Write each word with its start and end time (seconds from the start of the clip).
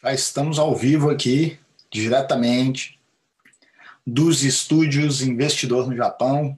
Já 0.00 0.14
estamos 0.14 0.60
ao 0.60 0.76
vivo 0.76 1.10
aqui, 1.10 1.58
diretamente 1.90 3.00
dos 4.06 4.44
estúdios 4.44 5.22
Investidor 5.22 5.88
no 5.88 5.96
Japão. 5.96 6.56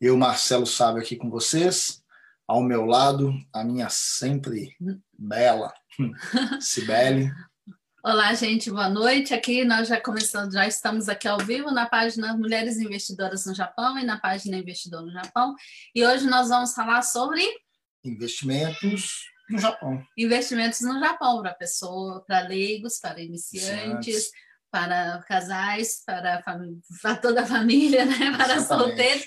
Eu, 0.00 0.16
Marcelo 0.16 0.66
Sábio, 0.66 1.00
aqui 1.00 1.14
com 1.14 1.30
vocês. 1.30 2.02
Ao 2.48 2.60
meu 2.60 2.84
lado, 2.84 3.32
a 3.52 3.62
minha 3.62 3.88
sempre 3.88 4.76
bela 5.16 5.72
Cibele. 6.60 7.30
Olá, 8.02 8.34
gente, 8.34 8.72
boa 8.72 8.88
noite. 8.88 9.32
Aqui 9.32 9.64
nós 9.64 9.86
já 9.86 10.00
começamos, 10.00 10.52
já 10.52 10.66
estamos 10.66 11.08
aqui 11.08 11.28
ao 11.28 11.38
vivo 11.38 11.70
na 11.70 11.86
página 11.86 12.36
Mulheres 12.36 12.78
Investidoras 12.78 13.46
no 13.46 13.54
Japão 13.54 13.96
e 14.00 14.04
na 14.04 14.18
página 14.18 14.56
Investidor 14.56 15.02
no 15.02 15.12
Japão. 15.12 15.54
E 15.94 16.04
hoje 16.04 16.26
nós 16.26 16.48
vamos 16.48 16.74
falar 16.74 17.02
sobre 17.02 17.40
investimentos 18.04 19.28
no 19.48 19.58
Japão. 19.58 20.02
Investimentos 20.16 20.80
no 20.80 20.98
Japão 21.00 21.40
para 21.40 21.54
pessoa, 21.54 22.24
para 22.26 22.46
leigos, 22.46 22.98
para 22.98 23.20
iniciantes, 23.20 24.30
para 24.70 25.22
casais, 25.26 26.02
para, 26.04 26.42
para, 27.02 27.16
toda 27.16 27.42
a 27.42 27.46
família, 27.46 28.04
né? 28.04 28.32
para 28.36 28.56
Exatamente. 28.56 28.66
solteiros. 28.66 29.26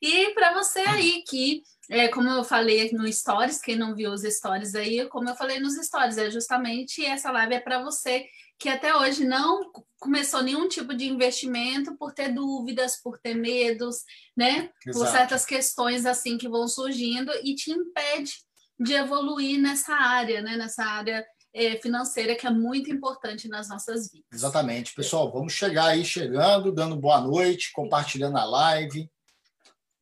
E 0.00 0.34
para 0.34 0.54
você 0.54 0.80
aí 0.80 1.22
que, 1.26 1.62
é, 1.90 2.08
como 2.08 2.28
eu 2.28 2.44
falei 2.44 2.92
no 2.92 3.10
Stories, 3.10 3.60
quem 3.60 3.76
não 3.76 3.94
viu 3.94 4.12
os 4.12 4.22
Stories 4.22 4.74
aí, 4.74 5.06
como 5.08 5.28
eu 5.28 5.34
falei 5.34 5.58
nos 5.58 5.74
Stories, 5.74 6.18
é 6.18 6.30
justamente 6.30 7.04
essa 7.04 7.30
live 7.30 7.54
é 7.54 7.60
para 7.60 7.82
você 7.82 8.26
que 8.58 8.68
até 8.68 8.94
hoje 8.96 9.24
não 9.24 9.70
começou 9.98 10.42
nenhum 10.42 10.68
tipo 10.68 10.94
de 10.94 11.06
investimento 11.06 11.94
por 11.96 12.12
ter 12.12 12.32
dúvidas, 12.32 13.00
por 13.02 13.18
ter 13.18 13.34
medos, 13.34 13.96
né? 14.36 14.70
Por 14.84 14.90
Exato. 14.90 15.12
certas 15.12 15.44
questões 15.44 16.06
assim 16.06 16.38
que 16.38 16.48
vão 16.48 16.66
surgindo 16.66 17.30
e 17.42 17.54
te 17.54 17.70
impede 17.70 18.45
de 18.78 18.94
evoluir 18.94 19.60
nessa 19.60 19.94
área, 19.94 20.42
né? 20.42 20.56
Nessa 20.56 20.84
área 20.84 21.24
eh, 21.54 21.76
financeira 21.80 22.36
que 22.36 22.46
é 22.46 22.50
muito 22.50 22.90
importante 22.90 23.48
nas 23.48 23.68
nossas 23.68 24.10
vidas. 24.10 24.26
Exatamente. 24.32 24.94
Pessoal, 24.94 25.32
vamos 25.32 25.52
chegar 25.52 25.86
aí, 25.86 26.04
chegando, 26.04 26.72
dando 26.72 26.96
boa 26.96 27.20
noite, 27.20 27.72
compartilhando 27.72 28.36
a 28.36 28.44
live. 28.44 29.10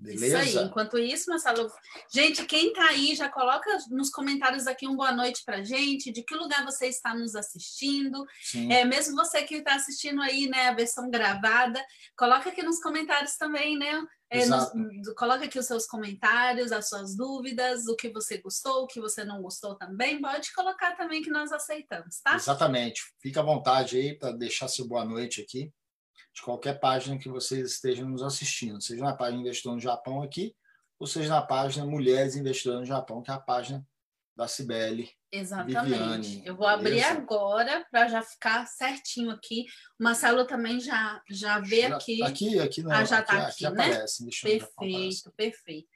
Beleza? 0.04 0.42
Isso 0.42 0.58
aí. 0.58 0.66
Enquanto 0.66 0.98
isso, 0.98 1.30
Marcelo, 1.30 1.70
gente, 2.12 2.44
quem 2.44 2.72
tá 2.72 2.88
aí, 2.88 3.14
já 3.14 3.28
coloca 3.28 3.70
nos 3.90 4.10
comentários 4.10 4.66
aqui 4.66 4.86
um 4.86 4.96
boa 4.96 5.12
noite 5.12 5.42
pra 5.46 5.62
gente, 5.62 6.12
de 6.12 6.22
que 6.22 6.34
lugar 6.34 6.64
você 6.64 6.88
está 6.88 7.14
nos 7.14 7.34
assistindo. 7.34 8.24
Sim. 8.42 8.70
É, 8.70 8.84
mesmo 8.84 9.16
você 9.16 9.42
que 9.42 9.56
está 9.56 9.76
assistindo 9.76 10.20
aí, 10.20 10.46
né, 10.46 10.68
a 10.68 10.74
versão 10.74 11.08
gravada, 11.10 11.82
coloca 12.18 12.50
aqui 12.50 12.62
nos 12.62 12.80
comentários 12.80 13.36
também, 13.36 13.78
né? 13.78 14.02
É, 14.36 14.46
nos- 14.46 15.14
coloca 15.16 15.44
aqui 15.44 15.58
os 15.58 15.66
seus 15.66 15.86
comentários, 15.86 16.72
as 16.72 16.88
suas 16.88 17.16
dúvidas, 17.16 17.86
o 17.86 17.96
que 17.96 18.10
você 18.10 18.38
gostou, 18.38 18.82
o 18.82 18.86
que 18.86 19.00
você 19.00 19.24
não 19.24 19.40
gostou 19.42 19.74
também. 19.76 20.20
Pode 20.20 20.52
colocar 20.52 20.96
também 20.96 21.22
que 21.22 21.30
nós 21.30 21.52
aceitamos, 21.52 22.20
tá? 22.20 22.34
Exatamente. 22.34 23.02
Fica 23.20 23.40
à 23.40 23.44
vontade 23.44 23.96
aí 23.96 24.18
para 24.18 24.32
deixar 24.32 24.68
seu 24.68 24.86
boa 24.88 25.04
noite 25.04 25.40
aqui, 25.40 25.72
de 26.34 26.42
qualquer 26.42 26.80
página 26.80 27.18
que 27.18 27.28
vocês 27.28 27.72
estejam 27.72 28.08
nos 28.08 28.22
assistindo, 28.22 28.80
seja 28.82 29.02
na 29.04 29.16
página 29.16 29.40
Investidor 29.40 29.74
no 29.74 29.80
Japão 29.80 30.22
aqui, 30.22 30.54
ou 30.98 31.06
seja 31.06 31.28
na 31.28 31.42
página 31.42 31.86
Mulheres 31.86 32.34
Investidoras 32.36 32.80
no 32.80 32.86
Japão, 32.86 33.22
que 33.22 33.30
é 33.30 33.34
a 33.34 33.38
página 33.40 33.86
da 34.36 34.48
Cibele. 34.48 35.10
Exatamente. 35.30 35.80
Viviane, 35.90 36.42
Eu 36.44 36.56
vou 36.56 36.66
abrir 36.66 36.90
beleza? 36.90 37.08
agora 37.12 37.86
para 37.90 38.08
já 38.08 38.22
ficar 38.22 38.66
certinho 38.66 39.30
aqui. 39.30 39.64
O 39.98 40.04
Marcelo 40.04 40.44
também 40.46 40.80
já, 40.80 41.20
já 41.28 41.58
vê 41.60 41.82
Já- 41.88 41.96
aqui. 41.96 42.22
Aqui, 42.22 42.58
aqui, 42.58 42.82
não, 42.82 42.92
Ah, 42.92 43.04
já 43.04 43.18
aqui, 43.18 43.26
tá 43.28 43.46
aqui 43.48 43.66
aqui, 43.66 43.76
né? 43.76 43.84
aparece. 43.86 44.24
Perfeito, 44.42 45.32
perfeito. 45.36 45.88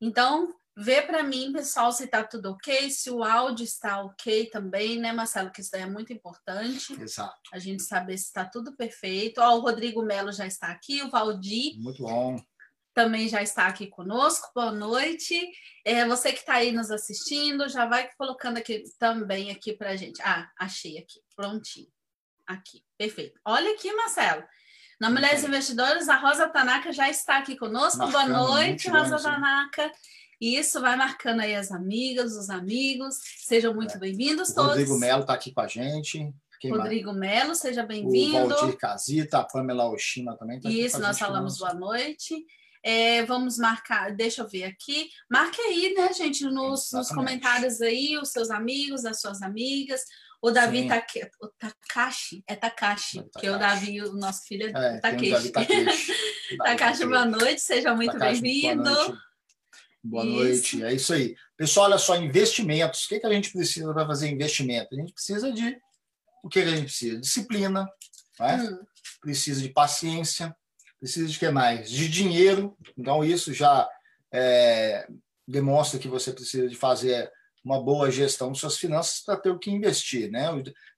Então, 0.00 0.54
vê 0.76 1.02
para 1.02 1.22
mim, 1.22 1.52
pessoal, 1.52 1.92
se 1.92 2.06
tá 2.06 2.24
tudo 2.24 2.52
ok, 2.52 2.90
se 2.90 3.10
o 3.10 3.22
áudio 3.22 3.64
está 3.64 4.02
ok 4.02 4.46
também, 4.46 4.98
né, 4.98 5.12
Marcelo? 5.12 5.50
Que 5.50 5.60
isso 5.60 5.70
daí 5.72 5.82
é 5.82 5.86
muito 5.86 6.12
importante. 6.12 6.92
Exato. 7.00 7.38
A 7.52 7.58
gente 7.58 7.82
saber 7.82 8.16
se 8.16 8.24
está 8.26 8.44
tudo 8.46 8.74
perfeito. 8.76 9.40
Ó, 9.42 9.56
o 9.56 9.60
Rodrigo 9.60 10.02
Melo 10.02 10.32
já 10.32 10.46
está 10.46 10.68
aqui, 10.68 11.02
o 11.02 11.10
Valdir 11.10 11.78
Muito 11.78 12.02
bom. 12.02 12.36
Também 12.94 13.28
já 13.28 13.42
está 13.42 13.66
aqui 13.66 13.86
conosco. 13.86 14.50
Boa 14.54 14.72
noite. 14.72 15.40
É, 15.84 16.06
você 16.06 16.32
que 16.32 16.40
está 16.40 16.54
aí 16.54 16.72
nos 16.72 16.90
assistindo, 16.90 17.68
já 17.68 17.86
vai 17.86 18.10
colocando 18.16 18.58
aqui 18.58 18.84
também 18.98 19.50
aqui 19.50 19.72
para 19.72 19.96
gente. 19.96 20.20
Ah, 20.22 20.50
achei 20.58 20.98
aqui, 20.98 21.20
prontinho. 21.34 21.88
Aqui, 22.46 22.82
perfeito. 22.98 23.38
Olha 23.44 23.72
aqui, 23.74 23.92
Marcelo. 23.92 24.42
Na 25.00 25.08
Mulheres 25.08 25.44
Investidoras, 25.44 26.08
a 26.08 26.16
Rosa 26.16 26.48
Tanaka 26.48 26.92
já 26.92 27.08
está 27.08 27.38
aqui 27.38 27.56
conosco. 27.56 27.98
Boa 27.98 28.10
Marcando 28.10 28.48
noite, 28.48 28.90
multidões, 28.90 29.10
Rosa? 29.10 29.30
Tanaka. 29.30 29.92
Isso, 30.40 30.80
vai 30.80 30.96
marcando 30.96 31.40
aí 31.40 31.54
as 31.54 31.70
amigas, 31.70 32.32
os 32.32 32.50
amigos. 32.50 33.16
Sejam 33.46 33.72
muito 33.72 33.98
bem-vindos 33.98 34.48
É. 34.48 34.52
O 34.52 34.54
todos. 34.54 34.70
Rodrigo 34.70 34.98
Melo 34.98 35.20
está 35.22 35.34
aqui 35.34 35.52
com 35.52 35.60
a 35.60 35.66
gente. 35.66 36.34
Quem 36.58 36.70
mais? 36.70 36.82
Rodrigo 36.82 37.12
Melo, 37.12 37.54
seja 37.54 37.82
O 37.82 37.86
bem-vindo. 37.86 38.48
Valdir 38.48 38.76
Casita, 38.76 39.38
a 39.38 39.44
Pamela 39.44 39.90
Oshima 39.90 40.36
também 40.36 40.60
tá 40.60 40.68
aqui 40.68 40.84
Isso, 40.84 40.98
nós 40.98 41.18
falamos 41.18 41.56
boa 41.58 41.72
noite. 41.72 42.34
É, 42.82 43.22
vamos 43.24 43.58
marcar, 43.58 44.14
deixa 44.14 44.42
eu 44.42 44.48
ver 44.48 44.64
aqui. 44.64 45.08
Marque 45.30 45.60
aí, 45.60 45.94
né, 45.94 46.12
gente, 46.12 46.44
nos, 46.44 46.90
nos 46.92 47.08
comentários 47.10 47.80
aí, 47.82 48.16
os 48.16 48.30
seus 48.30 48.50
amigos, 48.50 49.04
as 49.04 49.20
suas 49.20 49.42
amigas. 49.42 50.02
O 50.42 50.50
Davi. 50.50 50.88
Take, 50.88 51.28
o 51.42 51.48
Takashi, 51.48 52.42
é 52.46 52.56
Takashi, 52.56 53.18
É 53.18 53.40
que 53.40 53.46
é 53.46 53.54
o. 53.54 53.58
Davi, 53.58 54.00
o 54.00 54.14
nosso 54.14 54.44
filho 54.46 54.74
é, 54.74 54.96
É, 54.96 55.00
Takeshi. 55.00 55.52
Takashi, 56.64 57.04
boa 57.04 57.26
noite, 57.26 57.60
seja 57.60 57.94
muito 57.94 58.18
bem-vindo. 58.18 58.82
Boa 58.82 59.04
noite. 59.04 59.18
Boa 60.02 60.24
Isso. 60.50 60.84
É 60.84 60.94
isso 60.94 61.12
aí. 61.12 61.36
Pessoal, 61.58 61.86
olha 61.86 61.98
só, 61.98 62.16
investimentos. 62.16 63.04
O 63.04 63.08
que, 63.08 63.20
que 63.20 63.26
a 63.26 63.32
gente 63.32 63.52
precisa 63.52 63.92
para 63.92 64.06
fazer 64.06 64.30
investimento? 64.30 64.94
A 64.94 64.98
gente 64.98 65.12
precisa 65.12 65.52
de. 65.52 65.78
O 66.42 66.48
que, 66.48 66.62
que 66.62 66.68
a 66.68 66.76
gente 66.76 66.84
precisa? 66.84 67.20
Disciplina, 67.20 67.86
né? 68.38 68.56
Hum, 68.56 68.78
precisa 69.20 69.60
de 69.60 69.68
paciência, 69.68 70.56
precisa 71.00 71.26
de 71.26 71.38
que 71.38 71.48
mais? 71.50 71.90
De 71.90 72.08
dinheiro. 72.08 72.76
Então, 72.96 73.24
isso 73.24 73.52
já 73.52 73.88
é, 74.32 75.08
demonstra 75.48 75.98
que 75.98 76.06
você 76.06 76.32
precisa 76.32 76.68
de 76.68 76.76
fazer 76.76 77.30
uma 77.64 77.82
boa 77.82 78.10
gestão 78.10 78.52
de 78.52 78.58
suas 78.58 78.76
finanças 78.76 79.20
para 79.20 79.36
ter 79.36 79.50
o 79.50 79.58
que 79.58 79.70
investir. 79.70 80.30
Né? 80.30 80.46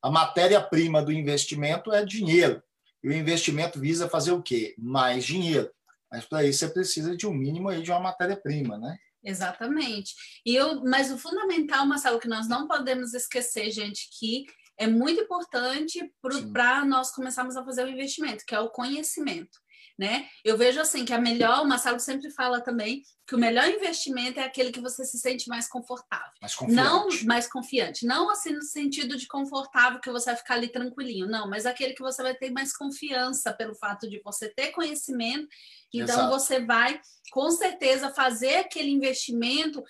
A 0.03 0.11
matéria-prima 0.11 1.03
do 1.03 1.13
investimento 1.13 1.93
é 1.93 2.05
dinheiro. 2.05 2.63
E 3.03 3.09
o 3.09 3.13
investimento 3.13 3.81
visa 3.81 4.09
fazer 4.09 4.33
o 4.33 4.43
quê? 4.43 4.75
Mais 4.79 5.25
dinheiro. 5.25 5.71
Mas 6.11 6.25
para 6.25 6.45
isso 6.45 6.59
você 6.61 6.69
precisa 6.69 7.17
de 7.17 7.27
um 7.27 7.33
mínimo 7.33 7.69
aí 7.69 7.83
de 7.83 7.91
uma 7.91 8.01
matéria-prima, 8.01 8.77
né? 8.79 8.99
exatamente. 9.25 10.15
E 10.45 10.55
eu, 10.55 10.83
mas 10.85 11.11
o 11.11 11.19
fundamental, 11.19 11.87
Marcelo, 11.87 12.19
que 12.19 12.29
nós 12.29 12.49
não 12.49 12.67
podemos 12.67 13.15
esquecer, 13.15 13.71
gente, 13.71 14.09
que 14.19 14.45
é 14.83 14.87
muito 14.87 15.23
importante 15.23 16.13
para 16.53 16.85
nós 16.85 17.13
começarmos 17.13 17.57
a 17.57 17.65
fazer 17.65 17.85
o 17.85 17.89
investimento, 17.89 18.45
que 18.47 18.55
é 18.55 18.61
o 18.61 18.71
conhecimento. 18.71 19.61
Né? 19.99 20.27
Eu 20.43 20.57
vejo 20.57 20.81
assim 20.81 21.05
que 21.05 21.13
a 21.13 21.21
melhor, 21.21 21.63
o 21.63 21.69
Marcelo 21.69 22.01
sempre 22.01 22.31
fala 22.31 22.61
também 22.61 23.03
que 23.27 23.35
o 23.35 23.39
melhor 23.39 23.69
investimento 23.69 24.41
é 24.41 24.43
aquele 24.43 24.73
que 24.73 24.81
você 24.81 25.05
se 25.05 25.19
sente 25.19 25.49
mais 25.49 25.69
confortável. 25.69 26.33
Não 26.69 27.05
confiante. 27.05 27.27
mais 27.27 27.47
confiante, 27.47 28.07
não 28.07 28.31
assim 28.31 28.53
no 28.53 28.63
sentido 28.63 29.17
de 29.17 29.29
confortável 29.29 30.01
que 30.01 30.11
você 30.11 30.31
vai 30.31 30.37
ficar 30.37 30.55
ali 30.55 30.69
tranquilinho, 30.69 31.29
não, 31.29 31.49
mas 31.49 31.67
aquele 31.67 31.93
que 31.93 32.03
você 32.03 32.23
vai 32.23 32.35
ter 32.35 32.51
mais 32.51 32.75
confiança 32.75 33.53
pelo 33.53 33.75
fato 33.75 34.09
de 34.09 34.21
você 34.25 34.49
ter 34.49 34.73
conhecimento, 34.73 35.47
então 35.93 36.17
Exato. 36.17 36.31
você 36.31 36.59
vai 36.65 37.01
com 37.31 37.51
certeza 37.51 38.11
fazer 38.11 38.57
aquele 38.57 38.91
investimento 38.91 39.85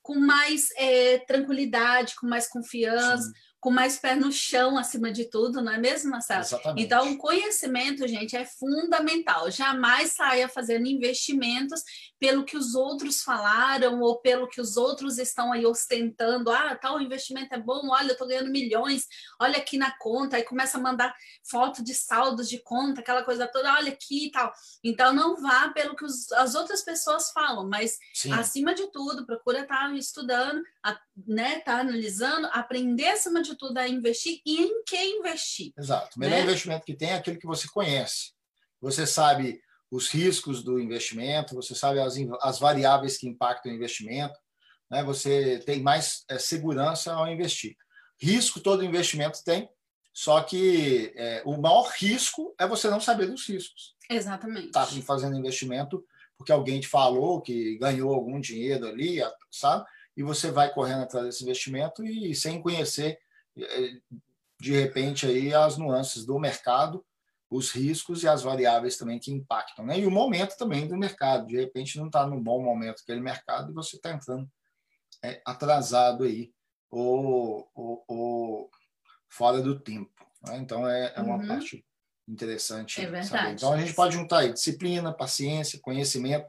com 0.00 0.18
mais 0.18 0.68
eh, 0.76 1.18
tranquilidade, 1.26 2.14
com 2.14 2.26
mais 2.26 2.48
confiança, 2.48 3.24
Sim, 3.24 3.32
com 3.60 3.70
mais 3.70 3.98
pé 3.98 4.14
no 4.14 4.30
chão 4.30 4.78
acima 4.78 5.10
de 5.10 5.24
tudo, 5.24 5.60
não 5.60 5.72
é 5.72 5.78
mesmo, 5.78 6.10
Marcelo? 6.12 6.42
exatamente. 6.42 6.84
Então, 6.84 7.12
o 7.12 7.18
conhecimento, 7.18 8.06
gente, 8.06 8.36
é 8.36 8.44
fundamental. 8.44 9.50
Jamais 9.50 10.12
saia 10.12 10.48
fazendo 10.48 10.86
investimentos 10.86 11.82
pelo 12.20 12.44
que 12.44 12.56
os 12.56 12.74
outros 12.74 13.22
falaram 13.22 14.00
ou 14.00 14.20
pelo 14.20 14.48
que 14.48 14.60
os 14.60 14.76
outros 14.76 15.18
estão 15.18 15.52
aí 15.52 15.66
ostentando. 15.66 16.50
Ah, 16.50 16.76
tal 16.76 17.00
investimento 17.00 17.54
é 17.54 17.58
bom, 17.58 17.88
olha, 17.90 18.08
eu 18.08 18.12
estou 18.12 18.26
ganhando 18.28 18.50
milhões, 18.50 19.06
olha 19.40 19.58
aqui 19.58 19.76
na 19.76 19.90
conta, 19.98 20.36
aí 20.36 20.42
começa 20.44 20.78
a 20.78 20.80
mandar 20.80 21.14
foto 21.48 21.82
de 21.82 21.94
saldos 21.94 22.48
de 22.48 22.58
conta, 22.62 23.00
aquela 23.00 23.22
coisa 23.24 23.46
toda, 23.46 23.72
olha 23.74 23.92
aqui 23.92 24.26
e 24.26 24.30
tal. 24.30 24.52
Então, 24.84 25.12
não 25.12 25.36
vá 25.36 25.68
pelo 25.70 25.94
que 25.96 26.04
os- 26.04 26.30
as 26.32 26.54
outras 26.54 26.82
pessoas 26.82 27.30
falam, 27.30 27.68
mas 27.68 27.98
Sim, 28.14 28.32
acima 28.32 28.74
de 28.74 28.86
tudo, 28.92 29.26
procura 29.26 29.60
estar 29.62 29.94
estudando, 29.96 30.62
a- 30.82 30.98
né, 31.26 31.60
tá 31.60 31.80
analisando, 31.80 32.48
aprender 32.52 33.08
acima 33.10 33.42
de 33.42 33.47
tudo 33.56 33.78
a 33.78 33.88
investir 33.88 34.40
e 34.44 34.62
em 34.62 34.82
que 34.84 34.96
investir. 34.96 35.72
Exato. 35.78 36.16
O 36.16 36.20
melhor 36.20 36.36
né? 36.36 36.42
investimento 36.42 36.84
que 36.84 36.96
tem 36.96 37.10
é 37.10 37.14
aquele 37.14 37.38
que 37.38 37.46
você 37.46 37.68
conhece. 37.68 38.32
Você 38.80 39.06
sabe 39.06 39.60
os 39.90 40.08
riscos 40.08 40.62
do 40.62 40.78
investimento, 40.78 41.54
você 41.54 41.74
sabe 41.74 42.00
as, 42.00 42.14
as 42.42 42.58
variáveis 42.58 43.16
que 43.16 43.28
impactam 43.28 43.72
o 43.72 43.74
investimento, 43.74 44.38
né? 44.90 45.02
você 45.02 45.60
tem 45.64 45.82
mais 45.82 46.24
é, 46.28 46.38
segurança 46.38 47.12
ao 47.12 47.26
investir. 47.28 47.76
Risco 48.20 48.60
todo 48.60 48.84
investimento 48.84 49.42
tem, 49.44 49.68
só 50.12 50.42
que 50.42 51.12
é, 51.16 51.42
o 51.44 51.56
maior 51.56 51.90
risco 51.96 52.54
é 52.58 52.66
você 52.66 52.90
não 52.90 53.00
saber 53.00 53.26
dos 53.26 53.46
riscos. 53.48 53.94
Exatamente. 54.10 54.66
Está 54.66 54.86
fazendo 54.86 55.38
investimento 55.38 56.04
porque 56.38 56.52
alguém 56.52 56.80
te 56.80 56.86
falou 56.86 57.40
que 57.40 57.76
ganhou 57.78 58.14
algum 58.14 58.40
dinheiro 58.40 58.86
ali, 58.86 59.18
sabe? 59.50 59.84
E 60.16 60.22
você 60.22 60.50
vai 60.50 60.72
correndo 60.72 61.02
atrás 61.02 61.26
desse 61.26 61.42
investimento 61.42 62.04
e 62.04 62.34
sem 62.34 62.62
conhecer, 62.62 63.18
de 64.60 64.72
repente, 64.72 65.26
aí 65.26 65.54
as 65.54 65.76
nuances 65.76 66.24
do 66.24 66.38
mercado, 66.38 67.04
os 67.50 67.70
riscos 67.70 68.22
e 68.22 68.28
as 68.28 68.42
variáveis 68.42 68.96
também 68.96 69.18
que 69.18 69.32
impactam. 69.32 69.86
Né? 69.86 70.00
E 70.00 70.06
o 70.06 70.10
momento 70.10 70.56
também 70.56 70.86
do 70.86 70.96
mercado. 70.96 71.46
De 71.46 71.56
repente, 71.56 71.98
não 71.98 72.06
está 72.06 72.26
no 72.26 72.40
bom 72.40 72.62
momento 72.62 73.00
aquele 73.02 73.20
mercado 73.20 73.70
e 73.70 73.74
você 73.74 73.96
está 73.96 74.10
entrando 74.12 74.48
é, 75.22 75.40
atrasado 75.46 76.24
aí 76.24 76.52
ou, 76.90 77.70
ou, 77.74 78.04
ou, 78.06 78.70
fora 79.28 79.62
do 79.62 79.78
tempo. 79.78 80.26
Né? 80.46 80.58
Então, 80.58 80.88
é, 80.88 81.12
é 81.16 81.20
uma 81.20 81.36
uhum. 81.36 81.46
parte 81.46 81.84
interessante. 82.26 83.00
É 83.00 83.06
verdade. 83.06 83.54
Então, 83.54 83.72
a 83.72 83.80
gente 83.80 83.94
pode 83.94 84.14
juntar 84.14 84.40
aí 84.40 84.52
disciplina, 84.52 85.12
paciência, 85.12 85.80
conhecimento, 85.80 86.46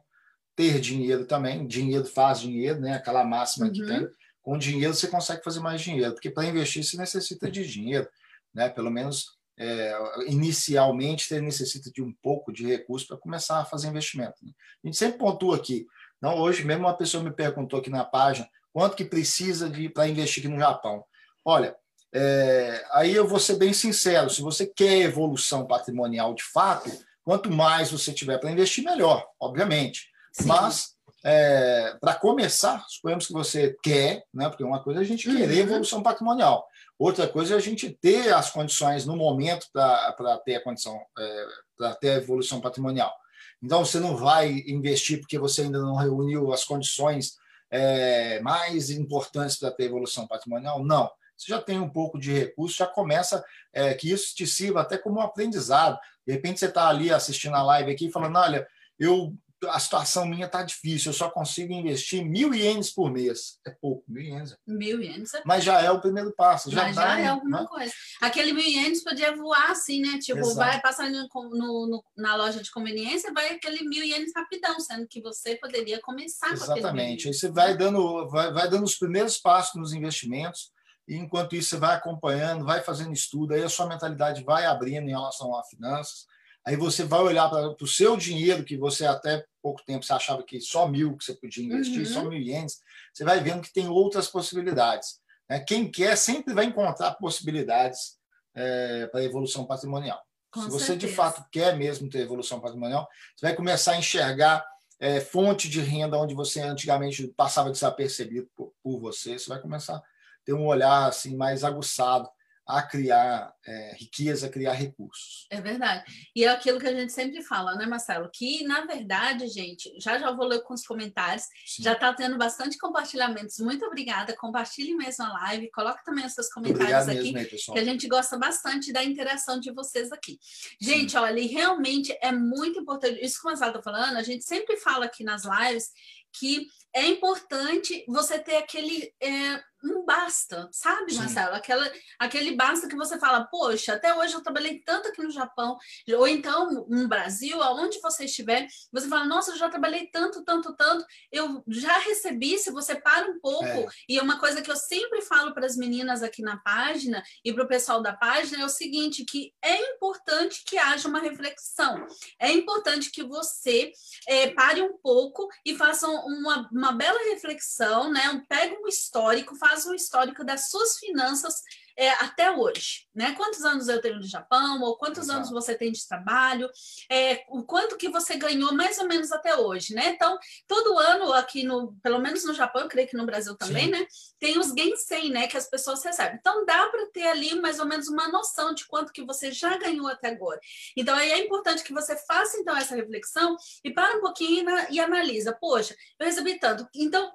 ter 0.55 0.79
dinheiro 0.81 1.25
também. 1.25 1.65
Dinheiro 1.65 2.05
faz 2.05 2.41
dinheiro, 2.41 2.81
né? 2.81 2.95
aquela 2.95 3.23
máxima 3.23 3.67
uhum. 3.67 3.71
que 3.71 3.85
tem. 3.85 4.07
Com 4.41 4.57
dinheiro, 4.57 4.93
você 4.93 5.07
consegue 5.07 5.43
fazer 5.43 5.59
mais 5.59 5.81
dinheiro, 5.81 6.13
porque 6.13 6.29
para 6.29 6.45
investir, 6.45 6.83
você 6.83 6.97
necessita 6.97 7.49
de 7.49 7.65
dinheiro. 7.67 8.07
Né? 8.53 8.69
Pelo 8.69 8.89
menos 8.89 9.37
é, 9.57 9.93
inicialmente 10.27 11.25
você 11.25 11.41
necessita 11.41 11.91
de 11.91 12.01
um 12.01 12.13
pouco 12.21 12.51
de 12.51 12.65
recurso 12.65 13.07
para 13.07 13.17
começar 13.17 13.59
a 13.59 13.65
fazer 13.65 13.89
investimento. 13.89 14.37
Né? 14.41 14.51
A 14.83 14.87
gente 14.87 14.97
sempre 14.97 15.19
pontua 15.19 15.57
aqui. 15.57 15.85
Não, 16.21 16.37
hoje 16.37 16.63
mesmo 16.63 16.85
uma 16.85 16.97
pessoa 16.97 17.23
me 17.23 17.31
perguntou 17.31 17.79
aqui 17.79 17.89
na 17.89 18.05
página 18.05 18.49
quanto 18.71 18.95
que 18.95 19.05
precisa 19.05 19.69
de 19.69 19.89
para 19.89 20.07
investir 20.07 20.43
aqui 20.43 20.53
no 20.53 20.59
Japão. 20.59 21.03
Olha, 21.43 21.75
é, 22.13 22.85
aí 22.91 23.13
eu 23.13 23.27
vou 23.27 23.39
ser 23.39 23.57
bem 23.57 23.73
sincero, 23.73 24.29
se 24.29 24.41
você 24.41 24.65
quer 24.65 25.01
evolução 25.01 25.67
patrimonial 25.67 26.33
de 26.33 26.43
fato, 26.43 26.89
quanto 27.23 27.51
mais 27.51 27.91
você 27.91 28.11
tiver 28.11 28.37
para 28.39 28.51
investir, 28.51 28.83
melhor, 28.83 29.27
obviamente. 29.39 30.09
Sim. 30.31 30.47
Mas 30.47 30.95
é, 31.23 31.97
para 31.99 32.15
começar, 32.15 32.85
suponhamos 32.87 33.27
que 33.27 33.33
você 33.33 33.75
quer, 33.83 34.23
né? 34.33 34.47
Porque 34.47 34.63
uma 34.63 34.81
coisa 34.81 35.01
é 35.01 35.03
a 35.03 35.05
gente 35.05 35.29
querer 35.29 35.63
uhum. 35.63 35.69
evolução 35.69 36.01
patrimonial. 36.01 36.65
Outra 36.97 37.27
coisa 37.27 37.53
é 37.53 37.57
a 37.57 37.61
gente 37.61 37.89
ter 37.89 38.33
as 38.33 38.49
condições 38.49 39.05
no 39.05 39.15
momento 39.15 39.67
para 39.73 40.37
ter 40.45 40.55
a 40.55 40.63
condição, 40.63 40.99
é, 41.17 41.45
para 41.77 41.95
ter 41.95 42.09
a 42.11 42.15
evolução 42.15 42.61
patrimonial. 42.61 43.13
Então, 43.61 43.83
você 43.83 43.99
não 43.99 44.15
vai 44.15 44.63
investir 44.67 45.19
porque 45.19 45.37
você 45.37 45.63
ainda 45.63 45.79
não 45.79 45.95
reuniu 45.95 46.53
as 46.53 46.63
condições 46.63 47.35
é, 47.69 48.39
mais 48.39 48.89
importantes 48.89 49.57
para 49.57 49.71
ter 49.71 49.85
evolução 49.85 50.25
patrimonial? 50.25 50.83
Não. 50.83 51.09
Você 51.35 51.51
já 51.51 51.61
tem 51.61 51.79
um 51.79 51.89
pouco 51.89 52.19
de 52.19 52.33
recurso, 52.33 52.77
já 52.77 52.87
começa 52.87 53.43
é, 53.73 53.93
que 53.93 54.11
isso 54.11 54.35
te 54.35 54.45
sirva 54.47 54.81
até 54.81 54.97
como 54.97 55.19
um 55.19 55.21
aprendizado. 55.21 55.97
De 56.25 56.33
repente, 56.33 56.59
você 56.59 56.65
está 56.65 56.87
ali 56.87 57.11
assistindo 57.11 57.55
a 57.55 57.63
live 57.63 57.91
aqui 57.91 58.11
falando: 58.11 58.37
olha, 58.37 58.67
eu 58.97 59.33
a 59.67 59.79
situação 59.79 60.25
minha 60.25 60.45
está 60.45 60.63
difícil, 60.63 61.09
eu 61.09 61.13
só 61.13 61.29
consigo 61.29 61.73
investir 61.73 62.23
mil 62.23 62.53
ienes 62.53 62.91
por 62.91 63.11
mês. 63.11 63.59
É 63.65 63.71
pouco, 63.71 64.03
mil 64.07 64.23
ienes. 64.23 64.55
Mil 64.65 65.01
ienes 65.01 65.33
é 65.33 65.41
Mas 65.45 65.63
já 65.63 65.81
é 65.81 65.91
o 65.91 65.99
primeiro 65.99 66.31
passo. 66.33 66.71
Já, 66.71 66.83
Mas 66.83 66.95
já 66.95 67.19
é 67.19 67.27
alguma 67.27 67.61
né? 67.61 67.67
coisa. 67.67 67.93
Aquele 68.21 68.53
mil 68.53 68.65
ienes 68.65 69.03
podia 69.03 69.35
voar 69.35 69.71
assim, 69.71 70.01
né? 70.01 70.17
Tipo, 70.19 70.39
Exato. 70.39 70.55
vai 70.55 70.81
passar 70.81 71.09
no, 71.09 71.27
no, 71.33 72.03
na 72.17 72.35
loja 72.35 72.61
de 72.61 72.71
conveniência, 72.71 73.33
vai 73.33 73.49
aquele 73.49 73.83
mil 73.87 74.03
ienes 74.03 74.31
rapidão, 74.35 74.79
sendo 74.79 75.07
que 75.07 75.21
você 75.21 75.55
poderia 75.55 75.99
começar 76.01 76.51
Exatamente. 76.53 77.27
Aí 77.27 77.33
você 77.33 77.49
vai 77.49 77.75
dando, 77.75 78.27
vai, 78.29 78.53
vai 78.53 78.69
dando 78.69 78.83
os 78.83 78.97
primeiros 78.97 79.37
passos 79.37 79.75
nos 79.75 79.93
investimentos, 79.93 80.71
e 81.07 81.15
enquanto 81.15 81.55
isso 81.55 81.69
você 81.69 81.77
vai 81.77 81.95
acompanhando, 81.95 82.65
vai 82.65 82.81
fazendo 82.81 83.11
estudo, 83.11 83.53
aí 83.53 83.63
a 83.63 83.69
sua 83.69 83.87
mentalidade 83.87 84.43
vai 84.43 84.65
abrindo 84.65 85.07
em 85.07 85.11
relação 85.11 85.55
a 85.55 85.63
finanças 85.63 86.27
Aí 86.65 86.75
você 86.75 87.03
vai 87.03 87.21
olhar 87.21 87.49
para 87.49 87.75
o 87.81 87.87
seu 87.87 88.15
dinheiro, 88.17 88.63
que 88.63 88.77
você 88.77 89.05
até 89.05 89.43
pouco 89.61 89.83
tempo 89.85 90.05
você 90.05 90.13
achava 90.13 90.43
que 90.43 90.59
só 90.61 90.87
mil 90.87 91.17
que 91.17 91.23
você 91.23 91.33
podia 91.33 91.65
investir, 91.65 91.99
uhum. 91.99 92.13
só 92.13 92.23
mil 92.23 92.39
ienes, 92.39 92.79
você 93.13 93.23
vai 93.23 93.39
vendo 93.39 93.61
que 93.61 93.73
tem 93.73 93.87
outras 93.87 94.27
possibilidades. 94.27 95.19
Né? 95.49 95.59
Quem 95.59 95.89
quer 95.89 96.15
sempre 96.15 96.53
vai 96.53 96.65
encontrar 96.65 97.15
possibilidades 97.15 98.17
é, 98.55 99.07
para 99.07 99.21
a 99.21 99.23
evolução 99.23 99.65
patrimonial. 99.65 100.21
Com 100.51 100.61
Se 100.61 100.69
você 100.69 100.85
certeza. 100.87 101.07
de 101.07 101.15
fato 101.15 101.45
quer 101.51 101.77
mesmo 101.77 102.09
ter 102.09 102.19
evolução 102.19 102.59
patrimonial, 102.59 103.07
você 103.35 103.45
vai 103.45 103.55
começar 103.55 103.93
a 103.93 103.97
enxergar 103.97 104.65
é, 104.99 105.19
fonte 105.19 105.69
de 105.69 105.79
renda 105.79 106.17
onde 106.17 106.33
você 106.33 106.59
antigamente 106.61 107.27
passava 107.35 107.71
desapercebido 107.71 108.49
por, 108.55 108.73
por 108.83 108.99
você. 108.99 109.37
Você 109.37 109.47
vai 109.47 109.61
começar 109.61 109.95
a 109.95 110.03
ter 110.43 110.53
um 110.53 110.65
olhar 110.65 111.07
assim 111.07 111.35
mais 111.35 111.63
aguçado 111.63 112.29
a 112.69 112.83
criar 112.83 113.51
é, 113.65 113.95
riqueza, 113.97 114.45
a 114.45 114.49
criar 114.49 114.73
recursos. 114.73 115.47
É 115.49 115.59
verdade. 115.59 116.03
E 116.35 116.43
é 116.43 116.49
aquilo 116.49 116.79
que 116.79 116.85
a 116.85 116.93
gente 116.93 117.11
sempre 117.11 117.41
fala, 117.41 117.73
né, 117.73 117.87
Marcelo? 117.87 118.29
Que, 118.31 118.63
na 118.63 118.85
verdade, 118.85 119.47
gente, 119.47 119.91
já 119.99 120.19
já 120.19 120.29
vou 120.31 120.45
ler 120.45 120.61
com 120.61 120.75
os 120.75 120.85
comentários, 120.85 121.45
Sim. 121.65 121.81
já 121.81 121.93
está 121.93 122.13
tendo 122.13 122.37
bastante 122.37 122.77
compartilhamentos. 122.77 123.57
Muito 123.57 123.83
obrigada. 123.85 124.35
Compartilhe 124.37 124.93
mesmo 124.95 125.25
a 125.25 125.33
live, 125.45 125.71
coloque 125.71 126.05
também 126.05 126.23
os 126.27 126.33
seus 126.33 126.47
comentários 126.49 127.09
aqui, 127.09 127.33
mesmo, 127.33 127.73
que 127.73 127.79
a 127.79 127.83
gente 127.83 128.07
gosta 128.07 128.37
bastante 128.37 128.93
da 128.93 129.03
interação 129.03 129.59
de 129.59 129.71
vocês 129.71 130.11
aqui. 130.11 130.37
Gente, 130.79 131.13
Sim. 131.13 131.17
olha, 131.17 131.41
realmente 131.47 132.15
é 132.21 132.31
muito 132.31 132.79
importante, 132.79 133.19
isso 133.25 133.41
que 133.41 133.47
o 133.47 133.49
Marcelo 133.49 133.71
está 133.71 133.81
falando, 133.81 134.15
a 134.15 134.23
gente 134.23 134.43
sempre 134.43 134.77
fala 134.77 135.05
aqui 135.05 135.23
nas 135.23 135.41
lives 135.43 135.89
que 136.31 136.67
é 136.93 137.07
importante 137.07 138.05
você 138.07 138.37
ter 138.39 138.57
aquele 138.57 139.11
é, 139.21 139.61
um 139.83 140.05
basta, 140.05 140.69
sabe. 140.71 141.13
Marcelo? 141.15 141.55
Aquela, 141.55 141.91
aquele 142.17 142.55
basta 142.55 142.87
que 142.87 142.95
você 142.95 143.17
fala, 143.17 143.45
poxa, 143.45 143.93
até 143.93 144.13
hoje 144.13 144.33
eu 144.33 144.41
trabalhei 144.41 144.79
tanto 144.79 145.07
aqui 145.07 145.21
no 145.21 145.31
Japão, 145.31 145.77
ou 146.17 146.27
então 146.27 146.85
no 146.87 147.07
Brasil, 147.07 147.61
aonde 147.61 147.99
você 147.99 148.25
estiver, 148.25 148.67
você 148.91 149.07
fala, 149.07 149.25
nossa, 149.25 149.51
eu 149.51 149.57
já 149.57 149.69
trabalhei 149.69 150.07
tanto, 150.07 150.43
tanto, 150.43 150.75
tanto, 150.75 151.05
eu 151.31 151.63
já 151.67 151.97
recebi, 151.99 152.57
se 152.57 152.71
você 152.71 152.95
para 152.95 153.29
um 153.29 153.39
pouco, 153.39 153.65
é. 153.65 153.87
e 154.07 154.17
é 154.17 154.21
uma 154.21 154.39
coisa 154.39 154.61
que 154.61 154.71
eu 154.71 154.75
sempre 154.75 155.21
falo 155.21 155.53
para 155.53 155.65
as 155.65 155.75
meninas 155.75 156.23
aqui 156.23 156.41
na 156.41 156.57
página 156.57 157.23
e 157.43 157.53
para 157.53 157.63
o 157.63 157.67
pessoal 157.67 158.01
da 158.01 158.13
página 158.13 158.63
é 158.63 158.65
o 158.65 158.69
seguinte, 158.69 159.23
que 159.23 159.53
é 159.61 159.93
importante 159.93 160.63
que 160.65 160.77
haja 160.77 161.07
uma 161.07 161.19
reflexão, 161.19 162.05
é 162.39 162.51
importante 162.51 163.11
que 163.11 163.23
você 163.23 163.91
é, 164.27 164.49
pare 164.49 164.81
um 164.81 164.97
pouco 164.97 165.47
e 165.65 165.75
faça 165.75 166.07
uma, 166.07 166.67
uma 166.71 166.91
bela 166.91 167.19
reflexão, 167.31 168.11
né? 168.11 168.43
Pegue 168.47 168.77
um 168.77 168.87
histórico, 168.87 169.55
faz 169.69 169.85
um 169.85 169.93
histórico 169.93 170.43
das 170.43 170.69
suas 170.69 170.97
finanças 170.97 171.61
é, 171.99 172.11
até 172.11 172.49
hoje, 172.49 173.09
né? 173.13 173.33
Quantos 173.35 173.65
anos 173.65 173.89
eu 173.89 173.99
tenho 173.99 174.15
no 174.15 174.23
Japão, 174.23 174.81
ou 174.81 174.97
quantos 174.97 175.23
Exato. 175.23 175.39
anos 175.39 175.49
você 175.51 175.75
tem 175.75 175.91
de 175.91 176.07
trabalho, 176.07 176.69
é, 177.11 177.43
o 177.49 177.61
quanto 177.63 177.97
que 177.97 178.07
você 178.07 178.37
ganhou 178.37 178.73
mais 178.73 178.97
ou 178.99 179.05
menos 179.05 179.33
até 179.33 179.57
hoje, 179.57 179.93
né? 179.93 180.11
Então, 180.11 180.39
todo 180.65 180.97
ano 180.97 181.33
aqui 181.33 181.61
no, 181.63 181.93
pelo 182.01 182.19
menos 182.19 182.45
no 182.45 182.53
Japão, 182.53 182.83
eu 182.83 182.87
creio 182.87 183.09
que 183.09 183.17
no 183.17 183.25
Brasil 183.25 183.53
também, 183.57 183.85
Sim. 183.85 183.91
né? 183.91 184.07
Tem 184.39 184.57
os 184.57 184.67
Gensei, 184.69 185.29
né? 185.29 185.45
Que 185.49 185.57
as 185.57 185.69
pessoas 185.69 186.01
recebem. 186.01 186.37
Então, 186.39 186.65
dá 186.65 186.87
para 186.87 187.05
ter 187.07 187.27
ali 187.27 187.59
mais 187.59 187.79
ou 187.79 187.85
menos 187.85 188.07
uma 188.07 188.29
noção 188.29 188.73
de 188.73 188.87
quanto 188.87 189.11
que 189.11 189.25
você 189.25 189.51
já 189.51 189.77
ganhou 189.77 190.07
até 190.07 190.29
agora. 190.29 190.61
Então, 190.95 191.13
aí 191.17 191.31
é 191.31 191.43
importante 191.43 191.83
que 191.83 191.91
você 191.91 192.15
faça, 192.15 192.55
então, 192.57 192.77
essa 192.77 192.95
reflexão 192.95 193.57
e 193.83 193.91
para 193.91 194.15
um 194.15 194.21
pouquinho 194.21 194.69
e, 194.89 194.93
e 194.95 194.99
analisa. 195.01 195.51
Poxa, 195.51 195.93
eu 196.17 196.25
recebi 196.25 196.57
tanto. 196.57 196.87
Então, 196.95 197.29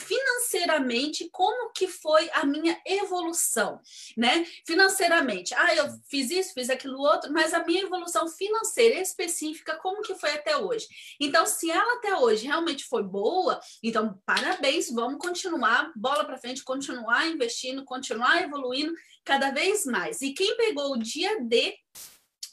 financeiramente 0.00 1.28
como 1.30 1.70
que 1.72 1.86
foi 1.86 2.28
a 2.32 2.44
minha 2.44 2.80
evolução, 2.84 3.80
né? 4.16 4.44
Financeiramente, 4.66 5.54
ah, 5.54 5.74
eu 5.74 5.86
fiz 6.08 6.30
isso, 6.30 6.54
fiz 6.54 6.70
aquilo 6.70 6.98
outro, 6.98 7.32
mas 7.32 7.54
a 7.54 7.64
minha 7.64 7.82
evolução 7.82 8.28
financeira 8.28 9.00
específica 9.00 9.76
como 9.76 10.02
que 10.02 10.14
foi 10.14 10.30
até 10.30 10.56
hoje? 10.56 10.86
Então, 11.20 11.46
se 11.46 11.70
ela 11.70 11.98
até 11.98 12.16
hoje 12.16 12.46
realmente 12.46 12.84
foi 12.84 13.02
boa, 13.02 13.60
então 13.82 14.20
parabéns, 14.24 14.90
vamos 14.90 15.18
continuar 15.18 15.92
bola 15.94 16.24
para 16.24 16.38
frente, 16.38 16.64
continuar 16.64 17.26
investindo, 17.28 17.84
continuar 17.84 18.42
evoluindo 18.42 18.92
cada 19.24 19.50
vez 19.50 19.84
mais. 19.84 20.20
E 20.22 20.32
quem 20.32 20.56
pegou 20.56 20.92
o 20.92 20.98
dia 20.98 21.40
D 21.40 21.74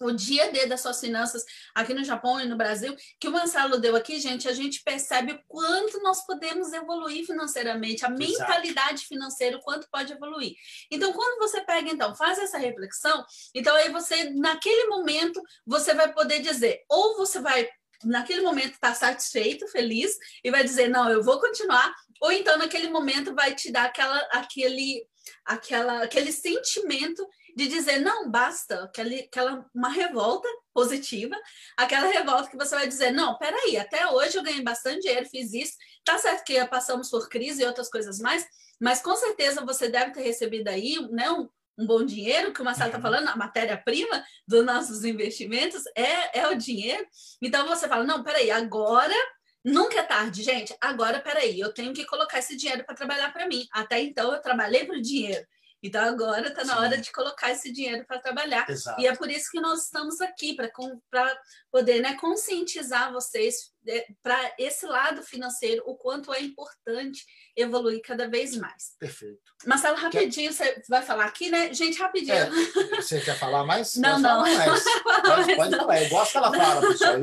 o 0.05 0.11
dia 0.11 0.51
D 0.51 0.65
das 0.65 0.81
suas 0.81 0.99
finanças 0.99 1.43
aqui 1.73 1.93
no 1.93 2.03
Japão 2.03 2.39
e 2.39 2.47
no 2.47 2.57
Brasil, 2.57 2.95
que 3.19 3.27
o 3.27 3.31
Marcelo 3.31 3.79
deu 3.79 3.95
aqui, 3.95 4.19
gente, 4.19 4.47
a 4.47 4.53
gente 4.53 4.81
percebe 4.83 5.33
o 5.33 5.39
quanto 5.47 6.01
nós 6.01 6.25
podemos 6.25 6.71
evoluir 6.73 7.25
financeiramente, 7.25 8.05
a 8.05 8.09
Exato. 8.09 8.19
mentalidade 8.19 9.05
financeira, 9.05 9.57
o 9.57 9.61
quanto 9.61 9.87
pode 9.89 10.13
evoluir. 10.13 10.53
Então, 10.91 11.13
quando 11.13 11.39
você 11.39 11.61
pega, 11.61 11.89
então, 11.89 12.15
faz 12.15 12.37
essa 12.39 12.57
reflexão, 12.57 13.25
então 13.53 13.75
aí 13.75 13.89
você, 13.89 14.29
naquele 14.31 14.87
momento, 14.87 15.41
você 15.65 15.93
vai 15.93 16.11
poder 16.13 16.39
dizer, 16.39 16.83
ou 16.89 17.17
você 17.17 17.39
vai 17.39 17.67
naquele 18.03 18.41
momento 18.41 18.73
estar 18.73 18.89
tá 18.89 18.95
satisfeito, 18.95 19.67
feliz 19.67 20.17
e 20.43 20.51
vai 20.51 20.63
dizer 20.63 20.89
não, 20.89 21.09
eu 21.09 21.23
vou 21.23 21.39
continuar, 21.39 21.93
ou 22.21 22.31
então 22.31 22.57
naquele 22.57 22.89
momento 22.89 23.33
vai 23.33 23.55
te 23.55 23.71
dar 23.71 23.85
aquela 23.85 24.17
aquele 24.31 25.05
aquela 25.45 26.03
aquele 26.03 26.31
sentimento 26.31 27.25
de 27.55 27.67
dizer, 27.67 27.99
não, 27.99 28.29
basta, 28.29 28.83
aquela, 28.83 29.15
aquela 29.15 29.65
uma 29.73 29.89
revolta 29.89 30.47
positiva, 30.73 31.35
aquela 31.77 32.07
revolta 32.07 32.49
que 32.49 32.57
você 32.57 32.75
vai 32.75 32.87
dizer, 32.87 33.11
não, 33.11 33.37
peraí, 33.37 33.77
até 33.77 34.07
hoje 34.07 34.37
eu 34.37 34.43
ganhei 34.43 34.61
bastante 34.61 35.01
dinheiro, 35.01 35.29
fiz 35.29 35.53
isso, 35.53 35.73
tá 36.03 36.17
certo 36.17 36.43
que 36.43 36.63
passamos 36.65 37.09
por 37.09 37.29
crise 37.29 37.61
e 37.61 37.65
outras 37.65 37.89
coisas 37.89 38.19
mais, 38.19 38.45
mas 38.81 39.01
com 39.01 39.15
certeza 39.15 39.65
você 39.65 39.87
deve 39.87 40.11
ter 40.11 40.21
recebido 40.21 40.67
aí, 40.67 40.97
né, 41.11 41.29
um, 41.31 41.47
um 41.77 41.85
bom 41.85 42.03
dinheiro, 42.03 42.53
que 42.53 42.61
o 42.61 42.65
Marcelo 42.65 42.87
está 42.87 42.97
uhum. 42.97 43.03
falando, 43.03 43.27
a 43.29 43.35
matéria-prima 43.35 44.23
dos 44.47 44.65
nossos 44.65 45.03
investimentos 45.03 45.83
é, 45.95 46.39
é 46.39 46.47
o 46.47 46.55
dinheiro. 46.55 47.05
Então 47.41 47.67
você 47.67 47.87
fala, 47.87 48.03
não, 48.03 48.23
peraí, 48.23 48.51
agora 48.51 49.15
Nunca 49.63 49.99
é 49.99 50.03
tarde, 50.03 50.43
gente. 50.43 50.75
Agora, 50.81 51.21
peraí, 51.21 51.57
eu 51.57 51.73
tenho 51.73 51.93
que 51.93 52.05
colocar 52.05 52.39
esse 52.39 52.57
dinheiro 52.57 52.83
para 52.83 52.95
trabalhar 52.95 53.31
para 53.31 53.47
mim. 53.47 53.65
Até 53.71 54.01
então, 54.01 54.33
eu 54.33 54.41
trabalhei 54.41 54.83
para 54.85 54.97
o 54.97 55.01
dinheiro. 55.01 55.45
Então 55.83 56.01
agora 56.01 56.47
está 56.47 56.63
na 56.63 56.75
Sim. 56.75 56.79
hora 56.79 56.97
de 56.97 57.11
colocar 57.11 57.51
esse 57.51 57.69
dinheiro 57.69 58.05
para 58.05 58.19
trabalhar. 58.19 58.69
Exato. 58.69 59.01
E 59.01 59.05
é 59.05 59.13
por 59.13 59.29
isso 59.29 59.51
que 59.51 59.59
nós 59.59 59.83
estamos 59.83 60.21
aqui, 60.21 60.55
para 60.55 60.71
poder 61.69 61.99
né, 62.01 62.15
conscientizar 62.15 63.11
vocês 63.11 63.72
para 64.21 64.53
esse 64.57 64.85
lado 64.85 65.21
financeiro, 65.23 65.83
o 65.85 65.95
quanto 65.95 66.33
é 66.33 66.41
importante 66.41 67.25
evoluir 67.55 68.01
cada 68.01 68.27
vez 68.27 68.55
mais. 68.57 68.95
Perfeito. 68.99 69.39
Marcelo, 69.65 69.97
rapidinho, 69.97 70.53
quer... 70.53 70.75
você 70.75 70.83
vai 70.89 71.01
falar 71.01 71.25
aqui, 71.25 71.49
né? 71.49 71.73
Gente, 71.73 71.99
rapidinho. 71.99 72.33
É, 72.33 72.49
você 72.95 73.19
quer 73.19 73.37
falar 73.37 73.63
mais? 73.65 73.95
Não, 73.95 74.19
não. 74.19 74.41
Mais. 74.41 74.83
Pode, 74.83 75.55
pode 75.55 75.75
falar. 75.77 76.01
Eu 76.01 76.09
gosto 76.09 76.31
que 76.31 76.37
ela 76.37 76.53
fala, 76.53 76.87
pessoal. 76.87 77.13
Eu, 77.13 77.21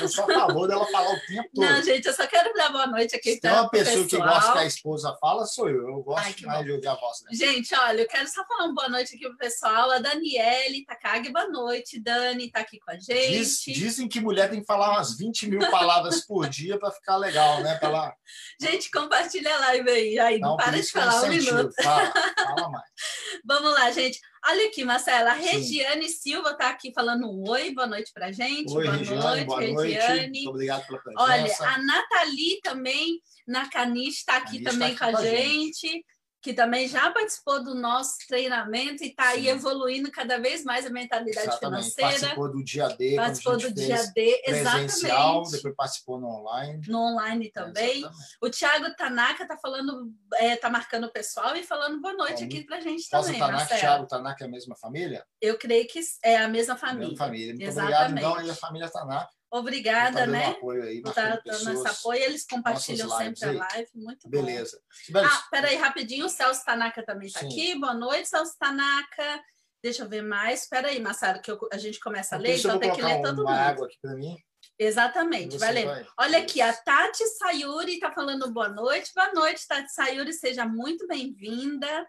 eu 0.00 0.08
sou 0.08 0.24
a 0.24 0.34
favor 0.34 0.68
dela 0.68 0.86
falar 0.86 1.12
o 1.12 1.20
tempo 1.26 1.48
todo. 1.54 1.64
Não, 1.64 1.82
gente, 1.82 2.06
eu 2.06 2.12
só 2.12 2.26
quero 2.26 2.52
dar 2.54 2.70
boa 2.70 2.86
noite 2.86 3.14
aqui. 3.14 3.34
Se 3.34 3.40
tem 3.40 3.50
uma 3.50 3.68
pessoa 3.68 4.04
pessoal. 4.04 4.22
que 4.22 4.28
gosta 4.28 4.52
que 4.52 4.58
a 4.58 4.64
esposa 4.64 5.16
fala, 5.20 5.46
sou 5.46 5.68
eu. 5.68 5.88
Eu 5.88 6.02
gosto 6.02 6.24
Ai, 6.24 6.34
mais 6.42 6.58
bom. 6.58 6.64
de 6.64 6.72
ouvir 6.72 6.88
a 6.88 6.94
voz 6.94 7.20
dela. 7.20 7.34
Gente, 7.34 7.74
olha, 7.74 8.02
eu 8.02 8.08
quero 8.08 8.28
só 8.28 8.44
falar 8.46 8.64
uma 8.64 8.74
boa 8.74 8.88
noite 8.88 9.14
aqui 9.14 9.28
pro 9.28 9.36
pessoal. 9.36 9.90
A 9.90 9.98
Daniele 9.98 10.84
Takagi, 10.84 11.30
boa 11.30 11.48
noite. 11.48 12.00
Dani 12.00 12.46
está 12.46 12.60
aqui 12.60 12.78
com 12.80 12.90
a 12.90 12.98
gente. 12.98 13.38
Diz, 13.38 13.62
dizem 13.62 14.08
que 14.08 14.20
mulher 14.20 14.50
tem 14.50 14.60
que 14.60 14.66
falar 14.66 14.90
umas 14.90 15.16
20 15.16 15.48
mil 15.48 15.70
palavras 15.70 15.97
por 16.26 16.48
dia 16.48 16.78
para 16.78 16.90
ficar 16.90 17.16
legal, 17.16 17.62
né? 17.62 17.76
Pra 17.76 18.14
Gente, 18.60 18.90
compartilha 18.90 19.54
a 19.54 19.58
live 19.60 19.90
aí. 19.90 20.18
aí 20.18 20.38
não, 20.38 20.50
não 20.50 20.56
para 20.56 20.80
de 20.80 20.90
falar 20.90 21.22
um 21.22 21.28
minuto. 21.28 21.72
Fala, 21.82 22.12
fala 22.36 22.70
mais. 22.70 22.88
Vamos 23.44 23.72
lá, 23.72 23.90
gente. 23.90 24.20
Olha 24.46 24.66
aqui, 24.66 24.84
Marcela. 24.84 25.30
A 25.30 25.34
Regiane 25.34 26.08
Sim. 26.08 26.30
Silva 26.30 26.50
está 26.50 26.70
aqui 26.70 26.92
falando 26.92 27.26
um 27.28 27.48
oi, 27.48 27.74
boa 27.74 27.86
noite 27.86 28.12
para 28.12 28.32
gente. 28.32 28.72
Oi, 28.72 28.84
boa 28.84 28.96
Regiane, 28.96 29.22
noite, 29.22 29.46
boa 29.46 29.60
Regiane. 29.60 30.16
Noite. 30.16 30.30
Muito 30.30 30.50
obrigado 30.50 30.86
pela 30.86 30.98
presença. 31.00 31.22
Olha, 31.64 31.74
a 31.74 31.78
Nathalie 31.82 32.60
também, 32.62 33.20
na 33.46 33.68
Caniche, 33.68 34.18
está 34.18 34.36
aqui 34.36 34.62
também 34.62 34.94
tá 34.94 35.06
aqui 35.06 35.14
com 35.14 35.20
a 35.20 35.24
gente. 35.24 35.86
gente 35.86 36.04
que 36.40 36.52
também 36.52 36.86
já 36.88 37.10
participou 37.10 37.62
do 37.62 37.74
nosso 37.74 38.18
treinamento 38.28 39.02
e 39.02 39.08
está 39.08 39.30
aí 39.30 39.48
evoluindo 39.48 40.10
cada 40.10 40.38
vez 40.38 40.64
mais 40.64 40.86
a 40.86 40.90
mentalidade 40.90 41.48
exatamente. 41.48 41.90
financeira. 41.90 42.10
Participou 42.10 42.52
do 42.52 42.64
dia 42.64 42.88
D. 42.88 43.16
Participou 43.16 43.56
do 43.56 43.72
dia 43.72 44.06
D, 44.14 44.42
exatamente. 44.46 45.50
Depois 45.50 45.74
participou 45.74 46.20
no 46.20 46.28
online. 46.28 46.80
No 46.86 46.98
online 46.98 47.50
também. 47.50 48.04
É, 48.04 48.10
o 48.40 48.48
Thiago 48.48 48.94
Tanaka 48.96 49.42
está 49.42 49.56
falando, 49.56 50.12
está 50.32 50.44
é, 50.44 50.56
tá 50.56 50.70
marcando 50.70 51.04
o 51.04 51.12
pessoal 51.12 51.56
e 51.56 51.64
falando 51.64 52.00
boa 52.00 52.14
noite 52.14 52.40
Bom, 52.40 52.46
aqui 52.46 52.64
para 52.64 52.76
a 52.76 52.80
gente 52.80 53.08
também. 53.08 53.32
Tanaka, 53.32 53.52
Marcelo. 53.52 53.80
Thiago 53.80 54.06
Tanaka 54.06 54.44
é 54.44 54.46
a 54.46 54.50
mesma 54.50 54.76
família? 54.76 55.26
Eu 55.40 55.58
creio 55.58 55.86
que 55.88 56.00
é 56.22 56.36
a 56.36 56.48
mesma 56.48 56.76
família. 56.76 57.08
Mesma 57.08 57.24
família. 57.24 57.54
Muito 57.54 57.62
exatamente. 57.62 58.04
obrigado, 58.04 58.32
então, 58.34 58.46
e 58.46 58.50
a 58.50 58.54
família 58.54 58.88
Tanaka. 58.88 59.37
Obrigada, 59.50 60.26
né? 60.26 60.48
Apoio 60.48 60.82
aí, 60.82 60.98
estar 60.98 61.40
dando 61.44 61.72
esse 61.72 61.88
apoio. 61.88 62.22
Eles 62.22 62.46
compartilham 62.46 63.08
sempre 63.08 63.44
a 63.44 63.52
live. 63.52 63.88
Muito 63.94 64.28
bom. 64.28 64.30
Beleza. 64.30 64.78
Ah, 65.14 65.44
peraí, 65.50 65.76
rapidinho. 65.76 66.26
O 66.26 66.28
Celso 66.28 66.64
Tanaka 66.64 67.02
também 67.02 67.28
está 67.28 67.40
aqui. 67.40 67.78
Boa 67.78 67.94
noite, 67.94 68.28
Celso 68.28 68.56
Tanaka. 68.58 69.42
Deixa 69.82 70.02
eu 70.02 70.08
ver 70.08 70.22
mais. 70.22 70.62
Espera 70.62 70.88
aí, 70.88 71.00
Massaro, 71.00 71.40
que 71.40 71.50
eu, 71.50 71.58
a 71.72 71.78
gente 71.78 71.98
começa 72.00 72.36
a 72.36 72.38
ler, 72.38 72.58
então 72.58 72.78
tem 72.78 72.92
que 72.92 73.00
ler 73.00 73.22
todo 73.22 73.38
mundo. 73.38 73.48
água 73.48 73.86
aqui 73.86 73.96
para 74.02 74.14
mim. 74.14 74.36
Exatamente. 74.78 75.58
Vai. 75.58 76.06
Olha 76.16 76.38
aqui, 76.38 76.60
a 76.60 76.72
Tati 76.72 77.26
Sayuri 77.26 77.94
está 77.94 78.12
falando 78.12 78.50
boa 78.52 78.68
noite. 78.68 79.10
Boa 79.12 79.32
noite, 79.32 79.66
Tati 79.66 79.92
Sayuri, 79.92 80.32
seja 80.32 80.64
muito 80.64 81.06
bem-vinda. 81.08 82.06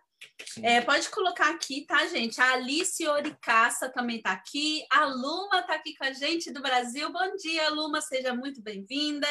É, 0.62 0.82
pode 0.82 1.10
colocar 1.10 1.50
aqui, 1.50 1.86
tá, 1.88 2.06
gente? 2.06 2.40
A 2.40 2.54
Alice 2.54 3.08
Oricaça 3.08 3.90
também 3.90 4.18
está 4.18 4.34
aqui. 4.34 4.86
A 4.92 5.06
Luma 5.06 5.62
está 5.62 5.76
aqui 5.76 5.96
com 5.96 6.04
a 6.04 6.12
gente 6.12 6.52
do 6.52 6.62
Brasil. 6.62 7.12
Bom 7.12 7.36
dia, 7.38 7.70
Luma, 7.70 8.02
seja 8.02 8.34
muito 8.36 8.62
bem-vinda. 8.62 9.28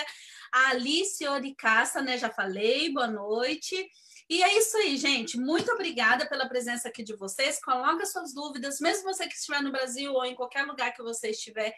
A 0.52 0.70
Alice 0.70 1.24
Oricaça, 1.28 2.00
né? 2.00 2.18
Já 2.18 2.30
falei, 2.30 2.92
boa 2.92 3.06
noite. 3.06 3.88
E 4.28 4.42
é 4.42 4.58
isso 4.58 4.76
aí, 4.78 4.96
gente. 4.96 5.38
Muito 5.38 5.70
obrigada 5.72 6.26
pela 6.26 6.48
presença 6.48 6.88
aqui 6.88 7.02
de 7.02 7.14
vocês. 7.16 7.60
Coloca 7.60 8.04
suas 8.04 8.34
dúvidas, 8.34 8.80
mesmo 8.80 9.04
você 9.04 9.26
que 9.28 9.34
estiver 9.34 9.62
no 9.62 9.70
Brasil 9.70 10.12
ou 10.12 10.24
em 10.24 10.34
qualquer 10.34 10.66
lugar 10.66 10.92
que 10.92 11.02
você 11.02 11.30
estiver 11.30 11.72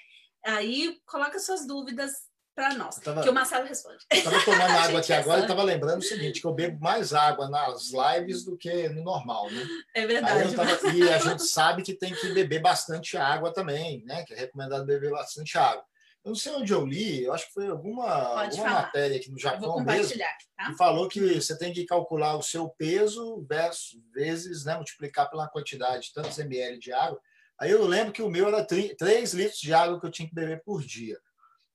aí, 0.45 0.99
coloca 1.07 1.39
suas 1.39 1.67
dúvidas 1.67 2.13
para 2.55 2.75
nós, 2.75 2.97
tava, 2.97 3.23
que 3.23 3.29
o 3.29 3.33
Marcelo 3.33 3.67
responde. 3.67 4.05
Estava 4.13 4.45
tomando 4.45 4.71
água 4.77 5.01
aqui 5.01 5.13
agora 5.13 5.41
e 5.41 5.43
estava 5.43 5.63
lembrando 5.63 6.01
o 6.01 6.05
seguinte, 6.05 6.41
que 6.41 6.47
eu 6.47 6.53
bebo 6.53 6.79
mais 6.81 7.15
água 7.15 7.49
nas 7.49 7.91
lives 7.91 8.45
do 8.45 8.57
que 8.57 8.89
no 8.91 9.03
normal, 9.03 9.51
né? 9.51 9.67
É 9.95 10.07
verdade. 10.07 10.55
Tava, 10.55 10.71
e 10.93 11.09
a 11.09 11.19
gente 11.19 11.43
sabe 11.45 11.83
que 11.83 11.95
tem 11.95 12.15
que 12.15 12.33
beber 12.33 12.61
bastante 12.61 13.17
água 13.17 13.53
também, 13.53 14.05
né? 14.05 14.25
Que 14.25 14.35
é 14.35 14.37
recomendado 14.37 14.85
beber 14.85 15.11
bastante 15.11 15.57
água. 15.57 15.85
Eu 16.23 16.31
não 16.31 16.37
sei 16.37 16.53
onde 16.53 16.71
eu 16.71 16.85
li, 16.85 17.25
eu 17.25 17.33
acho 17.33 17.47
que 17.47 17.55
foi 17.55 17.69
alguma, 17.69 18.07
alguma 18.43 18.71
matéria 18.71 19.17
aqui 19.17 19.31
no 19.31 19.39
Japão 19.39 19.81
mesmo, 19.81 20.19
tá? 20.19 20.67
que 20.67 20.77
falou 20.77 21.09
que 21.09 21.41
você 21.41 21.57
tem 21.57 21.73
que 21.73 21.87
calcular 21.87 22.37
o 22.37 22.43
seu 22.43 22.69
peso 22.69 23.43
versus 23.49 23.99
vezes, 24.13 24.67
né, 24.67 24.75
multiplicar 24.75 25.31
pela 25.31 25.49
quantidade 25.49 26.09
de 26.09 26.13
tantos 26.13 26.39
ml 26.39 26.79
de 26.79 26.93
água. 26.93 27.19
Aí 27.61 27.71
eu 27.71 27.87
lembro 27.87 28.13
que 28.13 28.23
o 28.23 28.31
meu 28.31 28.49
era 28.49 28.65
3 28.65 29.35
litros 29.35 29.61
de 29.61 29.75
água 29.75 30.01
que 30.01 30.07
eu 30.07 30.11
tinha 30.11 30.29
que 30.29 30.35
beber 30.35 30.63
por 30.65 30.83
dia. 30.83 31.19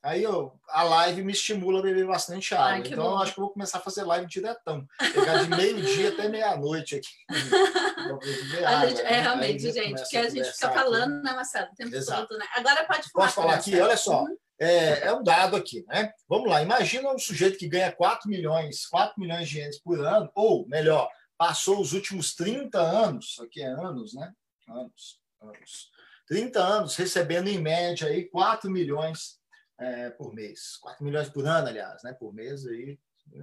Aí 0.05 0.21
eu, 0.21 0.53
a 0.69 0.83
live 0.83 1.23
me 1.23 1.31
estimula 1.31 1.79
a 1.79 1.81
beber 1.81 2.05
bastante 2.05 2.53
água. 2.53 2.67
Ai, 2.67 2.79
então, 2.79 3.05
eu 3.05 3.17
acho 3.17 3.33
que 3.33 3.39
eu 3.39 3.43
vou 3.43 3.53
começar 3.53 3.79
a 3.79 3.81
fazer 3.81 4.03
live 4.03 4.27
diretão. 4.27 4.85
Pegar 4.99 5.43
de 5.43 5.49
meio-dia 5.49 6.09
até 6.09 6.27
meia-noite 6.29 6.95
aqui. 6.95 7.07
água, 8.65 8.89
gente, 8.89 9.01
é, 9.01 9.21
realmente, 9.21 9.71
gente, 9.71 10.01
porque 10.01 10.17
a 10.17 10.29
gente 10.29 10.51
fica 10.51 10.71
falando, 10.71 11.23
né, 11.23 11.33
Marcelo? 11.33 11.71
O 11.71 11.75
tempo 11.75 11.95
Exato. 11.95 12.27
todo, 12.27 12.37
né? 12.37 12.45
Agora 12.55 12.85
pode 12.85 13.09
falar. 13.09 13.25
Posso 13.25 13.35
falar 13.35 13.55
aqui? 13.55 13.79
Olha 13.79 13.97
só. 13.97 14.21
Uhum. 14.21 14.37
É, 14.59 15.07
é, 15.07 15.13
um 15.13 15.23
dado 15.23 15.55
aqui, 15.55 15.83
né? 15.87 16.11
Vamos 16.29 16.49
lá, 16.49 16.61
imagina 16.61 17.11
um 17.11 17.19
sujeito 17.19 17.57
que 17.57 17.67
ganha 17.67 17.91
4 17.91 18.29
milhões, 18.29 18.85
4 18.85 19.19
milhões 19.19 19.49
de 19.49 19.57
ienes 19.57 19.81
por 19.81 19.99
ano, 19.99 20.31
ou 20.33 20.67
melhor, 20.67 21.09
passou 21.35 21.81
os 21.81 21.93
últimos 21.93 22.33
30 22.35 22.79
anos, 22.79 23.37
aqui 23.41 23.61
é 23.61 23.67
anos, 23.67 24.13
né? 24.13 24.31
Anos, 24.69 25.19
anos. 25.41 25.91
30 26.27 26.59
anos 26.59 26.95
recebendo 26.95 27.47
em 27.47 27.59
média 27.59 28.07
aí 28.07 28.25
4 28.29 28.69
milhões 28.69 29.39
é, 29.79 30.09
por 30.09 30.33
mês. 30.33 30.77
4 30.81 31.03
milhões 31.03 31.29
por 31.29 31.45
ano, 31.45 31.67
aliás, 31.67 32.01
né? 32.03 32.13
Por 32.13 32.33
mês 32.33 32.65
aí 32.65 32.99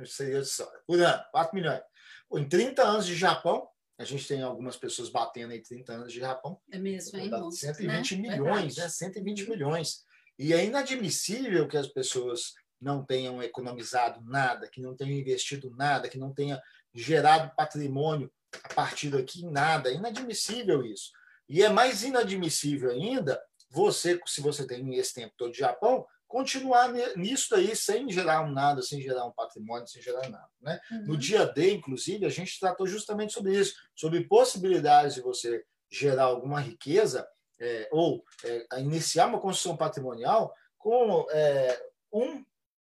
seria 0.06 0.42
só. 0.44 0.70
Por 0.86 1.00
ano, 1.00 1.22
4 1.30 1.54
milhões. 1.54 1.80
Pô, 2.28 2.38
em 2.38 2.48
30 2.48 2.82
anos 2.82 3.06
de 3.06 3.14
Japão, 3.14 3.68
a 3.98 4.04
gente 4.04 4.26
tem 4.26 4.42
algumas 4.42 4.76
pessoas 4.76 5.10
batendo 5.10 5.52
em 5.52 5.62
30 5.62 5.92
anos 5.92 6.12
de 6.12 6.18
Japão. 6.18 6.60
É 6.70 6.78
mesmo, 6.78 7.18
hein? 7.18 7.30
120 7.50 8.16
né? 8.16 8.30
milhões, 8.30 8.76
né? 8.76 8.88
120 8.88 9.48
milhões. 9.48 10.04
E 10.38 10.52
é 10.52 10.64
inadmissível 10.64 11.68
que 11.68 11.76
as 11.76 11.86
pessoas 11.86 12.54
não 12.80 13.04
tenham 13.04 13.40
economizado 13.42 14.20
nada, 14.24 14.68
que 14.68 14.80
não 14.80 14.96
tenham 14.96 15.16
investido 15.16 15.70
nada, 15.76 16.08
que 16.08 16.18
não 16.18 16.34
tenham 16.34 16.60
gerado 16.92 17.54
patrimônio 17.54 18.32
a 18.64 18.74
partir 18.74 19.10
daqui 19.10 19.46
nada. 19.46 19.88
É 19.88 19.94
inadmissível 19.94 20.84
isso. 20.84 21.12
E 21.52 21.62
é 21.62 21.68
mais 21.68 22.02
inadmissível 22.02 22.90
ainda 22.90 23.38
você, 23.68 24.18
se 24.24 24.40
você 24.40 24.66
tem 24.66 24.94
esse 24.94 25.12
tempo 25.12 25.34
todo 25.36 25.52
de 25.52 25.58
Japão, 25.58 26.06
continuar 26.26 26.90
nisso 27.14 27.54
aí 27.54 27.76
sem 27.76 28.10
gerar 28.10 28.50
nada, 28.50 28.80
sem 28.80 29.02
gerar 29.02 29.26
um 29.26 29.32
patrimônio, 29.32 29.86
sem 29.86 30.00
gerar 30.00 30.30
nada. 30.30 30.48
Né? 30.62 30.80
Uhum. 30.90 31.02
No 31.08 31.16
dia 31.18 31.44
D, 31.44 31.74
inclusive, 31.74 32.24
a 32.24 32.30
gente 32.30 32.58
tratou 32.58 32.86
justamente 32.86 33.34
sobre 33.34 33.54
isso, 33.54 33.74
sobre 33.94 34.24
possibilidades 34.24 35.16
de 35.16 35.20
você 35.20 35.62
gerar 35.90 36.24
alguma 36.24 36.58
riqueza 36.58 37.28
é, 37.60 37.86
ou 37.92 38.24
é, 38.44 38.80
iniciar 38.80 39.26
uma 39.26 39.38
construção 39.38 39.76
patrimonial 39.76 40.54
com 40.78 41.26
é, 41.32 41.86
um, 42.10 42.42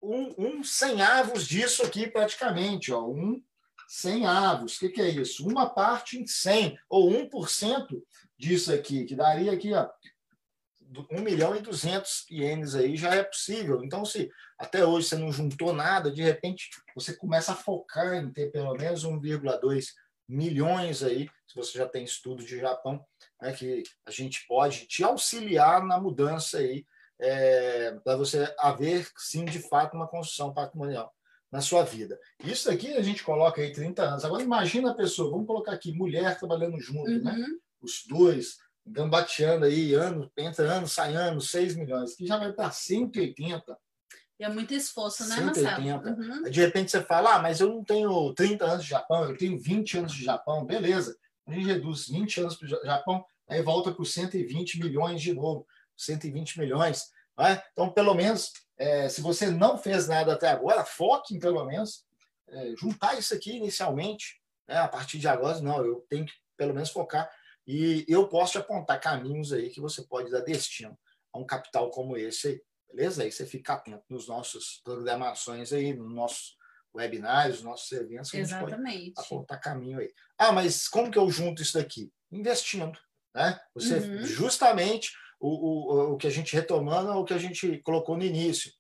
um, 0.04 0.36
um 0.38 0.64
cem 0.64 1.02
avos 1.02 1.48
disso 1.48 1.82
aqui 1.82 2.06
praticamente, 2.06 2.94
ó, 2.94 3.08
um 3.08 3.42
cem 3.88 4.28
avos. 4.28 4.78
O 4.78 4.80
que, 4.82 4.90
que 4.90 5.02
é 5.02 5.10
isso? 5.10 5.48
Uma 5.48 5.68
parte 5.68 6.20
em 6.20 6.28
100, 6.28 6.78
ou 6.88 7.10
1% 7.10 7.88
disso 8.42 8.74
aqui, 8.74 9.06
que 9.06 9.16
daria 9.16 9.52
aqui, 9.52 9.72
ó, 9.72 9.88
1 11.12 11.22
milhão 11.22 11.56
e 11.56 11.62
200 11.62 12.26
ienes 12.30 12.74
aí 12.74 12.98
já 12.98 13.14
é 13.14 13.24
possível. 13.24 13.84
Então, 13.84 14.04
se 14.04 14.30
até 14.58 14.84
hoje 14.84 15.08
você 15.08 15.16
não 15.16 15.32
juntou 15.32 15.72
nada, 15.72 16.12
de 16.12 16.24
repente 16.24 16.70
você 16.96 17.14
começa 17.14 17.52
a 17.52 17.56
focar 17.56 18.16
em 18.16 18.32
ter 18.32 18.52
pelo 18.52 18.74
menos 18.74 19.06
1,2 19.06 19.86
milhões 20.28 21.04
aí, 21.04 21.30
se 21.48 21.56
você 21.56 21.78
já 21.78 21.88
tem 21.88 22.04
estudo 22.04 22.44
de 22.44 22.60
Japão, 22.60 23.06
né, 23.42 23.54
que 23.54 23.84
a 24.06 24.12
gente 24.12 24.46
pode 24.48 24.88
te 24.88 25.04
auxiliar 25.04 25.86
na 25.86 26.00
mudança 26.00 26.58
aí, 26.58 26.84
é, 27.20 27.92
para 28.04 28.18
você 28.18 28.54
haver, 28.58 29.08
sim, 29.18 29.46
de 29.46 29.60
fato, 29.60 29.96
uma 29.96 30.08
construção 30.08 30.52
patrimonial 30.52 31.14
na 31.52 31.62
sua 31.62 31.84
vida. 31.84 32.20
Isso 32.44 32.72
aqui 32.72 32.94
a 32.94 33.02
gente 33.02 33.24
coloca 33.24 33.62
aí 33.62 33.72
30 33.72 34.02
anos. 34.02 34.26
Agora, 34.26 34.42
imagina 34.42 34.92
a 34.92 34.96
pessoa, 34.96 35.30
vamos 35.30 35.46
colocar 35.46 35.74
aqui, 35.74 35.94
mulher 35.94 36.40
trabalhando 36.40 36.80
junto, 36.80 37.12
né? 37.20 37.32
uhum. 37.32 37.40
né? 37.40 37.48
Os 37.82 38.04
dois, 38.08 38.58
gambateando 38.86 39.66
aí, 39.66 39.94
ano, 39.94 40.32
entra 40.38 40.72
ano, 40.72 40.88
sai 40.88 41.16
ano, 41.16 41.42
6 41.42 41.76
milhões, 41.76 42.16
que 42.16 42.26
já 42.26 42.38
vai 42.38 42.54
para 42.54 42.72
180. 42.72 43.78
E 44.40 44.44
é 44.44 44.50
muito 44.50 44.74
esforço, 44.74 45.28
né, 45.28 45.36
180. 45.36 46.10
Uhum. 46.10 46.44
De 46.50 46.60
repente 46.62 46.92
você 46.92 47.02
fala, 47.02 47.36
ah, 47.36 47.40
mas 47.40 47.60
eu 47.60 47.70
não 47.70 47.84
tenho 47.84 48.34
30 48.34 48.66
anos 48.66 48.84
de 48.84 48.90
Japão, 48.90 49.30
eu 49.30 49.38
tenho 49.38 49.60
20 49.60 50.00
anos 50.00 50.14
de 50.14 50.24
Japão, 50.24 50.66
beleza. 50.66 51.16
A 51.46 51.54
gente 51.54 51.66
reduz 51.66 52.08
20 52.08 52.42
anos 52.42 52.56
para 52.56 52.66
o 52.66 52.86
Japão, 52.86 53.26
aí 53.48 53.62
volta 53.62 53.92
para 53.92 54.02
os 54.02 54.14
120 54.14 54.80
milhões 54.80 55.22
de 55.22 55.34
novo, 55.34 55.68
120 55.96 56.60
milhões. 56.60 57.12
Né? 57.38 57.62
Então, 57.72 57.92
pelo 57.92 58.14
menos, 58.14 58.52
é, 58.78 59.10
se 59.10 59.22
você 59.22 59.50
não 59.50 59.78
fez 59.78 60.08
nada 60.08 60.34
até 60.34 60.50
agora, 60.50 60.84
foque 60.84 61.36
em, 61.36 61.40
pelo 61.40 61.64
menos, 61.66 62.04
é, 62.50 62.74
juntar 62.76 63.18
isso 63.18 63.34
aqui 63.34 63.58
inicialmente, 63.58 64.42
né? 64.68 64.78
a 64.78 64.88
partir 64.88 65.20
de 65.20 65.28
agora, 65.28 65.62
não, 65.62 65.86
eu 65.86 66.06
tenho 66.10 66.26
que 66.26 66.34
pelo 66.58 66.74
menos 66.74 66.92
focar. 66.92 67.30
E 67.68 68.06
eu 68.08 68.28
posso 68.28 68.54
te 68.54 68.58
apontar 68.58 69.00
caminhos 69.00 69.54
aí 69.54 69.70
que 69.70 69.80
você 69.82 70.02
pode 70.04 70.32
dar 70.32 70.42
destino 70.42 70.98
a 71.34 71.40
um 71.40 71.46
capital 71.46 71.90
como 71.92 72.18
esse 72.18 72.48
aí, 72.48 72.62
beleza? 72.94 73.24
Aí 73.24 73.32
você 73.32 73.46
fica 73.46 73.74
atento 73.74 74.04
nos 74.10 74.28
nossos 74.28 74.82
programações 74.84 75.72
aí, 75.72 75.94
nos 75.94 76.14
nossos 76.14 76.58
webinars, 76.94 77.56
nos 77.56 77.64
nossos 77.64 77.92
eventos, 77.92 78.32
que 78.32 78.38
Exatamente. 78.38 78.74
a 78.74 78.92
gente 78.92 79.14
pode 79.14 79.28
apontar 79.28 79.62
caminho 79.62 80.00
aí. 80.00 80.12
Ah, 80.38 80.52
mas 80.52 80.88
como 80.88 81.10
que 81.10 81.18
eu 81.18 81.30
junto 81.30 81.62
isso 81.62 81.78
daqui? 81.78 82.12
Investindo, 82.32 82.98
né? 83.34 83.60
Você, 83.74 83.98
Uhum. 84.00 84.24
justamente, 84.26 85.12
o, 85.40 85.48
o, 85.50 86.14
o 86.14 86.18
que 86.18 86.28
a 86.28 86.32
gente 86.32 86.54
retomando 86.54 87.12
é 87.12 87.16
o 87.16 87.24
que 87.24 87.34
a 87.34 87.38
gente 87.38 87.78
colocou 87.80 88.18
no 88.18 88.24
início, 88.24 88.72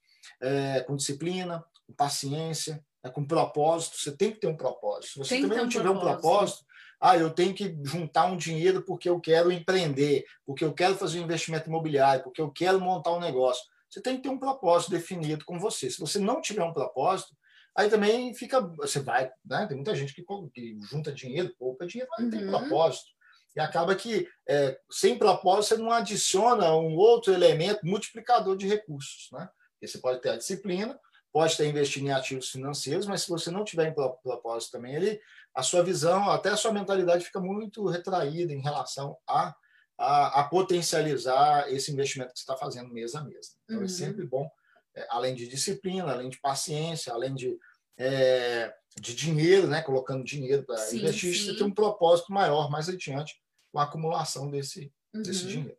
é, 0.41 0.81
com 0.81 0.95
disciplina, 0.95 1.63
com 1.87 1.93
paciência, 1.93 2.83
é, 3.03 3.09
com 3.09 3.25
propósito. 3.25 3.97
Você 3.97 4.15
tem 4.15 4.31
que 4.31 4.39
ter 4.39 4.47
um 4.47 4.57
propósito. 4.57 5.13
Se 5.13 5.19
você 5.19 5.29
Tem 5.35 5.41
também 5.43 5.57
ter 5.57 5.61
não 5.61 5.67
um 5.67 5.69
tiver 5.69 5.89
um 5.89 5.99
propósito. 5.99 6.65
Ah, 7.01 7.17
eu 7.17 7.31
tenho 7.31 7.53
que 7.53 7.75
juntar 7.83 8.25
um 8.25 8.37
dinheiro 8.37 8.83
porque 8.83 9.09
eu 9.09 9.19
quero 9.19 9.51
empreender, 9.51 10.23
porque 10.45 10.63
eu 10.63 10.71
quero 10.73 10.95
fazer 10.95 11.19
um 11.19 11.23
investimento 11.23 11.67
imobiliário, 11.67 12.23
porque 12.23 12.39
eu 12.39 12.51
quero 12.51 12.79
montar 12.79 13.11
um 13.13 13.19
negócio. 13.19 13.63
Você 13.89 13.99
tem 14.01 14.15
que 14.17 14.23
ter 14.23 14.29
um 14.29 14.37
propósito 14.37 14.91
definido 14.91 15.43
com 15.43 15.59
você. 15.59 15.89
Se 15.89 15.99
você 15.99 16.19
não 16.19 16.39
tiver 16.39 16.63
um 16.63 16.71
propósito, 16.73 17.35
aí 17.75 17.89
também 17.89 18.33
fica. 18.33 18.61
Você 18.77 18.99
vai, 18.99 19.31
né? 19.43 19.65
Tem 19.67 19.75
muita 19.75 19.95
gente 19.95 20.13
que, 20.13 20.23
que 20.53 20.77
junta 20.89 21.11
dinheiro, 21.11 21.53
poupa 21.57 21.85
dinheiro, 21.87 22.09
mas 22.11 22.23
não 22.25 22.31
tem 22.31 22.43
Uhum. 22.45 22.51
propósito. 22.51 23.07
E 23.53 23.59
acaba 23.59 23.93
que, 23.95 24.29
é, 24.47 24.79
sem 24.89 25.17
propósito, 25.17 25.75
você 25.75 25.81
não 25.81 25.91
adiciona 25.91 26.73
um 26.75 26.95
outro 26.95 27.33
elemento 27.33 27.85
multiplicador 27.85 28.55
de 28.55 28.65
recursos. 28.67 29.27
Né? 29.33 29.49
Porque 29.73 29.87
você 29.87 29.97
pode 29.97 30.21
ter 30.21 30.29
a 30.29 30.37
disciplina, 30.37 30.97
pode 31.33 31.51
estar 31.51 31.65
investindo 31.65 32.07
em 32.07 32.11
ativos 32.13 32.49
financeiros, 32.49 33.05
mas 33.05 33.23
se 33.23 33.29
você 33.29 33.51
não 33.51 33.65
tiver 33.65 33.87
em 33.89 33.93
pro- 33.93 34.17
propósito 34.23 34.71
também, 34.71 34.95
ele, 34.95 35.19
a 35.53 35.63
sua 35.63 35.83
visão, 35.83 36.29
até 36.31 36.49
a 36.49 36.57
sua 36.57 36.71
mentalidade 36.71 37.25
fica 37.25 37.39
muito 37.39 37.85
retraída 37.87 38.53
em 38.53 38.61
relação 38.61 39.17
a, 39.27 39.53
a, 39.97 40.39
a 40.41 40.43
potencializar 40.45 41.71
esse 41.71 41.91
investimento 41.91 42.31
que 42.33 42.39
você 42.39 42.43
está 42.43 42.55
fazendo 42.57 42.91
mês 42.93 43.15
a 43.15 43.23
mês. 43.23 43.55
Então, 43.65 43.79
Uhum. 43.79 43.85
é 43.85 43.87
sempre 43.87 44.25
bom, 44.25 44.49
é, 44.95 45.07
além 45.09 45.35
de 45.35 45.47
disciplina, 45.47 46.11
além 46.11 46.29
de 46.29 46.39
paciência, 46.39 47.13
além 47.13 47.33
de, 47.35 47.57
é, 47.97 48.73
de 48.99 49.13
dinheiro, 49.15 49.67
né? 49.67 49.81
colocando 49.81 50.23
dinheiro 50.23 50.63
para 50.65 50.75
investir, 50.93 51.35
sim. 51.35 51.45
você 51.45 51.55
tem 51.55 51.65
um 51.67 51.73
propósito 51.73 52.31
maior 52.31 52.69
mais 52.69 52.87
adiante 52.89 53.35
com 53.71 53.79
a 53.79 53.83
acumulação 53.83 54.49
desse, 54.49 54.91
desse 55.13 55.43
Uhum. 55.45 55.49
dinheiro. 55.51 55.77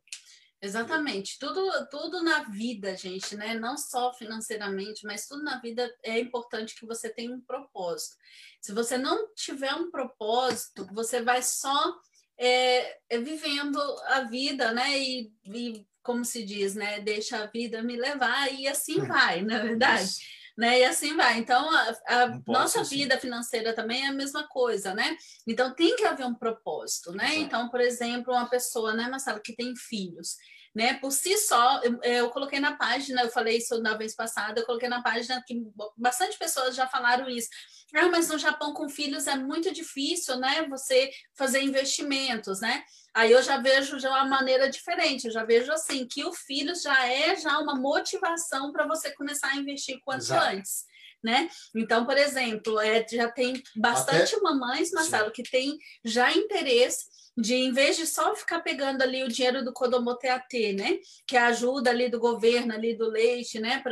Exatamente. 0.62 1.40
Tudo, 1.40 1.88
tudo 1.90 2.22
na 2.22 2.44
vida, 2.44 2.96
gente, 2.96 3.36
né? 3.36 3.54
Não 3.54 3.76
só 3.76 4.14
financeiramente, 4.14 5.04
mas 5.04 5.26
tudo 5.26 5.42
na 5.42 5.58
vida 5.58 5.92
é 6.04 6.20
importante 6.20 6.76
que 6.76 6.86
você 6.86 7.10
tenha 7.10 7.32
um 7.34 7.40
propósito. 7.40 8.16
Se 8.60 8.72
você 8.72 8.96
não 8.96 9.34
tiver 9.34 9.74
um 9.74 9.90
propósito, 9.90 10.86
você 10.92 11.20
vai 11.20 11.42
só 11.42 11.96
é, 12.38 12.96
é, 13.10 13.18
vivendo 13.18 13.76
a 14.06 14.20
vida, 14.20 14.72
né? 14.72 14.96
E, 15.00 15.32
e, 15.44 15.84
como 16.00 16.24
se 16.24 16.44
diz, 16.44 16.76
né? 16.76 17.00
Deixa 17.00 17.42
a 17.42 17.46
vida 17.46 17.82
me 17.82 17.96
levar 17.96 18.52
e 18.52 18.68
assim 18.68 19.00
Hum. 19.00 19.06
vai, 19.06 19.42
na 19.42 19.58
verdade 19.58 20.04
Isso. 20.04 20.41
Né? 20.56 20.80
E 20.80 20.84
assim 20.84 21.16
vai. 21.16 21.38
Então, 21.38 21.68
a, 21.70 21.96
a 22.06 22.40
nossa 22.46 22.80
assim. 22.80 22.96
vida 22.96 23.18
financeira 23.18 23.74
também 23.74 24.04
é 24.04 24.08
a 24.08 24.12
mesma 24.12 24.46
coisa, 24.48 24.94
né? 24.94 25.16
Então, 25.46 25.74
tem 25.74 25.96
que 25.96 26.04
haver 26.04 26.26
um 26.26 26.34
propósito, 26.34 27.12
né? 27.12 27.26
Exato. 27.26 27.40
Então, 27.40 27.68
por 27.68 27.80
exemplo, 27.80 28.32
uma 28.32 28.48
pessoa, 28.48 28.94
né, 28.94 29.08
Marcelo, 29.08 29.40
que 29.40 29.54
tem 29.54 29.74
filhos, 29.76 30.36
né? 30.74 30.94
Por 30.94 31.12
si 31.12 31.36
só, 31.36 31.80
eu, 31.82 32.00
eu 32.02 32.30
coloquei 32.30 32.58
na 32.58 32.76
página, 32.76 33.22
eu 33.22 33.30
falei 33.30 33.58
isso 33.58 33.80
na 33.82 33.96
vez 33.96 34.14
passada, 34.14 34.60
eu 34.60 34.66
coloquei 34.66 34.88
na 34.88 35.02
página 35.02 35.42
que 35.46 35.62
bastante 35.96 36.38
pessoas 36.38 36.74
já 36.74 36.86
falaram 36.86 37.28
isso. 37.28 37.48
Ah, 37.94 38.08
mas 38.08 38.28
no 38.28 38.38
Japão 38.38 38.72
com 38.72 38.88
filhos 38.88 39.26
é 39.26 39.36
muito 39.36 39.70
difícil, 39.72 40.36
né? 40.36 40.66
Você 40.68 41.10
fazer 41.34 41.62
investimentos, 41.62 42.60
né? 42.60 42.82
Aí 43.14 43.30
eu 43.30 43.42
já 43.42 43.58
vejo 43.58 43.98
já 43.98 44.08
uma 44.08 44.24
maneira 44.24 44.70
diferente, 44.70 45.26
eu 45.26 45.30
já 45.30 45.44
vejo 45.44 45.70
assim 45.70 46.06
que 46.06 46.24
o 46.24 46.32
filho 46.32 46.74
já 46.74 47.06
é 47.06 47.36
já 47.36 47.58
uma 47.58 47.74
motivação 47.74 48.72
para 48.72 48.86
você 48.86 49.10
começar 49.10 49.48
a 49.48 49.56
investir 49.56 50.00
quanto 50.02 50.22
Exato. 50.22 50.56
antes. 50.56 50.84
Né? 51.22 51.48
Então, 51.76 52.04
por 52.04 52.18
exemplo, 52.18 52.80
é, 52.80 53.06
já 53.08 53.30
tem 53.30 53.62
bastante 53.76 54.36
mamães, 54.40 54.90
Marcelo, 54.90 55.30
que 55.30 55.44
tem 55.44 55.78
já 56.04 56.32
interesse 56.32 57.04
de, 57.36 57.54
em 57.54 57.72
vez 57.72 57.96
de 57.96 58.06
só 58.06 58.34
ficar 58.36 58.60
pegando 58.60 59.00
ali 59.02 59.24
o 59.24 59.28
dinheiro 59.28 59.64
do 59.64 59.72
Codomoteat, 59.72 60.72
né? 60.74 60.98
Que 61.26 61.36
é 61.36 61.40
a 61.40 61.46
ajuda 61.46 61.88
ali 61.90 62.10
do 62.10 62.18
governo, 62.18 62.74
ali 62.74 62.94
do 62.96 63.08
leite, 63.08 63.58
né? 63.58 63.82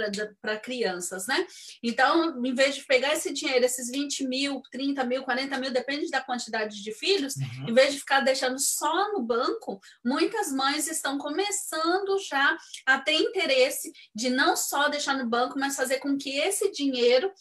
Para 0.40 0.58
crianças, 0.58 1.26
né? 1.26 1.46
Então, 1.82 2.44
em 2.44 2.54
vez 2.54 2.74
de 2.74 2.84
pegar 2.84 3.14
esse 3.14 3.32
dinheiro, 3.32 3.64
esses 3.64 3.90
20 3.90 4.26
mil, 4.26 4.60
30 4.70 5.04
mil, 5.04 5.22
40 5.22 5.58
mil, 5.58 5.72
depende 5.72 6.08
da 6.10 6.20
quantidade 6.20 6.82
de 6.82 6.92
filhos, 6.92 7.34
Uhum. 7.36 7.70
em 7.70 7.74
vez 7.74 7.94
de 7.94 8.00
ficar 8.00 8.20
deixando 8.20 8.58
só 8.58 9.12
no 9.12 9.22
banco, 9.22 9.80
muitas 10.04 10.52
mães 10.52 10.86
estão 10.86 11.16
começando 11.16 12.18
já 12.28 12.56
a 12.86 12.98
ter 12.98 13.14
interesse 13.14 13.90
de 14.14 14.28
não 14.28 14.54
só 14.56 14.88
deixar 14.88 15.16
no 15.16 15.26
banco, 15.28 15.58
mas 15.58 15.76
fazer 15.76 15.98
com 15.98 16.18
que 16.18 16.38
esse 16.38 16.70
dinheiro 16.70 17.32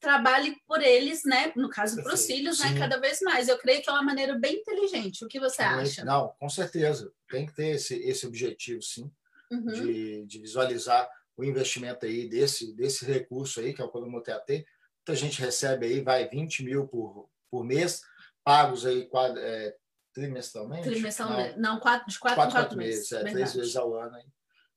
trabalhe 0.00 0.56
por 0.66 0.80
eles, 0.82 1.24
né? 1.24 1.52
No 1.56 1.68
caso, 1.68 2.02
para 2.02 2.14
os 2.14 2.24
filhos, 2.24 2.58
né? 2.60 2.78
Cada 2.78 2.98
vez 2.98 3.20
mais. 3.20 3.48
Eu 3.48 3.58
creio 3.58 3.82
que 3.82 3.90
é 3.90 3.92
uma 3.92 4.02
maneira 4.02 4.34
bem 4.38 4.56
inteligente. 4.56 5.24
O 5.24 5.28
que 5.28 5.41
você 5.42 5.62
acha? 5.62 6.04
Não, 6.04 6.34
com 6.38 6.48
certeza. 6.48 7.12
Tem 7.28 7.46
que 7.46 7.54
ter 7.54 7.68
esse, 7.76 7.94
esse 7.96 8.26
objetivo, 8.26 8.80
sim, 8.82 9.10
Uhum. 9.50 9.66
de, 9.66 10.24
de 10.26 10.38
visualizar 10.40 11.08
o 11.36 11.44
investimento 11.44 12.06
aí 12.06 12.26
desse, 12.28 12.74
desse 12.74 13.04
recurso 13.04 13.60
aí, 13.60 13.74
que 13.74 13.82
é 13.82 13.84
o 13.84 13.88
Colombo 13.90 14.22
TAT. 14.22 14.48
Muita 14.48 15.14
gente 15.20 15.40
recebe 15.40 15.86
aí, 15.86 16.00
vai 16.00 16.26
20 16.28 16.62
mil 16.64 16.86
por, 16.88 17.28
por 17.50 17.64
mês, 17.64 18.00
pagos 18.44 18.86
aí 18.86 19.06
quad- 19.08 19.36
é, 19.38 19.74
trimestralmente? 20.14 20.88
Trimestralmente. 20.88 21.58
Não, 21.58 21.74
Não, 21.74 21.80
quatro, 21.80 22.08
de 22.10 22.18
quatro, 22.18 22.36
quatro, 22.36 22.52
quatro 22.54 22.78
meses, 22.78 23.10
é, 23.12 23.24
três 23.24 23.54
vezes 23.54 23.76
ao 23.76 23.94
ano 23.94 24.16
aí, 24.16 24.24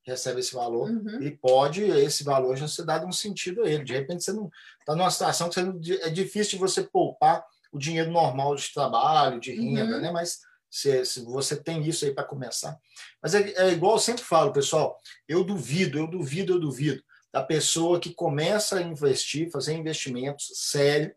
recebe 0.06 0.40
esse 0.40 0.54
valor. 0.54 0.90
Uhum. 0.90 1.22
E 1.22 1.32
pode 1.32 1.84
esse 1.84 2.24
valor 2.24 2.56
já 2.56 2.68
ser 2.68 2.86
dado 2.86 3.06
um 3.06 3.12
sentido 3.12 3.64
a 3.64 3.70
ele. 3.70 3.84
De 3.84 3.94
repente 3.94 4.24
você 4.24 4.34
não 4.34 4.50
está 4.80 4.96
numa 4.96 5.10
situação 5.12 5.48
que 5.50 5.56
você 5.56 5.64
não- 5.64 5.80
é 6.02 6.10
difícil 6.10 6.52
de 6.54 6.58
você 6.60 6.84
poupar 6.84 7.46
o 7.72 7.78
dinheiro 7.78 8.12
normal 8.12 8.56
de 8.56 8.74
trabalho, 8.74 9.40
de 9.40 9.52
renda, 9.54 9.96
Uhum. 9.96 10.02
né? 10.02 10.12
Mas 10.12 10.40
se, 10.70 11.06
se 11.06 11.24
você 11.24 11.56
tem 11.56 11.88
isso 11.88 12.06
aí 12.06 12.14
para 12.14 12.24
começar. 12.24 12.78
Mas 13.22 13.34
é, 13.34 13.52
é 13.58 13.72
igual 13.72 13.94
eu 13.94 14.00
sempre 14.00 14.24
falo, 14.24 14.52
pessoal, 14.52 14.98
eu 15.28 15.44
duvido, 15.44 15.98
eu 15.98 16.08
duvido, 16.08 16.54
eu 16.54 16.60
duvido 16.60 17.04
da 17.32 17.44
pessoa 17.44 18.00
que 18.00 18.14
começa 18.14 18.78
a 18.78 18.82
investir, 18.82 19.52
fazer 19.52 19.74
investimentos 19.74 20.52
sério, 20.54 21.14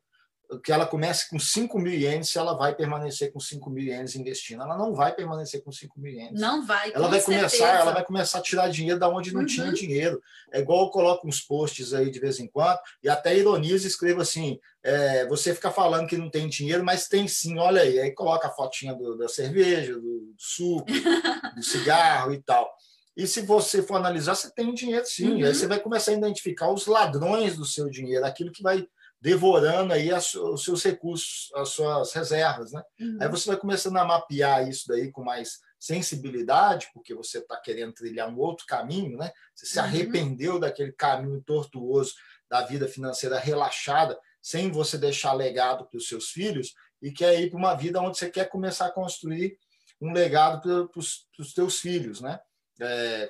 que 0.65 0.73
ela 0.73 0.87
comece 0.87 1.29
com 1.29 1.39
5 1.39 1.79
mil 1.79 1.93
ienes, 1.93 2.31
se 2.31 2.39
ela 2.39 2.55
vai 2.57 2.75
permanecer 2.75 3.31
com 3.33 3.39
5 3.39 3.69
mil 3.69 3.85
ienes 3.85 4.17
investindo. 4.17 4.63
Ela 4.63 4.79
não 4.79 4.95
vai 4.95 5.15
permanecer 5.15 5.63
com 5.63 5.71
5 5.71 6.01
mil 6.01 6.13
ienes. 6.13 6.41
Não 6.41 6.65
vai, 6.65 6.91
Ela 6.93 7.09
vai 7.09 7.21
certeza. 7.21 7.49
começar, 7.57 7.81
ela 7.81 7.93
vai 7.93 8.05
começar 8.05 8.39
a 8.39 8.43
tirar 8.43 8.69
dinheiro 8.71 8.99
da 8.99 9.09
onde 9.09 9.33
não 9.35 9.41
Uhum. 9.43 9.47
tinha 9.47 9.73
dinheiro. 9.73 10.23
É 10.51 10.61
igual 10.61 10.85
eu 10.87 10.91
coloco 10.91 11.29
uns 11.29 11.41
posts 11.41 11.93
aí 11.93 12.11
de 12.11 12.19
vez 12.19 12.41
em 12.41 12.47
quando 12.47 12.79
e 13.03 13.09
até 13.11 13.37
ironizo 13.37 13.87
e 13.87 13.89
escrevo 13.89 14.23
assim: 14.23 14.59
é, 14.83 15.27
você 15.27 15.55
fica 15.55 15.71
falando 15.71 16.07
que 16.09 16.17
não 16.17 16.31
tem 16.31 16.49
dinheiro, 16.49 16.83
mas 16.83 17.09
tem 17.09 17.29
sim, 17.29 17.59
olha 17.59 17.83
aí. 17.83 17.99
Aí 18.01 18.13
coloca 18.13 18.49
a 18.49 18.51
fotinha 18.51 18.95
do- 18.95 19.19
da 19.19 19.29
cerveja, 19.29 19.93
do, 19.95 20.01
do 20.01 20.35
suco, 20.39 20.87
do 21.57 21.63
cigarro 21.63 22.33
e 22.33 22.41
tal. 22.43 22.73
E 23.15 23.27
se 23.27 23.41
você 23.43 23.83
for 23.83 23.97
analisar, 23.97 24.35
você 24.37 24.49
tem 24.51 24.73
dinheiro 24.73 25.05
sim. 25.05 25.29
Uhum. 25.33 25.45
Aí 25.47 25.55
você 25.55 25.67
vai 25.67 25.81
começar 25.81 26.13
a 26.13 26.15
identificar 26.15 26.71
os 26.73 26.87
ladrões 26.87 27.57
do 27.57 27.65
seu 27.65 27.91
dinheiro, 27.91 28.25
aquilo 28.25 28.53
que 28.53 28.63
vai 28.63 28.87
devorando 29.21 29.93
aí 29.93 30.13
as- 30.13 30.35
os 30.35 30.63
seus 30.65 30.83
recursos, 30.85 31.51
as 31.55 31.71
suas 31.71 32.13
reservas, 32.13 32.73
né? 32.73 32.83
Uhum. 33.01 33.19
Aí 33.21 33.29
você 33.29 33.49
vai 33.49 33.57
começando 33.57 33.97
a 33.97 34.05
mapear 34.05 34.69
isso 34.69 34.85
daí 34.89 35.11
com 35.11 35.25
mais 35.25 35.59
sensibilidade, 35.79 36.89
porque 36.95 37.15
você 37.15 37.39
está 37.39 37.57
querendo 37.57 37.93
trilhar 37.93 38.29
um 38.29 38.39
outro 38.39 38.65
caminho, 38.67 39.17
né? 39.17 39.33
Você 39.55 39.67
se 39.67 39.79
Uhum. 39.79 39.85
arrependeu 39.85 40.59
daquele 40.59 40.93
caminho 40.93 41.43
tortuoso 41.43 42.15
da 42.49 42.63
vida 42.63 42.89
financeira 42.89 43.39
relaxada, 43.39 44.19
sem 44.41 44.71
você 44.71 44.97
deixar 44.97 45.33
legado 45.35 45.87
para 45.87 45.99
os 45.99 46.09
seus 46.09 46.31
filhos, 46.31 46.75
e 47.03 47.13
quer 47.13 47.39
ir 47.41 47.51
para 47.51 47.59
uma 47.59 47.75
vida 47.75 48.01
onde 48.01 48.19
você 48.19 48.31
quer 48.31 48.49
começar 48.49 48.87
a 48.87 48.93
construir 48.93 49.57
um 50.01 50.13
legado 50.13 50.89
para 50.89 50.99
os 51.01 51.53
teus 51.55 51.81
filhos, 51.81 52.21
né? 52.21 52.41
É, 52.81 53.29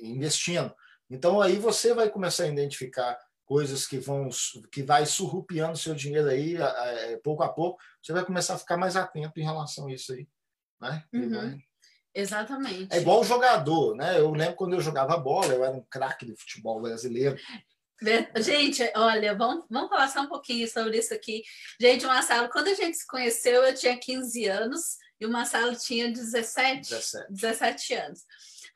investindo. 0.00 0.74
Então 1.10 1.40
aí 1.40 1.56
você 1.56 1.94
vai 1.94 2.10
começar 2.10 2.44
a 2.44 2.48
identificar 2.48 3.18
coisas 3.46 3.86
que 3.86 3.98
vão 3.98 4.28
que 4.70 4.82
vai 4.82 5.06
surrupiando 5.06 5.78
seu 5.78 5.94
dinheiro 5.94 6.28
aí 6.28 6.60
a- 6.60 7.18
pouco 7.22 7.42
a 7.42 7.48
pouco 7.48 7.80
você 8.02 8.12
vai 8.12 8.24
começar 8.24 8.54
a 8.54 8.58
ficar 8.58 8.76
mais 8.76 8.96
atento 8.96 9.38
em 9.40 9.44
relação 9.44 9.86
a 9.86 9.92
isso 9.94 10.12
aí 10.12 10.28
né 10.80 11.02
Uhum. 11.14 11.30
vai- 11.30 11.58
Exatamente. 12.14 12.92
é 12.94 12.98
igual 12.98 13.20
o 13.20 13.24
jogador 13.24 13.94
né 13.94 14.18
eu 14.18 14.30
lembro 14.32 14.56
quando 14.56 14.74
eu 14.74 14.80
jogava 14.80 15.16
bola 15.16 15.54
eu 15.54 15.64
era 15.64 15.74
um 15.76 15.84
craque 15.88 16.26
do 16.26 16.36
futebol 16.36 16.82
brasileiro 16.82 17.38
Gente, 18.36 18.82
olha, 18.94 19.34
vamos, 19.34 19.64
vamos 19.70 19.88
falar 19.88 20.08
só 20.08 20.20
um 20.20 20.28
pouquinho 20.28 20.68
sobre 20.68 20.98
isso 20.98 21.14
aqui. 21.14 21.42
Gente, 21.80 22.04
o 22.04 22.08
Marcelo, 22.08 22.50
quando 22.50 22.68
a 22.68 22.74
gente 22.74 22.94
se 22.98 23.06
conheceu, 23.06 23.62
eu 23.64 23.74
tinha 23.74 23.98
15 23.98 24.44
anos 24.46 24.98
e 25.18 25.24
o 25.24 25.30
Marcelo 25.30 25.74
tinha 25.74 26.12
17, 26.12 26.80
17 26.90 27.32
17 27.32 27.94
anos. 27.94 28.20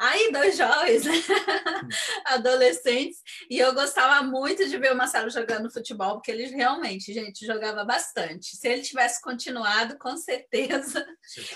Aí, 0.00 0.32
dois 0.32 0.56
jovens, 0.56 1.04
né? 1.04 1.12
adolescentes, 2.24 3.18
e 3.50 3.58
eu 3.58 3.74
gostava 3.74 4.26
muito 4.26 4.66
de 4.66 4.78
ver 4.78 4.92
o 4.92 4.96
Marcelo 4.96 5.28
jogando 5.28 5.70
futebol, 5.70 6.14
porque 6.14 6.30
ele 6.30 6.46
realmente, 6.46 7.12
gente, 7.12 7.44
jogava 7.44 7.84
bastante. 7.84 8.56
Se 8.56 8.66
ele 8.66 8.80
tivesse 8.80 9.20
continuado, 9.20 9.98
com 9.98 10.16
certeza, 10.16 11.06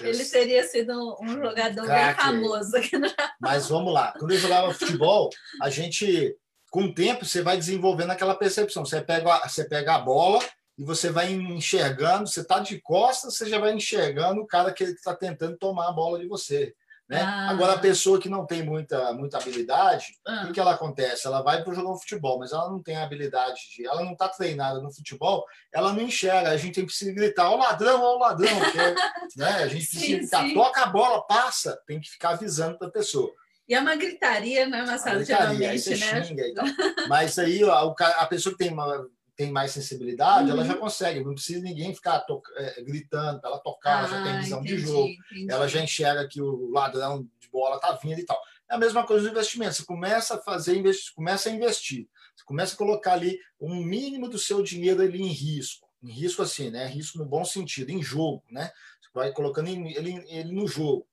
ele 0.02 0.22
teria 0.26 0.62
sido 0.64 1.16
um 1.22 1.28
jogador 1.28 1.86
bem 1.86 2.14
famoso 2.14 2.76
aqui 2.76 2.98
no 2.98 3.08
Japão. 3.08 3.30
Mas 3.40 3.66
vamos 3.66 3.94
lá, 3.94 4.12
quando 4.18 4.32
eu 4.32 4.38
jogava 4.38 4.74
futebol, 4.74 5.30
a 5.62 5.70
gente, 5.70 6.36
com 6.70 6.84
o 6.84 6.94
tempo, 6.94 7.24
você 7.24 7.40
vai 7.40 7.56
desenvolvendo 7.56 8.10
aquela 8.10 8.34
percepção. 8.34 8.84
Você 8.84 9.00
pega, 9.00 9.40
você 9.48 9.64
pega 9.64 9.94
a 9.94 10.00
bola 10.00 10.38
e 10.76 10.84
você 10.84 11.08
vai 11.08 11.32
enxergando, 11.32 12.28
você 12.28 12.42
está 12.42 12.58
de 12.58 12.78
costas, 12.82 13.36
você 13.36 13.48
já 13.48 13.58
vai 13.58 13.72
enxergando 13.72 14.42
o 14.42 14.46
cara 14.46 14.70
que 14.70 14.84
está 14.84 15.16
tentando 15.16 15.56
tomar 15.56 15.88
a 15.88 15.92
bola 15.92 16.18
de 16.18 16.26
você. 16.26 16.74
Né? 17.08 17.20
Ah. 17.20 17.50
Agora, 17.50 17.74
a 17.74 17.78
pessoa 17.78 18.18
que 18.18 18.30
não 18.30 18.46
tem 18.46 18.62
muita, 18.62 19.12
muita 19.12 19.36
habilidade, 19.36 20.06
ah. 20.26 20.46
o 20.48 20.52
que, 20.52 20.60
ela 20.60 20.72
acontece? 20.72 21.26
Ela 21.26 21.42
vai 21.42 21.62
para 21.62 21.74
jogar 21.74 21.96
futebol, 21.98 22.38
mas 22.38 22.52
ela 22.52 22.70
não 22.70 22.82
tem 22.82 22.96
habilidade, 22.96 23.60
de, 23.76 23.86
ela 23.86 24.02
não 24.02 24.12
está 24.12 24.28
treinada 24.28 24.80
no 24.80 24.92
futebol, 24.92 25.44
ela 25.72 25.92
não 25.92 26.02
enxerga. 26.02 26.50
A 26.50 26.56
gente 26.56 26.74
tem 26.74 26.86
que 26.86 27.12
gritar: 27.12 27.50
ó, 27.50 27.56
ladrão, 27.56 28.02
ó, 28.02 28.18
ladrão. 28.18 28.48
Né? 29.36 29.48
A 29.48 29.68
gente 29.68 29.86
precisa 29.86 30.16
gritar: 30.18 30.54
toca 30.54 30.82
a 30.82 30.86
bola, 30.86 31.26
passa, 31.26 31.78
tem 31.86 32.00
que 32.00 32.08
ficar 32.08 32.30
avisando 32.30 32.78
para 32.78 32.88
a 32.88 32.92
pessoa. 32.92 33.32
E 33.68 33.74
é 33.74 33.80
uma 33.80 33.96
gritaria, 33.96 34.66
né, 34.66 34.82
Marcelo? 34.82 35.18
Gritaria, 35.18 35.70
aí 35.70 35.78
você 35.78 35.96
né? 35.96 36.22
xinga 36.22 36.46
e 36.46 36.54
tal. 36.54 36.64
Mas 37.08 37.38
aí 37.38 37.62
a, 37.64 37.80
a 37.80 38.26
pessoa 38.26 38.52
que 38.52 38.58
tem 38.58 38.72
uma 38.72 39.06
tem 39.36 39.50
mais 39.50 39.72
sensibilidade, 39.72 40.50
uhum. 40.50 40.56
ela 40.56 40.64
já 40.64 40.76
consegue, 40.76 41.24
não 41.24 41.34
precisa 41.34 41.60
ninguém 41.60 41.94
ficar 41.94 42.24
é, 42.56 42.82
gritando 42.82 43.40
para 43.40 43.50
ela 43.50 43.58
tocar, 43.58 43.96
ah, 43.96 43.98
ela 43.98 44.08
já 44.08 44.22
tem 44.22 44.32
ah, 44.32 44.40
visão 44.40 44.60
entendi, 44.60 44.76
de 44.76 44.82
jogo, 44.82 45.08
entendi. 45.08 45.50
ela 45.50 45.68
já 45.68 45.80
enxerga 45.80 46.28
que 46.28 46.40
o 46.40 46.70
ladrão 46.70 47.28
de 47.40 47.48
bola 47.50 47.76
está 47.76 47.92
vindo 47.92 48.20
e 48.20 48.24
tal. 48.24 48.40
É 48.70 48.74
a 48.74 48.78
mesma 48.78 49.04
coisa 49.04 49.24
no 49.24 49.30
investimento, 49.30 49.74
você 49.74 49.84
começa 49.84 50.36
a 50.36 50.38
fazer, 50.38 50.82
começa 51.14 51.48
a 51.48 51.52
investir, 51.52 52.08
você 52.34 52.44
começa 52.44 52.74
a 52.74 52.78
colocar 52.78 53.12
ali 53.12 53.38
um 53.60 53.74
mínimo 53.74 54.28
do 54.28 54.38
seu 54.38 54.62
dinheiro 54.62 55.02
ali 55.02 55.20
em 55.20 55.28
risco, 55.28 55.88
em 56.02 56.10
risco 56.10 56.42
assim, 56.42 56.70
né? 56.70 56.86
Risco 56.86 57.18
no 57.18 57.26
bom 57.26 57.44
sentido, 57.44 57.90
em 57.90 58.02
jogo, 58.02 58.42
né? 58.50 58.70
Você 59.00 59.10
vai 59.12 59.32
colocando 59.32 59.68
ele, 59.68 60.24
ele 60.28 60.52
no 60.52 60.66
jogo 60.66 61.06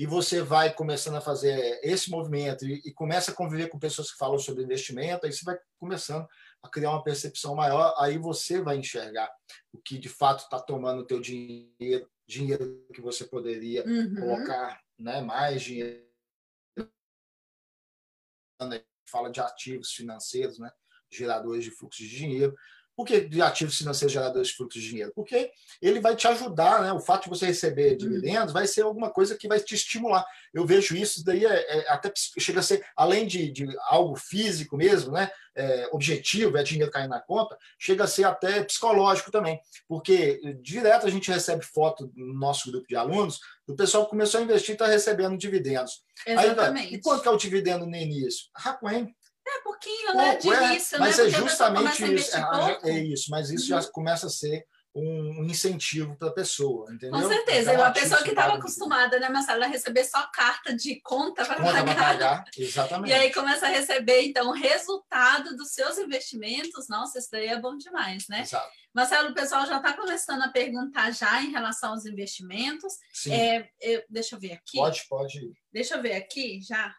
e 0.00 0.06
você 0.06 0.40
vai 0.40 0.72
começando 0.72 1.16
a 1.16 1.20
fazer 1.20 1.78
esse 1.82 2.10
movimento 2.10 2.66
e, 2.66 2.80
e, 2.86 2.92
começa 2.92 3.32
a 3.32 3.34
conviver 3.34 3.68
com 3.68 3.78
pessoas 3.78 4.10
que 4.10 4.16
falam 4.16 4.38
sobre 4.38 4.62
investimento, 4.62 5.26
aí 5.26 5.32
você 5.32 5.44
vai 5.44 5.58
começando 5.78 6.26
a 6.62 6.68
criar 6.68 6.90
uma 6.90 7.02
percepção 7.02 7.54
maior, 7.54 7.94
aí 7.98 8.18
você 8.18 8.60
vai 8.60 8.76
enxergar 8.76 9.30
o 9.72 9.78
que 9.78 9.98
de 9.98 10.08
fato 10.08 10.44
está 10.44 10.60
tomando 10.60 11.00
o 11.00 11.06
teu 11.06 11.20
dinheiro, 11.20 12.10
dinheiro 12.26 12.86
que 12.92 13.00
você 13.00 13.24
poderia 13.24 13.84
uhum. 13.86 14.14
colocar 14.14 14.80
né, 14.98 15.20
mais 15.20 15.62
dinheiro. 15.62 16.08
Fala 19.08 19.30
de 19.30 19.40
ativos 19.40 19.92
financeiros, 19.92 20.58
né, 20.58 20.70
geradores 21.10 21.64
de 21.64 21.70
fluxo 21.70 22.02
de 22.02 22.08
dinheiro. 22.08 22.54
Por 23.00 23.06
que 23.06 23.18
de 23.22 23.40
ativos 23.40 23.78
financeiros 23.78 24.12
geradores 24.12 24.48
de 24.48 24.54
fluxo 24.54 24.78
de 24.78 24.86
dinheiro? 24.86 25.10
Porque 25.14 25.50
ele 25.80 26.00
vai 26.00 26.14
te 26.14 26.28
ajudar, 26.28 26.82
né? 26.82 26.92
O 26.92 27.00
fato 27.00 27.22
de 27.24 27.30
você 27.30 27.46
receber 27.46 27.96
dividendos 27.96 28.52
vai 28.52 28.66
ser 28.66 28.82
alguma 28.82 29.08
coisa 29.08 29.38
que 29.38 29.48
vai 29.48 29.58
te 29.58 29.74
estimular. 29.74 30.22
Eu 30.52 30.66
vejo 30.66 30.94
isso, 30.94 31.24
daí 31.24 31.46
é, 31.46 31.78
é, 31.78 31.90
até 31.90 32.12
chega 32.38 32.60
a 32.60 32.62
ser, 32.62 32.84
além 32.94 33.26
de, 33.26 33.50
de 33.50 33.66
algo 33.88 34.16
físico 34.16 34.76
mesmo, 34.76 35.12
né? 35.12 35.30
É, 35.56 35.88
objetivo, 35.92 36.58
é 36.58 36.62
dinheiro 36.62 36.92
cair 36.92 37.08
na 37.08 37.20
conta, 37.20 37.56
chega 37.78 38.04
a 38.04 38.06
ser 38.06 38.24
até 38.24 38.62
psicológico 38.64 39.30
também. 39.30 39.58
Porque 39.88 40.38
direto 40.60 41.06
a 41.06 41.10
gente 41.10 41.30
recebe 41.30 41.64
foto 41.64 42.12
no 42.14 42.34
nosso 42.34 42.70
grupo 42.70 42.86
de 42.86 42.96
alunos 42.96 43.40
do 43.66 43.74
pessoal 43.74 44.04
que 44.04 44.10
começou 44.10 44.40
a 44.40 44.42
investir 44.42 44.70
e 44.70 44.72
está 44.74 44.86
recebendo 44.86 45.38
dividendos. 45.38 46.02
Exatamente. 46.26 46.88
Aí, 46.88 46.94
e 46.96 47.00
quanto 47.00 47.22
que 47.22 47.28
é 47.28 47.30
o 47.30 47.38
dividendo 47.38 47.86
no 47.86 47.96
início? 47.96 48.48
Raquem. 48.54 49.16
É 49.56 49.62
pouquinho, 49.62 50.14
né? 50.14 50.36
De 50.36 50.50
é, 50.50 50.66
início, 50.66 50.98
mas 50.98 51.18
né? 51.18 51.24
é 51.24 51.30
justamente 51.30 52.14
isso. 52.14 52.36
É, 52.36 52.78
é, 52.84 52.98
isso, 53.04 53.30
mas 53.30 53.50
isso 53.50 53.72
uhum. 53.74 53.80
já 53.80 53.90
começa 53.90 54.26
a 54.26 54.30
ser 54.30 54.64
um 54.94 55.44
incentivo 55.44 56.16
para 56.16 56.28
a 56.28 56.32
pessoa, 56.32 56.92
entendeu? 56.92 57.20
Com 57.20 57.28
certeza. 57.28 57.72
Uma 57.72 57.92
pessoa 57.92 58.22
que 58.22 58.30
estava 58.30 58.54
acostumada, 58.54 59.20
né, 59.20 59.28
Marcela, 59.28 59.64
a 59.64 59.68
receber 59.68 60.04
só 60.04 60.26
carta 60.32 60.74
de 60.74 61.00
conta 61.00 61.44
para 61.44 61.62
pagar. 61.62 61.94
pagar. 61.96 62.44
Exatamente. 62.56 63.10
E 63.10 63.14
aí 63.14 63.32
começa 63.32 63.66
a 63.66 63.68
receber, 63.68 64.22
então, 64.22 64.48
o 64.48 64.52
resultado 64.52 65.56
dos 65.56 65.72
seus 65.72 65.96
investimentos. 65.98 66.88
Nossa, 66.88 67.18
isso 67.18 67.28
daí 67.30 67.46
é 67.46 67.60
bom 67.60 67.76
demais, 67.76 68.26
né? 68.28 68.40
Exato. 68.40 68.68
Marcelo, 68.92 69.30
o 69.30 69.34
pessoal 69.34 69.64
já 69.66 69.76
está 69.76 69.92
começando 69.92 70.42
a 70.42 70.48
perguntar 70.48 71.12
já 71.12 71.40
em 71.42 71.50
relação 71.52 71.92
aos 71.92 72.04
investimentos. 72.04 72.94
Sim. 73.12 73.32
É, 73.32 73.68
eu, 73.80 74.02
deixa 74.08 74.34
eu 74.34 74.40
ver 74.40 74.52
aqui. 74.52 74.76
Pode, 74.78 75.06
pode. 75.08 75.52
Deixa 75.72 75.94
eu 75.94 76.02
ver 76.02 76.14
aqui 76.14 76.60
já. 76.62 76.92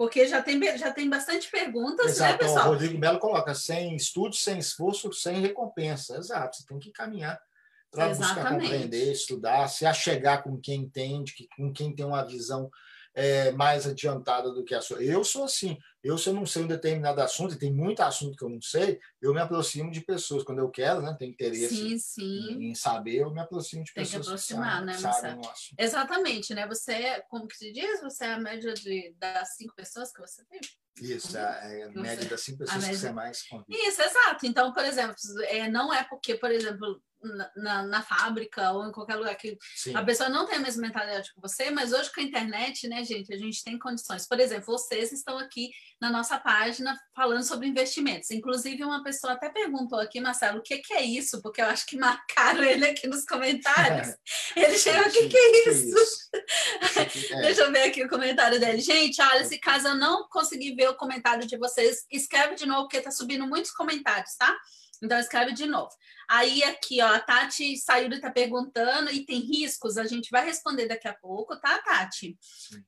Porque 0.00 0.26
já 0.26 0.40
tem, 0.40 0.58
já 0.78 0.90
tem 0.90 1.10
bastante 1.10 1.50
perguntas, 1.50 2.06
né, 2.06 2.12
Exato. 2.12 2.32
né, 2.32 2.38
pessoal? 2.38 2.68
O 2.68 2.70
Rodrigo 2.70 2.98
Melo 2.98 3.18
coloca 3.18 3.54
sem 3.54 3.94
estudo, 3.94 4.34
sem 4.34 4.58
esforço, 4.58 5.12
sem 5.12 5.42
recompensa. 5.42 6.16
Exato, 6.16 6.56
você 6.56 6.64
tem 6.64 6.78
que 6.78 6.90
caminhar 6.90 7.38
para 7.90 8.08
buscar 8.08 8.48
compreender, 8.48 9.12
estudar, 9.12 9.68
se 9.68 9.84
achegar 9.84 10.42
com 10.42 10.58
quem 10.58 10.80
entende, 10.84 11.46
com 11.54 11.70
quem 11.70 11.94
tem 11.94 12.06
uma 12.06 12.24
visão 12.24 12.70
é, 13.14 13.50
mais 13.52 13.86
adiantada 13.86 14.50
do 14.50 14.64
que 14.64 14.74
a 14.74 14.80
sua. 14.80 15.02
Eu 15.02 15.24
sou 15.24 15.44
assim. 15.44 15.76
Eu, 16.02 16.16
se 16.16 16.30
eu 16.30 16.32
não 16.32 16.46
sei 16.46 16.62
um 16.62 16.66
determinado 16.66 17.20
assunto, 17.20 17.54
e 17.54 17.58
tem 17.58 17.72
muito 17.72 18.00
assunto 18.00 18.36
que 18.36 18.42
eu 18.42 18.48
não 18.48 18.62
sei, 18.62 18.98
eu 19.20 19.34
me 19.34 19.40
aproximo 19.40 19.90
de 19.90 20.00
pessoas. 20.00 20.42
Quando 20.42 20.60
eu 20.60 20.70
quero, 20.70 21.02
né, 21.02 21.14
tenho 21.18 21.32
interesse 21.32 21.76
sim, 21.76 21.98
sim. 21.98 22.70
Em, 22.70 22.74
saber, 22.74 23.16
eu 23.16 23.30
me 23.30 23.40
aproximo 23.40 23.84
de 23.84 23.92
tem 23.92 24.04
pessoas 24.04 24.24
que 24.24 24.54
aproximar, 24.54 24.80
que 24.80 24.86
né, 24.86 24.92
sabem, 24.94 25.42
sabem 25.42 25.50
Exatamente, 25.78 26.54
né? 26.54 26.66
Você 26.66 26.92
é, 26.92 27.20
como 27.28 27.46
que 27.46 27.56
se 27.56 27.70
diz? 27.70 28.00
Você 28.00 28.24
é 28.24 28.32
a 28.32 28.40
média 28.40 28.72
de, 28.72 29.14
das 29.18 29.56
cinco 29.56 29.74
pessoas 29.74 30.10
que 30.10 30.20
você 30.20 30.42
tem? 30.46 30.60
Isso, 31.02 31.36
é, 31.36 31.80
é 31.80 31.84
a 31.84 31.90
média 31.90 32.28
das 32.28 32.40
cinco 32.40 32.58
pessoas 32.58 32.84
que 32.84 32.96
você 32.96 33.12
mais 33.12 33.42
convive. 33.42 33.78
Isso, 33.86 34.00
exato. 34.00 34.46
Então, 34.46 34.72
por 34.72 34.84
exemplo, 34.84 35.14
é, 35.48 35.68
não 35.68 35.92
é 35.92 36.02
porque, 36.04 36.34
por 36.34 36.50
exemplo, 36.50 37.02
na, 37.56 37.82
na, 37.82 38.02
fábrica 38.02 38.72
ou 38.72 38.86
em 38.86 38.92
qualquer 38.92 39.16
lugar 39.16 39.34
que 39.36 39.58
Sim. 39.76 39.94
a 39.94 40.02
pessoa 40.02 40.28
não 40.28 40.46
tem 40.46 40.56
a 40.56 40.60
mesma 40.60 40.82
mentalidade 40.82 41.32
que 41.32 41.40
você, 41.40 41.70
mas 41.70 41.92
hoje 41.92 42.12
com 42.12 42.20
a 42.20 42.24
internet, 42.24 42.88
né, 42.88 43.04
gente, 43.04 43.32
a 43.32 43.36
gente 43.36 43.62
tem 43.62 43.78
condições. 43.78 44.26
Por 44.26 44.40
exemplo, 44.40 44.66
vocês 44.66 45.12
estão 45.12 45.38
aqui 45.38 45.70
na 46.00 46.10
nossa 46.10 46.38
página 46.38 46.96
falando 47.14 47.42
sobre 47.42 47.66
investimentos. 47.66 48.30
Inclusive, 48.30 48.82
uma 48.84 49.02
pessoa 49.02 49.34
até 49.34 49.50
perguntou 49.50 49.98
aqui, 49.98 50.20
Marcelo, 50.20 50.58
o 50.58 50.62
que, 50.62 50.78
que 50.78 50.94
é 50.94 51.02
isso? 51.02 51.42
Porque 51.42 51.60
eu 51.60 51.66
acho 51.66 51.86
que 51.86 51.96
marcaram 51.96 52.62
ele 52.64 52.86
aqui 52.86 53.06
nos 53.06 53.24
comentários. 53.24 54.14
ele 54.56 54.78
chegou, 54.78 55.06
o 55.06 55.10
que, 55.10 55.28
que 55.28 55.36
é 55.36 55.68
isso? 55.68 56.30
É. 57.30 57.42
Deixa 57.42 57.62
eu 57.62 57.72
ver 57.72 57.82
aqui 57.82 58.04
o 58.04 58.08
comentário 58.08 58.58
dele. 58.58 58.80
Gente, 58.80 59.20
olha, 59.20 59.44
se 59.44 59.58
caso 59.58 59.88
eu 59.88 59.94
não 59.94 60.28
conseguir 60.28 60.74
ver 60.74 60.88
o 60.88 60.96
comentário 60.96 61.46
de 61.46 61.56
vocês, 61.56 62.04
escreve 62.10 62.54
de 62.54 62.66
novo, 62.66 62.82
porque 62.82 63.00
tá 63.00 63.10
subindo 63.10 63.46
muitos 63.46 63.70
comentários, 63.70 64.34
tá? 64.36 64.56
Então, 65.02 65.18
escreve 65.18 65.52
de 65.52 65.66
novo. 65.66 65.90
Aí, 66.28 66.62
aqui, 66.62 67.02
ó, 67.02 67.06
a 67.06 67.18
Tati 67.18 67.76
saiu 67.76 68.08
e 68.12 68.20
tá 68.20 68.30
perguntando, 68.30 69.10
e 69.10 69.24
tem 69.24 69.40
riscos? 69.40 69.96
A 69.96 70.06
gente 70.06 70.30
vai 70.30 70.44
responder 70.44 70.86
daqui 70.86 71.08
a 71.08 71.14
pouco, 71.14 71.58
tá, 71.58 71.78
Tati? 71.78 72.38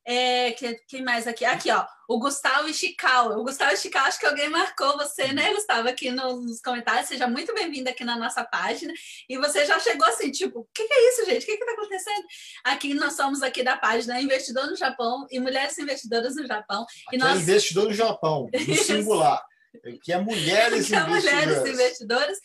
É, 0.07 0.53
que, 0.53 0.75
quem 0.87 1.03
mais 1.03 1.27
aqui? 1.27 1.45
Aqui, 1.45 1.71
ó, 1.71 1.85
o 2.09 2.19
Gustavo 2.19 2.69
Ishikawa. 2.69 3.39
O 3.39 3.43
Gustavo 3.43 3.73
Ishikawa, 3.73 4.07
acho 4.07 4.21
que 4.21 4.27
alguém 4.27 4.49
marcou 4.49 4.97
você, 4.97 5.33
né, 5.33 5.53
Gustavo, 5.55 5.89
aqui 5.89 6.11
nos 6.11 6.61
comentários. 6.61 7.09
Seja 7.09 7.27
muito 7.27 7.55
bem-vindo 7.55 7.89
aqui 7.89 8.05
na 8.05 8.17
nossa 8.17 8.45
página. 8.45 8.93
E 9.29 9.39
você 9.39 9.65
já 9.65 9.81
chegou 9.81 10.07
assim, 10.07 10.31
tipo, 10.31 10.61
o 10.61 10.69
que, 10.73 10.87
que, 10.87 10.93
é 10.93 11.09
isso, 11.09 11.25
gente? 11.25 11.43
O 11.43 11.47
que, 11.47 11.57
que 11.57 11.65
tá 11.65 11.73
acontecendo? 11.73 12.25
Aqui, 12.65 12.95
nós 12.95 13.15
somos 13.15 13.43
aqui 13.43 13.63
da 13.63 13.77
página 13.77 14.21
Investidor 14.21 14.67
no 14.67 14.77
Japão 14.77 15.27
e 15.31 15.41
Mulheres 15.41 15.79
Investidoras 15.79 16.37
no 16.37 16.47
Japão. 16.47 16.83
Aqui 16.83 17.17
e 17.17 17.19
nós... 17.19 17.39
é 17.39 17.43
Investidor 17.43 17.87
no 17.87 17.95
Japão, 17.95 18.51
no 18.53 18.75
singular 18.77 19.43
que 20.03 20.13
é 20.13 20.19
mulheres 20.19 20.87
que 20.89 20.95
é 20.95 21.07
mulheres 21.07 21.67
investidoras 21.67 22.39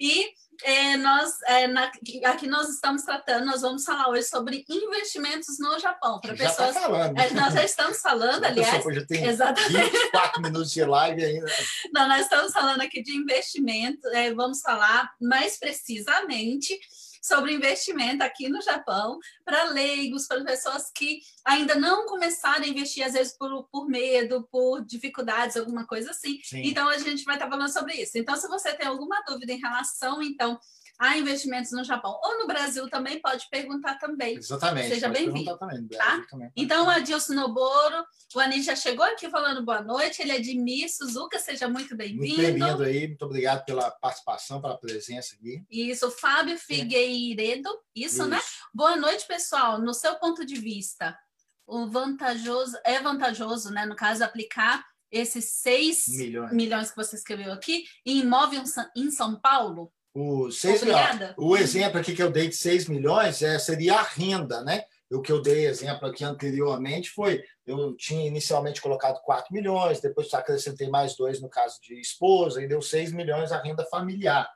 e 0.00 0.26
é, 0.62 0.96
nós 0.96 1.40
é, 1.46 1.66
na, 1.66 1.90
aqui 2.26 2.46
nós 2.46 2.68
estamos 2.68 3.02
tratando, 3.02 3.46
nós 3.46 3.62
vamos 3.62 3.84
falar 3.84 4.08
hoje 4.08 4.24
sobre 4.24 4.64
investimentos 4.68 5.58
no 5.58 5.78
Japão 5.78 6.20
para 6.20 6.34
pessoas. 6.34 6.74
Tá 6.74 6.80
falando. 6.82 7.18
É, 7.18 7.30
nós 7.30 7.54
já 7.54 7.64
estamos 7.64 7.98
falando, 7.98 8.44
aliás. 8.44 8.84
Já 8.84 9.06
tem 9.06 9.24
exatamente. 9.26 9.90
24 9.90 10.42
minutos 10.42 10.70
de 10.70 10.84
live 10.84 11.24
ainda. 11.24 11.46
Não, 11.92 12.08
nós 12.08 12.22
estamos 12.22 12.52
falando 12.52 12.82
aqui 12.82 13.02
de 13.02 13.16
investimento. 13.16 14.06
É, 14.08 14.32
vamos 14.34 14.60
falar 14.60 15.10
mais 15.20 15.58
precisamente 15.58 16.78
sobre 17.20 17.52
investimento 17.52 18.22
aqui 18.22 18.48
no 18.48 18.62
Japão 18.62 19.18
para 19.44 19.64
leigos, 19.64 20.26
para 20.26 20.44
pessoas 20.44 20.90
que 20.94 21.20
ainda 21.44 21.74
não 21.74 22.06
começaram 22.06 22.64
a 22.64 22.68
investir, 22.68 23.04
às 23.04 23.12
vezes 23.12 23.36
por, 23.36 23.68
por 23.70 23.86
medo, 23.86 24.48
por 24.50 24.84
dificuldades, 24.84 25.56
alguma 25.56 25.86
coisa 25.86 26.10
assim. 26.10 26.40
Sim. 26.42 26.62
Então, 26.64 26.88
a 26.88 26.98
gente 26.98 27.24
vai 27.24 27.36
estar 27.36 27.48
falando 27.48 27.72
sobre 27.72 27.94
isso. 27.94 28.16
Então, 28.16 28.36
se 28.36 28.48
você 28.48 28.72
tem 28.74 28.86
alguma 28.86 29.22
dúvida 29.26 29.52
em 29.52 29.60
relação, 29.60 30.22
então, 30.22 30.58
a 31.00 31.16
investimentos 31.16 31.72
no 31.72 31.82
Japão 31.82 32.20
ou 32.22 32.40
no 32.40 32.46
Brasil 32.46 32.86
também 32.90 33.18
pode 33.22 33.48
perguntar 33.48 33.94
também. 33.94 34.36
Exatamente. 34.36 34.90
Seja 34.90 35.08
bem-vindo. 35.08 35.56
Tá? 35.56 36.22
Então, 36.54 36.84
o 36.84 36.90
Adilson 36.90 37.32
Noboro, 37.32 38.04
o 38.34 38.38
Ani 38.38 38.60
já 38.60 38.76
chegou 38.76 39.06
aqui 39.06 39.30
falando 39.30 39.64
boa 39.64 39.80
noite, 39.80 40.20
ele 40.20 40.32
é 40.32 40.38
de 40.38 40.54
Mi 40.58 40.86
Suzuka, 40.90 41.38
seja 41.38 41.66
muito 41.66 41.96
bem-vindo. 41.96 42.26
Muito 42.26 42.36
bem-vindo 42.36 42.82
aí, 42.82 43.08
muito 43.08 43.24
obrigado 43.24 43.64
pela 43.64 43.90
participação, 43.90 44.60
pela 44.60 44.76
presença 44.76 45.34
aqui. 45.36 45.64
Isso, 45.70 46.10
Fábio 46.10 46.58
Figueiredo, 46.58 47.70
isso, 47.96 48.16
isso, 48.16 48.26
né? 48.26 48.38
Boa 48.74 48.94
noite, 48.94 49.26
pessoal. 49.26 49.80
No 49.80 49.94
seu 49.94 50.16
ponto 50.16 50.44
de 50.44 50.56
vista, 50.56 51.18
o 51.66 51.86
vantajoso 51.86 52.76
é 52.84 53.00
vantajoso, 53.00 53.70
né? 53.70 53.86
No 53.86 53.96
caso, 53.96 54.22
aplicar 54.22 54.84
esses 55.10 55.46
6 55.62 56.08
milhões. 56.08 56.52
milhões 56.52 56.90
que 56.90 56.96
você 56.96 57.16
escreveu 57.16 57.52
aqui 57.52 57.84
em 58.04 58.18
imóvel 58.18 58.62
em 58.94 59.10
São 59.10 59.40
Paulo? 59.40 59.90
O, 60.12 60.50
seis 60.50 60.82
Obrigada. 60.82 61.34
o 61.38 61.56
exemplo 61.56 62.00
aqui 62.00 62.14
que 62.14 62.22
eu 62.22 62.32
dei 62.32 62.48
de 62.48 62.56
6 62.56 62.88
milhões 62.88 63.42
é, 63.42 63.58
seria 63.58 63.94
a 63.94 64.02
renda, 64.02 64.62
né? 64.62 64.82
O 65.08 65.20
que 65.20 65.30
eu 65.30 65.40
dei 65.42 65.66
exemplo 65.66 66.08
aqui 66.08 66.24
anteriormente 66.24 67.10
foi, 67.10 67.42
eu 67.66 67.96
tinha 67.96 68.26
inicialmente 68.26 68.80
colocado 68.80 69.20
4 69.22 69.52
milhões, 69.52 70.00
depois 70.00 70.32
acrescentei 70.32 70.88
mais 70.88 71.16
dois 71.16 71.40
no 71.40 71.48
caso 71.48 71.80
de 71.80 72.00
esposa, 72.00 72.62
e 72.62 72.68
deu 72.68 72.80
6 72.80 73.12
milhões 73.12 73.50
a 73.50 73.60
renda 73.60 73.84
familiar. 73.86 74.48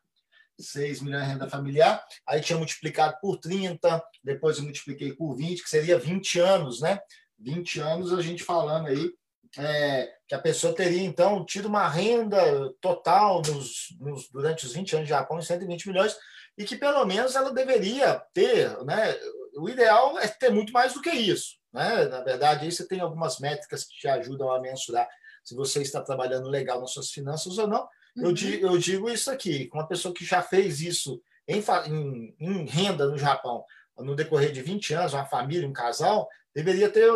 6 0.58 1.02
milhões 1.02 1.24
de 1.24 1.32
renda 1.32 1.48
familiar, 1.48 2.04
aí 2.26 2.40
tinha 2.40 2.56
multiplicado 2.56 3.16
por 3.20 3.38
30, 3.38 4.00
depois 4.22 4.58
eu 4.58 4.64
multipliquei 4.64 5.12
por 5.12 5.34
20, 5.34 5.62
que 5.62 5.68
seria 5.68 5.98
20 5.98 6.38
anos, 6.38 6.80
né? 6.80 7.00
20 7.40 7.80
anos 7.80 8.12
a 8.12 8.22
gente 8.22 8.44
falando 8.44 8.86
aí 8.86 9.12
é, 9.58 10.12
que 10.26 10.34
a 10.34 10.38
pessoa 10.38 10.74
teria, 10.74 11.02
então, 11.02 11.44
tido 11.44 11.66
uma 11.66 11.88
renda 11.88 12.40
total 12.80 13.42
nos, 13.42 13.94
nos, 14.00 14.28
durante 14.30 14.66
os 14.66 14.72
20 14.72 14.96
anos 14.96 15.06
de 15.06 15.14
Japão 15.14 15.38
de 15.38 15.46
120 15.46 15.88
milhões, 15.88 16.16
e 16.56 16.64
que 16.64 16.76
pelo 16.76 17.04
menos 17.04 17.34
ela 17.34 17.52
deveria 17.52 18.22
ter, 18.32 18.76
né? 18.84 19.16
O 19.56 19.68
ideal 19.68 20.18
é 20.18 20.28
ter 20.28 20.50
muito 20.50 20.72
mais 20.72 20.92
do 20.94 21.00
que 21.00 21.10
isso, 21.10 21.56
né? 21.72 22.06
Na 22.06 22.22
verdade, 22.22 22.64
aí 22.64 22.72
você 22.72 22.86
tem 22.86 23.00
algumas 23.00 23.38
métricas 23.38 23.84
que 23.84 23.98
te 23.98 24.08
ajudam 24.08 24.50
a 24.52 24.60
mensurar 24.60 25.08
se 25.44 25.54
você 25.54 25.82
está 25.82 26.00
trabalhando 26.00 26.48
legal 26.48 26.80
nas 26.80 26.92
suas 26.92 27.10
finanças 27.10 27.58
ou 27.58 27.66
não, 27.68 27.86
eu, 28.16 28.28
uhum. 28.28 28.32
digo, 28.32 28.66
eu 28.66 28.78
digo 28.78 29.10
isso 29.10 29.30
aqui, 29.30 29.68
uma 29.74 29.86
pessoa 29.86 30.14
que 30.14 30.24
já 30.24 30.40
fez 30.40 30.80
isso 30.80 31.20
em, 31.46 31.62
em, 31.86 32.34
em, 32.40 32.64
renda 32.64 33.06
no 33.06 33.18
Japão 33.18 33.64
no 33.98 34.16
decorrer 34.16 34.50
de 34.50 34.62
20 34.62 34.94
anos, 34.94 35.12
uma 35.12 35.26
família, 35.26 35.68
um 35.68 35.72
casal, 35.72 36.28
deveria 36.54 36.88
ter 36.88 37.08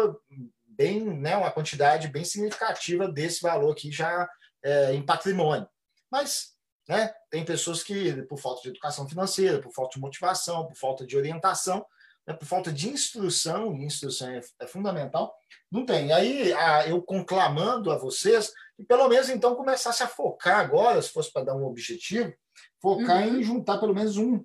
bem, 0.78 1.02
né, 1.02 1.36
uma 1.36 1.50
quantidade 1.50 2.06
bem 2.06 2.24
significativa 2.24 3.08
desse 3.08 3.42
valor 3.42 3.72
aqui 3.72 3.90
já 3.90 4.28
é, 4.62 4.94
em 4.94 5.04
patrimônio. 5.04 5.68
Mas 6.10 6.52
né, 6.88 7.12
tem 7.28 7.44
pessoas 7.44 7.82
que, 7.82 8.22
por 8.22 8.38
falta 8.38 8.62
de 8.62 8.68
educação 8.68 9.06
financeira, 9.08 9.60
por 9.60 9.72
falta 9.72 9.96
de 9.96 10.00
motivação, 10.00 10.66
por 10.66 10.76
falta 10.76 11.04
de 11.04 11.16
orientação, 11.16 11.84
né, 12.26 12.32
por 12.32 12.46
falta 12.46 12.72
de 12.72 12.88
instrução, 12.88 13.74
e 13.74 13.84
instrução 13.84 14.30
é, 14.30 14.40
é 14.60 14.66
fundamental, 14.66 15.34
não 15.70 15.84
tem. 15.84 16.12
Aí 16.12 16.52
a, 16.52 16.88
eu 16.88 17.02
conclamando 17.02 17.90
a 17.90 17.98
vocês 17.98 18.52
que 18.76 18.84
pelo 18.84 19.08
menos 19.08 19.28
então 19.28 19.56
começasse 19.56 20.02
a 20.04 20.08
focar 20.08 20.60
agora, 20.60 21.02
se 21.02 21.10
fosse 21.10 21.32
para 21.32 21.46
dar 21.46 21.56
um 21.56 21.64
objetivo, 21.64 22.32
focar 22.80 23.26
uhum. 23.26 23.40
em 23.40 23.42
juntar 23.42 23.78
pelo 23.78 23.94
menos 23.94 24.16
um, 24.16 24.44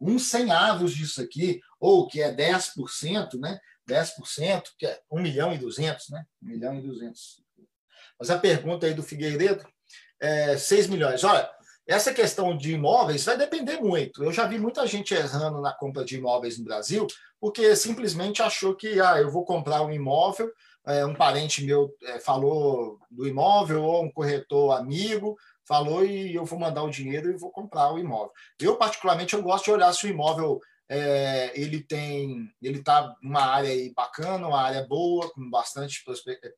um 0.00 0.18
100 0.18 0.50
avos 0.50 0.94
disso 0.94 1.20
aqui, 1.20 1.60
ou 1.78 2.08
que 2.08 2.22
é 2.22 2.34
10%, 2.34 3.38
né? 3.38 3.60
10%, 3.88 4.70
que 4.78 4.86
é 4.86 5.00
1 5.10 5.20
milhão 5.20 5.52
e 5.52 5.58
200, 5.58 6.10
né? 6.10 6.24
1 6.42 6.46
milhão 6.46 6.74
e 6.74 6.82
200. 6.82 7.42
Mas 8.18 8.30
a 8.30 8.38
pergunta 8.38 8.86
aí 8.86 8.94
do 8.94 9.02
Figueiredo 9.02 9.66
é 10.20 10.56
6 10.56 10.86
milhões. 10.88 11.22
Olha, 11.24 11.48
essa 11.86 12.12
questão 12.12 12.56
de 12.56 12.72
imóveis 12.72 13.24
vai 13.24 13.36
depender 13.36 13.80
muito. 13.80 14.24
Eu 14.24 14.32
já 14.32 14.46
vi 14.46 14.58
muita 14.58 14.86
gente 14.86 15.14
errando 15.14 15.60
na 15.60 15.72
compra 15.72 16.04
de 16.04 16.16
imóveis 16.16 16.58
no 16.58 16.64
Brasil, 16.64 17.06
porque 17.40 17.76
simplesmente 17.76 18.42
achou 18.42 18.74
que 18.74 19.00
ah, 19.00 19.20
eu 19.20 19.30
vou 19.30 19.44
comprar 19.44 19.82
um 19.82 19.92
imóvel, 19.92 20.50
é, 20.86 21.04
um 21.04 21.14
parente 21.14 21.64
meu 21.64 21.94
é, 22.04 22.18
falou 22.18 22.98
do 23.10 23.26
imóvel, 23.26 23.84
ou 23.84 24.04
um 24.04 24.10
corretor 24.10 24.76
amigo 24.76 25.36
falou 25.66 26.04
e 26.04 26.34
eu 26.34 26.44
vou 26.44 26.58
mandar 26.58 26.84
o 26.84 26.90
dinheiro 26.90 27.28
e 27.28 27.36
vou 27.36 27.50
comprar 27.50 27.92
o 27.92 27.98
imóvel. 27.98 28.32
Eu, 28.60 28.76
particularmente, 28.76 29.34
eu 29.34 29.42
gosto 29.42 29.64
de 29.64 29.72
olhar 29.72 29.92
se 29.92 30.06
o 30.06 30.08
imóvel 30.08 30.60
é, 30.88 31.52
ele 31.60 31.82
tem, 31.82 32.52
ele 32.62 32.78
está 32.78 33.16
numa 33.20 33.42
área 33.42 33.70
aí 33.70 33.92
bacana, 33.92 34.46
uma 34.46 34.60
área 34.60 34.86
boa, 34.86 35.28
com 35.30 35.50
bastante 35.50 36.04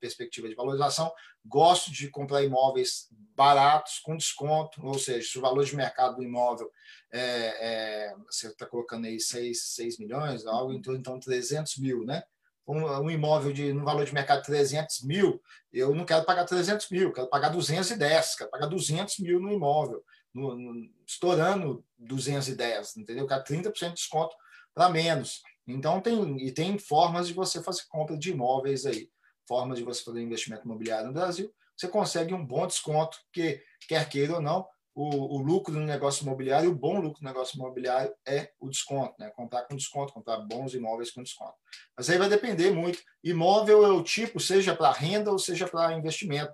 perspectiva 0.00 0.48
de 0.48 0.54
valorização. 0.54 1.10
Gosto 1.44 1.90
de 1.90 2.10
comprar 2.10 2.42
imóveis 2.42 3.08
baratos, 3.34 4.00
com 4.00 4.16
desconto, 4.16 4.84
ou 4.84 4.98
seja, 4.98 5.26
se 5.26 5.38
o 5.38 5.40
valor 5.40 5.64
de 5.64 5.74
mercado 5.74 6.16
do 6.16 6.22
imóvel 6.22 6.70
é, 7.10 7.20
é, 7.20 8.14
você 8.26 8.48
está 8.48 8.66
colocando 8.66 9.06
aí 9.06 9.18
6, 9.18 9.74
6 9.74 9.98
milhões, 9.98 10.44
algo 10.46 10.72
então, 10.72 10.94
então 10.94 11.18
300 11.18 11.78
mil, 11.78 12.04
né? 12.04 12.22
Um, 12.66 12.84
um, 12.84 13.10
imóvel 13.10 13.50
de 13.50 13.72
um 13.72 13.82
valor 13.82 14.04
de 14.04 14.12
mercado 14.12 14.40
de 14.40 14.46
300 14.46 15.02
mil, 15.04 15.40
eu 15.72 15.94
não 15.94 16.04
quero 16.04 16.26
pagar 16.26 16.44
300 16.44 16.90
mil, 16.90 17.10
quero 17.14 17.26
pagar 17.30 17.48
210, 17.48 18.36
quero 18.36 18.50
pagar 18.50 18.66
200 18.66 19.20
mil 19.20 19.40
no 19.40 19.50
imóvel 19.50 20.04
no, 20.32 20.56
no, 20.56 20.90
estourando 21.06 21.84
210, 21.98 22.96
entendeu? 22.96 23.26
Que 23.26 23.34
30% 23.34 23.88
de 23.88 23.94
desconto 23.94 24.34
para 24.74 24.88
menos. 24.88 25.42
Então, 25.66 26.00
tem, 26.00 26.38
e 26.38 26.52
tem 26.52 26.78
formas 26.78 27.28
de 27.28 27.34
você 27.34 27.62
fazer 27.62 27.82
compra 27.88 28.16
de 28.16 28.30
imóveis 28.30 28.86
aí, 28.86 29.10
formas 29.46 29.78
de 29.78 29.84
você 29.84 30.02
fazer 30.02 30.22
investimento 30.22 30.64
imobiliário 30.64 31.08
no 31.08 31.12
Brasil. 31.12 31.52
Você 31.76 31.88
consegue 31.88 32.34
um 32.34 32.44
bom 32.44 32.66
desconto, 32.66 33.18
que 33.32 33.62
quer 33.86 34.08
queira 34.08 34.34
ou 34.34 34.40
não, 34.40 34.66
o, 34.94 35.36
o, 35.36 35.38
lucro 35.40 35.72
no 35.72 35.86
negócio 35.86 36.24
imobiliário, 36.24 36.70
o 36.70 36.74
bom 36.74 36.98
lucro 36.98 37.22
no 37.22 37.28
negócio 37.28 37.56
imobiliário 37.56 38.12
é 38.26 38.50
o 38.58 38.68
desconto, 38.68 39.14
né? 39.16 39.30
Comprar 39.30 39.62
com 39.62 39.76
desconto, 39.76 40.12
comprar 40.12 40.38
bons 40.38 40.74
imóveis 40.74 41.12
com 41.12 41.22
desconto. 41.22 41.54
Mas 41.96 42.10
aí 42.10 42.18
vai 42.18 42.28
depender 42.28 42.72
muito. 42.72 42.98
Imóvel 43.22 43.84
é 43.84 43.92
o 43.92 44.02
tipo, 44.02 44.40
seja 44.40 44.74
para 44.74 44.90
renda 44.90 45.30
ou 45.30 45.38
seja 45.38 45.68
para 45.68 45.92
investimento, 45.92 46.52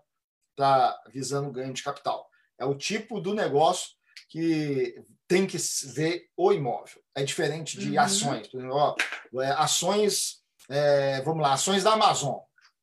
para 0.54 0.94
visando 1.10 1.50
ganho 1.50 1.72
de 1.72 1.82
capital. 1.82 2.28
É 2.58 2.64
o 2.64 2.74
tipo 2.74 3.20
do 3.20 3.34
negócio 3.34 3.90
que 4.28 5.02
tem 5.26 5.46
que 5.46 5.56
ver 5.94 6.28
o 6.36 6.52
imóvel. 6.52 7.02
É 7.14 7.22
diferente 7.22 7.78
de 7.78 7.90
uhum. 7.90 8.00
ações. 8.00 8.48
É, 9.40 9.46
ações, 9.52 10.42
é, 10.68 11.20
vamos 11.22 11.42
lá, 11.42 11.54
ações 11.54 11.82
da 11.82 11.92
Amazon. 11.92 12.38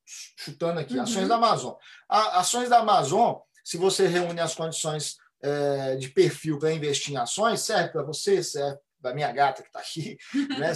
Chutando 0.06 0.80
aqui, 0.80 0.96
uhum. 0.96 1.04
ações 1.04 1.28
da 1.28 1.36
Amazon. 1.36 1.74
A, 2.10 2.40
ações 2.40 2.70
da 2.70 2.80
Amazon, 2.80 3.36
se 3.64 3.78
você 3.78 4.08
reúne 4.08 4.40
as 4.40 4.56
condições 4.56 5.18
é, 5.42 5.96
de 5.96 6.10
perfil 6.10 6.60
para 6.60 6.74
investir 6.74 7.14
em 7.14 7.18
ações, 7.18 7.62
serve 7.62 7.90
para 7.90 8.04
você, 8.04 8.44
serve 8.44 8.80
para 9.02 9.16
minha 9.16 9.32
gata 9.32 9.64
que 9.64 9.68
está 9.68 9.80
aqui, 9.80 10.18
né? 10.60 10.74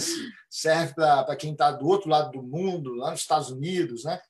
serve 0.50 0.94
para 0.94 1.36
quem 1.36 1.52
está 1.52 1.70
do 1.70 1.86
outro 1.86 2.08
lado 2.08 2.32
do 2.32 2.42
mundo, 2.42 2.94
lá 2.94 3.10
nos 3.10 3.20
Estados 3.20 3.50
Unidos, 3.50 4.04
né? 4.04 4.20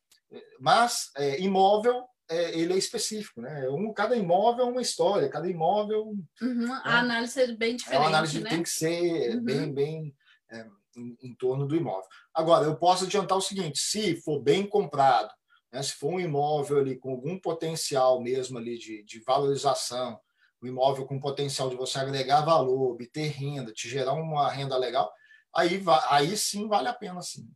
Mas 0.60 1.10
é, 1.16 1.40
imóvel 1.40 2.04
é, 2.28 2.58
ele 2.58 2.72
é 2.72 2.76
específico, 2.76 3.40
né? 3.40 3.68
Um, 3.68 3.92
cada 3.92 4.16
imóvel 4.16 4.66
é 4.66 4.68
uma 4.68 4.82
história, 4.82 5.28
cada 5.28 5.48
imóvel. 5.48 6.14
Uhum, 6.40 6.66
né? 6.66 6.80
A 6.84 6.98
análise 6.98 7.40
é 7.40 7.52
bem 7.52 7.76
diferente. 7.76 7.96
É 7.96 8.00
uma 8.00 8.08
análise 8.08 8.40
né? 8.40 8.50
tem 8.50 8.62
que 8.62 8.70
ser 8.70 9.36
uhum. 9.36 9.44
bem, 9.44 9.72
bem 9.72 10.16
é, 10.50 10.66
em, 10.96 11.16
em, 11.22 11.34
torno 11.34 11.66
do 11.66 11.76
imóvel. 11.76 12.08
Agora, 12.34 12.64
eu 12.64 12.76
posso 12.76 13.04
adiantar 13.04 13.38
o 13.38 13.42
seguinte: 13.42 13.78
se 13.78 14.16
for 14.22 14.40
bem 14.40 14.66
comprado, 14.66 15.32
né, 15.72 15.82
se 15.82 15.92
for 15.92 16.14
um 16.14 16.20
imóvel 16.20 16.78
ali 16.78 16.98
com 16.98 17.10
algum 17.10 17.38
potencial 17.38 18.20
mesmo 18.20 18.58
ali 18.58 18.76
de, 18.76 19.04
de 19.04 19.20
valorização, 19.20 20.18
um 20.62 20.66
imóvel 20.66 21.06
com 21.06 21.20
potencial 21.20 21.70
de 21.70 21.76
você 21.76 21.98
agregar 21.98 22.44
valor, 22.44 22.90
obter 22.90 23.28
renda, 23.28 23.72
te 23.72 23.88
gerar 23.88 24.14
uma 24.14 24.50
renda 24.50 24.76
legal, 24.76 25.12
aí, 25.54 25.80
aí 26.10 26.36
sim 26.36 26.66
vale 26.66 26.88
a 26.88 26.94
pena 26.94 27.22
sim. 27.22 27.48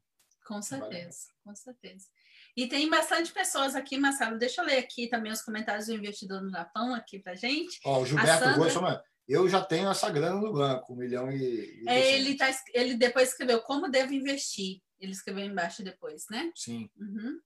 Com 0.47 0.63
certeza, 0.63 1.29
vale 1.45 1.45
com 1.45 1.55
certeza. 1.55 2.07
E 2.61 2.69
tem 2.69 2.91
bastante 2.91 3.33
pessoas 3.33 3.75
aqui, 3.75 3.97
Marcelo. 3.97 4.37
Deixa 4.37 4.61
eu 4.61 4.67
ler 4.67 4.77
aqui 4.77 5.09
também 5.09 5.33
os 5.33 5.41
comentários 5.41 5.87
do 5.87 5.95
investidor 5.95 6.43
no 6.43 6.51
Japão 6.51 6.95
aqui 6.95 7.19
para 7.19 7.35
gente. 7.35 7.81
Ó, 7.87 8.03
o 8.03 8.05
Gilberto 8.05 8.45
Sandra... 8.45 8.59
Gomes, 8.59 9.01
eu 9.27 9.49
já 9.49 9.65
tenho 9.65 9.89
essa 9.89 10.11
grana 10.11 10.39
no 10.39 10.53
banco, 10.53 10.93
um 10.93 10.97
milhão 10.97 11.33
e. 11.33 11.83
e 11.83 11.89
é, 11.89 12.17
ele, 12.17 12.37
tá, 12.37 12.51
ele 12.75 12.97
depois 12.97 13.31
escreveu 13.31 13.63
como 13.63 13.89
devo 13.89 14.13
investir. 14.13 14.83
Ele 14.99 15.13
escreveu 15.13 15.47
embaixo 15.47 15.83
depois, 15.83 16.27
né? 16.31 16.53
Sim. 16.55 16.91
Uhum. 16.99 17.41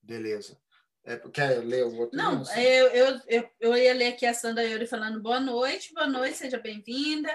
Beleza. 0.00 0.56
É, 1.04 1.16
quer 1.32 1.58
ler 1.64 1.84
o 1.84 1.96
outro? 1.96 2.16
Não, 2.16 2.44
eu, 2.54 2.86
eu, 2.88 3.20
eu, 3.26 3.50
eu, 3.60 3.76
ia 3.76 3.92
ler 3.92 4.08
aqui 4.08 4.24
a 4.24 4.32
Sandra 4.32 4.62
Yuri 4.62 4.86
falando 4.86 5.20
boa 5.20 5.40
noite, 5.40 5.92
boa 5.92 6.06
noite, 6.06 6.36
seja 6.36 6.58
bem-vinda. 6.58 7.28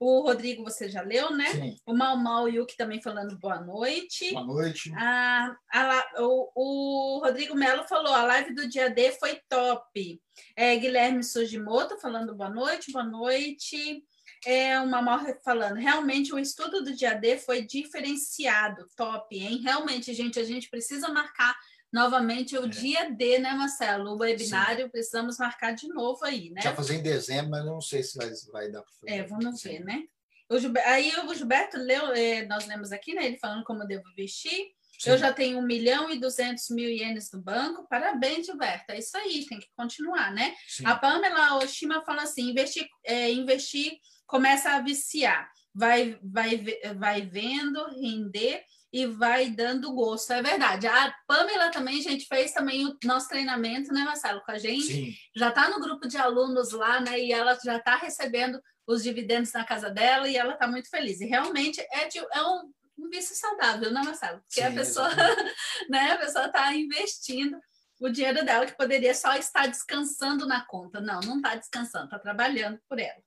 O 0.00 0.22
Rodrigo, 0.22 0.64
você 0.64 0.88
já 0.88 1.02
leu, 1.02 1.30
né? 1.30 1.46
Sim. 1.52 1.76
O 1.86 1.94
Mal 1.94 2.16
Mal 2.16 2.48
Yuki 2.48 2.76
também 2.76 3.00
falando 3.00 3.38
boa 3.38 3.60
noite. 3.60 4.32
Boa 4.32 4.44
noite. 4.44 4.92
A, 4.96 5.54
a, 5.72 6.04
o, 6.18 6.50
o 6.56 7.20
Rodrigo 7.20 7.54
Melo 7.54 7.84
falou: 7.84 8.12
a 8.12 8.24
live 8.24 8.54
do 8.54 8.68
dia 8.68 8.90
D 8.90 9.12
foi 9.12 9.40
top. 9.48 10.20
É, 10.56 10.74
Guilherme 10.76 11.22
Sugimoto 11.22 12.00
falando 12.00 12.34
boa 12.34 12.50
noite, 12.50 12.90
boa 12.90 13.04
noite. 13.04 14.02
É 14.44 14.80
uma 14.80 15.00
Mal 15.00 15.20
falando, 15.44 15.76
realmente 15.76 16.34
o 16.34 16.38
estudo 16.38 16.82
do 16.82 16.92
dia 16.92 17.14
D 17.14 17.38
foi 17.38 17.62
diferenciado, 17.62 18.88
top, 18.96 19.38
hein? 19.38 19.60
Realmente, 19.62 20.12
gente, 20.12 20.40
a 20.40 20.44
gente 20.44 20.68
precisa 20.68 21.08
marcar 21.10 21.56
novamente 21.92 22.56
o 22.56 22.64
é. 22.64 22.68
dia 22.68 23.10
D, 23.10 23.38
né, 23.38 23.52
Marcelo? 23.52 24.12
O 24.12 24.18
webinário, 24.18 24.86
Sim. 24.86 24.90
precisamos 24.90 25.38
marcar 25.38 25.72
de 25.72 25.88
novo 25.88 26.24
aí, 26.24 26.50
né? 26.50 26.62
Já 26.62 26.74
fazer 26.74 26.94
em 26.94 27.02
dezembro, 27.02 27.50
mas 27.50 27.64
não 27.64 27.80
sei 27.80 28.02
se 28.02 28.16
vai, 28.16 28.30
vai 28.50 28.70
dar 28.70 28.82
para 28.82 28.92
fazer. 28.92 29.12
É, 29.12 29.22
vamos 29.24 29.62
ver, 29.62 29.84
né? 29.84 30.04
O 30.48 30.58
Gilberto, 30.58 30.88
aí 30.88 31.12
o 31.26 31.34
Gilberto 31.34 31.76
leu, 31.78 32.12
é, 32.12 32.44
nós 32.46 32.66
lemos 32.66 32.92
aqui, 32.92 33.14
né? 33.14 33.26
Ele 33.26 33.38
falando 33.38 33.64
como 33.64 33.82
eu 33.82 33.86
devo 33.86 34.04
vestir. 34.16 34.72
Sim. 34.98 35.10
Eu 35.10 35.18
já 35.18 35.32
tenho 35.32 35.58
1 35.58 35.62
milhão 35.62 36.10
e 36.10 36.18
200 36.18 36.70
mil 36.70 36.88
ienes 36.88 37.30
no 37.32 37.42
banco. 37.42 37.86
Parabéns, 37.88 38.46
Gilberto. 38.46 38.92
É 38.92 38.98
isso 38.98 39.16
aí, 39.16 39.44
tem 39.46 39.58
que 39.58 39.68
continuar, 39.74 40.32
né? 40.32 40.54
Sim. 40.68 40.86
A 40.86 40.94
Pamela 40.94 41.56
Oshima 41.56 42.04
fala 42.04 42.22
assim: 42.22 42.50
investir, 42.50 42.86
é, 43.04 43.30
investir 43.30 43.98
começa 44.26 44.70
a 44.70 44.80
viciar. 44.80 45.50
Vai, 45.74 46.18
vai, 46.22 46.62
vai 46.96 47.22
vendo 47.22 47.82
render 47.88 48.62
e 48.92 49.06
vai 49.06 49.48
dando 49.48 49.92
gosto. 49.92 50.32
É 50.32 50.42
verdade. 50.42 50.86
A 50.86 51.14
Pamela 51.26 51.70
também, 51.70 52.02
gente, 52.02 52.26
fez 52.26 52.52
também 52.52 52.86
o 52.86 52.96
nosso 53.04 53.28
treinamento, 53.28 53.92
né, 53.92 54.04
Marcelo, 54.04 54.42
com 54.44 54.52
a 54.52 54.58
gente. 54.58 54.86
Sim. 54.86 55.14
Já 55.34 55.48
está 55.48 55.70
no 55.70 55.80
grupo 55.80 56.06
de 56.06 56.18
alunos 56.18 56.72
lá, 56.72 57.00
né? 57.00 57.18
E 57.18 57.32
ela 57.32 57.58
já 57.64 57.78
está 57.78 57.96
recebendo 57.96 58.60
os 58.86 59.02
dividendos 59.02 59.52
na 59.52 59.64
casa 59.64 59.88
dela 59.88 60.28
e 60.28 60.36
ela 60.36 60.52
está 60.52 60.66
muito 60.66 60.90
feliz. 60.90 61.20
E 61.20 61.24
realmente 61.24 61.80
é, 61.90 62.06
de, 62.08 62.18
é 62.18 62.42
um, 62.42 62.70
um 62.98 63.08
vício 63.08 63.34
saudável, 63.34 63.90
né, 63.90 64.02
Marcelo? 64.04 64.40
Porque 64.40 64.60
Sim, 64.60 64.66
a 64.66 64.72
pessoa, 64.72 65.08
né, 65.88 66.12
a 66.12 66.18
pessoa 66.18 66.46
está 66.46 66.74
investindo 66.74 67.58
o 67.98 68.10
dinheiro 68.10 68.44
dela 68.44 68.66
que 68.66 68.76
poderia 68.76 69.14
só 69.14 69.34
estar 69.36 69.68
descansando 69.68 70.46
na 70.46 70.66
conta. 70.66 71.00
Não, 71.00 71.20
não 71.20 71.36
está 71.36 71.54
descansando, 71.54 72.06
está 72.06 72.18
trabalhando 72.18 72.78
por 72.88 72.98
ela. 72.98 73.22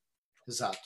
Exato. 0.47 0.78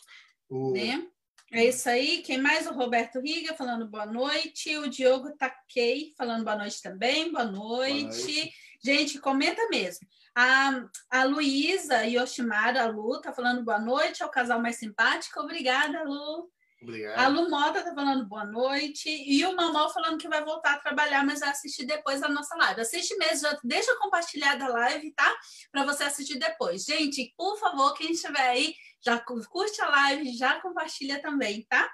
O... 0.48 0.72
Né? 0.72 1.06
É 1.52 1.66
isso 1.66 1.90
aí. 1.90 2.22
Quem 2.22 2.38
mais? 2.38 2.68
O 2.68 2.74
Roberto 2.74 3.20
Riga 3.20 3.56
falando 3.56 3.88
boa 3.88 4.06
noite. 4.06 4.78
O 4.78 4.88
Diogo 4.90 5.36
Takei 5.36 6.14
falando 6.18 6.44
boa 6.44 6.56
noite 6.56 6.82
também. 6.82 7.32
Boa 7.32 7.46
noite. 7.46 8.04
Boa 8.04 8.04
noite. 8.04 8.54
Gente, 8.84 9.20
comenta 9.20 9.68
mesmo. 9.70 10.08
A, 10.36 10.86
a 11.10 11.24
Luísa 11.24 12.06
Yoshimara, 12.06 12.84
a 12.84 12.88
Lu, 12.88 13.20
tá 13.20 13.34
falando 13.34 13.64
boa 13.64 13.80
noite. 13.80 14.22
É 14.22 14.26
o 14.26 14.30
casal 14.30 14.62
mais 14.62 14.78
simpático. 14.78 15.40
Obrigada, 15.40 16.04
Lu. 16.04 16.50
Obrigado. 16.82 17.20
A 17.20 17.28
Lu 17.28 17.50
Mota 17.50 17.84
tá 17.84 17.94
falando 17.94 18.26
boa 18.26 18.46
noite. 18.46 19.10
E 19.10 19.46
o 19.46 19.56
Mamão 19.56 19.90
falando 19.90 20.18
que 20.18 20.30
vai 20.30 20.44
voltar 20.44 20.76
a 20.76 20.80
trabalhar, 20.80 21.26
mas 21.26 21.42
vai 21.42 21.50
assistir 21.50 21.86
depois 21.86 22.22
da 22.22 22.30
nossa 22.30 22.56
live. 22.56 22.82
Assiste 22.82 23.18
mesmo, 23.18 23.50
já 23.50 23.60
deixa 23.64 23.98
compartilhada 23.98 24.66
a 24.66 24.70
live, 24.70 25.12
tá? 25.12 25.38
Para 25.72 25.84
você 25.84 26.04
assistir 26.04 26.40
depois. 26.40 26.86
Gente, 26.86 27.34
por 27.36 27.58
favor, 27.60 27.94
quem 27.96 28.12
estiver 28.12 28.48
aí, 28.48 28.74
já 29.04 29.20
curte 29.20 29.82
a 29.82 29.90
live, 29.90 30.38
já 30.38 30.60
compartilha 30.62 31.22
também, 31.22 31.66
tá? 31.70 31.90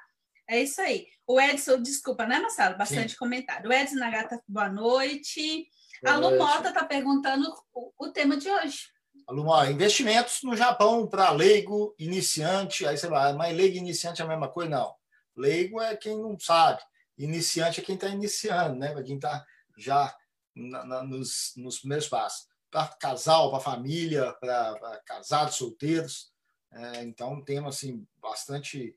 É 0.47 0.61
isso 0.61 0.79
aí. 0.81 1.07
O 1.25 1.39
Edson, 1.41 1.81
desculpa, 1.81 2.25
né, 2.25 2.39
Marcelo? 2.39 2.77
Bastante 2.77 3.13
Sim. 3.13 3.17
comentário. 3.17 3.69
O 3.69 3.73
Edson 3.73 3.95
Nagata, 3.95 4.39
boa 4.47 4.69
noite. 4.69 5.67
Boa 6.03 6.15
a 6.15 6.17
Lu 6.17 6.29
noite. 6.29 6.37
Mota 6.37 6.71
tá 6.71 6.85
perguntando 6.85 7.51
o, 7.73 7.91
o 7.97 8.11
tema 8.11 8.37
de 8.37 8.49
hoje. 8.49 8.89
Aluma, 9.27 9.71
investimentos 9.71 10.41
no 10.43 10.55
Japão 10.55 11.07
para 11.07 11.31
leigo, 11.31 11.95
iniciante. 11.97 12.85
Aí 12.85 12.95
você 12.95 13.07
vai, 13.07 13.33
mas 13.33 13.55
leigo 13.55 13.75
e 13.75 13.79
iniciante 13.79 14.21
é 14.21 14.25
a 14.25 14.27
mesma 14.27 14.47
coisa? 14.47 14.69
Não. 14.69 14.95
Leigo 15.35 15.81
é 15.81 15.95
quem 15.95 16.15
não 16.15 16.39
sabe. 16.39 16.81
Iniciante 17.17 17.81
é 17.81 17.83
quem 17.83 17.95
está 17.95 18.07
iniciando, 18.07 18.77
né? 18.77 18.93
Quem 19.03 19.15
está 19.15 19.43
já 19.77 20.15
na, 20.55 20.85
na, 20.85 21.03
nos, 21.03 21.53
nos 21.57 21.79
primeiros 21.79 22.07
passos. 22.07 22.47
Para 22.69 22.87
casal, 22.99 23.49
para 23.49 23.59
família, 23.59 24.31
para 24.33 25.01
casados, 25.05 25.55
solteiros. 25.55 26.31
É, 26.75 27.03
então, 27.03 27.33
um 27.33 27.41
tema 27.41 27.69
assim, 27.69 28.05
bastante 28.21 28.95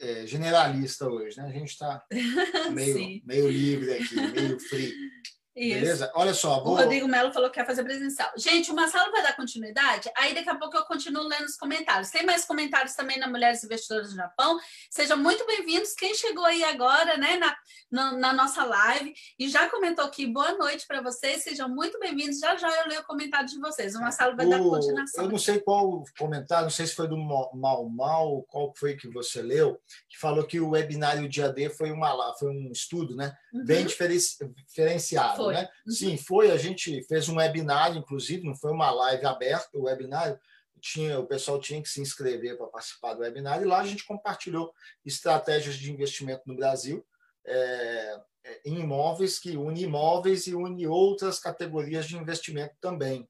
é, 0.00 0.26
generalista 0.26 1.06
hoje. 1.08 1.36
Né? 1.36 1.44
A 1.44 1.52
gente 1.52 1.68
está 1.70 2.04
meio, 2.72 3.22
meio 3.24 3.48
livre 3.50 3.92
aqui, 3.92 4.14
meio 4.16 4.58
free. 4.58 4.94
Isso. 5.60 5.80
Beleza? 5.80 6.12
Olha 6.14 6.32
só. 6.32 6.62
Vou... 6.64 6.72
O 6.72 6.76
Rodrigo 6.76 7.06
Melo 7.06 7.30
falou 7.34 7.50
que 7.50 7.56
quer 7.56 7.66
fazer 7.66 7.84
presencial. 7.84 8.30
Gente, 8.34 8.70
o 8.70 8.74
Marcelo 8.74 9.12
vai 9.12 9.22
dar 9.22 9.36
continuidade, 9.36 10.10
aí 10.16 10.34
daqui 10.34 10.48
a 10.48 10.54
pouco 10.54 10.74
eu 10.74 10.84
continuo 10.84 11.28
lendo 11.28 11.44
os 11.44 11.56
comentários. 11.56 12.08
Tem 12.08 12.24
mais 12.24 12.46
comentários 12.46 12.94
também 12.94 13.18
na 13.18 13.28
Mulheres 13.28 13.62
Investidoras 13.62 14.08
do 14.08 14.16
Japão. 14.16 14.58
Sejam 14.88 15.18
muito 15.18 15.44
bem-vindos. 15.46 15.92
Quem 15.92 16.14
chegou 16.14 16.46
aí 16.46 16.64
agora, 16.64 17.18
né, 17.18 17.36
na, 17.36 17.54
na, 17.90 18.12
na, 18.12 18.32
nossa 18.32 18.64
live 18.64 19.12
e 19.38 19.50
já 19.50 19.68
comentou 19.68 20.02
aqui, 20.02 20.26
boa 20.26 20.52
noite 20.54 20.86
para 20.86 21.02
vocês, 21.02 21.42
sejam 21.42 21.68
muito 21.68 21.98
bem-vindos. 21.98 22.38
Já 22.38 22.56
já 22.56 22.70
eu 22.80 22.88
leio 22.88 23.02
o 23.02 23.04
comentário 23.04 23.46
de 23.46 23.60
vocês. 23.60 23.94
O 23.94 24.00
Marcelo 24.00 24.34
vai 24.34 24.46
o, 24.46 24.50
dar 24.50 24.58
continuação. 24.60 25.24
Eu 25.24 25.30
não 25.30 25.38
sei 25.38 25.60
qual 25.60 26.02
comentário, 26.18 26.64
não 26.64 26.70
sei 26.70 26.86
se 26.86 26.94
foi 26.94 27.06
do 27.06 27.18
Mal 27.18 27.86
Mal, 27.90 28.42
qual 28.48 28.72
foi 28.74 28.96
que 28.96 29.08
você 29.08 29.42
leu, 29.42 29.78
que 30.08 30.18
falou 30.18 30.44
que 30.44 30.58
o 30.58 30.70
webinário 30.70 31.28
dia 31.28 31.50
D 31.50 31.68
foi, 31.68 31.90
uma, 31.90 32.34
foi 32.38 32.48
um 32.48 32.72
estudo, 32.72 33.14
né? 33.14 33.36
Uhum. 33.52 33.64
Bem 33.66 33.84
diferenciado. 33.84 35.36
Foi. 35.36 35.49
Né? 35.50 35.68
Uhum. 35.86 35.92
Sim, 35.92 36.16
foi. 36.16 36.50
A 36.50 36.56
gente 36.56 37.02
fez 37.04 37.28
um 37.28 37.36
webinário, 37.36 37.98
inclusive, 37.98 38.46
não 38.46 38.54
foi 38.54 38.72
uma 38.72 38.90
live 38.90 39.26
aberta, 39.26 39.68
o 39.74 39.84
webinário. 39.84 40.38
Tinha, 40.80 41.18
o 41.18 41.26
pessoal 41.26 41.60
tinha 41.60 41.82
que 41.82 41.88
se 41.88 42.00
inscrever 42.00 42.56
para 42.56 42.66
participar 42.66 43.14
do 43.14 43.20
webinário, 43.20 43.64
e 43.64 43.68
lá 43.68 43.80
a 43.80 43.86
gente 43.86 44.04
compartilhou 44.06 44.72
estratégias 45.04 45.76
de 45.76 45.92
investimento 45.92 46.42
no 46.46 46.56
Brasil 46.56 47.06
é, 47.46 48.20
é 48.44 48.60
em 48.64 48.80
imóveis 48.80 49.38
que 49.38 49.56
une 49.56 49.82
imóveis 49.82 50.46
e 50.46 50.54
une 50.54 50.86
outras 50.86 51.38
categorias 51.38 52.06
de 52.06 52.16
investimento 52.16 52.74
também. 52.80 53.28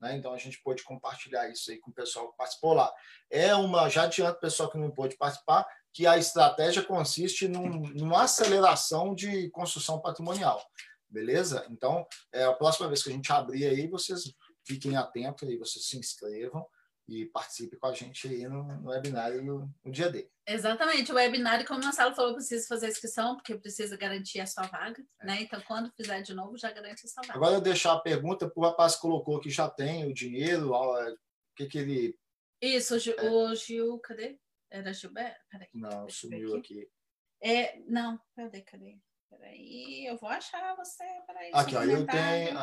Né? 0.00 0.16
Então 0.16 0.32
a 0.32 0.38
gente 0.38 0.60
pôde 0.62 0.82
compartilhar 0.82 1.48
isso 1.50 1.70
aí 1.70 1.78
com 1.78 1.90
o 1.90 1.94
pessoal 1.94 2.30
que 2.30 2.36
participou 2.36 2.72
lá. 2.72 2.92
É 3.30 3.54
uma, 3.54 3.88
já 3.88 4.04
adianto 4.04 4.38
o 4.38 4.40
pessoal 4.40 4.70
que 4.70 4.78
não 4.78 4.90
pôde 4.90 5.16
participar, 5.16 5.66
que 5.92 6.06
a 6.06 6.16
estratégia 6.16 6.82
consiste 6.82 7.48
num, 7.48 7.80
numa 7.94 8.22
aceleração 8.22 9.14
de 9.14 9.50
construção 9.50 10.00
patrimonial. 10.00 10.62
Beleza? 11.10 11.66
Então, 11.70 12.06
é, 12.32 12.44
a 12.44 12.52
próxima 12.52 12.86
vez 12.88 13.02
que 13.02 13.10
a 13.10 13.12
gente 13.12 13.32
abrir 13.32 13.66
aí, 13.66 13.88
vocês 13.88 14.32
fiquem 14.64 14.96
atentos 14.96 15.48
aí, 15.48 15.56
vocês 15.56 15.84
se 15.84 15.98
inscrevam 15.98 16.66
e 17.10 17.26
participe 17.26 17.76
com 17.76 17.88
a 17.88 17.92
gente 17.92 18.28
aí 18.28 18.46
no, 18.46 18.62
no 18.62 18.90
webinário 18.90 19.42
no, 19.42 19.74
no, 19.84 19.90
dia 19.90 20.08
D. 20.08 20.30
Exatamente, 20.46 21.10
o 21.10 21.16
webinário, 21.16 21.66
como 21.66 21.80
o 21.80 21.82
Marcelo 21.82 22.14
falou, 22.14 22.34
precisa 22.34 22.68
fazer 22.68 22.86
a 22.86 22.88
inscrição, 22.88 23.34
porque 23.34 23.58
precisa 23.58 23.96
garantir 23.96 24.38
a 24.38 24.46
sua 24.46 24.62
vaga, 24.68 25.02
é. 25.20 25.26
né? 25.26 25.42
Então, 25.42 25.60
quando 25.62 25.92
fizer 25.92 26.22
de 26.22 26.32
novo, 26.32 26.56
já 26.56 26.70
garante 26.70 27.04
a 27.04 27.08
sua 27.08 27.22
vaga. 27.22 27.34
Agora 27.34 27.54
eu 27.56 27.60
deixar 27.60 27.94
a 27.94 28.00
pergunta 28.00 28.48
para 28.48 28.60
o 28.60 28.64
rapaz 28.64 28.94
que 28.94 29.00
colocou 29.00 29.40
que 29.40 29.50
já 29.50 29.68
tem 29.68 30.08
o 30.08 30.14
dinheiro, 30.14 30.72
o 30.72 31.16
que, 31.56 31.66
que 31.66 31.78
ele. 31.78 32.16
Isso, 32.62 32.94
o 32.94 32.98
Gil, 32.98 33.16
é. 33.18 33.28
o 33.28 33.54
Gil 33.56 33.98
cadê? 33.98 34.38
Era 34.70 34.92
Gilberto? 34.92 35.40
Peraí, 35.50 35.68
não, 35.74 36.08
sumiu 36.08 36.56
aqui. 36.56 36.82
aqui. 36.82 36.90
É, 37.42 37.80
não, 37.88 38.20
cadê, 38.36 38.60
cadê? 38.62 39.00
Peraí, 39.30 40.06
eu 40.06 40.16
vou 40.18 40.28
achar 40.28 40.74
você. 40.76 41.04
Peraí, 41.26 41.50
aqui, 41.54 41.76
ó, 41.76 41.82
eu 41.82 42.06
tenho. 42.06 42.58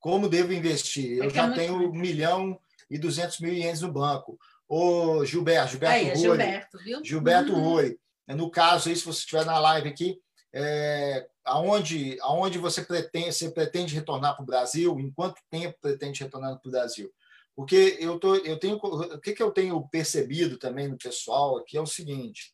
Como 0.00 0.28
devo 0.28 0.52
investir? 0.52 1.18
Eu 1.18 1.24
é 1.24 1.30
já 1.30 1.46
é 1.46 1.54
tenho 1.54 1.74
um 1.74 1.92
milhão 1.92 2.58
e 2.90 2.98
duzentos 2.98 3.38
mil 3.40 3.52
ienes 3.52 3.82
no 3.82 3.92
banco. 3.92 4.38
Ô, 4.68 5.24
Gilberto, 5.24 5.72
Gilberto 5.72 5.94
aí, 5.94 6.08
Rui. 6.08 6.16
Gilberto, 6.16 6.78
viu? 6.78 7.04
Gilberto 7.04 7.52
uhum. 7.52 7.62
Rui. 7.62 7.98
No 8.28 8.50
caso 8.50 8.88
aí, 8.88 8.96
se 8.96 9.04
você 9.04 9.20
estiver 9.20 9.44
na 9.44 9.58
live 9.58 9.88
aqui, 9.88 10.20
é, 10.52 11.26
aonde, 11.44 12.18
aonde 12.20 12.58
você 12.58 12.82
pretende, 12.82 13.32
você 13.32 13.50
pretende 13.50 13.94
retornar 13.94 14.34
para 14.34 14.42
o 14.42 14.46
Brasil? 14.46 14.98
Em 14.98 15.10
quanto 15.10 15.40
tempo 15.50 15.78
pretende 15.80 16.24
retornar 16.24 16.58
para 16.58 16.68
o 16.68 16.72
Brasil? 16.72 17.12
Porque 17.54 17.96
eu, 18.00 18.18
tô, 18.18 18.36
eu 18.36 18.58
tenho, 18.58 18.76
o 18.76 19.20
que, 19.20 19.32
que 19.32 19.42
eu 19.42 19.50
tenho 19.50 19.88
percebido 19.88 20.58
também 20.58 20.88
no 20.88 20.98
pessoal 20.98 21.58
aqui 21.58 21.76
é 21.76 21.80
o 21.80 21.86
seguinte: 21.86 22.52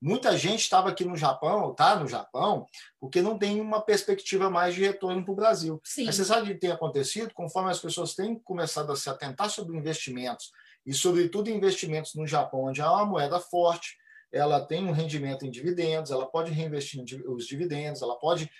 muita 0.00 0.36
gente 0.36 0.60
estava 0.60 0.88
aqui 0.88 1.04
no 1.04 1.16
Japão, 1.16 1.72
está 1.72 1.96
no 1.96 2.08
Japão, 2.08 2.66
porque 2.98 3.20
não 3.20 3.36
tem 3.36 3.60
uma 3.60 3.80
perspectiva 3.80 4.48
mais 4.48 4.74
de 4.74 4.80
retorno 4.80 5.22
para 5.22 5.32
o 5.32 5.36
Brasil. 5.36 5.80
Sim. 5.84 6.06
Mas 6.06 6.16
você 6.16 6.24
sabe 6.24 6.42
o 6.42 6.54
que 6.54 6.60
tem 6.60 6.70
acontecido? 6.70 7.34
Conforme 7.34 7.70
as 7.70 7.78
pessoas 7.78 8.14
têm 8.14 8.38
começado 8.38 8.90
a 8.90 8.96
se 8.96 9.10
atentar 9.10 9.50
sobre 9.50 9.76
investimentos, 9.76 10.50
e 10.86 10.94
sobretudo 10.94 11.50
investimentos 11.50 12.14
no 12.14 12.26
Japão, 12.26 12.64
onde 12.64 12.80
há 12.80 12.90
uma 12.90 13.04
moeda 13.04 13.38
forte, 13.38 13.96
ela 14.32 14.60
tem 14.60 14.86
um 14.86 14.92
rendimento 14.92 15.44
em 15.44 15.50
dividendos, 15.50 16.10
ela 16.10 16.26
pode 16.26 16.52
reinvestir 16.52 17.04
os 17.28 17.46
dividendos, 17.46 18.00
ela 18.00 18.16
pode 18.18 18.50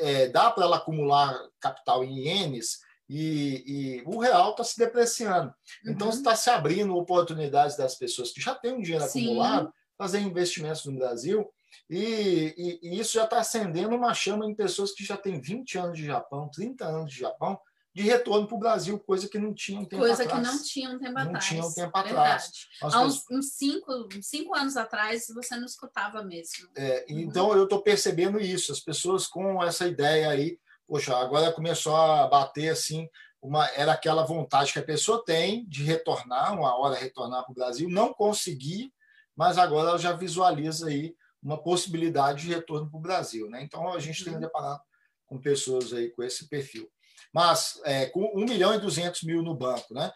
é, 0.00 0.28
dar 0.28 0.50
para 0.50 0.64
ela 0.64 0.76
acumular 0.76 1.34
capital 1.60 2.04
em 2.04 2.26
ienes 2.26 2.80
e, 3.08 3.64
e 3.66 4.02
o 4.06 4.18
real 4.18 4.50
está 4.50 4.64
se 4.64 4.78
depreciando. 4.78 5.54
Então, 5.86 6.08
uhum. 6.08 6.12
está 6.12 6.34
se 6.34 6.50
abrindo 6.50 6.96
oportunidades 6.96 7.76
das 7.76 7.94
pessoas 7.94 8.32
que 8.32 8.40
já 8.40 8.54
têm 8.54 8.72
um 8.72 8.82
dinheiro 8.82 9.06
Sim. 9.06 9.24
acumulado 9.24 9.72
fazer 10.00 10.20
investimentos 10.20 10.84
no 10.86 10.96
Brasil. 10.96 11.46
E, 11.88 12.54
e, 12.56 12.80
e 12.82 13.00
isso 13.00 13.14
já 13.14 13.24
está 13.24 13.40
acendendo 13.40 13.94
uma 13.94 14.14
chama 14.14 14.46
em 14.46 14.54
pessoas 14.54 14.92
que 14.92 15.04
já 15.04 15.16
têm 15.16 15.38
20 15.40 15.76
anos 15.76 15.98
de 15.98 16.06
Japão, 16.06 16.48
30 16.48 16.86
anos 16.86 17.12
de 17.12 17.18
Japão, 17.18 17.60
de 17.94 18.02
retorno 18.04 18.46
para 18.46 18.56
o 18.56 18.58
Brasil, 18.58 18.98
coisa 18.98 19.28
que 19.28 19.38
não 19.38 19.52
tinha 19.52 19.78
um 19.78 19.84
tempo 19.84 20.02
coisa 20.02 20.22
atrás. 20.22 20.30
Coisa 20.30 20.50
que 20.50 20.56
não 20.56 20.64
tinha 20.64 20.88
um 20.88 20.98
tempo 20.98 21.12
não 21.12 21.22
atrás. 21.22 21.32
Não 21.32 21.40
tinha 21.40 21.64
um 21.64 21.72
tempo 21.72 21.98
atrás. 21.98 22.52
Há 22.80 23.02
uns, 23.02 23.24
uns, 23.30 23.52
cinco, 23.52 24.08
cinco 24.22 24.56
anos 24.56 24.76
atrás 24.76 25.26
você 25.34 25.56
não 25.56 25.66
escutava 25.66 26.22
mesmo. 26.22 26.68
É, 26.76 27.04
então 27.08 27.48
uhum. 27.48 27.56
eu 27.56 27.64
estou 27.64 27.82
percebendo 27.82 28.40
isso, 28.40 28.72
as 28.72 28.80
pessoas 28.80 29.26
com 29.26 29.62
essa 29.62 29.86
ideia 29.86 30.30
aí 30.30 30.58
poxa, 30.90 31.16
agora 31.16 31.52
começou 31.52 31.94
a 31.94 32.26
bater 32.26 32.70
assim, 32.70 33.08
uma, 33.40 33.64
era 33.68 33.92
aquela 33.92 34.24
vontade 34.24 34.72
que 34.72 34.78
a 34.80 34.84
pessoa 34.84 35.24
tem 35.24 35.64
de 35.66 35.84
retornar, 35.84 36.52
uma 36.52 36.76
hora 36.76 36.96
retornar 36.96 37.44
para 37.44 37.52
o 37.52 37.54
Brasil, 37.54 37.88
não 37.88 38.12
conseguir, 38.12 38.92
mas 39.36 39.58
agora 39.58 39.90
ela 39.90 39.98
já 39.98 40.12
visualiza 40.12 40.88
aí 40.88 41.14
uma 41.42 41.62
possibilidade 41.62 42.42
de 42.42 42.54
retorno 42.54 42.90
para 42.90 42.98
o 42.98 43.02
Brasil. 43.02 43.48
Né? 43.48 43.62
Então 43.62 43.92
a 43.92 43.98
gente 43.98 44.24
tem 44.24 44.34
uhum. 44.34 44.40
deparado 44.40 44.80
com 45.26 45.40
pessoas 45.40 45.92
aí 45.92 46.10
com 46.10 46.22
esse 46.22 46.48
perfil. 46.48 46.90
Mas 47.32 47.80
é, 47.84 48.06
com 48.06 48.32
1 48.34 48.44
milhão 48.44 48.74
e 48.74 48.80
200 48.80 49.22
mil 49.22 49.42
no 49.42 49.54
banco, 49.54 49.94
né? 49.94 50.10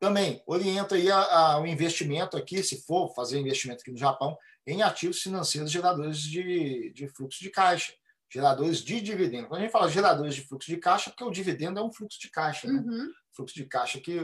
Também 0.00 0.42
orienta 0.46 0.94
aí 0.94 1.08
o 1.60 1.66
investimento 1.66 2.36
aqui, 2.36 2.62
se 2.62 2.82
for 2.82 3.14
fazer 3.14 3.38
investimento 3.38 3.80
aqui 3.82 3.90
no 3.90 3.96
Japão, 3.96 4.36
em 4.66 4.82
ativos 4.82 5.22
financeiros 5.22 5.70
geradores 5.70 6.20
de, 6.20 6.90
de 6.92 7.08
fluxo 7.08 7.40
de 7.40 7.50
caixa 7.50 7.92
geradores 8.34 8.78
de 8.82 9.00
dividendo. 9.00 9.46
Quando 9.46 9.60
a 9.60 9.62
gente 9.62 9.70
fala 9.70 9.88
geradores 9.88 10.34
de 10.34 10.40
fluxo 10.40 10.68
de 10.68 10.76
caixa, 10.76 11.08
porque 11.08 11.22
o 11.22 11.30
dividendo 11.30 11.78
é 11.78 11.82
um 11.84 11.92
fluxo 11.92 12.18
de 12.18 12.28
caixa, 12.28 12.66
né? 12.66 12.82
Uhum. 12.84 13.12
Fluxo 13.30 13.54
de 13.54 13.64
caixa 13.64 14.00
que 14.00 14.18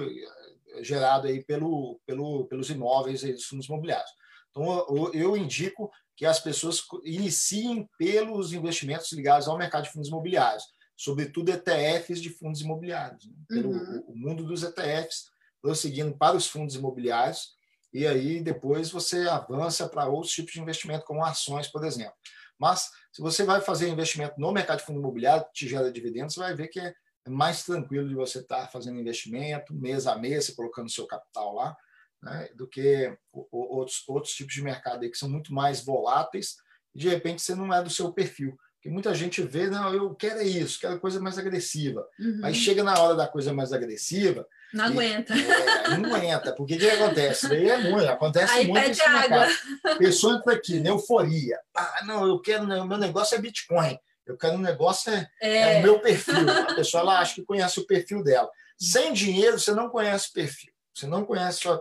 é 0.75 0.83
gerado 0.83 1.29
aí 1.29 1.45
pelo, 1.45 2.01
pelo, 2.05 2.45
pelos 2.47 2.71
imóveis 2.71 3.23
e 3.23 3.33
dos 3.33 3.45
fundos 3.45 3.67
imobiliários. 3.67 4.11
Então, 4.51 5.13
eu 5.13 5.37
indico 5.37 5.91
que 6.17 6.27
as 6.27 6.41
pessoas 6.41 6.83
iniciem 7.05 7.89
pelos 7.99 8.53
investimentos 8.53 9.11
ligados 9.13 9.49
ao 9.49 9.57
mercado 9.57 9.85
de 9.85 9.91
fundos 9.91 10.09
imobiliários, 10.09 10.65
sobretudo 10.97 11.51
ETFs 11.51 12.21
de 12.21 12.31
fundos 12.31 12.61
imobiliários, 12.61 13.27
né? 13.27 13.33
pelo 13.49 13.71
uhum. 13.71 14.05
o 14.07 14.15
mundo 14.15 14.45
dos 14.45 14.63
ETFs, 14.63 15.31
prosseguindo 15.63 16.17
para 16.17 16.37
os 16.37 16.47
fundos 16.47 16.75
imobiliários, 16.75 17.55
e 17.93 18.07
aí 18.07 18.41
depois 18.41 18.91
você 18.91 19.29
avança 19.29 19.89
para 19.89 20.09
outros 20.09 20.33
tipos 20.33 20.53
de 20.53 20.61
investimento, 20.61 21.05
como 21.05 21.25
ações, 21.25 21.69
por 21.69 21.85
exemplo. 21.85 22.15
Mas 22.59 22.91
se 23.13 23.23
você 23.23 23.43
vai 23.43 23.61
fazer 23.61 23.89
investimento 23.89 24.35
no 24.39 24.53
mercado 24.53 24.79
de 24.79 24.85
fundo 24.85 24.99
imobiliário, 24.99 25.47
que 25.47 25.53
te 25.53 25.69
gera 25.69 25.91
dividendos, 25.91 26.35
você 26.35 26.41
vai 26.41 26.55
ver 26.55 26.69
que 26.69 26.81
é 26.81 26.95
mais 27.29 27.65
tranquilo 27.65 28.09
de 28.09 28.15
você 28.15 28.41
estar 28.41 28.71
fazendo 28.71 29.01
investimento 29.01 29.75
mês 29.75 30.07
a 30.07 30.17
mês, 30.17 30.51
colocando 30.51 30.91
seu 30.91 31.07
capital 31.07 31.55
lá, 31.55 31.77
né, 32.23 32.49
do 32.55 32.67
que 32.67 33.17
outros, 33.33 34.03
outros 34.09 34.35
tipos 34.35 34.55
de 34.55 34.63
mercado 34.63 35.03
aí 35.03 35.11
que 35.11 35.19
são 35.19 35.29
muito 35.29 35.53
mais 35.53 35.85
voláteis 35.85 36.57
e 36.95 36.99
de 36.99 37.09
repente 37.09 37.43
você 37.43 37.55
não 37.55 37.73
é 37.73 37.83
do 37.83 37.91
seu 37.91 38.13
perfil. 38.13 38.57
Porque 38.75 38.89
muita 38.89 39.15
gente 39.15 39.43
vê, 39.43 39.69
não, 39.69 39.93
eu 39.93 40.15
quero 40.15 40.41
isso, 40.41 40.81
quero 40.81 40.99
coisa 40.99 41.21
mais 41.21 41.39
agressiva. 41.39 42.07
Uhum. 42.19 42.41
Aí 42.43 42.55
chega 42.55 42.83
na 42.83 42.99
hora 42.99 43.15
da 43.15 43.29
coisa 43.29 43.53
mais 43.53 43.75
agressiva, 43.75 44.47
não 44.73 44.87
e, 44.87 44.93
aguenta. 44.93 45.35
É, 45.35 45.99
não 45.99 46.15
aguenta, 46.15 46.53
porque 46.55 46.77
o 46.77 46.79
que 46.79 46.89
acontece? 46.89 47.53
Aí 47.53 47.69
é 47.69 47.91
muito, 47.91 48.09
acontece 48.09 48.53
Aí 48.53 48.67
muito. 48.67 48.83
Pede 48.83 49.03
água. 49.03 49.49
A 49.85 49.97
pessoa 49.97 50.37
entra 50.37 50.55
aqui, 50.55 50.83
euforia. 50.87 51.59
Ah, 51.75 52.05
não, 52.07 52.27
eu 52.27 52.41
quero, 52.41 52.67
meu 52.67 52.97
negócio 52.97 53.37
é 53.37 53.41
Bitcoin. 53.41 53.99
Eu 54.27 54.37
quero 54.39 54.55
um 54.55 54.61
negócio, 54.61 55.13
é, 55.13 55.29
é. 55.41 55.77
é 55.77 55.79
o 55.81 55.83
meu 55.83 55.99
perfil. 55.99 56.49
A 56.49 56.75
pessoa 56.75 57.03
ela 57.03 57.19
acha 57.19 57.35
que 57.35 57.45
conhece 57.45 57.81
o 57.81 57.87
perfil 57.87 58.23
dela. 58.23 58.49
Sem 58.79 59.13
dinheiro, 59.13 59.59
você 59.59 59.73
não 59.73 59.91
conhece 59.91 60.31
o 60.31 60.33
perfil. 60.33 60.70
Você 60.95 61.07
não 61.07 61.25
conhece 61.25 61.61
sua. 61.61 61.81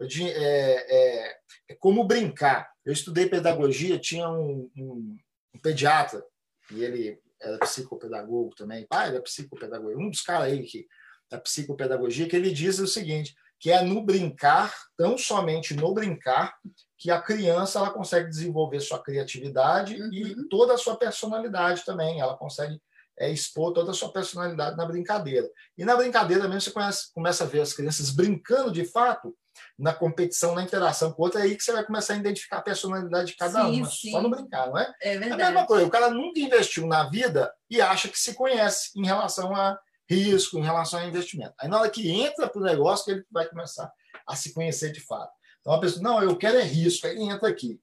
É, 0.00 0.16
é, 0.30 1.38
é 1.70 1.74
como 1.74 2.04
brincar. 2.04 2.70
Eu 2.84 2.92
estudei 2.92 3.28
pedagogia, 3.28 3.98
tinha 3.98 4.28
um, 4.28 4.70
um, 4.76 5.16
um 5.54 5.58
pediatra, 5.60 6.24
e 6.70 6.84
ele 6.84 7.20
era 7.40 7.58
psicopedagogo 7.58 8.54
também. 8.54 8.86
Pai, 8.86 9.08
era 9.08 9.22
psicopedagogo. 9.22 10.00
Um 10.00 10.10
dos 10.10 10.22
caras 10.22 10.48
aí 10.48 10.62
que 10.62 10.86
da 11.30 11.38
psicopedagogia, 11.38 12.28
que 12.28 12.36
ele 12.36 12.50
diz 12.50 12.78
o 12.78 12.86
seguinte, 12.86 13.34
que 13.60 13.70
é 13.70 13.82
no 13.82 14.02
brincar, 14.02 14.74
tão 14.96 15.18
somente 15.18 15.74
no 15.74 15.92
brincar, 15.92 16.56
que 16.96 17.10
a 17.10 17.20
criança 17.20 17.78
ela 17.78 17.90
consegue 17.90 18.28
desenvolver 18.28 18.80
sua 18.80 19.02
criatividade 19.02 20.00
uhum. 20.00 20.10
e 20.12 20.48
toda 20.48 20.74
a 20.74 20.78
sua 20.78 20.96
personalidade 20.96 21.84
também. 21.84 22.20
Ela 22.20 22.36
consegue 22.36 22.80
é, 23.18 23.30
expor 23.30 23.72
toda 23.72 23.90
a 23.90 23.94
sua 23.94 24.12
personalidade 24.12 24.76
na 24.76 24.86
brincadeira. 24.86 25.48
E 25.76 25.84
na 25.84 25.96
brincadeira 25.96 26.44
mesmo 26.44 26.62
você 26.62 26.70
conhece, 26.70 27.12
começa 27.12 27.44
a 27.44 27.46
ver 27.46 27.60
as 27.60 27.72
crianças 27.72 28.10
brincando 28.10 28.70
de 28.70 28.84
fato, 28.84 29.34
na 29.78 29.92
competição, 29.92 30.54
na 30.54 30.62
interação 30.62 31.12
com 31.12 31.22
outra, 31.22 31.40
é 31.40 31.44
aí 31.44 31.56
que 31.56 31.62
você 31.62 31.72
vai 31.72 31.84
começar 31.84 32.14
a 32.14 32.16
identificar 32.16 32.58
a 32.58 32.62
personalidade 32.62 33.28
de 33.28 33.36
cada 33.36 33.64
sim, 33.64 33.80
uma, 33.80 33.90
sim. 33.90 34.10
só 34.12 34.22
no 34.22 34.30
brincar, 34.30 34.68
não 34.68 34.78
é? 34.78 34.94
É 35.02 35.18
verdade. 35.18 35.42
É 35.42 35.44
a 35.44 35.50
mesma 35.50 35.66
coisa, 35.66 35.86
o 35.86 35.90
cara 35.90 36.10
nunca 36.10 36.38
investiu 36.38 36.86
na 36.86 37.08
vida 37.08 37.52
e 37.68 37.80
acha 37.80 38.08
que 38.08 38.18
se 38.18 38.34
conhece 38.34 38.90
em 38.96 39.04
relação 39.04 39.54
a 39.54 39.78
risco, 40.08 40.58
em 40.58 40.62
relação 40.62 41.00
ao 41.00 41.08
investimento. 41.08 41.54
Aí 41.60 41.68
na 41.68 41.80
hora 41.80 41.90
que 41.90 42.08
entra 42.08 42.48
para 42.48 42.60
o 42.60 42.64
negócio, 42.64 43.12
ele 43.12 43.24
vai 43.30 43.46
começar 43.46 43.90
a 44.26 44.36
se 44.36 44.54
conhecer 44.54 44.92
de 44.92 45.00
fato. 45.00 45.32
Então 45.60 45.72
a 45.72 45.80
pessoa, 45.80 46.02
não, 46.02 46.22
eu 46.22 46.36
quero 46.36 46.56
é 46.56 46.62
risco, 46.62 47.06
aí 47.06 47.14
ele 47.14 47.24
entra 47.24 47.48
aqui. 47.48 47.80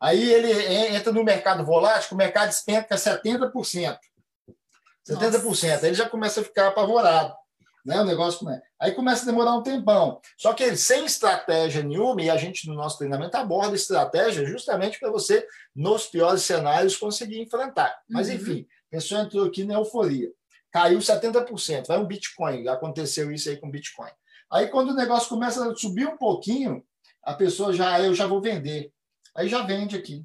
Aí 0.00 0.32
ele 0.32 0.52
entra 0.94 1.12
no 1.12 1.24
mercado 1.24 1.64
volátil, 1.64 2.10
o 2.12 2.16
mercado 2.16 2.48
despenca 2.48 2.94
70%. 2.94 3.98
70%. 5.08 5.44
Nossa. 5.44 5.66
Aí 5.66 5.86
ele 5.86 5.94
já 5.94 6.08
começa 6.08 6.40
a 6.40 6.44
ficar 6.44 6.68
apavorado. 6.68 7.34
Né? 7.84 8.00
O 8.00 8.04
negócio 8.04 8.48
é. 8.48 8.62
Aí 8.80 8.92
começa 8.92 9.22
a 9.22 9.26
demorar 9.26 9.54
um 9.54 9.62
tempão. 9.62 10.20
Só 10.38 10.54
que 10.54 10.62
ele, 10.62 10.76
sem 10.76 11.04
estratégia 11.04 11.82
nenhuma, 11.82 12.22
e 12.22 12.30
a 12.30 12.36
gente 12.36 12.66
no 12.66 12.74
nosso 12.74 12.96
treinamento 12.96 13.36
aborda 13.36 13.76
estratégia 13.76 14.46
justamente 14.46 14.98
para 14.98 15.10
você, 15.10 15.46
nos 15.76 16.06
piores 16.06 16.42
cenários, 16.42 16.96
conseguir 16.96 17.40
enfrentar. 17.40 17.94
Mas, 18.08 18.28
uhum. 18.28 18.34
enfim, 18.34 18.66
a 18.88 18.96
pessoa 18.96 19.20
entrou 19.20 19.44
aqui 19.44 19.64
na 19.64 19.74
euforia. 19.74 20.30
Caiu 20.72 20.98
70%. 20.98 21.86
Vai 21.86 21.98
um 21.98 22.06
Bitcoin. 22.06 22.66
Aconteceu 22.68 23.30
isso 23.30 23.50
aí 23.50 23.58
com 23.58 23.70
Bitcoin. 23.70 24.10
Aí, 24.50 24.68
quando 24.68 24.90
o 24.90 24.96
negócio 24.96 25.28
começa 25.28 25.70
a 25.70 25.76
subir 25.76 26.08
um 26.08 26.16
pouquinho, 26.16 26.82
a 27.22 27.34
pessoa 27.34 27.72
já, 27.72 28.00
eu 28.00 28.14
já 28.14 28.26
vou 28.26 28.40
vender. 28.40 28.92
Aí 29.36 29.48
já 29.48 29.62
vende 29.62 29.96
aqui. 29.96 30.24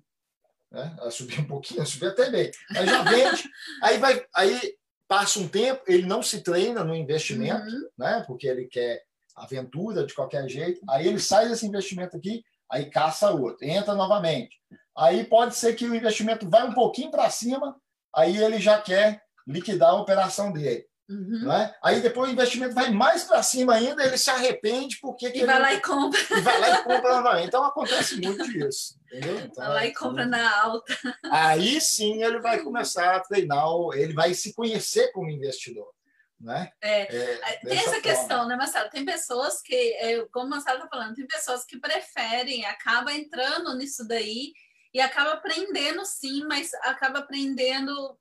Né? 0.72 0.96
Ela 1.00 1.12
subiu 1.12 1.42
um 1.42 1.46
pouquinho, 1.46 1.86
subiu 1.86 2.10
até 2.10 2.30
bem. 2.30 2.52
Aí 2.76 2.86
já 2.86 3.04
vende. 3.04 3.44
aí 3.84 3.98
vai, 3.98 4.26
aí 4.36 4.76
passa 5.08 5.40
um 5.40 5.48
tempo, 5.48 5.82
ele 5.88 6.06
não 6.06 6.22
se 6.22 6.42
treina 6.42 6.84
no 6.84 6.96
investimento, 6.96 7.68
uhum. 7.68 7.90
né? 7.98 8.24
Porque 8.28 8.48
ele 8.48 8.66
quer 8.68 9.04
aventura 9.36 10.06
de 10.06 10.14
qualquer 10.14 10.48
jeito. 10.48 10.82
Aí 10.90 11.08
ele 11.08 11.20
sai 11.20 11.48
desse 11.48 11.66
investimento 11.66 12.16
aqui, 12.16 12.44
aí 12.70 12.90
caça 12.90 13.32
outro, 13.32 13.66
entra 13.66 13.96
novamente. 13.96 14.56
Aí 14.96 15.24
pode 15.24 15.56
ser 15.56 15.76
que 15.76 15.86
o 15.86 15.96
investimento 15.96 16.50
vai 16.50 16.68
um 16.68 16.74
pouquinho 16.74 17.10
para 17.10 17.30
cima, 17.30 17.76
aí 18.14 18.38
ele 18.38 18.60
já 18.60 18.80
quer 18.82 19.22
liquidar 19.48 19.92
a 19.92 20.02
operação 20.02 20.52
dele. 20.52 20.86
Uhum. 21.10 21.48
Né? 21.48 21.74
Aí 21.84 22.02
depois 22.02 22.30
o 22.30 22.34
investimento 22.34 22.76
vai 22.76 22.92
mais 22.92 23.24
para 23.24 23.42
cima 23.42 23.74
ainda, 23.74 24.06
ele 24.06 24.18
se 24.18 24.30
arrepende 24.30 25.00
porque. 25.02 25.32
E 25.34 25.44
vai 25.44 25.60
lá 25.60 25.74
e 25.74 25.82
compra. 25.82 26.20
E 26.20 26.42
vai 26.42 26.60
lá 26.60 26.70
e 26.70 26.84
compra 26.84 27.16
novamente. 27.16 27.48
Então 27.48 27.66
acontece 27.66 28.22
muito 28.22 28.44
isso. 28.52 29.00
Entendeu? 29.08 29.40
Então, 29.40 29.66
vai 29.66 29.74
lá 29.74 29.86
e 29.88 29.94
compra 29.94 30.26
na 30.28 30.62
alta. 30.62 30.96
Aí 31.32 31.82
sim 31.82 32.22
ele 32.22 32.40
vai 32.40 32.60
começar 32.60 33.16
a 33.16 33.20
treinar, 33.22 33.66
ele 33.96 34.14
vai 34.14 34.36
se 34.36 34.54
conhecer 34.54 35.12
como 35.12 35.32
investidor. 35.32 35.92
Né? 36.40 36.72
É, 36.82 37.02
é, 37.02 37.58
tem 37.58 37.78
essa 37.78 37.86
forma. 37.86 38.02
questão, 38.02 38.48
né, 38.48 38.56
Marcelo? 38.56 38.90
Tem 38.90 39.04
pessoas 39.04 39.62
que, 39.62 39.76
é, 39.76 40.26
como 40.32 40.46
o 40.46 40.50
Marcelo 40.50 40.78
está 40.78 40.88
falando, 40.88 41.16
tem 41.16 41.28
pessoas 41.28 41.66
que 41.66 41.78
preferem, 41.78 42.66
acaba 42.66 43.12
entrando 43.12 43.76
nisso 43.76 44.08
daí 44.08 44.54
e 44.94 45.02
acaba 45.02 45.34
aprendendo 45.34 46.06
sim, 46.06 46.46
mas 46.48 46.74
acaba 46.84 47.20
aprendendo 47.20 48.18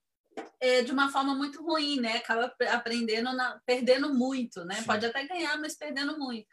é, 0.60 0.82
de 0.82 0.92
uma 0.92 1.10
forma 1.10 1.34
muito 1.34 1.62
ruim, 1.62 2.00
né? 2.00 2.16
Acaba 2.16 2.54
aprendendo, 2.70 3.32
na, 3.32 3.60
perdendo 3.64 4.12
muito, 4.14 4.64
né? 4.64 4.76
Sim. 4.76 4.84
Pode 4.84 5.06
até 5.06 5.26
ganhar, 5.26 5.58
mas 5.58 5.76
perdendo 5.76 6.18
muito. 6.18 6.46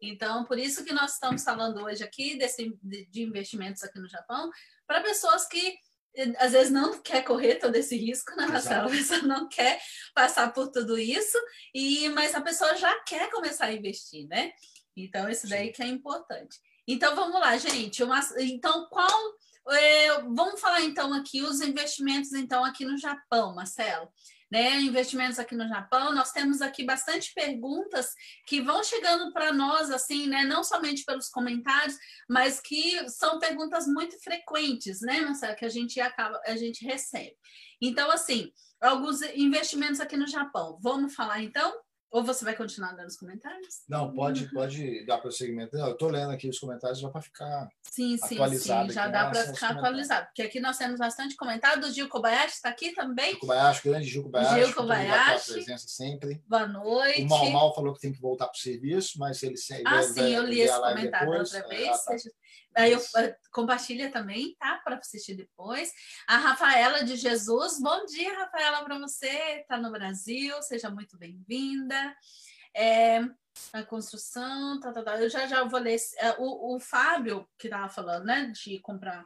Então, 0.00 0.44
por 0.44 0.58
isso 0.58 0.84
que 0.84 0.92
nós 0.92 1.14
estamos 1.14 1.42
falando 1.42 1.84
hoje 1.84 2.02
aqui 2.02 2.36
desse, 2.36 2.76
de, 2.82 3.22
investimentos 3.22 3.82
aqui 3.82 3.98
no 3.98 4.08
Japão, 4.08 4.50
para 4.86 5.02
pessoas 5.02 5.46
que 5.46 5.76
eh, 6.16 6.32
às 6.38 6.52
vezes 6.52 6.72
não 6.72 7.00
quer 7.02 7.22
correr 7.22 7.56
todo 7.56 7.76
esse 7.76 7.96
risco, 7.96 8.34
né, 8.36 8.46
Marcelo? 8.46 8.88
A 8.88 8.90
pessoa 8.90 9.22
não 9.22 9.48
quer 9.48 9.80
passar 10.14 10.52
por 10.52 10.68
tudo 10.70 10.98
isso, 10.98 11.38
e 11.74 12.08
mas 12.10 12.34
a 12.34 12.40
pessoa 12.40 12.76
já 12.76 12.98
quer 13.04 13.30
começar 13.30 13.66
a 13.66 13.72
investir, 13.72 14.26
né? 14.28 14.52
Então, 14.96 15.28
isso 15.28 15.48
daí 15.48 15.66
Sim. 15.66 15.72
que 15.72 15.82
é 15.82 15.86
importante. 15.86 16.58
Então, 16.86 17.14
vamos 17.14 17.40
lá, 17.40 17.56
gente. 17.56 18.02
Uma, 18.02 18.20
então, 18.38 18.88
qual 18.88 19.34
é, 19.70 20.22
vamos 20.22 20.60
falar 20.60 20.82
então 20.82 21.12
aqui 21.12 21.42
os 21.42 21.60
investimentos 21.60 22.32
então 22.32 22.64
aqui 22.64 22.84
no 22.84 22.98
Japão, 22.98 23.54
Marcelo. 23.54 24.08
Né, 24.52 24.80
investimentos 24.80 25.38
aqui 25.38 25.54
no 25.54 25.68
Japão, 25.68 26.12
nós 26.12 26.32
temos 26.32 26.60
aqui 26.60 26.82
bastante 26.82 27.32
perguntas 27.32 28.12
que 28.48 28.60
vão 28.60 28.82
chegando 28.82 29.32
para 29.32 29.52
nós, 29.52 29.92
assim, 29.92 30.26
né, 30.26 30.42
não 30.42 30.64
somente 30.64 31.04
pelos 31.04 31.28
comentários, 31.28 31.96
mas 32.28 32.58
que 32.58 33.08
são 33.08 33.38
perguntas 33.38 33.86
muito 33.86 34.20
frequentes, 34.20 35.02
né, 35.02 35.20
Marcelo, 35.20 35.54
que 35.54 35.64
a 35.64 35.68
gente 35.68 36.00
acaba, 36.00 36.40
a 36.44 36.56
gente 36.56 36.84
recebe. 36.84 37.36
Então, 37.80 38.10
assim, 38.10 38.50
alguns 38.80 39.22
investimentos 39.22 40.00
aqui 40.00 40.16
no 40.16 40.26
Japão. 40.26 40.80
Vamos 40.82 41.14
falar 41.14 41.40
então? 41.42 41.72
Ou 42.10 42.24
você 42.24 42.44
vai 42.44 42.56
continuar 42.56 42.92
dando 42.92 43.06
os 43.06 43.16
comentários? 43.16 43.84
Não, 43.88 44.12
pode, 44.12 44.50
pode 44.52 45.06
dar 45.06 45.18
prosseguimento. 45.18 45.76
Eu 45.76 45.92
estou 45.92 46.08
lendo 46.08 46.32
aqui 46.32 46.48
os 46.48 46.58
comentários 46.58 46.98
já 46.98 47.08
para 47.08 47.20
ficar 47.22 47.68
sim, 47.82 48.16
sim, 48.16 48.34
atualizado. 48.34 48.88
Sim, 48.88 48.94
já 48.94 49.06
dá 49.06 49.30
para 49.30 49.44
ficar 49.54 49.70
atualizado. 49.70 50.26
Porque 50.26 50.42
aqui 50.42 50.58
nós 50.58 50.76
temos 50.76 50.98
bastante 50.98 51.36
comentário. 51.36 51.86
O 51.86 51.90
Gil 51.92 52.08
Kobayashi 52.08 52.54
está 52.54 52.68
aqui 52.68 52.92
também. 52.94 53.30
Gil 53.30 53.38
Kobayashi, 53.38 53.88
grande 53.88 54.06
Gil 54.06 54.22
Kobayashi. 54.24 54.64
Gil 54.64 54.74
Kobayashi. 54.74 55.52
presença 55.52 55.86
sempre. 55.86 56.42
Boa 56.48 56.66
noite. 56.66 57.22
O 57.22 57.28
Mal 57.28 57.50
Mal 57.50 57.74
falou 57.74 57.94
que 57.94 58.00
tem 58.00 58.12
que 58.12 58.20
voltar 58.20 58.48
para 58.48 58.56
o 58.56 58.60
serviço, 58.60 59.16
mas 59.16 59.40
ele 59.44 59.56
sempre. 59.56 59.84
Ah, 59.86 60.02
sim, 60.02 60.34
eu 60.34 60.42
li 60.42 60.60
esse 60.62 60.78
comentário 60.80 61.30
depois. 61.30 61.54
outra 61.54 61.68
vez. 61.68 61.88
Ah, 61.88 61.98
tá. 62.06 62.16
Aí 62.76 62.92
eu 62.92 63.00
eh, 63.16 63.36
compartilha 63.50 64.10
também, 64.10 64.54
tá? 64.58 64.80
Para 64.84 64.96
assistir 64.96 65.34
depois. 65.34 65.92
A 66.26 66.36
Rafaela 66.36 67.04
de 67.04 67.16
Jesus. 67.16 67.80
Bom 67.80 68.04
dia, 68.06 68.38
Rafaela, 68.38 68.84
para 68.84 68.98
você. 68.98 69.26
Está 69.60 69.76
no 69.76 69.90
Brasil, 69.90 70.60
seja 70.62 70.90
muito 70.90 71.18
bem-vinda. 71.18 72.16
É, 72.74 73.20
a 73.72 73.82
construção, 73.82 74.78
tá, 74.80 74.92
tá, 74.92 75.02
tá. 75.02 75.20
Eu 75.20 75.28
já 75.28 75.46
já 75.46 75.64
vou 75.64 75.80
ler. 75.80 75.96
É, 76.18 76.32
o, 76.38 76.76
o 76.76 76.80
Fábio, 76.80 77.48
que 77.58 77.66
estava 77.66 77.88
falando, 77.88 78.24
né? 78.24 78.52
De 78.54 78.78
comprar 78.80 79.24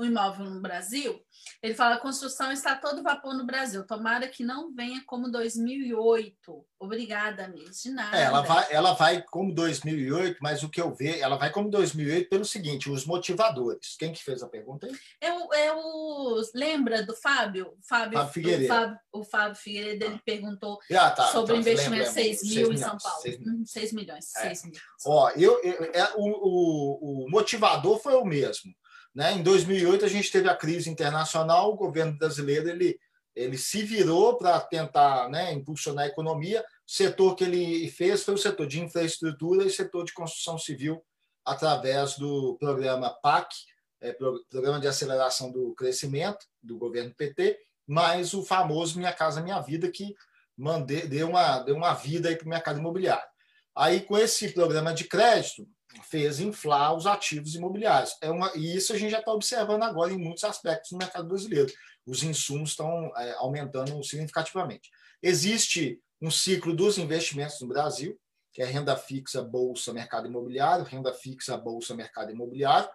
o 0.00 0.04
imóvel 0.04 0.46
no 0.46 0.60
Brasil, 0.60 1.20
ele 1.62 1.74
fala: 1.74 1.96
a 1.96 2.00
construção 2.00 2.50
está 2.50 2.74
todo 2.74 3.02
vapor 3.02 3.34
no 3.34 3.44
Brasil. 3.44 3.86
Tomara 3.86 4.26
que 4.26 4.42
não 4.42 4.74
venha 4.74 5.02
como 5.06 5.30
2008. 5.30 6.66
Obrigada, 6.78 7.46
Miss. 7.48 7.82
De 7.82 7.90
nada. 7.90 8.16
É, 8.16 8.22
ela, 8.22 8.40
vai, 8.40 8.66
ela 8.70 8.92
vai 8.94 9.22
como 9.22 9.54
2008, 9.54 10.38
mas 10.40 10.62
o 10.62 10.70
que 10.70 10.80
eu 10.80 10.94
vejo, 10.94 11.22
ela 11.22 11.36
vai 11.36 11.50
como 11.50 11.70
2008 11.70 12.30
pelo 12.30 12.44
seguinte: 12.44 12.90
os 12.90 13.04
motivadores. 13.04 13.96
Quem 13.98 14.12
que 14.12 14.24
fez 14.24 14.42
a 14.42 14.48
pergunta 14.48 14.86
aí? 14.86 14.96
Eu, 15.20 15.48
eu 15.52 16.42
lembra 16.54 17.02
do 17.04 17.14
Fábio? 17.14 17.74
Fábio, 17.86 18.18
Fábio 18.18 18.32
Figueiredo. 18.32 18.64
O 18.64 18.68
Fábio, 18.68 18.98
o 19.12 19.24
Fábio 19.24 19.56
Figueiredo 19.56 20.04
ele 20.06 20.20
perguntou 20.24 20.78
ah, 20.92 21.10
tá, 21.10 21.26
sobre 21.26 21.52
tá, 21.52 21.54
o 21.54 21.60
investimento 21.60 22.06
lembra, 22.06 22.12
6 22.12 22.26
mil 22.26 22.36
6 22.36 22.42
em 22.42 22.56
milhões, 22.56 22.80
São 22.80 22.98
Paulo. 22.98 23.22
6 23.22 23.38
milhões. 23.38 23.70
6 23.70 23.92
milhões. 23.92 24.36
É. 24.36 24.40
6 24.40 24.64
milhões. 24.64 24.82
Ó, 25.04 25.30
eu, 25.36 25.62
eu, 25.62 25.84
é, 25.92 26.12
o, 26.16 26.24
o, 26.24 27.24
o 27.26 27.30
motivador 27.30 27.98
foi 27.98 28.14
o 28.14 28.24
mesmo. 28.24 28.72
Né? 29.14 29.32
Em 29.32 29.42
2008, 29.42 30.04
a 30.04 30.08
gente 30.08 30.30
teve 30.30 30.48
a 30.48 30.56
crise 30.56 30.88
internacional, 30.88 31.70
o 31.72 31.76
governo 31.76 32.16
brasileiro 32.16 32.68
ele, 32.68 32.98
ele 33.34 33.58
se 33.58 33.82
virou 33.82 34.36
para 34.36 34.60
tentar 34.60 35.28
né, 35.28 35.52
impulsionar 35.52 36.04
a 36.04 36.08
economia. 36.08 36.60
O 36.60 36.90
setor 36.90 37.34
que 37.34 37.44
ele 37.44 37.88
fez 37.90 38.22
foi 38.22 38.34
o 38.34 38.38
setor 38.38 38.66
de 38.66 38.80
infraestrutura 38.80 39.64
e 39.64 39.70
setor 39.70 40.04
de 40.04 40.12
construção 40.12 40.58
civil, 40.58 41.02
através 41.44 42.16
do 42.16 42.56
programa 42.58 43.10
PAC, 43.10 43.54
é, 44.00 44.12
Programa 44.12 44.80
de 44.80 44.88
Aceleração 44.88 45.50
do 45.50 45.74
Crescimento, 45.74 46.46
do 46.62 46.78
governo 46.78 47.14
PT, 47.14 47.58
mais 47.86 48.32
o 48.32 48.42
famoso 48.42 48.98
Minha 48.98 49.12
Casa 49.12 49.42
Minha 49.42 49.60
Vida, 49.60 49.90
que 49.90 50.14
mandei, 50.56 51.06
deu, 51.06 51.28
uma, 51.28 51.58
deu 51.60 51.76
uma 51.76 51.92
vida 51.92 52.34
para 52.36 52.46
o 52.46 52.48
mercado 52.48 52.78
imobiliário. 52.78 53.28
Aí, 53.76 54.00
com 54.00 54.16
esse 54.16 54.52
programa 54.52 54.94
de 54.94 55.04
crédito, 55.04 55.66
fez 56.04 56.40
inflar 56.40 56.94
os 56.94 57.06
ativos 57.06 57.54
imobiliários. 57.54 58.16
É 58.20 58.30
uma, 58.30 58.52
e 58.54 58.76
isso 58.76 58.92
a 58.92 58.98
gente 58.98 59.10
já 59.10 59.18
está 59.18 59.32
observando 59.32 59.82
agora 59.82 60.12
em 60.12 60.18
muitos 60.18 60.44
aspectos 60.44 60.92
no 60.92 60.98
mercado 60.98 61.28
brasileiro. 61.28 61.72
Os 62.06 62.22
insumos 62.22 62.70
estão 62.70 63.12
é, 63.16 63.32
aumentando 63.38 64.02
significativamente. 64.04 64.90
Existe 65.22 66.00
um 66.20 66.30
ciclo 66.30 66.74
dos 66.74 66.98
investimentos 66.98 67.60
no 67.60 67.68
Brasil, 67.68 68.18
que 68.52 68.62
é 68.62 68.66
renda 68.66 68.96
fixa, 68.96 69.42
bolsa, 69.42 69.92
mercado 69.92 70.26
imobiliário, 70.26 70.84
renda 70.84 71.12
fixa, 71.12 71.56
bolsa, 71.56 71.94
mercado 71.94 72.32
imobiliário. 72.32 72.88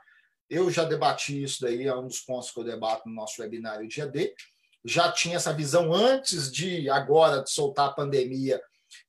Eu 0.49 0.69
já 0.69 0.83
debati 0.83 1.41
isso 1.41 1.61
daí, 1.61 1.87
é 1.87 1.95
um 1.95 2.07
dos 2.07 2.19
pontos 2.19 2.51
que 2.51 2.59
eu 2.59 2.63
debato 2.63 3.07
no 3.07 3.15
nosso 3.15 3.41
webinário 3.41 3.87
dia 3.87 4.05
D. 4.05 4.35
Já 4.83 5.11
tinha 5.11 5.37
essa 5.37 5.53
visão 5.53 5.93
antes 5.93 6.51
de 6.51 6.89
agora 6.89 7.41
de 7.41 7.49
soltar 7.49 7.89
a 7.89 7.93
pandemia 7.93 8.61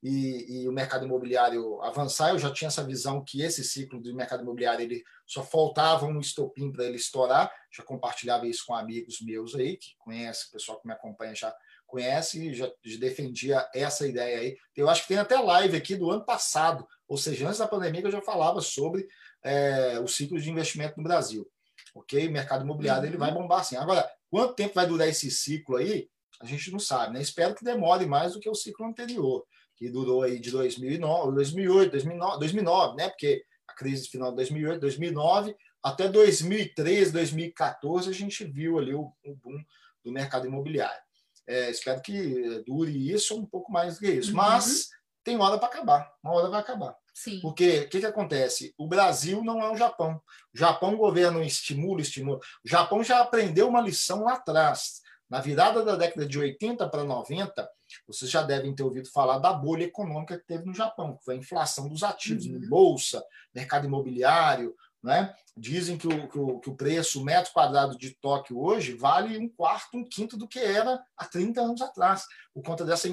e, 0.03 0.63
e, 0.63 0.69
o 0.69 0.73
mercado 0.73 1.05
imobiliário 1.05 1.81
avançar. 1.83 2.31
Eu 2.31 2.39
já 2.39 2.53
tinha 2.53 2.69
essa 2.69 2.85
visão 2.85 3.25
que 3.25 3.43
esse 3.43 3.65
ciclo 3.65 4.01
do 4.01 4.15
mercado 4.15 4.43
imobiliário 4.43 4.83
ele 4.83 5.03
só 5.27 5.43
faltava 5.43 6.07
um 6.07 6.21
estopim 6.21 6.71
para 6.71 6.85
ele 6.85 6.97
estourar. 6.97 7.53
Já 7.71 7.83
compartilhava 7.83 8.47
isso 8.47 8.65
com 8.67 8.75
amigos 8.75 9.21
meus 9.21 9.55
aí, 9.55 9.77
que 9.77 9.97
conhece, 9.99 10.49
o 10.49 10.53
pessoal 10.53 10.81
que 10.81 10.87
me 10.87 10.93
acompanha 10.93 11.35
já 11.35 11.55
conhece, 11.87 12.49
e 12.49 12.55
já, 12.55 12.71
defendia 12.99 13.69
essa 13.75 14.07
ideia 14.07 14.41
aí. 14.41 14.57
Eu 14.75 14.89
acho 14.89 15.03
que 15.03 15.09
tem 15.09 15.19
até 15.19 15.39
live 15.39 15.77
aqui 15.77 15.95
do 15.95 16.11
ano 16.11 16.25
passado, 16.25 16.87
ou 17.07 17.17
seja, 17.17 17.47
antes 17.47 17.59
da 17.59 17.69
pandemia, 17.69 18.01
que 18.01 18.07
eu 18.09 18.13
já 18.13 18.21
falava 18.21 18.61
sobre 18.61 19.07
é, 19.43 19.99
o 20.01 20.09
ciclo 20.09 20.41
de 20.41 20.51
investimento 20.51 20.95
no 20.97 21.05
Brasil. 21.05 21.49
Ok? 21.95 22.27
O 22.27 22.33
mercado 22.33 22.65
imobiliário 22.65 23.05
uhum. 23.05 23.09
ele 23.09 23.17
vai 23.17 23.33
bombar 23.33 23.61
assim. 23.61 23.77
Agora, 23.77 24.09
quanto 24.29 24.55
tempo 24.55 24.75
vai 24.75 24.87
durar 24.87 25.09
esse 25.09 25.31
ciclo 25.31 25.77
aí? 25.77 26.09
A 26.41 26.45
gente 26.45 26.71
não 26.71 26.79
sabe, 26.79 27.15
né? 27.15 27.23
Espero 27.23 27.55
que 27.55 27.65
demore 27.65 28.05
mais 28.05 28.35
do 28.35 28.41
que 28.41 28.49
o 28.49 28.55
ciclo 28.55 28.87
anterior 28.87 29.47
que 29.77 29.89
durou 29.91 30.23
aí 30.23 30.39
de 30.41 30.51
2009, 30.51 31.35
2008, 31.35 31.91
2009, 31.91 32.39
2009, 32.39 32.97
né? 32.97 33.09
Porque 33.09 33.45
a 33.69 33.75
crise 33.75 34.09
final 34.09 34.31
de 34.31 34.37
2008, 34.37 34.81
2009 34.81 35.57
até 35.83 36.09
2013, 36.09 37.13
2014 37.13 38.11
a 38.11 38.13
gente 38.13 38.45
viu 38.45 38.79
ali 38.79 38.93
o, 38.93 39.13
o 39.25 39.35
boom 39.37 39.63
do 40.05 40.11
mercado 40.11 40.47
imobiliário. 40.47 41.01
É, 41.47 41.71
espero 41.71 42.03
que 42.03 42.65
dure 42.67 43.13
isso 43.13 43.37
um 43.37 43.47
pouco 43.47 43.71
mais 43.71 43.95
do 43.95 44.01
que 44.01 44.11
isso, 44.11 44.31
uhum. 44.31 44.37
mas 44.37 44.89
tem 45.23 45.39
hora 45.39 45.59
para 45.59 45.69
acabar, 45.69 46.13
uma 46.23 46.35
hora 46.35 46.49
vai 46.49 46.61
acabar. 46.61 46.97
Sim. 47.15 47.41
Porque 47.41 47.81
o 47.81 47.89
que, 47.89 48.01
que 48.01 48.07
acontece? 48.07 48.75
O 48.77 48.87
Brasil 48.87 49.43
não 49.43 49.63
é 49.63 49.71
o 49.71 49.77
Japão. 49.77 50.21
O 50.55 50.59
Japão, 50.59 50.95
o 50.95 50.99
governo 50.99 51.43
estimula, 51.43 52.01
estimula. 52.01 52.39
O 52.65 52.69
Japão 52.69 53.03
já 53.03 53.21
aprendeu 53.21 53.69
uma 53.69 53.81
lição 53.81 54.25
lá 54.25 54.35
atrás. 54.35 55.01
Na 55.29 55.41
virada 55.41 55.85
da 55.85 55.97
década 55.97 56.25
de 56.25 56.39
80 56.39 56.89
para 56.89 57.03
90, 57.03 57.69
vocês 58.07 58.31
já 58.31 58.43
devem 58.43 58.75
ter 58.75 58.83
ouvido 58.83 59.11
falar 59.11 59.39
da 59.39 59.53
bolha 59.53 59.85
econômica 59.85 60.39
que 60.39 60.47
teve 60.47 60.65
no 60.65 60.75
Japão, 60.75 61.17
que 61.17 61.25
foi 61.25 61.35
a 61.35 61.39
inflação 61.39 61.89
dos 61.89 62.03
ativos, 62.03 62.47
uhum. 62.47 62.69
bolsa, 62.69 63.25
mercado 63.55 63.87
imobiliário. 63.87 64.75
Né? 65.03 65.33
Dizem 65.57 65.97
que 65.97 66.07
o, 66.07 66.29
que, 66.29 66.39
o, 66.39 66.59
que 66.59 66.71
o 66.71 66.75
preço, 66.75 67.21
o 67.21 67.25
metro 67.25 67.53
quadrado 67.53 67.97
de 67.97 68.15
Tóquio 68.17 68.61
hoje, 68.61 68.97
vale 68.97 69.39
um 69.39 69.49
quarto, 69.49 69.97
um 69.97 70.05
quinto 70.05 70.37
do 70.37 70.49
que 70.49 70.59
era 70.59 71.01
há 71.17 71.25
30 71.25 71.61
anos 71.61 71.83
atrás, 71.83 72.25
por 72.53 72.63
conta 72.63 72.85
dessa 72.85 73.09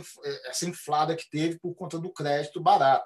essa 0.46 0.66
inflada 0.66 1.16
que 1.16 1.30
teve 1.30 1.60
por 1.60 1.76
conta 1.76 2.00
do 2.00 2.12
crédito 2.12 2.60
barato. 2.60 3.06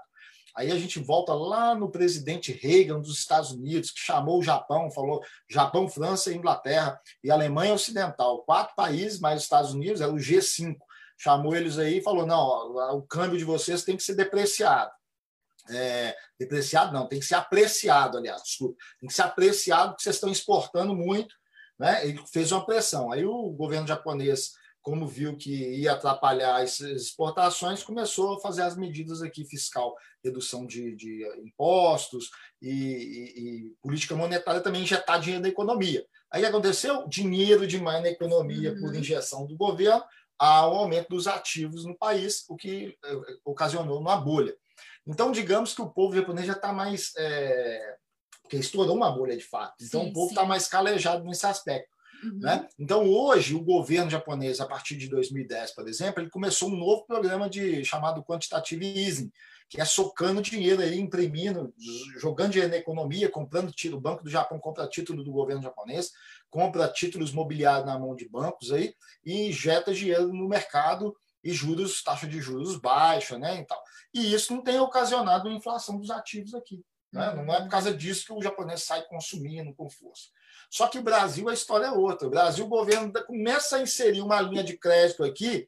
Aí 0.57 0.71
a 0.71 0.79
gente 0.79 0.99
volta 0.99 1.33
lá 1.33 1.75
no 1.75 1.91
presidente 1.91 2.51
Reagan 2.51 2.99
dos 2.99 3.17
Estados 3.17 3.51
Unidos, 3.51 3.91
que 3.91 3.99
chamou 3.99 4.39
o 4.39 4.43
Japão, 4.43 4.89
falou 4.91 5.21
Japão, 5.47 5.87
França, 5.87 6.33
Inglaterra 6.33 6.99
e 7.23 7.29
Alemanha 7.29 7.73
Ocidental, 7.73 8.43
quatro 8.43 8.75
países, 8.75 9.19
mais 9.19 9.37
os 9.37 9.43
Estados 9.43 9.73
Unidos, 9.73 10.01
era 10.01 10.11
o 10.11 10.17
G5 10.17 10.75
chamou 11.17 11.55
eles 11.55 11.77
aí 11.79 11.97
e 11.97 12.03
falou: 12.03 12.25
não, 12.25 12.95
o 12.95 13.01
câmbio 13.01 13.37
de 13.37 13.43
vocês 13.43 13.83
tem 13.83 13.97
que 13.97 14.03
ser 14.03 14.15
depreciado. 14.15 14.91
É, 15.69 16.15
depreciado 16.39 16.93
não, 16.93 17.07
tem 17.07 17.19
que 17.19 17.25
ser 17.25 17.35
apreciado, 17.35 18.17
aliás, 18.17 18.41
desculpa, 18.41 18.77
tem 19.01 19.09
que 19.09 19.13
ser 19.13 19.23
apreciado 19.23 19.89
porque 19.89 20.03
vocês 20.03 20.15
estão 20.15 20.31
exportando 20.31 20.95
muito, 20.95 21.35
né? 21.77 22.07
Ele 22.07 22.23
fez 22.31 22.53
uma 22.53 22.65
pressão. 22.65 23.11
Aí 23.11 23.25
o 23.25 23.49
governo 23.49 23.87
japonês, 23.87 24.51
como 24.87 25.05
viu 25.05 25.35
que 25.35 25.51
ia 25.51 25.91
atrapalhar 25.91 26.61
as 26.61 26.79
exportações, 26.79 27.83
começou 27.83 28.35
a 28.35 28.39
fazer 28.39 28.61
as 28.61 28.77
medidas 28.77 29.21
aqui 29.21 29.43
fiscal, 29.43 29.93
redução 30.23 30.65
de, 30.65 30.95
de 30.95 31.27
impostos 31.43 32.31
e, 32.61 32.71
e, 32.71 33.65
e, 33.65 33.75
política 33.81 34.15
monetária 34.15 34.61
também 34.61 34.83
injetar 34.83 35.19
dinheiro 35.19 35.43
na 35.43 35.49
economia. 35.49 36.05
Aí 36.31 36.45
aconteceu 36.45 37.05
dinheiro 37.05 37.67
demais 37.67 38.01
na 38.01 38.07
economia 38.07 38.71
uhum. 38.71 38.79
por 38.79 38.95
injeção 38.95 39.45
do 39.45 39.57
governo, 39.57 40.01
ao 40.39 40.77
aumento 40.77 41.09
dos 41.09 41.27
ativos 41.27 41.83
no 41.83 41.97
país, 41.97 42.45
o 42.47 42.55
que 42.55 42.97
eh, 43.03 43.37
ocasionou 43.43 43.99
uma 43.99 44.15
bolha. 44.15 44.55
Então, 45.05 45.33
digamos 45.33 45.75
que 45.75 45.81
o 45.81 45.89
povo 45.89 46.15
japonês 46.15 46.47
já 46.47 46.53
está 46.53 46.71
mais. 46.71 47.11
É, 47.17 47.97
porque 48.41 48.55
estourou 48.55 48.95
uma 48.95 49.11
bolha 49.11 49.35
de 49.35 49.43
fato. 49.43 49.75
Então, 49.81 50.03
sim, 50.03 50.09
o 50.11 50.13
povo 50.13 50.29
está 50.29 50.45
mais 50.45 50.65
calejado 50.65 51.25
nesse 51.25 51.45
aspecto. 51.45 51.96
Uhum. 52.23 52.39
Né? 52.39 52.67
Então, 52.79 53.07
hoje, 53.07 53.55
o 53.55 53.63
governo 53.63 54.09
japonês, 54.09 54.59
a 54.59 54.65
partir 54.65 54.97
de 54.97 55.07
2010, 55.07 55.71
por 55.71 55.87
exemplo, 55.87 56.21
ele 56.21 56.29
começou 56.29 56.69
um 56.69 56.75
novo 56.75 57.05
programa 57.05 57.49
de 57.49 57.83
chamado 57.85 58.23
Quantitative 58.23 58.85
Easing, 58.85 59.31
que 59.69 59.81
é 59.81 59.85
socando 59.85 60.41
dinheiro 60.41 60.81
aí, 60.81 60.97
imprimindo, 60.97 61.73
jogando 62.17 62.51
dinheiro 62.51 62.71
na 62.71 62.79
economia, 62.79 63.29
comprando 63.29 63.71
título. 63.71 63.97
O 63.97 64.01
Banco 64.01 64.23
do 64.23 64.29
Japão 64.29 64.59
compra 64.59 64.87
título 64.87 65.23
do 65.23 65.31
governo 65.31 65.61
japonês, 65.61 66.11
compra 66.49 66.87
títulos 66.87 67.31
mobiliários 67.33 67.85
na 67.85 67.99
mão 67.99 68.15
de 68.15 68.27
bancos 68.29 68.71
aí 68.71 68.93
e 69.25 69.49
injeta 69.49 69.93
dinheiro 69.93 70.31
no 70.31 70.47
mercado 70.47 71.15
e 71.43 71.51
juros, 71.51 72.01
taxa 72.01 72.27
de 72.27 72.39
juros 72.41 72.77
baixa, 72.77 73.37
né, 73.37 73.61
e 73.61 73.65
tal. 73.65 73.81
E 74.13 74.33
isso 74.33 74.53
não 74.53 74.63
tem 74.63 74.79
ocasionado 74.79 75.47
uma 75.47 75.57
inflação 75.57 75.97
dos 75.97 76.09
ativos 76.09 76.53
aqui. 76.53 76.83
Né? 77.11 77.33
Não 77.35 77.53
é 77.53 77.61
por 77.61 77.69
causa 77.69 77.93
disso 77.93 78.25
que 78.25 78.33
o 78.33 78.41
japonês 78.41 78.83
sai 78.83 79.03
consumindo 79.05 79.73
com 79.73 79.89
força. 79.89 80.27
Só 80.69 80.87
que 80.87 80.99
o 80.99 81.03
Brasil, 81.03 81.47
a 81.49 81.53
história 81.53 81.85
é 81.85 81.91
outra. 81.91 82.27
O 82.27 82.31
Brasil, 82.31 82.65
o 82.65 82.69
governo 82.69 83.11
começa 83.25 83.77
a 83.77 83.81
inserir 83.81 84.21
uma 84.21 84.41
linha 84.41 84.63
de 84.63 84.77
crédito 84.77 85.23
aqui 85.23 85.67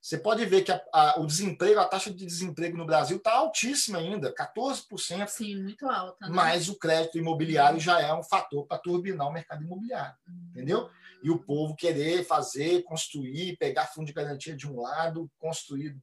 você 0.00 0.16
pode 0.16 0.44
ver 0.46 0.62
que 0.62 0.72
a, 0.72 0.82
a, 0.92 1.20
o 1.20 1.26
desemprego, 1.26 1.78
a 1.78 1.84
taxa 1.84 2.10
de 2.10 2.24
desemprego 2.24 2.76
no 2.76 2.86
Brasil 2.86 3.18
está 3.18 3.34
altíssima 3.34 3.98
ainda, 3.98 4.34
14%. 4.34 5.28
Sim, 5.28 5.62
muito 5.62 5.86
alta. 5.86 6.26
Né? 6.26 6.34
Mas 6.34 6.70
o 6.70 6.78
crédito 6.78 7.18
imobiliário 7.18 7.78
já 7.78 8.00
é 8.00 8.12
um 8.14 8.22
fator 8.22 8.66
para 8.66 8.78
turbinar 8.78 9.28
o 9.28 9.32
mercado 9.32 9.62
imobiliário, 9.62 10.16
uhum. 10.26 10.48
entendeu? 10.50 10.90
E 11.22 11.30
o 11.30 11.38
povo 11.38 11.76
querer 11.76 12.24
fazer, 12.24 12.82
construir, 12.84 13.58
pegar 13.58 13.88
fundo 13.88 14.06
de 14.06 14.14
garantia 14.14 14.56
de 14.56 14.66
um 14.66 14.80
lado, 14.80 15.30
construir 15.38 15.94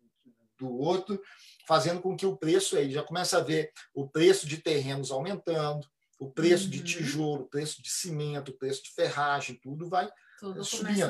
do 0.60 0.78
outro, 0.78 1.20
fazendo 1.68 2.00
com 2.00 2.16
que 2.16 2.26
o 2.26 2.38
preço 2.38 2.78
aí 2.78 2.92
já 2.92 3.02
começa 3.02 3.40
a 3.40 3.44
ver 3.44 3.72
o 3.96 4.08
preço 4.08 4.46
de 4.46 4.58
terrenos 4.58 5.12
aumentando, 5.12 5.88
o 6.20 6.32
preço 6.32 6.66
uhum. 6.66 6.72
de 6.72 6.84
tijolo, 6.84 7.44
o 7.44 7.50
preço 7.50 7.82
de 7.82 7.90
cimento, 7.90 8.52
o 8.52 8.58
preço 8.58 8.84
de 8.84 8.92
ferragem, 8.94 9.60
tudo 9.62 9.90
vai 9.90 10.10
tudo 10.40 10.64
subindo. 10.64 11.06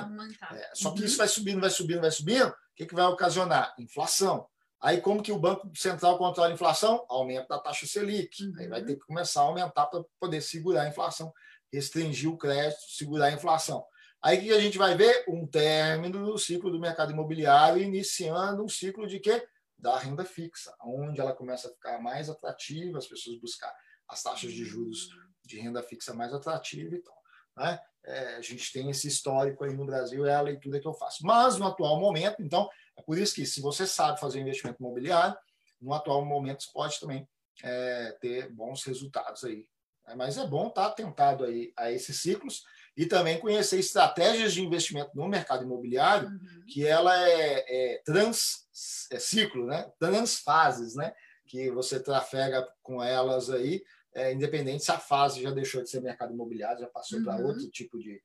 É, 0.51 0.72
só 0.74 0.91
que 0.91 1.01
uhum. 1.01 1.05
isso 1.05 1.18
vai 1.18 1.28
subindo, 1.28 1.60
vai 1.60 1.70
subindo, 1.70 2.01
vai 2.01 2.12
subindo 2.12 2.53
que, 2.78 2.86
que 2.86 2.95
vai 2.95 3.05
ocasionar? 3.05 3.74
Inflação. 3.80 4.47
Aí, 4.80 5.01
como 5.01 5.24
que 5.24 5.32
o 5.32 5.39
Banco 5.39 5.70
Central 5.76 6.20
controla 6.20 6.49
a 6.49 6.53
inflação? 6.53 7.03
Aumento 7.10 7.47
da 7.47 7.58
taxa 7.58 7.88
Selic. 7.88 8.43
Uhum. 8.43 8.53
Aí 8.60 8.68
vai 8.68 8.86
ter 8.86 8.93
que 8.93 9.01
começar 9.01 9.41
a 9.41 9.45
aumentar 9.45 9.88
para 9.88 10.03
poder 10.20 10.41
segurar 10.41 10.84
a 10.84 10.88
inflação, 10.88 11.34
restringir 11.74 12.30
o 12.30 12.38
crédito, 12.38 12.80
segurar 12.88 13.26
a 13.26 13.32
inflação. 13.32 13.84
Aí 14.22 14.39
que 14.39 14.53
a 14.53 14.60
gente 14.60 14.78
vai 14.78 14.95
ver 14.95 15.26
um 15.28 15.47
término 15.47 16.24
do 16.24 16.38
ciclo 16.38 16.72
do 16.72 16.80
mercado 16.80 17.12
imobiliário, 17.12 17.82
iniciando 17.82 18.64
um 18.64 18.70
ciclo 18.70 19.08
de 19.08 19.20
quê? 19.20 19.43
Da 19.76 19.97
renda 19.97 20.24
fixa, 20.24 20.76
onde 20.84 21.20
ela 21.20 21.34
começa 21.34 21.68
a 21.68 21.72
ficar 21.72 21.99
mais 21.99 22.30
atrativa, 22.30 22.99
as 22.99 23.08
pessoas 23.08 23.39
buscar 23.39 23.74
as 24.08 24.24
taxas 24.24 24.51
de 24.53 24.64
juros 24.64 25.10
de 25.45 25.60
renda 25.60 25.82
fixa 25.82 26.14
mais 26.14 26.34
atrativa 26.34 26.95
e 26.95 26.99
tal. 26.99 27.18
né? 27.58 27.80
É, 28.05 28.36
a 28.36 28.41
gente 28.41 28.72
tem 28.72 28.89
esse 28.89 29.08
histórico 29.08 29.64
aí 29.64 29.74
no 29.74 29.86
Brasil, 29.86 30.26
é 30.26 30.34
a 30.34 30.41
leitura 30.41 30.80
que 30.80 30.88
eu 30.88 30.93
faço. 30.93 31.26
Mas 31.26 31.58
no 31.58 31.68
atual 31.68 31.99
momento, 31.99 32.41
então, 32.41 32.70
é 32.97 33.01
por 33.01 33.18
isso 33.18 33.36
que 33.36 33.45
se 33.45 33.62
você 33.62 33.86
sabe 33.86 34.20
fazer 34.20 34.39
investimento 34.39 34.82
imobiliário, 34.82 35.38
no 35.82 35.93
atual 35.93 36.24
momento 36.24 36.64
você 36.64 36.72
pode 36.72 36.99
também 36.99 37.28
é, 37.64 38.18
ter 38.22 38.49
bons 38.51 38.84
resultados 38.84 39.43
aí. 39.43 39.68
É, 40.08 40.16
mas 40.16 40.38
é 40.38 40.47
bom 40.47 40.68
estar 40.68 40.86
atentado 40.86 41.43
aí 41.43 41.74
a 41.76 41.91
esses 41.91 42.22
ciclos 42.22 42.64
e 42.95 43.05
também 43.05 43.39
conhecer 43.39 43.78
estratégias 43.78 44.53
de 44.53 44.64
investimento 44.64 45.12
no 45.14 45.28
mercado 45.28 45.64
imobiliário, 45.64 46.30
uhum. 46.30 46.66
que 46.66 46.88
ela 46.88 47.16
é, 47.30 47.66
é 47.68 48.01
trans 48.05 48.66
é 49.12 49.20
ciclo, 49.20 49.66
né? 49.66 49.91
Transfases, 49.99 50.95
né? 50.95 51.14
Que 51.45 51.70
você 51.72 51.99
trafega 51.99 52.68
com 52.82 53.03
elas 53.03 53.49
aí 53.49 53.84
é, 54.18 54.34
independente 54.34 54.84
se 54.84 54.91
a 54.91 54.97
fase 54.97 55.43
já 55.43 55.51
deixou 55.51 55.84
de 55.84 55.89
ser 55.89 56.01
mercado 56.01 56.34
imobiliário, 56.34 56.82
já 56.82 56.88
passou 56.88 57.20
uhum. 57.20 57.26
para 57.26 57.45
outro 57.45 57.70
tipo 57.70 57.99
de, 57.99 58.22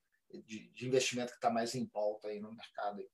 de, 0.46 0.68
de 0.70 0.86
investimento 0.86 1.32
que 1.32 1.36
está 1.36 1.50
mais 1.50 1.74
em 1.74 1.84
pauta 1.84 2.28
aí 2.28 2.40
no 2.40 2.50
mercado. 2.50 3.04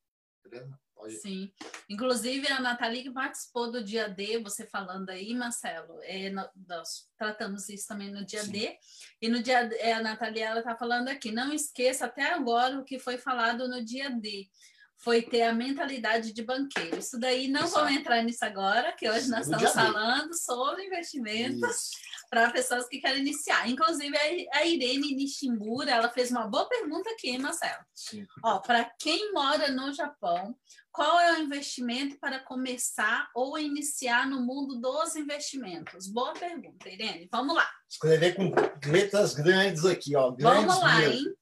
Pode... 0.95 1.17
Sim. 1.17 1.53
Inclusive, 1.91 2.47
a 2.49 2.61
Nathalie 2.61 3.03
que 3.03 3.11
participou 3.11 3.71
do 3.71 3.83
dia 3.83 4.09
D, 4.09 4.39
você 4.39 4.65
falando 4.65 5.11
aí, 5.11 5.35
Marcelo, 5.35 5.99
é, 6.03 6.31
nós 6.31 7.09
tratamos 7.17 7.69
isso 7.69 7.89
também 7.89 8.13
no 8.13 8.25
dia 8.25 8.45
Sim. 8.45 8.53
D. 8.53 8.79
E 9.21 9.29
no 9.29 9.43
dia 9.43 9.59
é, 9.75 9.93
a 9.93 10.03
Nathalie 10.03 10.41
ela 10.41 10.61
está 10.61 10.77
falando 10.77 11.09
aqui, 11.09 11.33
não 11.33 11.53
esqueça 11.53 12.07
até 12.07 12.33
agora 12.33 12.79
o 12.79 12.85
que 12.85 12.99
foi 12.99 13.19
falado 13.19 13.69
no 13.69 13.85
dia 13.85 14.09
D 14.09 14.49
foi 14.97 15.23
ter 15.23 15.43
a 15.43 15.53
mentalidade 15.53 16.33
de 16.33 16.43
banqueiro. 16.43 16.99
Isso 16.99 17.19
daí 17.19 17.47
não 17.47 17.63
Exato. 17.63 17.85
vamos 17.85 17.93
entrar 17.93 18.23
nisso 18.23 18.45
agora, 18.45 18.93
que 18.93 19.09
hoje 19.09 19.31
nós 19.31 19.47
estamos 19.47 19.73
falando 19.73 20.35
sobre 20.35 20.87
investimentos 20.87 21.91
para 22.31 22.51
pessoas 22.51 22.87
que 22.89 23.01
querem 23.01 23.21
iniciar. 23.21 23.69
Inclusive, 23.69 24.17
a 24.53 24.65
Irene 24.65 25.15
Nishimbura, 25.15 25.91
ela 25.91 26.11
fez 26.11 26.31
uma 26.31 26.47
boa 26.47 26.69
pergunta 26.69 27.11
aqui, 27.11 27.31
hein, 27.31 27.39
Marcelo? 27.39 27.83
Sim. 27.95 28.27
Ó, 28.45 28.59
para 28.59 28.85
quem 28.99 29.33
mora 29.33 29.71
no 29.71 29.93
Japão, 29.93 30.57
qual 30.93 31.19
é 31.21 31.35
o 31.35 31.43
investimento 31.43 32.19
para 32.19 32.41
começar 32.41 33.31
ou 33.35 33.59
iniciar 33.59 34.29
no 34.29 34.41
mundo 34.43 34.81
dos 34.81 35.17
investimentos? 35.17 36.07
Boa 36.07 36.35
pergunta, 36.35 36.89
Irene. 36.89 37.29
Vamos 37.33 37.55
lá. 37.55 37.69
Escrever 37.89 38.35
com 38.35 38.53
letras 38.91 39.35
grandes 39.35 39.85
aqui, 39.85 40.15
ó. 40.15 40.31
Grandes 40.31 40.67
Vamos 40.67 40.81
lá, 40.81 40.99
mesmo. 40.99 41.29
hein? 41.29 41.35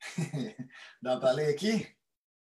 Dá 1.02 1.18
para 1.18 1.32
ler 1.32 1.54
aqui? 1.54 1.94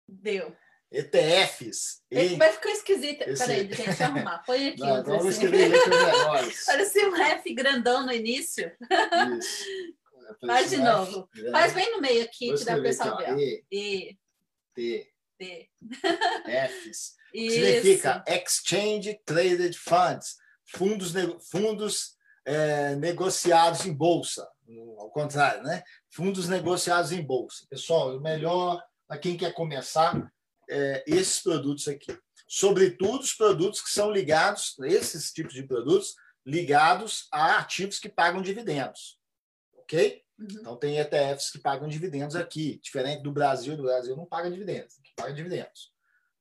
Deu. 0.08 0.56
ETFs. 0.90 2.02
E... 2.10 2.36
Vai 2.36 2.52
ficar 2.52 2.70
esquisito. 2.70 3.22
Esse... 3.22 3.44
Peraí, 3.44 3.64
deixa 3.64 4.02
eu 4.02 4.06
arrumar. 4.06 4.42
Põe 4.44 4.68
aqui. 4.68 4.80
Não, 4.80 5.04
vamos 5.04 5.26
escrever 5.26 5.68
letras 5.68 6.64
Parecia 6.66 7.08
um 7.08 7.16
F 7.16 7.54
grandão 7.54 8.06
no 8.06 8.12
início. 8.12 8.72
Isso. 9.38 9.98
Faz 10.46 10.70
de 10.70 10.76
novo. 10.78 11.28
F, 11.34 11.50
Faz 11.50 11.72
bem 11.72 11.90
no 11.92 12.00
meio 12.00 12.24
aqui, 12.24 12.54
que 12.54 12.64
dá 12.64 12.72
para 12.72 12.80
o 12.80 12.82
pessoal 12.82 13.16
ver. 13.18 13.36
E. 13.36 13.64
e. 13.70 14.18
T. 14.74 15.12
T. 15.38 15.70
Fs. 16.68 17.16
Isso. 17.34 17.54
Significa 17.54 18.24
Exchange 18.26 19.20
Traded 19.24 19.76
Funds. 19.76 20.36
Fundos, 20.64 21.12
fundos 21.50 22.16
é, 22.44 22.94
negociados 22.96 23.84
em 23.84 23.92
bolsa. 23.92 24.48
Ao 24.98 25.10
contrário, 25.10 25.62
né? 25.62 25.82
fundos 26.10 26.48
negociados 26.48 27.12
em 27.12 27.22
bolsa. 27.22 27.66
Pessoal, 27.70 28.16
o 28.16 28.20
melhor 28.20 28.82
para 29.06 29.18
quem 29.18 29.36
quer 29.36 29.54
começar 29.54 30.30
é, 30.68 31.04
esses 31.06 31.40
produtos 31.42 31.88
aqui. 31.88 32.16
Sobretudo 32.46 33.20
os 33.20 33.34
produtos 33.34 33.80
que 33.80 33.90
são 33.90 34.10
ligados, 34.10 34.74
esses 34.80 35.32
tipos 35.32 35.52
de 35.52 35.62
produtos, 35.62 36.14
ligados 36.46 37.28
a 37.30 37.58
ativos 37.58 37.98
que 37.98 38.08
pagam 38.08 38.40
dividendos. 38.40 39.18
Ok? 39.74 40.22
Uhum. 40.38 40.46
Então, 40.50 40.76
tem 40.76 40.98
ETFs 40.98 41.50
que 41.50 41.58
pagam 41.58 41.88
dividendos 41.88 42.36
aqui, 42.36 42.80
diferente 42.82 43.22
do 43.22 43.32
Brasil. 43.32 43.76
Do 43.76 43.82
Brasil 43.82 44.16
não 44.16 44.24
paga 44.24 44.50
dividendos, 44.50 44.98
aqui 44.98 45.12
paga 45.14 45.32
dividendos. 45.32 45.92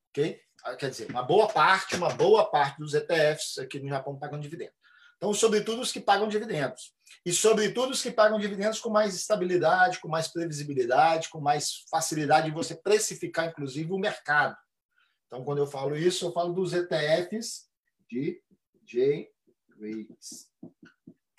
Ok? 0.09 0.39
Ah, 0.63 0.75
quer 0.75 0.89
dizer, 0.89 1.09
uma 1.09 1.23
boa 1.23 1.47
parte, 1.47 1.95
uma 1.95 2.09
boa 2.09 2.49
parte 2.49 2.77
dos 2.77 2.93
ETFs 2.93 3.57
aqui 3.57 3.79
no 3.79 3.89
Japão 3.89 4.17
pagam 4.17 4.39
dividendos. 4.39 4.76
Então, 5.17 5.33
sobretudo 5.33 5.81
os 5.81 5.91
que 5.91 5.99
pagam 5.99 6.27
dividendos. 6.27 6.93
E, 7.25 7.33
sobretudo, 7.33 7.91
os 7.91 8.01
que 8.01 8.11
pagam 8.11 8.39
dividendos 8.39 8.79
com 8.79 8.89
mais 8.89 9.15
estabilidade, 9.15 9.99
com 9.99 10.07
mais 10.07 10.27
previsibilidade, 10.27 11.29
com 11.29 11.41
mais 11.41 11.85
facilidade 11.89 12.47
de 12.47 12.53
você 12.53 12.75
precificar, 12.75 13.49
inclusive, 13.49 13.91
o 13.91 13.97
mercado. 13.97 14.55
Então, 15.25 15.43
quando 15.43 15.57
eu 15.57 15.67
falo 15.67 15.95
isso, 15.95 16.25
eu 16.25 16.31
falo 16.31 16.53
dos 16.53 16.73
ETFs 16.73 17.67
de 18.09 18.41
J-Rates. 18.85 20.51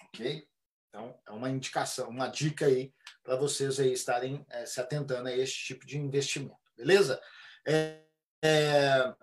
Ok? 0.04 0.46
Então, 0.88 1.18
é 1.26 1.30
uma 1.30 1.48
indicação, 1.48 2.08
uma 2.08 2.28
dica 2.28 2.66
aí 2.66 2.92
para 3.22 3.36
vocês 3.36 3.78
aí 3.78 3.92
estarem 3.92 4.44
é, 4.50 4.66
se 4.66 4.80
atentando 4.80 5.28
a 5.28 5.36
este 5.36 5.66
tipo 5.66 5.86
de 5.86 5.98
investimento. 5.98 6.56
Beleza? 6.76 7.20
É, 7.66 8.00
é, 8.42 9.14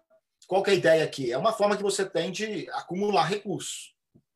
qual 0.47 0.64
que 0.64 0.70
é 0.70 0.74
a 0.74 0.78
ideia 0.78 1.03
aqui? 1.03 1.32
É 1.32 1.38
uma 1.38 1.53
forma 1.53 1.76
que 1.76 1.84
você 1.84 2.06
tem 2.06 2.32
de 2.32 2.70
acumular 2.72 3.26
recursos. 3.26 3.94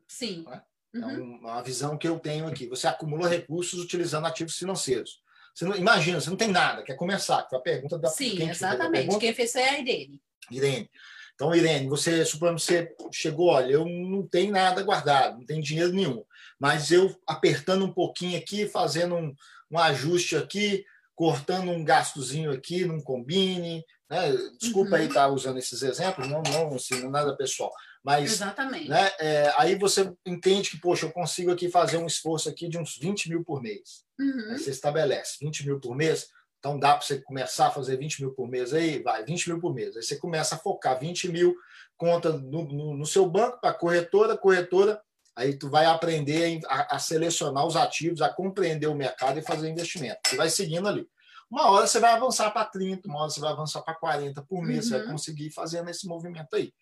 Sim. 0.09 0.43
Né? 0.45 0.61
É 0.95 0.97
uhum. 0.97 1.37
uma 1.37 1.61
visão 1.61 1.97
que 1.97 2.07
eu 2.07 2.19
tenho 2.19 2.47
aqui. 2.47 2.67
Você 2.67 2.87
acumula 2.87 3.29
recursos 3.29 3.79
utilizando 3.79 4.25
ativos 4.25 4.57
financeiros. 4.57 5.21
Você 5.53 5.65
não, 5.65 5.75
imagina, 5.75 6.19
você 6.19 6.29
não 6.29 6.37
tem 6.37 6.47
nada, 6.47 6.83
quer 6.83 6.95
começar. 6.95 7.45
Foi 7.47 7.59
a 7.59 7.61
pergunta 7.61 7.97
da 7.97 8.09
Sim, 8.09 8.35
quem 8.35 8.49
exatamente. 8.49 9.03
Pergunta? 9.03 9.19
Quem 9.19 9.33
fez 9.33 9.55
é 9.55 9.69
a 9.69 9.79
Irene. 9.79 10.21
Irene. 10.49 10.89
Então, 11.35 11.55
Irene, 11.55 11.87
você, 11.87 12.25
suponhamos 12.25 12.63
você 12.63 12.93
chegou, 13.13 13.47
olha, 13.47 13.71
eu 13.71 13.85
não 13.85 14.27
tenho 14.27 14.51
nada 14.51 14.83
guardado, 14.83 15.37
não 15.37 15.45
tenho 15.45 15.61
dinheiro 15.61 15.93
nenhum, 15.93 16.21
mas 16.59 16.91
eu 16.91 17.15
apertando 17.25 17.85
um 17.85 17.93
pouquinho 17.93 18.37
aqui, 18.37 18.67
fazendo 18.67 19.15
um, 19.15 19.33
um 19.71 19.79
ajuste 19.79 20.35
aqui, 20.35 20.83
cortando 21.15 21.71
um 21.71 21.83
gastozinho 21.83 22.51
aqui, 22.51 22.83
não 22.83 22.99
combine. 22.99 23.85
Né? 24.09 24.33
Desculpa 24.59 24.91
uhum. 24.91 24.95
aí 24.95 25.07
estar 25.07 25.27
usando 25.29 25.59
esses 25.59 25.81
exemplos, 25.81 26.27
não, 26.27 26.41
não, 26.41 26.75
assim, 26.75 26.99
não 26.99 27.07
é 27.07 27.11
nada 27.11 27.37
pessoal. 27.37 27.71
Mas, 28.03 28.31
Exatamente. 28.31 28.89
Né, 28.89 29.11
é, 29.19 29.53
aí 29.57 29.75
você 29.75 30.11
entende 30.25 30.71
que, 30.71 30.79
poxa, 30.79 31.05
eu 31.05 31.11
consigo 31.11 31.51
aqui 31.51 31.69
fazer 31.69 31.97
um 31.97 32.05
esforço 32.07 32.49
aqui 32.49 32.67
de 32.69 32.77
uns 32.77 32.97
20 32.97 33.29
mil 33.29 33.43
por 33.43 33.61
mês. 33.61 34.03
Uhum. 34.19 34.51
Aí 34.51 34.59
você 34.59 34.71
estabelece 34.71 35.37
20 35.41 35.65
mil 35.65 35.79
por 35.79 35.95
mês, 35.95 36.27
então 36.59 36.79
dá 36.79 36.93
para 36.93 37.01
você 37.01 37.21
começar 37.21 37.67
a 37.67 37.71
fazer 37.71 37.97
20 37.97 38.21
mil 38.21 38.31
por 38.31 38.47
mês 38.47 38.73
aí? 38.73 39.01
Vai, 39.01 39.23
20 39.23 39.49
mil 39.49 39.59
por 39.59 39.73
mês. 39.73 39.95
Aí 39.95 40.03
você 40.03 40.15
começa 40.15 40.55
a 40.55 40.57
focar 40.57 40.99
20 40.99 41.29
mil, 41.29 41.55
conta 41.97 42.31
no, 42.31 42.65
no, 42.65 42.97
no 42.97 43.05
seu 43.05 43.29
banco, 43.29 43.59
para 43.59 43.73
corretora, 43.73 44.37
corretora, 44.37 45.01
aí 45.35 45.57
tu 45.57 45.69
vai 45.69 45.85
aprender 45.85 46.59
a, 46.67 46.95
a, 46.95 46.99
selecionar 46.99 47.65
os 47.65 47.75
ativos, 47.75 48.21
a 48.21 48.29
compreender 48.29 48.87
o 48.87 48.95
mercado 48.95 49.39
e 49.39 49.41
fazer 49.41 49.69
investimento. 49.69 50.19
Você 50.25 50.35
vai 50.35 50.49
seguindo 50.49 50.87
ali. 50.87 51.07
Uma 51.49 51.71
hora 51.71 51.87
você 51.87 51.99
vai 51.99 52.11
avançar 52.11 52.51
para 52.51 52.65
30, 52.65 53.07
uma 53.07 53.21
hora 53.21 53.29
você 53.29 53.39
vai 53.39 53.51
avançar 53.51 53.81
para 53.81 53.95
40 53.95 54.41
por 54.43 54.61
mês, 54.61 54.85
uhum. 54.85 54.89
você 54.89 54.97
vai 54.97 55.05
uhum. 55.05 55.11
conseguir 55.13 55.49
fazendo 55.51 55.89
esse 55.89 56.07
movimento 56.07 56.55
aí. 56.55 56.73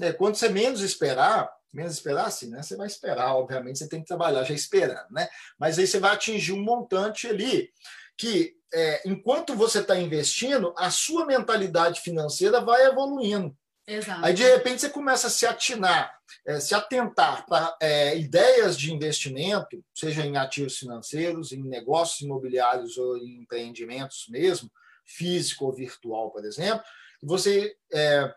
É, 0.00 0.12
quando 0.12 0.34
você 0.34 0.48
menos 0.48 0.80
esperar, 0.80 1.50
menos 1.72 1.94
esperar 1.94 2.26
assim, 2.26 2.50
né? 2.50 2.62
Você 2.62 2.76
vai 2.76 2.86
esperar, 2.86 3.34
obviamente, 3.34 3.78
você 3.78 3.88
tem 3.88 4.00
que 4.00 4.06
trabalhar 4.06 4.44
já 4.44 4.54
esperando, 4.54 5.10
né? 5.10 5.28
Mas 5.58 5.78
aí 5.78 5.86
você 5.86 5.98
vai 5.98 6.12
atingir 6.12 6.52
um 6.52 6.62
montante 6.62 7.26
ali 7.26 7.70
que, 8.16 8.54
é, 8.72 9.02
enquanto 9.08 9.54
você 9.54 9.80
está 9.80 9.98
investindo, 9.98 10.74
a 10.76 10.90
sua 10.90 11.26
mentalidade 11.26 12.00
financeira 12.00 12.60
vai 12.60 12.84
evoluindo. 12.86 13.56
Exato. 13.86 14.24
Aí, 14.24 14.32
de 14.32 14.42
repente, 14.42 14.80
você 14.80 14.88
começa 14.88 15.26
a 15.26 15.30
se 15.30 15.44
atinar, 15.44 16.10
é, 16.46 16.58
se 16.58 16.74
atentar 16.74 17.44
para 17.46 17.76
é, 17.80 18.16
ideias 18.16 18.78
de 18.78 18.92
investimento, 18.92 19.84
seja 19.94 20.24
em 20.24 20.36
ativos 20.36 20.78
financeiros, 20.78 21.52
em 21.52 21.62
negócios 21.62 22.22
imobiliários 22.22 22.96
ou 22.96 23.18
em 23.18 23.42
empreendimentos 23.42 24.26
mesmo, 24.30 24.70
físico 25.04 25.66
ou 25.66 25.72
virtual, 25.72 26.30
por 26.30 26.44
exemplo, 26.46 26.82
você 27.22 27.76
é, 27.92 28.32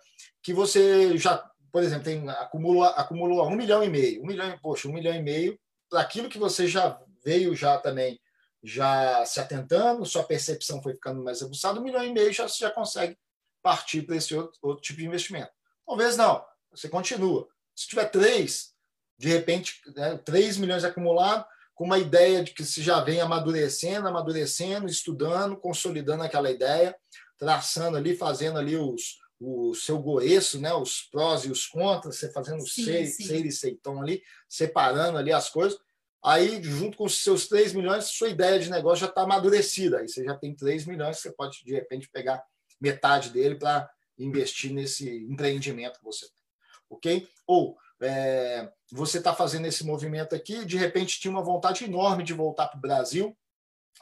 que 0.47 0.53
você 0.53 1.17
já, 1.17 1.37
por 1.73 1.83
exemplo, 1.83 2.05
tem, 2.05 2.29
acumula, 2.29 2.87
acumulou 2.91 3.45
um 3.45 3.55
milhão 3.57 3.83
e 3.83 3.89
meio, 3.89 4.23
um 4.23 4.25
milhão, 4.25 4.57
poxa, 4.59 4.87
um 4.87 4.93
milhão 4.93 5.13
e 5.13 5.21
meio, 5.21 5.59
aquilo 5.91 6.29
que 6.29 6.37
você 6.37 6.65
já 6.69 6.97
veio 7.21 7.53
já 7.53 7.77
também 7.77 8.17
já 8.63 9.25
se 9.25 9.41
atentando, 9.41 10.05
sua 10.05 10.23
percepção 10.23 10.81
foi 10.81 10.93
ficando 10.93 11.21
mais 11.21 11.41
aguçada, 11.41 11.81
um 11.81 11.83
milhão 11.83 12.01
e 12.01 12.13
meio 12.13 12.31
já, 12.31 12.47
já 12.47 12.71
consegue 12.71 13.17
partir 13.61 14.03
para 14.03 14.15
esse 14.15 14.33
outro, 14.33 14.57
outro 14.61 14.81
tipo 14.81 14.99
de 14.99 15.05
investimento. 15.05 15.51
Talvez 15.85 16.15
não, 16.15 16.41
você 16.71 16.87
continua. 16.87 17.45
Se 17.75 17.85
tiver 17.85 18.05
três, 18.05 18.71
de 19.17 19.27
repente, 19.27 19.81
né, 19.97 20.17
3 20.19 20.55
milhões 20.55 20.85
acumulado, 20.85 21.45
com 21.75 21.83
uma 21.83 21.99
ideia 21.99 22.41
de 22.41 22.53
que 22.53 22.63
se 22.63 22.81
já 22.81 23.01
vem 23.01 23.19
amadurecendo, 23.19 24.07
amadurecendo, 24.07 24.87
estudando, 24.87 25.57
consolidando 25.57 26.23
aquela 26.23 26.49
ideia, 26.49 26.95
traçando 27.37 27.97
ali, 27.97 28.15
fazendo 28.15 28.57
ali 28.57 28.77
os, 28.77 29.17
o 29.39 29.73
seu 29.75 29.99
goeço, 29.99 30.59
né, 30.59 30.73
os 30.73 31.03
prós 31.03 31.45
e 31.45 31.51
os 31.51 31.65
contras, 31.67 32.17
você 32.17 32.31
fazendo 32.31 32.65
sim, 32.67 32.83
sei, 32.83 33.05
sim. 33.05 33.23
sei 33.23 33.41
e 33.43 33.51
seitão 33.51 34.01
ali, 34.01 34.23
separando 34.49 35.17
ali 35.17 35.31
as 35.31 35.49
coisas. 35.49 35.79
Aí, 36.23 36.61
junto 36.63 36.97
com 36.97 37.05
os 37.05 37.23
seus 37.23 37.47
3 37.47 37.73
milhões, 37.73 38.05
sua 38.05 38.29
ideia 38.29 38.59
de 38.59 38.69
negócio 38.69 39.01
já 39.01 39.07
está 39.07 39.21
amadurecida. 39.21 39.99
Aí 39.99 40.09
você 40.09 40.23
já 40.23 40.35
tem 40.35 40.55
3 40.55 40.85
milhões, 40.85 41.19
você 41.19 41.31
pode, 41.31 41.63
de 41.63 41.73
repente, 41.73 42.09
pegar 42.09 42.43
metade 42.81 43.29
dele 43.29 43.55
para 43.55 43.89
investir 44.17 44.73
nesse 44.73 45.07
empreendimento 45.25 45.99
que 45.99 46.05
você 46.05 46.25
tem. 46.25 46.43
Ok? 46.89 47.27
Ou, 47.45 47.77
é, 48.01 48.69
você 48.91 49.19
está 49.19 49.33
fazendo 49.33 49.67
esse 49.67 49.85
movimento 49.85 50.35
aqui, 50.35 50.65
de 50.65 50.77
repente 50.77 51.19
tinha 51.19 51.31
uma 51.31 51.43
vontade 51.43 51.83
enorme 51.83 52.23
de 52.23 52.33
voltar 52.33 52.67
para 52.67 52.77
o 52.77 52.81
Brasil, 52.81 53.37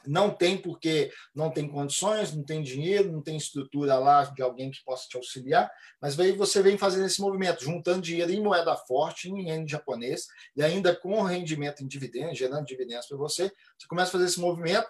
não 0.06 0.30
tem 0.30 0.56
porque 0.56 1.12
não 1.34 1.50
tem 1.50 1.68
condições, 1.68 2.34
não 2.34 2.44
tem 2.44 2.62
dinheiro, 2.62 3.12
não 3.12 3.22
tem 3.22 3.36
estrutura 3.36 3.98
lá 3.98 4.24
de 4.24 4.42
alguém 4.42 4.70
que 4.70 4.82
possa 4.84 5.08
te 5.08 5.16
auxiliar, 5.16 5.70
mas 6.00 6.18
aí 6.18 6.32
você 6.32 6.62
vem 6.62 6.78
fazendo 6.78 7.06
esse 7.06 7.20
movimento, 7.20 7.64
juntando 7.64 8.00
dinheiro 8.00 8.32
em 8.32 8.42
moeda 8.42 8.76
forte, 8.76 9.28
em 9.28 9.48
yen 9.48 9.66
japonês, 9.66 10.26
e 10.54 10.62
ainda 10.62 10.94
com 10.94 11.22
rendimento 11.22 11.82
em 11.82 11.86
dividendos, 11.86 12.38
gerando 12.38 12.66
dividendos 12.66 13.06
para 13.06 13.16
você, 13.16 13.50
você 13.78 13.86
começa 13.88 14.10
a 14.10 14.12
fazer 14.12 14.26
esse 14.26 14.40
movimento, 14.40 14.88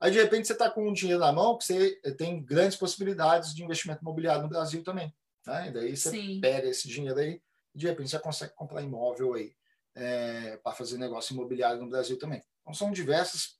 aí 0.00 0.10
de 0.10 0.20
repente 0.20 0.46
você 0.46 0.52
está 0.52 0.70
com 0.70 0.88
um 0.88 0.92
dinheiro 0.92 1.20
na 1.20 1.32
mão 1.32 1.56
que 1.56 1.64
você 1.64 2.00
tem 2.16 2.42
grandes 2.44 2.76
possibilidades 2.76 3.54
de 3.54 3.64
investimento 3.64 4.02
imobiliário 4.02 4.42
no 4.42 4.48
Brasil 4.48 4.82
também. 4.82 5.12
Né? 5.46 5.68
E 5.68 5.72
daí 5.72 5.96
você 5.96 6.10
Sim. 6.10 6.40
pega 6.40 6.68
esse 6.68 6.88
dinheiro 6.88 7.18
aí, 7.18 7.40
e 7.74 7.78
de 7.78 7.86
repente 7.86 8.10
você 8.10 8.18
consegue 8.18 8.54
comprar 8.54 8.82
imóvel 8.82 9.34
aí 9.34 9.52
é, 9.94 10.56
para 10.58 10.74
fazer 10.74 10.98
negócio 10.98 11.32
imobiliário 11.32 11.80
no 11.80 11.88
Brasil 11.88 12.18
também. 12.18 12.42
Então 12.60 12.74
são 12.74 12.92
diversas 12.92 13.58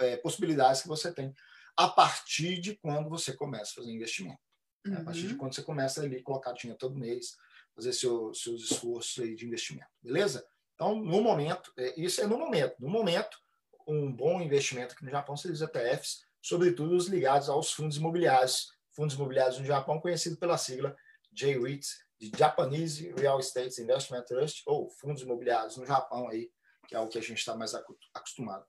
é, 0.00 0.16
possibilidades 0.16 0.82
que 0.82 0.88
você 0.88 1.12
tem 1.12 1.34
a 1.76 1.88
partir 1.88 2.60
de 2.60 2.76
quando 2.76 3.08
você 3.08 3.32
começa 3.32 3.72
a 3.72 3.74
fazer 3.76 3.92
investimento. 3.92 4.40
Né? 4.84 4.98
A 4.98 5.04
partir 5.04 5.26
de 5.26 5.32
uhum. 5.32 5.38
quando 5.38 5.54
você 5.54 5.62
começa 5.62 6.02
ali 6.02 6.22
colocar 6.22 6.52
dinheiro 6.52 6.78
todo 6.78 6.98
mês, 6.98 7.36
fazer 7.74 7.92
seu, 7.92 8.34
seus 8.34 8.70
esforços 8.70 9.22
aí 9.22 9.34
de 9.34 9.46
investimento, 9.46 9.90
beleza? 10.02 10.46
Então, 10.74 10.96
no 10.96 11.20
momento, 11.20 11.72
é, 11.78 12.00
isso 12.00 12.20
é 12.20 12.26
no 12.26 12.38
momento. 12.38 12.74
No 12.80 12.88
momento, 12.88 13.38
um 13.86 14.10
bom 14.12 14.40
investimento 14.40 14.94
aqui 14.94 15.04
no 15.04 15.10
Japão 15.10 15.36
seria 15.36 15.54
os 15.54 15.62
ETFs, 15.62 16.24
sobretudo 16.40 16.96
os 16.96 17.06
ligados 17.06 17.48
aos 17.48 17.72
fundos 17.72 17.96
imobiliários. 17.96 18.72
Fundos 18.92 19.14
imobiliários 19.14 19.58
no 19.58 19.64
Japão, 19.64 20.00
conhecido 20.00 20.36
pela 20.36 20.58
sigla 20.58 20.96
J-REIT, 21.32 21.86
de 22.18 22.32
Japanese 22.36 23.12
Real 23.16 23.38
Estate 23.38 23.80
Investment 23.80 24.24
Trust, 24.24 24.62
ou 24.66 24.90
fundos 24.90 25.22
imobiliários 25.22 25.76
no 25.76 25.86
Japão, 25.86 26.28
aí, 26.28 26.50
que 26.88 26.94
é 26.94 27.00
o 27.00 27.08
que 27.08 27.18
a 27.18 27.22
gente 27.22 27.38
está 27.38 27.54
mais 27.54 27.74
acostumado 28.14 28.66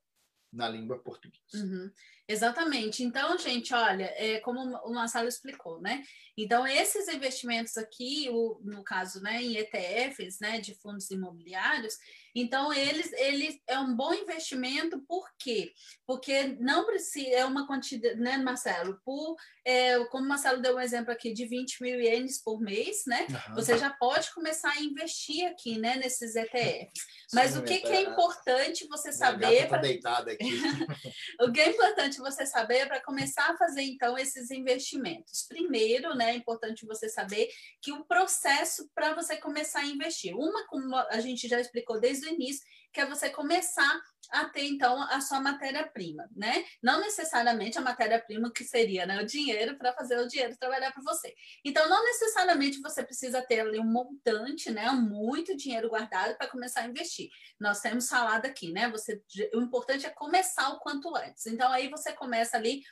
na 0.52 0.68
língua 0.68 0.98
portuguesa. 0.98 1.56
Uhum. 1.56 1.90
Exatamente. 2.32 3.02
Então, 3.02 3.36
gente, 3.38 3.74
olha, 3.74 4.12
é 4.16 4.40
como 4.40 4.60
o 4.60 4.94
Marcelo 4.94 5.28
explicou, 5.28 5.80
né? 5.80 6.02
Então, 6.36 6.66
esses 6.66 7.08
investimentos 7.08 7.76
aqui, 7.76 8.28
o, 8.30 8.58
no 8.64 8.82
caso, 8.82 9.20
né, 9.20 9.42
em 9.42 9.56
ETFs, 9.56 10.38
né, 10.40 10.58
de 10.60 10.74
fundos 10.74 11.10
imobiliários, 11.10 11.98
então 12.34 12.72
eles, 12.72 13.12
eles 13.12 13.60
é 13.68 13.78
um 13.78 13.94
bom 13.94 14.14
investimento, 14.14 14.98
por 15.06 15.28
quê? 15.38 15.72
Porque 16.06 16.56
não 16.58 16.86
precisa, 16.86 17.28
é 17.28 17.44
uma 17.44 17.66
quantidade, 17.66 18.18
né, 18.18 18.38
Marcelo? 18.38 18.98
Por, 19.04 19.36
é, 19.66 20.02
como 20.06 20.24
o 20.24 20.28
Marcelo 20.28 20.62
deu 20.62 20.76
um 20.76 20.80
exemplo 20.80 21.12
aqui 21.12 21.34
de 21.34 21.44
20 21.44 21.82
mil 21.82 22.00
ienes 22.00 22.42
por 22.42 22.60
mês, 22.60 23.02
né? 23.06 23.26
Uhum. 23.28 23.56
Você 23.56 23.76
já 23.76 23.90
pode 23.90 24.32
começar 24.32 24.70
a 24.70 24.80
investir 24.80 25.46
aqui, 25.46 25.78
né, 25.78 25.96
nesses 25.96 26.34
ETFs. 26.34 27.02
Mas 27.34 27.52
Sim, 27.52 27.58
o 27.58 27.62
que, 27.62 27.80
que 27.80 27.92
é 27.92 28.02
importante 28.02 28.86
você 28.88 29.12
saber. 29.12 29.68
Pra... 29.68 29.78
deitada 29.78 30.32
aqui. 30.32 30.50
o 31.40 31.52
que 31.52 31.60
é 31.60 31.68
importante 31.68 32.18
você 32.22 32.46
saber 32.46 32.86
para 32.86 33.02
começar 33.02 33.50
a 33.50 33.56
fazer, 33.56 33.82
então, 33.82 34.16
esses 34.16 34.50
investimentos? 34.50 35.44
Primeiro, 35.48 36.14
né? 36.14 36.30
É 36.30 36.36
importante 36.36 36.86
você 36.86 37.08
saber 37.08 37.50
que 37.80 37.92
o 37.92 38.04
processo 38.04 38.88
para 38.94 39.14
você 39.14 39.36
começar 39.36 39.80
a 39.80 39.86
investir. 39.86 40.34
Uma, 40.34 40.66
como 40.68 40.94
a 40.96 41.20
gente 41.20 41.48
já 41.48 41.60
explicou 41.60 42.00
desde 42.00 42.26
o 42.26 42.32
início, 42.32 42.64
que 42.92 43.00
é 43.00 43.06
você 43.06 43.30
começar 43.30 44.00
a 44.30 44.44
ter, 44.46 44.64
então, 44.64 45.02
a 45.02 45.20
sua 45.20 45.40
matéria-prima, 45.40 46.28
né? 46.34 46.64
Não 46.82 47.00
necessariamente 47.00 47.78
a 47.78 47.82
matéria-prima 47.82 48.52
que 48.52 48.64
seria 48.64 49.04
né, 49.04 49.20
o 49.20 49.26
dinheiro 49.26 49.76
para 49.76 49.92
fazer 49.92 50.18
o 50.18 50.28
dinheiro 50.28 50.56
trabalhar 50.58 50.92
para 50.92 51.02
você. 51.02 51.34
Então, 51.64 51.88
não 51.88 52.04
necessariamente 52.04 52.80
você 52.80 53.02
precisa 53.02 53.42
ter 53.42 53.60
ali 53.60 53.78
um 53.78 53.84
montante, 53.84 54.70
né? 54.70 54.90
Muito 54.90 55.56
dinheiro 55.56 55.88
guardado 55.88 56.36
para 56.36 56.48
começar 56.48 56.82
a 56.82 56.86
investir. 56.86 57.28
Nós 57.60 57.80
temos 57.80 58.08
falado 58.08 58.46
aqui, 58.46 58.72
né? 58.72 58.90
Você, 58.90 59.22
o 59.54 59.60
importante 59.60 60.06
é 60.06 60.10
começar 60.10 60.68
o 60.70 60.78
quanto 60.78 61.14
antes. 61.16 61.46
Então, 61.46 61.70
aí 61.72 61.88
você 61.88 62.12
começa 62.12 62.56
ali 62.56 62.82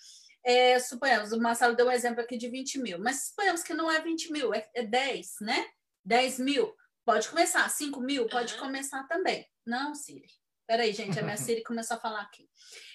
é, 0.43 0.79
suponhamos, 0.79 1.33
o 1.33 1.39
Marcelo 1.39 1.77
deu 1.77 1.87
um 1.87 1.93
exemplo 1.93 2.23
aqui 2.23 2.39
de 2.39 2.49
20 2.49 2.79
mil, 2.79 2.99
mas 2.99 3.27
suponhamos 3.27 3.63
que 3.63 3.75
não 3.75 3.91
é 3.91 4.01
20 4.01 4.33
mil, 4.33 4.55
é, 4.55 4.67
é 4.75 4.83
10, 4.83 5.35
né? 5.43 5.67
10 6.05 6.39
mil. 6.39 6.75
Pode 7.05 7.29
começar. 7.29 7.69
5 7.69 8.01
mil? 8.01 8.27
Pode 8.29 8.55
uhum. 8.55 8.61
começar 8.61 9.03
também. 9.09 9.47
Não, 9.71 9.95
Siri. 9.95 10.27
Peraí, 10.67 10.93
gente, 10.93 11.17
a 11.17 11.23
minha 11.23 11.37
Siri 11.39 11.63
começou 11.63 11.97
a 11.97 12.01
falar 12.01 12.23
aqui. 12.23 12.51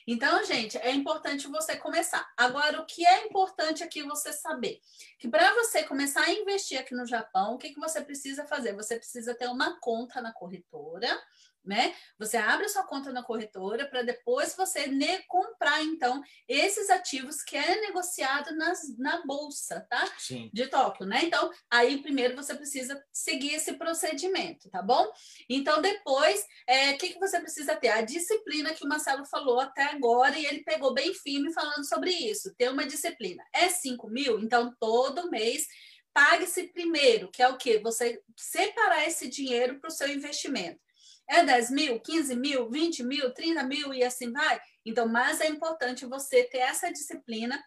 Então, 0.06 0.44
gente, 0.44 0.78
é 0.78 0.92
importante 0.92 1.48
você 1.48 1.78
começar. 1.78 2.30
Agora, 2.36 2.82
o 2.82 2.86
que 2.86 3.06
é 3.06 3.26
importante 3.26 3.82
aqui 3.82 4.04
você 4.04 4.34
saber? 4.34 4.82
Que 5.18 5.30
para 5.30 5.54
você 5.54 5.84
começar 5.84 6.22
a 6.22 6.34
investir 6.34 6.78
aqui 6.78 6.94
no 6.94 7.06
Japão, 7.06 7.56
o 7.56 7.58
que, 7.58 7.70
que 7.70 7.80
você 7.80 8.02
precisa 8.02 8.46
fazer? 8.46 8.76
Você 8.76 8.98
precisa 8.98 9.34
ter 9.34 9.48
uma 9.48 9.80
conta 9.80 10.22
na 10.22 10.34
corretora, 10.34 11.18
né? 11.66 11.94
Você 12.18 12.38
abre 12.38 12.66
a 12.66 12.70
sua 12.70 12.84
conta 12.84 13.12
na 13.12 13.24
corretora 13.24 13.88
para 13.88 14.04
depois 14.04 14.56
você 14.56 14.88
comprar, 15.28 15.84
então, 15.84 16.22
esses 16.48 16.90
ativos 16.90 17.42
que 17.42 17.56
é 17.56 17.82
negociado 17.82 18.56
nas, 18.56 18.98
na 18.98 19.26
bolsa, 19.26 19.86
tá? 19.90 20.08
Sim. 20.18 20.50
De 20.54 20.68
Tóquio, 20.68 21.06
né? 21.06 21.22
Então, 21.24 21.52
aí 21.70 22.02
primeiro 22.02 22.36
você 22.36 22.54
precisa 22.56 23.02
seguir 23.12 23.54
esse 23.56 23.74
procedimento, 23.74 24.70
tá 24.70 24.82
bom? 24.82 25.12
Então, 25.50 25.82
depois, 25.82 26.40
o 26.42 26.46
é, 26.68 26.94
que, 26.94 27.10
que 27.10 27.20
você 27.20 27.40
precisa 27.40 27.76
ter? 27.76 27.90
A 27.90 28.02
disciplina 28.02 28.74
que 28.74 28.86
o 28.86 28.88
Marcelo 28.88 29.26
falou 29.26 29.60
até 29.60 29.84
agora 29.84 30.38
e 30.38 30.46
ele 30.46 30.64
pegou 30.64 30.94
bem 30.94 31.14
firme 31.14 31.54
falando 31.54 31.88
sobre 31.88 32.12
isso. 32.12 32.54
Ter 32.56 32.70
uma 32.70 32.86
disciplina. 32.86 33.44
É 33.54 33.70
5 33.70 34.10
mil? 34.10 34.40
Então, 34.40 34.74
todo 34.80 35.30
mês 35.30 35.68
pague-se 36.16 36.70
primeiro, 36.70 37.30
que 37.30 37.44
é 37.44 37.48
o 37.50 37.58
quê? 37.58 37.78
Você 37.84 38.22
separar 38.38 39.06
esse 39.06 39.28
dinheiro 39.28 39.80
para 39.80 39.90
o 39.90 39.92
seu 39.92 40.08
investimento. 40.08 40.80
É 41.28 41.44
10 41.44 41.72
mil, 41.72 42.00
15 42.00 42.36
mil, 42.36 42.70
20 42.70 43.04
mil, 43.04 43.34
30 43.34 43.64
mil 43.64 43.94
e 43.94 44.04
assim 44.04 44.32
vai? 44.32 44.60
Então, 44.86 45.08
mas 45.08 45.42
é 45.42 45.48
importante 45.48 46.06
você 46.06 46.44
ter 46.44 46.60
essa 46.60 46.92
disciplina 46.92 47.64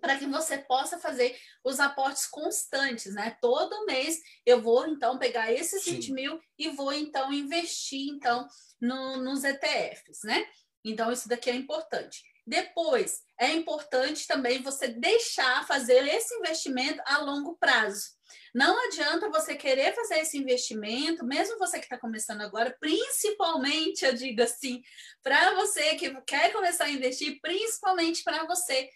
para 0.00 0.18
que 0.18 0.26
você 0.26 0.58
possa 0.58 0.98
fazer 0.98 1.34
os 1.64 1.80
aportes 1.80 2.26
constantes, 2.26 3.14
né? 3.14 3.36
Todo 3.40 3.86
mês 3.86 4.20
eu 4.44 4.60
vou 4.60 4.86
então 4.86 5.18
pegar 5.18 5.50
esses 5.50 5.82
Sim. 5.82 5.94
20 5.94 6.12
mil 6.12 6.40
e 6.58 6.68
vou 6.68 6.92
então 6.92 7.32
investir 7.32 8.10
então 8.10 8.46
no, 8.80 9.16
nos 9.16 9.42
ETFs, 9.44 10.20
né? 10.24 10.46
Então 10.84 11.10
isso 11.10 11.28
daqui 11.28 11.48
é 11.48 11.54
importante. 11.54 12.22
Depois 12.46 13.22
é 13.40 13.52
importante 13.52 14.26
também 14.26 14.62
você 14.62 14.88
deixar 14.88 15.66
fazer 15.66 16.06
esse 16.06 16.34
investimento 16.34 17.02
a 17.06 17.18
longo 17.18 17.56
prazo. 17.56 18.13
Não 18.54 18.86
adianta 18.86 19.30
você 19.30 19.54
querer 19.54 19.94
fazer 19.94 20.20
esse 20.20 20.38
investimento, 20.38 21.24
mesmo 21.24 21.58
você 21.58 21.78
que 21.78 21.84
está 21.84 21.98
começando 21.98 22.40
agora, 22.40 22.76
principalmente, 22.80 24.04
eu 24.04 24.14
digo 24.14 24.42
assim, 24.42 24.82
para 25.22 25.54
você 25.54 25.94
que 25.96 26.14
quer 26.22 26.52
começar 26.52 26.84
a 26.84 26.90
investir, 26.90 27.38
principalmente 27.40 28.22
para 28.22 28.44
você, 28.46 28.88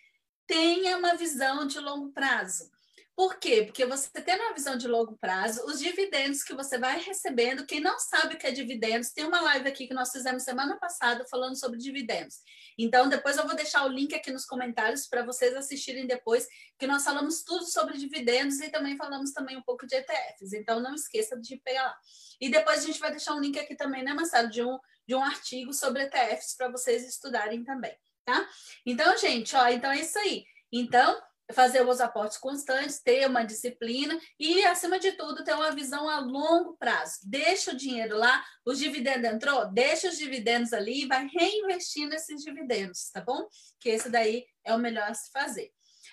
tenha 0.47 0.97
uma 0.97 1.15
visão 1.15 1.67
de 1.67 1.79
longo 1.79 2.13
prazo. 2.13 2.71
Por 3.19 3.37
quê? 3.41 3.65
Porque 3.65 3.85
você 3.85 4.09
tendo 4.23 4.45
uma 4.45 4.55
visão 4.55 4.77
de 4.77 4.87
longo 4.87 5.19
prazo, 5.19 5.65
os 5.67 5.81
dividendos 5.81 6.45
que 6.45 6.55
você 6.55 6.79
vai 6.79 7.01
recebendo, 7.01 7.67
quem 7.67 7.81
não 7.81 7.99
sabe 7.99 8.37
o 8.37 8.39
que 8.39 8.47
é 8.47 8.53
dividendos, 8.53 9.11
tem 9.11 9.25
uma 9.25 9.41
live 9.41 9.69
aqui 9.69 9.89
que 9.89 9.95
nós 9.95 10.13
fizemos 10.13 10.45
semana 10.45 10.79
passada 10.79 11.27
falando 11.29 11.59
sobre 11.59 11.81
dividendos. 11.81 12.37
Então, 12.79 13.09
depois 13.09 13.37
eu 13.37 13.47
vou 13.47 13.57
deixar 13.57 13.85
o 13.85 13.89
link 13.89 14.15
aqui 14.15 14.31
nos 14.31 14.47
comentários 14.47 15.07
para 15.09 15.25
vocês 15.25 15.55
assistirem 15.57 16.07
depois, 16.07 16.47
que 16.79 16.87
nós 16.87 17.03
falamos 17.03 17.43
tudo 17.43 17.65
sobre 17.65 17.99
dividendos 17.99 18.61
e 18.61 18.71
também 18.71 18.97
falamos 18.97 19.33
também 19.33 19.57
um 19.57 19.63
pouco 19.63 19.85
de 19.87 19.97
ETFs. 19.97 20.53
Então, 20.53 20.79
não 20.79 20.95
esqueça 20.95 21.37
de 21.39 21.57
pegar 21.57 21.83
lá. 21.83 21.99
E 22.41 22.49
depois 22.49 22.79
a 22.79 22.87
gente 22.87 23.01
vai 23.01 23.11
deixar 23.11 23.35
um 23.35 23.41
link 23.41 23.59
aqui 23.59 23.75
também, 23.75 24.05
né, 24.05 24.15
Marcelo, 24.15 24.49
de 24.49 24.63
um, 24.63 24.79
de 25.07 25.15
um 25.15 25.23
artigo 25.23 25.75
sobre 25.75 26.05
ETFs 26.05 26.57
para 26.57 26.69
vocês 26.71 27.05
estudarem 27.05 27.65
também, 27.65 27.97
tá? 28.25 28.49
Então, 28.87 29.17
gente, 29.19 29.57
ó, 29.57 29.67
então 29.69 29.91
é 29.91 30.01
isso 30.01 30.17
aí. 30.21 30.45
Então, 30.71 31.21
fazer 31.53 31.87
os 31.87 32.01
aportes 32.01 32.37
constantes, 32.37 33.01
ter 33.01 33.27
uma 33.27 33.43
disciplina 33.43 34.19
e, 34.39 34.63
acima 34.65 34.99
de 34.99 35.13
tudo, 35.13 35.43
ter 35.43 35.55
uma 35.55 35.71
visão 35.71 36.09
a 36.09 36.21
longo 36.21 36.77
prazo. 36.77 37.21
Deixa 37.25 37.73
o 37.73 37.77
dinheiro 37.77 38.17
lá, 38.17 38.45
os 38.67 38.79
dividendos 38.79 39.31
entrou, 39.31 39.67
deixa 39.73 40.09
os 40.09 40.19
dividendos 40.19 40.73
ali 40.73 41.03
e 41.03 41.07
vai 41.07 41.27
reinvestindo 41.27 42.15
esses 42.15 42.43
dividendos, 42.43 43.11
tá 43.11 43.21
bom? 43.21 43.47
Que 43.81 43.91
esse 43.91 44.11
daí 44.11 44.45
é 44.65 44.75
o 44.75 44.79
melhor 44.79 45.11
a 45.11 45.15
se 45.15 45.31
fazer. 45.31 45.73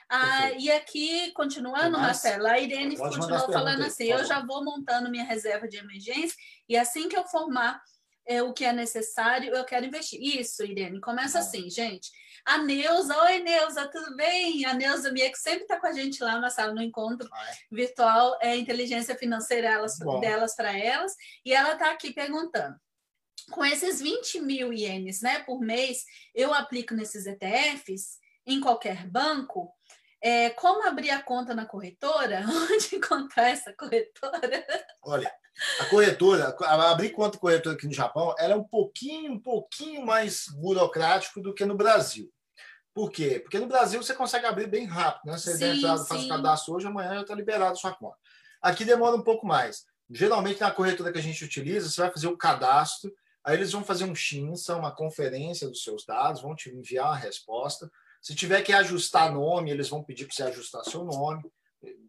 Ah, 0.10 0.52
e 0.52 0.72
aqui, 0.72 1.32
continuando, 1.32 1.98
Marcela, 1.98 2.52
a 2.52 2.60
Irene 2.60 2.96
continuou 2.96 3.52
falando 3.52 3.84
assim: 3.84 4.06
eu 4.06 4.24
já 4.24 4.40
vou 4.46 4.64
montando 4.64 5.10
minha 5.10 5.24
reserva 5.24 5.68
de 5.68 5.78
emergência 5.78 6.36
e 6.70 6.78
assim 6.78 7.10
que 7.10 7.18
eu 7.18 7.26
formar 7.26 7.82
é, 8.28 8.42
o 8.42 8.54
que 8.54 8.66
é 8.66 8.72
necessário, 8.72 9.54
eu 9.54 9.64
quero 9.66 9.86
investir. 9.86 10.20
Isso, 10.22 10.64
Irene, 10.64 11.00
começa 11.00 11.40
assim, 11.40 11.70
gente. 11.70 12.10
A 12.46 12.60
Neuza, 12.60 13.18
oi 13.24 13.40
Neuza, 13.40 13.88
tudo 13.88 14.16
bem? 14.16 14.64
A 14.68 14.74
Neuza 14.76 15.12
Mia, 15.12 15.32
que 15.32 15.38
sempre 15.38 15.64
está 15.64 15.80
com 15.80 15.88
a 15.88 15.92
gente 15.92 16.24
lá 16.24 16.40
na 16.40 16.52
sala 16.52 16.76
no 16.76 16.82
encontro 16.82 17.28
ah, 17.32 17.50
é? 17.50 17.54
virtual, 17.72 18.38
é 18.40 18.56
inteligência 18.56 19.16
financeira 19.16 19.68
elas, 19.68 19.98
delas 20.22 20.56
para 20.56 20.78
elas, 20.78 21.16
e 21.44 21.52
ela 21.52 21.74
está 21.74 21.90
aqui 21.90 22.14
perguntando. 22.14 22.76
Com 23.50 23.66
esses 23.66 24.00
20 24.00 24.42
mil 24.42 24.72
ienes 24.72 25.22
né, 25.22 25.40
por 25.40 25.60
mês, 25.60 26.04
eu 26.36 26.54
aplico 26.54 26.94
nesses 26.94 27.26
ETFs 27.26 28.20
em 28.46 28.62
qualquer 28.62 29.08
banco. 29.08 29.74
É, 30.22 30.52
como 30.52 30.88
abrir 30.88 31.10
a 31.10 31.24
conta 31.24 31.56
na 31.56 31.66
corretora? 31.66 32.46
Onde 32.72 32.96
encontrar 32.96 33.50
essa 33.50 33.74
corretora? 33.74 34.66
Olha, 35.04 35.32
A 35.80 35.86
corretora, 35.86 36.56
abrir 36.60 37.10
conta 37.10 37.40
corretora 37.40 37.76
aqui 37.76 37.88
no 37.88 37.94
Japão, 37.94 38.36
ela 38.38 38.54
é 38.54 38.58
um 38.58 38.64
pouquinho, 38.64 39.34
um 39.34 39.40
pouquinho 39.40 40.06
mais 40.06 40.46
burocrático 40.50 41.42
do 41.42 41.54
que 41.54 41.66
no 41.66 41.76
Brasil. 41.76 42.32
Por 42.96 43.12
quê? 43.12 43.42
Porque 43.42 43.60
no 43.60 43.68
Brasil 43.68 44.02
você 44.02 44.14
consegue 44.14 44.46
abrir 44.46 44.68
bem 44.68 44.86
rápido, 44.86 45.30
né? 45.30 45.38
Você 45.38 45.58
sim, 45.58 45.82
faz 45.82 46.24
o 46.24 46.30
cadastro 46.30 46.74
hoje, 46.74 46.88
amanhã 46.88 47.16
já 47.16 47.22
está 47.24 47.36
liberado 47.36 47.74
a 47.74 47.76
sua 47.76 47.94
conta. 47.94 48.16
Aqui 48.62 48.86
demora 48.86 49.18
um 49.18 49.22
pouco 49.22 49.46
mais. 49.46 49.86
Geralmente, 50.10 50.62
na 50.62 50.72
corretora 50.72 51.12
que 51.12 51.20
a 51.20 51.22
gente 51.22 51.44
utiliza, 51.44 51.90
você 51.90 52.00
vai 52.00 52.10
fazer 52.10 52.28
o 52.28 52.38
cadastro, 52.38 53.14
aí 53.44 53.58
eles 53.58 53.74
vão 53.74 53.84
fazer 53.84 54.06
um 54.06 54.16
chinsa, 54.16 54.78
uma 54.78 54.96
conferência 54.96 55.68
dos 55.68 55.84
seus 55.84 56.06
dados, 56.06 56.42
vão 56.42 56.56
te 56.56 56.70
enviar 56.70 57.08
a 57.08 57.16
resposta. 57.16 57.92
Se 58.22 58.34
tiver 58.34 58.62
que 58.62 58.72
ajustar 58.72 59.30
nome, 59.30 59.72
eles 59.72 59.90
vão 59.90 60.02
pedir 60.02 60.26
para 60.26 60.34
você 60.34 60.44
ajustar 60.44 60.86
seu 60.86 61.04
nome, 61.04 61.44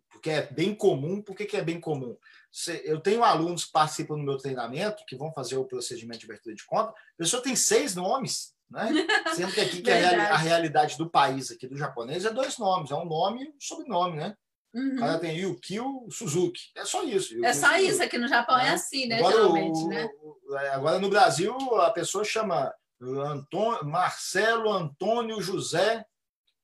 porque 0.08 0.30
é 0.30 0.42
bem 0.52 0.72
comum. 0.72 1.20
Por 1.20 1.34
que, 1.34 1.46
que 1.46 1.56
é 1.56 1.62
bem 1.62 1.80
comum? 1.80 2.16
Eu 2.84 3.00
tenho 3.00 3.24
alunos 3.24 3.64
que 3.64 3.72
participam 3.72 4.14
do 4.14 4.22
meu 4.22 4.38
treinamento, 4.38 5.04
que 5.04 5.16
vão 5.16 5.32
fazer 5.32 5.56
o 5.56 5.64
procedimento 5.64 6.20
de 6.20 6.26
abertura 6.26 6.54
de 6.54 6.64
conta, 6.64 6.90
a 6.90 7.16
pessoa 7.18 7.42
tem 7.42 7.56
seis 7.56 7.96
nomes 7.96 8.54
né? 8.70 8.88
Sendo 9.34 9.52
que 9.52 9.60
aqui 9.60 9.80
que 9.82 9.90
a, 9.90 10.34
a, 10.34 10.36
realidade 10.36 10.96
do 10.98 11.08
país, 11.08 11.50
aqui 11.50 11.66
do 11.66 11.76
japonês, 11.76 12.24
é 12.24 12.30
dois 12.30 12.58
nomes, 12.58 12.90
é 12.90 12.94
um 12.94 13.04
nome 13.04 13.44
e 13.44 13.48
um 13.48 13.60
sobrenome, 13.60 14.16
né? 14.16 14.34
Uhum. 14.74 15.02
Ela 15.02 15.18
tem 15.18 15.38
Yukio 15.38 16.06
Suzuki. 16.10 16.60
É 16.74 16.84
só 16.84 17.02
isso. 17.02 17.32
Yukio 17.32 17.46
é 17.46 17.52
só 17.54 17.68
Suzuki. 17.68 17.88
isso, 17.88 18.02
aqui 18.02 18.18
no 18.18 18.28
Japão 18.28 18.58
é, 18.58 18.68
é 18.68 18.70
assim, 18.70 19.06
né? 19.06 19.18
Agora, 19.18 19.36
geralmente, 19.36 19.78
o, 19.78 19.88
né? 19.88 20.08
É, 20.52 20.68
agora 20.70 20.98
no 20.98 21.08
Brasil 21.08 21.56
a 21.80 21.90
pessoa 21.90 22.24
chama 22.24 22.72
Antônio, 23.00 23.84
Marcelo 23.84 24.70
Antônio 24.70 25.40
José 25.40 26.04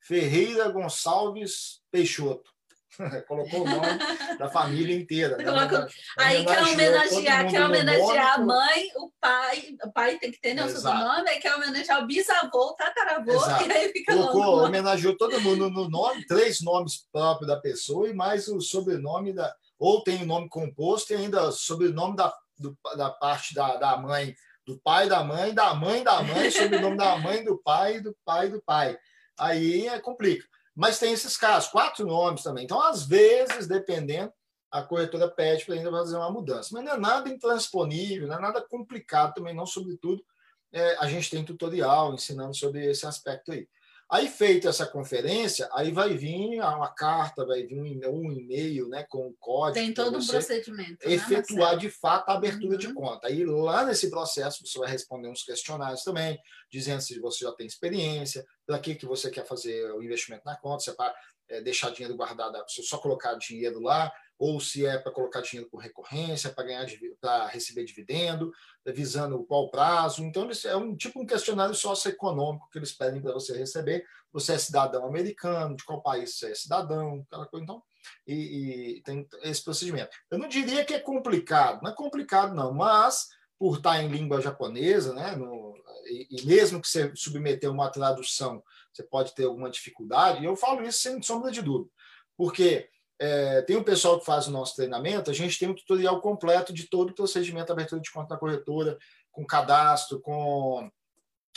Ferreira 0.01 0.69
Gonçalves 0.69 1.81
Peixoto. 1.91 2.51
Colocou 3.27 3.63
o 3.63 3.65
nome 3.65 3.99
da 4.39 4.49
família 4.49 4.95
inteira. 4.95 5.37
Né? 5.37 5.45
Colocou... 5.45 5.87
Aí 6.19 6.45
quer 6.45 6.63
homenagear, 6.63 7.51
quer 7.51 7.65
homenagear 7.65 8.35
a 8.35 8.39
mãe, 8.39 8.89
o 8.97 9.11
pai, 9.21 9.77
o 9.85 9.93
pai 9.93 10.19
tem 10.19 10.31
que 10.31 10.41
ter 10.41 10.55
né, 10.55 10.65
o 10.65 10.69
sobrenome, 10.69 11.29
aí 11.29 11.41
quer 11.41 11.55
homenagear 11.55 12.03
o 12.03 12.07
bisavô, 12.07 12.71
o 12.71 12.75
tataravô, 12.75 13.33
Exato. 13.33 13.65
e 13.69 13.73
aí 13.73 13.93
fica 13.93 14.15
Colocou, 14.15 14.65
homenageou 14.65 15.17
todo 15.17 15.41
mundo 15.41 15.71
no 15.71 15.89
nome, 15.89 16.27
três 16.27 16.61
nomes 16.61 17.07
próprios 17.11 17.49
da 17.49 17.59
pessoa 17.59 18.09
e 18.09 18.15
mais 18.15 18.49
o 18.49 18.61
sobrenome 18.61 19.33
da. 19.33 19.55
Ou 19.79 20.03
tem 20.05 20.23
o 20.23 20.27
nome 20.27 20.49
composto 20.49 21.13
e 21.13 21.17
ainda 21.17 21.49
o 21.49 21.53
sobrenome 21.53 22.15
da, 22.15 22.33
do, 22.59 22.77
da 22.97 23.11
parte 23.11 23.53
da, 23.55 23.77
da 23.77 23.97
mãe, 23.97 24.35
do 24.65 24.79
pai 24.79 25.09
da 25.09 25.25
mãe, 25.25 25.53
da 25.53 25.75
mãe 25.75 26.05
da 26.05 26.23
mãe, 26.23 26.51
sobrenome 26.51 26.97
da 26.97 27.17
mãe 27.17 27.45
do 27.45 27.61
pai, 27.63 28.01
do 28.01 28.17
pai 28.25 28.49
do 28.49 28.63
pai. 28.63 28.97
Aí 29.39 29.89
é 29.89 29.99
complica. 29.99 30.52
Mas 30.75 30.99
tem 30.99 31.13
esses 31.13 31.37
casos, 31.37 31.71
quatro 31.71 32.07
nomes 32.07 32.43
também. 32.43 32.65
Então, 32.65 32.81
às 32.81 33.05
vezes, 33.05 33.67
dependendo, 33.67 34.33
a 34.71 34.83
corretora 34.83 35.31
pede 35.31 35.67
para 35.67 35.75
ainda 35.75 35.91
fazer 35.91 36.17
uma 36.17 36.31
mudança. 36.31 36.71
Mas 36.73 36.85
não 36.85 36.93
é 36.93 36.97
nada 36.99 37.29
intransponível, 37.29 38.27
não 38.27 38.37
é 38.37 38.41
nada 38.41 38.67
complicado 38.67 39.35
também, 39.35 39.55
não, 39.55 39.67
sobretudo. 39.67 40.25
É, 40.73 40.97
a 40.99 41.07
gente 41.07 41.31
tem 41.31 41.45
tutorial 41.45 42.15
ensinando 42.15 42.55
sobre 42.57 42.87
esse 42.87 43.07
aspecto 43.07 43.53
aí. 43.53 43.69
Aí, 44.13 44.29
feita 44.29 44.69
essa 44.69 44.85
conferência, 44.85 45.67
aí 45.73 45.91
vai 45.91 46.15
vir 46.15 46.61
uma 46.61 46.93
carta, 46.93 47.47
vai 47.47 47.63
vir 47.63 47.81
um 47.81 48.31
e-mail 48.31 48.87
né, 48.87 49.07
com 49.09 49.27
o 49.27 49.33
código. 49.41 49.73
Tem 49.73 49.95
todo 49.95 50.19
um 50.19 50.27
procedimento. 50.27 51.09
Né, 51.09 51.15
efetuar 51.15 51.73
né, 51.73 51.79
de 51.79 51.89
fato 51.89 52.29
a 52.29 52.35
abertura 52.35 52.75
uhum. 52.75 52.79
de 52.79 52.93
conta. 52.93 53.29
Aí, 53.29 53.43
lá 53.43 53.87
nesse 53.87 54.11
processo, 54.11 54.67
você 54.67 54.79
vai 54.79 54.91
responder 54.91 55.29
uns 55.29 55.43
questionários 55.43 56.05
também, 56.05 56.39
dizendo 56.71 57.01
se 57.01 57.19
você 57.21 57.47
já 57.47 57.53
tem 57.53 57.67
experiência, 57.67 58.45
para 58.67 58.79
que, 58.79 58.95
que 58.97 59.07
você 59.07 59.31
quer 59.31 59.47
fazer 59.47 59.91
o 59.95 60.03
investimento 60.03 60.43
na 60.45 60.57
conta, 60.57 60.85
se 60.85 60.91
é 60.91 60.93
para 60.93 61.15
é, 61.49 61.63
deixar 61.63 61.89
dinheiro 61.89 62.15
guardado, 62.15 62.63
se 62.69 62.83
é 62.83 62.85
só 62.85 62.99
colocar 62.99 63.33
dinheiro 63.37 63.81
lá, 63.81 64.13
ou 64.43 64.59
se 64.59 64.85
é 64.85 64.99
para 64.99 65.13
colocar 65.13 65.41
dinheiro 65.41 65.71
por 65.71 65.77
recorrência, 65.77 66.51
para 66.51 66.65
ganhar 66.65 66.85
para 67.21 67.47
receber 67.47 67.85
dividendo, 67.85 68.53
visando 68.85 69.45
qual 69.45 69.71
prazo. 69.71 70.25
Então, 70.25 70.51
é 70.65 70.75
um 70.75 70.97
tipo 70.97 71.23
um 71.23 71.25
questionário 71.25 71.77
socioeconômico 71.77 72.69
que 72.69 72.77
eles 72.77 72.91
pedem 72.91 73.23
para 73.23 73.33
você 73.33 73.57
receber. 73.57 74.05
Você 74.33 74.55
é 74.55 74.59
cidadão 74.59 75.07
americano, 75.07 75.77
de 75.77 75.85
qual 75.85 76.03
país 76.03 76.35
você 76.35 76.51
é 76.51 76.55
cidadão, 76.57 77.25
aquela 77.25 77.47
coisa. 77.47 77.63
Então, 77.63 77.81
e, 78.27 78.97
e 78.97 79.03
tem 79.03 79.29
esse 79.45 79.63
procedimento. 79.63 80.11
Eu 80.29 80.41
não 80.41 80.49
diria 80.49 80.85
que 80.85 80.95
é 80.95 80.99
complicado, 80.99 81.81
não 81.81 81.93
é 81.93 81.95
complicado, 81.95 82.53
não, 82.53 82.75
mas 82.75 83.29
por 83.57 83.77
estar 83.77 84.03
em 84.03 84.09
língua 84.09 84.41
japonesa, 84.41 85.15
né, 85.15 85.37
no, 85.37 85.73
e, 86.07 86.27
e, 86.33 86.47
mesmo 86.47 86.83
que 86.83 86.89
você 86.89 87.13
submeter 87.15 87.71
uma 87.71 87.93
tradução, 87.93 88.61
você 88.93 89.05
pode 89.05 89.37
ter 89.37 89.45
alguma 89.45 89.71
dificuldade, 89.71 90.43
e 90.43 90.47
eu 90.47 90.57
falo 90.57 90.83
isso 90.83 90.99
sem 90.99 91.23
sombra 91.23 91.53
de 91.53 91.63
dúvida, 91.63 91.89
porque 92.37 92.91
é, 93.23 93.63
tem 93.63 93.77
um 93.77 93.85
pessoal 93.85 94.19
que 94.19 94.27
faz 94.27 94.49
o 94.49 94.51
nosso 94.51 94.75
treinamento, 94.75 95.31
a 95.31 95.35
gente 95.35 95.57
tem 95.57 95.69
um 95.69 95.75
tutorial 95.75 96.21
completo 96.21 96.73
de 96.73 96.89
todo 96.89 97.11
o 97.11 97.15
procedimento 97.15 97.67
de 97.67 97.73
abertura 97.73 98.01
de 98.01 98.11
conta 98.11 98.35
na 98.35 98.41
corretora, 98.41 98.99
com 99.31 99.47
cadastro, 99.47 100.21
com, 100.21 100.91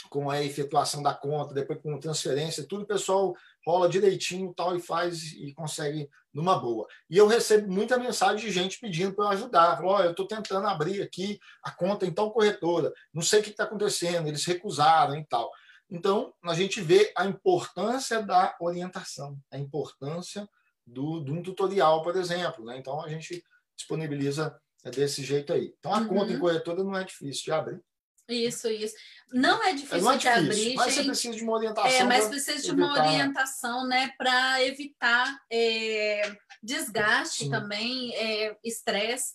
com 0.08 0.30
a 0.30 0.40
efetuação 0.40 1.02
da 1.02 1.12
conta, 1.12 1.52
depois 1.52 1.80
com 1.82 1.98
transferência, 1.98 2.64
tudo 2.68 2.84
o 2.84 2.86
pessoal 2.86 3.34
rola 3.66 3.88
direitinho 3.88 4.54
tal 4.54 4.76
e 4.76 4.80
faz 4.80 5.32
e 5.32 5.52
consegue 5.54 6.08
numa 6.32 6.56
boa. 6.56 6.86
E 7.10 7.18
eu 7.18 7.26
recebo 7.26 7.68
muita 7.68 7.98
mensagem 7.98 8.46
de 8.46 8.52
gente 8.52 8.78
pedindo 8.78 9.12
para 9.12 9.24
eu 9.24 9.30
ajudar. 9.30 9.76
Falou, 9.76 9.96
oh, 9.96 10.02
eu 10.02 10.12
estou 10.12 10.28
tentando 10.28 10.68
abrir 10.68 11.02
aqui 11.02 11.40
a 11.64 11.72
conta 11.72 12.06
em 12.06 12.12
tal 12.12 12.30
corretora, 12.30 12.92
não 13.12 13.22
sei 13.22 13.40
o 13.40 13.42
que 13.42 13.50
está 13.50 13.64
acontecendo, 13.64 14.28
eles 14.28 14.44
recusaram 14.44 15.16
e 15.16 15.24
tal. 15.24 15.50
Então, 15.90 16.32
a 16.44 16.54
gente 16.54 16.80
vê 16.80 17.12
a 17.16 17.26
importância 17.26 18.22
da 18.22 18.54
orientação, 18.60 19.36
a 19.50 19.58
importância 19.58 20.48
do, 20.86 21.20
de 21.20 21.32
um 21.32 21.42
tutorial, 21.42 22.02
por 22.02 22.16
exemplo. 22.16 22.64
Né? 22.64 22.78
Então, 22.78 23.02
a 23.02 23.08
gente 23.08 23.42
disponibiliza 23.76 24.58
desse 24.84 25.22
jeito 25.22 25.52
aí. 25.52 25.74
Então, 25.78 25.92
a 25.92 25.98
uhum. 25.98 26.08
conta 26.08 26.32
em 26.32 26.38
corretora 26.38 26.84
não 26.84 26.96
é 26.96 27.04
difícil 27.04 27.44
de 27.44 27.52
abrir. 27.52 27.80
Isso, 28.28 28.68
isso. 28.68 28.94
Não 29.32 29.62
é 29.62 29.72
difícil 29.72 30.00
não 30.00 30.12
é 30.12 30.16
de 30.16 30.28
abrir, 30.28 30.74
mas 30.74 30.94
gente. 30.94 31.04
você 31.04 31.04
precisa 31.04 31.36
de 31.36 31.44
uma 31.44 31.52
orientação. 31.52 31.90
É, 31.90 32.04
mas 32.04 32.28
precisa 32.28 32.62
de 32.62 32.70
uma 32.72 32.92
orientação, 32.92 33.86
né, 33.86 34.12
para 34.18 34.64
evitar 34.64 35.38
é, 35.50 36.36
desgaste 36.62 37.44
Sim. 37.44 37.50
também, 37.50 38.14
é, 38.16 38.56
estresse. 38.64 39.34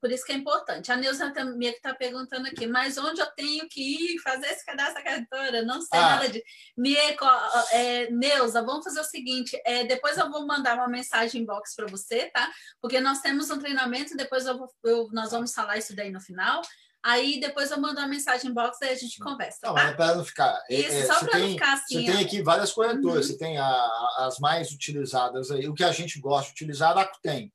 Por 0.00 0.10
isso 0.10 0.24
que 0.24 0.32
é 0.32 0.34
importante. 0.34 0.90
A 0.90 0.96
Neuza 0.96 1.32
também 1.32 1.70
está 1.70 1.94
perguntando 1.94 2.46
aqui, 2.46 2.66
mas 2.66 2.96
onde 2.98 3.20
eu 3.20 3.26
tenho 3.34 3.68
que 3.68 4.14
ir 4.14 4.18
fazer 4.20 4.46
esse 4.46 4.64
cadastro 4.64 5.02
da 5.02 5.10
corretora? 5.10 5.62
Não 5.62 5.80
sei 5.80 5.98
ah. 5.98 6.10
nada 6.10 6.28
de. 6.28 6.42
Mieco, 6.76 7.24
é, 7.72 8.10
Neuza, 8.10 8.62
vamos 8.62 8.84
fazer 8.84 9.00
o 9.00 9.04
seguinte: 9.04 9.60
é, 9.64 9.84
depois 9.84 10.16
eu 10.16 10.30
vou 10.30 10.46
mandar 10.46 10.76
uma 10.76 10.88
mensagem 10.88 11.42
inbox 11.42 11.74
para 11.74 11.86
você, 11.86 12.30
tá? 12.30 12.50
Porque 12.80 13.00
nós 13.00 13.20
temos 13.20 13.50
um 13.50 13.58
treinamento, 13.58 14.16
depois 14.16 14.46
eu 14.46 14.56
vou, 14.58 14.68
eu, 14.84 15.08
nós 15.12 15.30
vamos 15.30 15.52
falar 15.52 15.78
isso 15.78 15.94
daí 15.94 16.10
no 16.10 16.20
final. 16.20 16.62
Aí 17.02 17.38
depois 17.40 17.70
eu 17.70 17.80
mando 17.80 18.00
uma 18.00 18.08
mensagem 18.08 18.50
inbox 18.50 18.80
e 18.82 18.86
a 18.86 18.94
gente 18.94 19.18
conversa. 19.18 19.58
Não, 19.62 19.74
tá? 19.74 19.92
para 19.94 20.14
não 20.16 20.24
ficar. 20.24 20.60
É, 20.68 20.74
isso, 20.74 20.96
é, 20.96 21.06
só 21.06 21.24
para 21.24 21.38
não 21.38 21.48
ficar 21.50 21.74
assim. 21.74 22.04
Você 22.04 22.12
tem 22.12 22.24
aqui 22.24 22.42
várias 22.42 22.72
corretoras, 22.72 23.26
uhum. 23.26 23.32
você 23.32 23.38
tem 23.38 23.56
a, 23.56 24.08
as 24.18 24.38
mais 24.38 24.70
utilizadas 24.72 25.50
aí. 25.50 25.68
O 25.68 25.74
que 25.74 25.84
a 25.84 25.92
gente 25.92 26.20
gosta 26.20 26.46
de 26.46 26.52
utilizar, 26.52 26.90
a 26.90 27.02
Rakuten. 27.02 27.52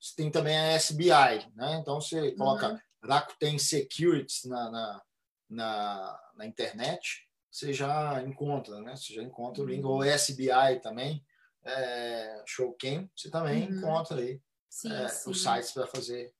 Você 0.00 0.14
tem 0.16 0.30
também 0.30 0.56
a 0.56 0.76
SBI, 0.76 1.50
né? 1.54 1.78
Então 1.80 2.00
você 2.00 2.32
coloca 2.32 2.70
uhum. 2.70 2.78
Rakuten 3.02 3.58
Securities 3.58 4.44
na, 4.44 4.70
na, 4.70 5.02
na, 5.48 6.20
na, 6.34 6.46
internet, 6.46 7.26
você 7.50 7.72
já 7.72 8.22
encontra, 8.22 8.80
né? 8.80 8.94
Você 8.96 9.14
já 9.14 9.22
encontra 9.22 9.62
uhum. 9.62 9.68
o 9.68 9.70
link. 9.70 9.84
Ou 9.84 10.04
SBI 10.04 10.80
também, 10.82 11.24
é, 11.64 12.42
Showcam, 12.46 13.08
você 13.16 13.30
também 13.30 13.66
uhum. 13.66 13.78
encontra 13.78 14.20
aí 14.20 14.40
sim, 14.68 14.92
é, 14.92 15.08
sim. 15.08 15.30
os 15.30 15.42
sites 15.42 15.72
para 15.72 15.86
fazer 15.86 16.32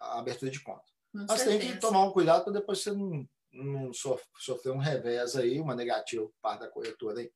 a 0.00 0.18
abertura 0.18 0.50
de 0.50 0.60
conta. 0.60 0.84
Com 1.12 1.26
Mas 1.28 1.40
certeza. 1.40 1.58
tem 1.58 1.72
que 1.72 1.80
tomar 1.80 2.04
um 2.04 2.12
cuidado 2.12 2.44
para 2.44 2.52
depois 2.52 2.80
você 2.80 2.92
não, 2.92 3.28
não 3.52 3.92
sofrer 3.92 4.72
um 4.72 4.78
revés 4.78 5.36
aí, 5.36 5.60
uma 5.60 5.74
negativa 5.74 6.24
por 6.24 6.34
parte 6.40 6.60
da 6.60 6.68
corretora 6.68 7.20
aí. 7.20 7.32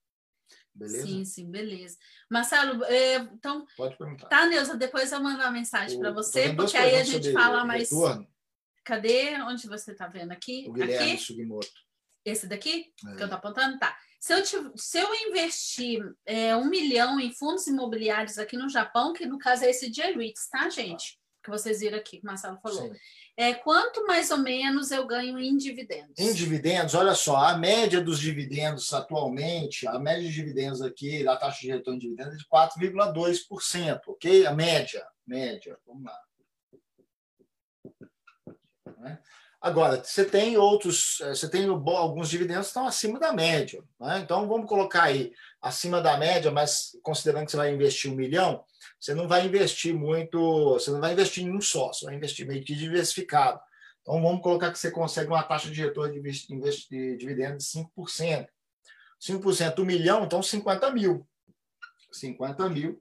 Beleza? 0.74 1.06
Sim, 1.06 1.24
sim, 1.24 1.50
beleza. 1.50 1.96
Marcelo, 2.28 2.84
é, 2.84 3.16
então. 3.16 3.64
Pode 3.76 3.96
perguntar. 3.96 4.26
Tá, 4.28 4.46
Neuza, 4.46 4.76
depois 4.76 5.12
eu 5.12 5.20
mando 5.20 5.38
uma 5.38 5.50
mensagem 5.50 5.98
para 5.98 6.10
você, 6.10 6.52
porque 6.52 6.76
aí 6.76 6.96
a 6.96 7.04
gente 7.04 7.32
fala 7.32 7.64
mais. 7.64 7.90
Retorno. 7.90 8.26
Cadê? 8.84 9.40
Onde 9.42 9.66
você 9.66 9.92
está 9.92 10.08
vendo 10.08 10.32
aqui? 10.32 10.66
O 10.68 10.72
Guilherme 10.72 11.12
aqui? 11.12 11.22
Sugimoto. 11.22 11.68
Esse 12.24 12.46
daqui? 12.46 12.92
É. 13.06 13.14
Que 13.14 13.22
eu 13.22 13.26
estou 13.26 13.38
apontando? 13.38 13.78
Tá. 13.78 13.96
Se 14.20 14.32
eu, 14.32 14.44
se 14.76 14.98
eu 14.98 15.14
investir 15.28 16.02
é, 16.26 16.56
um 16.56 16.64
milhão 16.64 17.20
em 17.20 17.32
fundos 17.32 17.66
imobiliários 17.66 18.38
aqui 18.38 18.56
no 18.56 18.68
Japão, 18.68 19.12
que 19.12 19.26
no 19.26 19.38
caso 19.38 19.64
é 19.64 19.70
esse 19.70 19.90
de 19.90 20.00
REITs, 20.00 20.48
tá, 20.48 20.68
gente? 20.70 21.18
Que 21.42 21.50
vocês 21.50 21.80
viram 21.80 21.98
aqui, 21.98 22.18
que 22.18 22.24
o 22.24 22.26
Marcelo 22.26 22.58
falou. 22.62 22.92
Sim 22.92 22.98
é, 23.36 23.52
quanto 23.52 24.06
mais 24.06 24.30
ou 24.30 24.38
menos 24.38 24.90
eu 24.90 25.06
ganho 25.06 25.38
em 25.38 25.56
dividendos? 25.56 26.18
Em 26.18 26.32
dividendos, 26.32 26.94
olha 26.94 27.14
só, 27.14 27.36
a 27.36 27.56
média 27.56 28.00
dos 28.00 28.20
dividendos 28.20 28.92
atualmente, 28.92 29.86
a 29.88 29.98
média 29.98 30.22
de 30.22 30.32
dividendos 30.32 30.80
aqui, 30.80 31.24
da 31.24 31.36
taxa 31.36 31.60
de 31.62 31.68
retorno 31.68 31.98
de 31.98 32.06
dividendos 32.06 32.34
é 32.34 32.36
de 32.36 32.46
4,2%, 32.46 34.00
ok? 34.06 34.46
A 34.46 34.52
média, 34.52 35.04
média, 35.26 35.76
vamos 35.86 36.04
lá. 36.04 36.18
Agora, 39.64 40.04
você 40.04 40.26
tem 40.26 40.58
outros, 40.58 41.22
eh, 41.22 41.34
você 41.34 41.48
tem 41.48 41.66
alguns 41.66 42.28
dividendos 42.28 42.66
que 42.66 42.70
estão 42.70 42.86
acima 42.86 43.18
da 43.18 43.32
média. 43.32 43.82
Né? 43.98 44.18
Então, 44.18 44.46
vamos 44.46 44.68
colocar 44.68 45.04
aí 45.04 45.32
acima 45.60 46.02
da 46.02 46.18
média, 46.18 46.50
mas 46.50 46.90
considerando 47.02 47.46
que 47.46 47.50
você 47.50 47.56
vai 47.56 47.72
investir 47.72 48.12
um 48.12 48.14
milhão, 48.14 48.62
você 49.04 49.14
não 49.14 49.28
vai 49.28 49.44
investir 49.44 49.94
muito, 49.94 50.72
você 50.72 50.90
não 50.90 50.98
vai 50.98 51.12
investir 51.12 51.44
em 51.44 51.54
um 51.54 51.60
só, 51.60 51.92
você 51.92 52.06
vai 52.06 52.14
investir 52.14 52.46
meio 52.46 52.64
que 52.64 52.74
diversificado. 52.74 53.60
Então, 54.00 54.22
vamos 54.22 54.40
colocar 54.40 54.72
que 54.72 54.78
você 54.78 54.90
consegue 54.90 55.28
uma 55.28 55.42
taxa 55.42 55.70
de 55.70 55.78
retorno 55.78 56.14
de, 56.14 56.20
de 56.22 57.16
dividendo 57.18 57.58
de 57.58 57.64
5%. 57.64 58.48
5% 59.20 59.78
um 59.78 59.84
milhão, 59.84 60.24
então 60.24 60.42
50 60.42 60.90
mil. 60.92 61.28
50 62.12 62.66
mil 62.70 62.98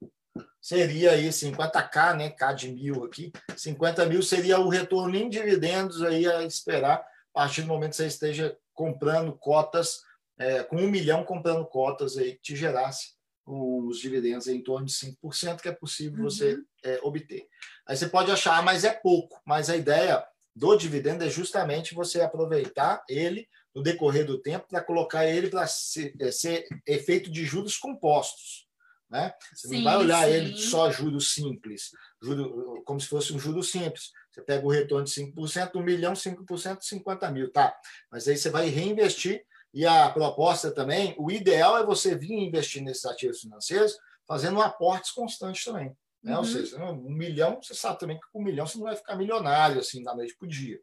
seria 0.61 1.11
aí 1.11 1.29
50k, 1.29 2.17
né? 2.17 2.29
K 2.31 2.51
de 2.51 2.73
mil 2.73 3.05
aqui. 3.05 3.31
50 3.55 4.05
mil 4.05 4.21
seria 4.21 4.59
o 4.59 4.67
retorno 4.67 5.15
em 5.15 5.29
dividendos 5.29 6.03
aí 6.03 6.27
a 6.27 6.43
esperar 6.43 6.95
a 6.95 7.05
partir 7.33 7.61
do 7.61 7.69
momento 7.69 7.91
que 7.91 7.97
você 7.97 8.07
esteja 8.07 8.57
comprando 8.73 9.31
cotas, 9.37 10.01
é, 10.37 10.63
com 10.63 10.75
um 10.75 10.89
milhão 10.89 11.23
comprando 11.23 11.65
cotas 11.65 12.17
aí 12.17 12.33
que 12.33 12.41
te 12.41 12.55
gerasse 12.57 13.13
os 13.45 13.99
dividendos 13.99 14.47
em 14.47 14.61
torno 14.61 14.85
de 14.85 14.93
5%, 14.93 15.61
que 15.61 15.67
é 15.67 15.73
possível 15.73 16.19
uhum. 16.19 16.29
você 16.29 16.57
é, 16.83 16.99
obter. 17.03 17.47
Aí 17.85 17.95
você 17.95 18.07
pode 18.07 18.31
achar, 18.31 18.57
ah, 18.57 18.61
mas 18.61 18.83
é 18.83 18.91
pouco, 18.91 19.41
mas 19.45 19.69
a 19.69 19.75
ideia 19.75 20.25
do 20.55 20.75
dividendo 20.77 21.23
é 21.23 21.29
justamente 21.29 21.95
você 21.95 22.21
aproveitar 22.21 23.03
ele 23.09 23.47
no 23.73 23.81
decorrer 23.81 24.25
do 24.25 24.39
tempo 24.39 24.67
para 24.67 24.83
colocar 24.83 25.25
ele 25.25 25.49
para 25.49 25.65
ser, 25.67 26.13
é, 26.19 26.31
ser 26.31 26.67
efeito 26.87 27.31
de 27.31 27.43
juros 27.43 27.77
compostos. 27.77 28.67
Né? 29.09 29.33
Você 29.53 29.67
sim, 29.67 29.77
não 29.77 29.83
vai 29.83 29.97
olhar 29.97 30.25
sim. 30.25 30.33
ele 30.33 30.57
só 30.57 30.91
juros 30.91 31.33
simples, 31.33 31.91
juro, 32.21 32.81
como 32.85 32.99
se 32.99 33.07
fosse 33.07 33.33
um 33.33 33.39
juro 33.39 33.61
simples. 33.61 34.11
Você 34.31 34.41
pega 34.41 34.65
o 34.65 34.71
retorno 34.71 35.05
de 35.05 35.11
5%, 35.11 35.75
1 35.75 35.83
milhão, 35.83 36.13
5%, 36.13 36.81
50 36.81 37.31
mil, 37.31 37.51
tá? 37.51 37.75
Mas 38.11 38.27
aí 38.27 38.35
você 38.35 38.49
vai 38.49 38.69
reinvestir 38.69 39.45
e 39.73 39.85
a 39.85 40.09
proposta 40.09 40.71
também, 40.71 41.15
o 41.17 41.31
ideal 41.31 41.77
é 41.77 41.85
você 41.85 42.15
vir 42.15 42.33
investir 42.33 42.83
nesses 42.83 43.05
ativos 43.05 43.41
financeiros 43.41 43.97
fazendo 44.27 44.61
aportes 44.61 45.11
constantes 45.11 45.63
também. 45.63 45.95
Né? 46.21 46.33
Uhum. 46.33 46.37
Ou 46.37 46.45
seja, 46.45 46.83
um 46.85 47.09
milhão, 47.09 47.59
você 47.61 47.73
sabe 47.73 47.99
também 47.99 48.19
que 48.19 48.25
com 48.31 48.39
um 48.39 48.43
milhão 48.43 48.67
você 48.67 48.77
não 48.77 48.85
vai 48.85 48.95
ficar 48.95 49.15
milionário 49.15 49.79
assim 49.79 50.03
da 50.03 50.15
noite 50.15 50.35
para 50.37 50.45
o 50.45 50.49
dia. 50.49 50.79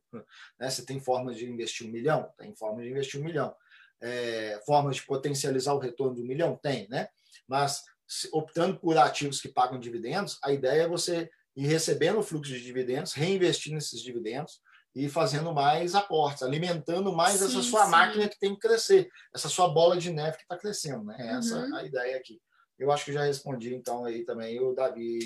Né? 0.58 0.68
Você 0.68 0.84
tem 0.84 1.00
formas 1.00 1.36
de 1.36 1.48
investir 1.48 1.86
um 1.86 1.90
milhão? 1.90 2.28
Tem 2.36 2.54
formas 2.54 2.84
de 2.84 2.90
investir 2.90 3.20
um 3.20 3.24
milhão. 3.24 3.54
É, 4.02 4.60
formas 4.66 4.96
de 4.96 5.06
potencializar 5.06 5.72
o 5.72 5.78
retorno 5.78 6.16
do 6.16 6.24
milhão? 6.24 6.58
Tem, 6.60 6.88
né? 6.88 7.08
Mas 7.46 7.84
optando 8.32 8.78
por 8.78 8.98
ativos 8.98 9.40
que 9.40 9.48
pagam 9.48 9.78
dividendos, 9.78 10.38
a 10.42 10.52
ideia 10.52 10.82
é 10.82 10.88
você 10.88 11.30
ir 11.54 11.66
recebendo 11.66 12.18
o 12.18 12.22
fluxo 12.22 12.52
de 12.52 12.62
dividendos, 12.62 13.12
reinvestindo 13.12 13.76
nesses 13.76 14.02
dividendos 14.02 14.60
e 14.94 15.08
fazendo 15.08 15.52
mais 15.52 15.94
aportes, 15.94 16.42
alimentando 16.42 17.12
mais 17.12 17.38
sim, 17.38 17.44
essa 17.44 17.62
sua 17.62 17.84
sim. 17.84 17.90
máquina 17.90 18.28
que 18.28 18.38
tem 18.38 18.54
que 18.54 18.60
crescer, 18.60 19.08
essa 19.34 19.48
sua 19.48 19.68
bola 19.68 19.96
de 19.96 20.10
neve 20.10 20.36
que 20.36 20.42
está 20.42 20.56
crescendo, 20.56 21.04
né? 21.04 21.16
Essa 21.36 21.58
uhum. 21.58 21.76
a 21.76 21.84
ideia 21.84 22.16
aqui. 22.16 22.40
Eu 22.78 22.90
acho 22.90 23.04
que 23.04 23.12
já 23.12 23.22
respondi 23.22 23.74
então 23.74 24.04
aí 24.04 24.24
também 24.24 24.58
o 24.60 24.72
Davi 24.72 25.18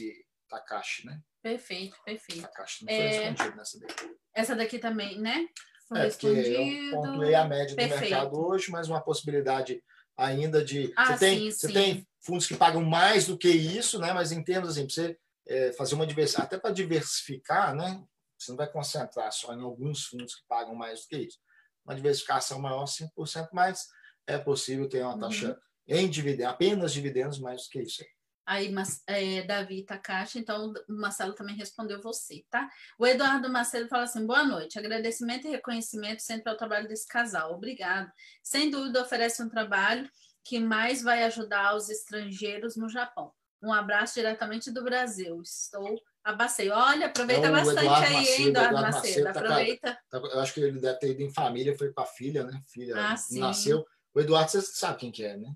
Takashi, 0.48 1.06
né? 1.06 1.20
Perfeito, 1.42 1.96
perfeito. 2.04 2.42
Takashi 2.42 2.84
não 2.84 2.94
foi 2.94 3.04
é... 3.04 3.08
respondido 3.08 3.56
nessa 3.56 3.78
daqui. 3.78 4.16
Essa 4.34 4.56
daqui 4.56 4.78
também, 4.78 5.20
né? 5.20 5.46
Foi 5.88 5.98
é, 5.98 6.04
respondido. 6.04 6.48
eu 6.48 6.90
pontuei 6.90 7.34
a 7.34 7.44
média 7.44 7.76
perfeito. 7.76 8.04
do 8.04 8.10
mercado 8.10 8.46
hoje, 8.46 8.70
mas 8.70 8.88
uma 8.88 9.02
possibilidade 9.02 9.82
ainda 10.16 10.64
de. 10.64 10.92
Ah, 10.96 11.16
você, 11.16 11.18
tem, 11.18 11.50
sim, 11.50 11.52
você 11.52 11.72
tem 11.72 12.06
fundos 12.20 12.46
que 12.46 12.56
pagam 12.56 12.82
mais 12.82 13.26
do 13.26 13.36
que 13.36 13.48
isso, 13.48 13.98
né? 13.98 14.12
mas 14.12 14.32
em 14.32 14.42
termos 14.42 14.70
assim, 14.70 14.88
você 14.88 15.16
é, 15.46 15.72
fazer 15.72 15.94
uma 15.94 16.06
diversidade, 16.06 16.46
até 16.46 16.58
para 16.58 16.70
diversificar, 16.70 17.74
né? 17.74 18.02
Você 18.38 18.50
não 18.50 18.56
vai 18.56 18.70
concentrar 18.70 19.32
só 19.32 19.54
em 19.54 19.62
alguns 19.62 20.04
fundos 20.04 20.34
que 20.34 20.46
pagam 20.46 20.74
mais 20.74 21.02
do 21.02 21.08
que 21.08 21.16
isso. 21.16 21.38
Uma 21.84 21.94
diversificação 21.94 22.58
maior, 22.58 22.84
5%, 22.84 23.48
mas 23.52 23.86
é 24.26 24.38
possível 24.38 24.88
ter 24.88 25.02
uma 25.02 25.18
taxa 25.18 25.50
uhum. 25.50 25.96
em 25.96 26.08
dividendos, 26.08 26.52
apenas 26.52 26.92
dividendos 26.92 27.38
mais 27.38 27.62
do 27.64 27.68
que 27.68 27.82
isso. 27.82 28.04
Aí, 28.46 28.70
mas, 28.70 29.02
é, 29.06 29.42
Davi 29.42 29.84
Takashi, 29.84 30.38
então 30.38 30.70
o 30.88 30.92
Marcelo 30.92 31.34
também 31.34 31.56
respondeu 31.56 32.02
você, 32.02 32.44
tá? 32.50 32.68
O 32.98 33.06
Eduardo 33.06 33.48
Macedo 33.48 33.88
fala 33.88 34.04
assim: 34.04 34.26
boa 34.26 34.44
noite, 34.44 34.78
agradecimento 34.78 35.46
e 35.46 35.50
reconhecimento 35.50 36.20
sempre 36.20 36.50
ao 36.50 36.56
trabalho 36.56 36.86
desse 36.86 37.08
casal, 37.08 37.54
obrigado. 37.54 38.10
Sem 38.42 38.70
dúvida, 38.70 39.00
oferece 39.00 39.42
um 39.42 39.48
trabalho 39.48 40.10
que 40.44 40.60
mais 40.60 41.02
vai 41.02 41.24
ajudar 41.24 41.74
os 41.74 41.88
estrangeiros 41.88 42.76
no 42.76 42.88
Japão. 42.88 43.32
Um 43.64 43.72
abraço 43.72 44.14
diretamente 44.14 44.70
do 44.70 44.84
Brasil. 44.84 45.40
Estou 45.40 45.98
abacei. 46.22 46.70
Olha, 46.70 47.06
aproveita 47.06 47.48
então, 47.48 47.52
bastante 47.52 47.80
Eduardo 47.80 48.06
aí, 48.06 48.12
Macedo, 48.14 48.48
Eduardo, 48.48 48.74
Macedo. 48.74 48.94
Macedo 48.94 49.28
aproveita. 49.28 49.98
Tá, 50.10 50.18
eu 50.18 50.40
acho 50.40 50.54
que 50.54 50.60
ele 50.60 50.80
deve 50.80 50.98
ter 50.98 51.10
ido 51.10 51.22
em 51.22 51.32
família, 51.32 51.76
foi 51.76 51.92
com 51.92 52.00
a 52.02 52.06
filha, 52.06 52.44
né? 52.44 52.62
Filha 52.68 52.94
ah, 52.96 53.14
nasceu. 53.32 53.86
O 54.14 54.20
Eduardo, 54.20 54.50
você 54.50 54.60
sabe 54.60 54.98
quem 54.98 55.10
que 55.10 55.24
é, 55.24 55.36
né? 55.36 55.54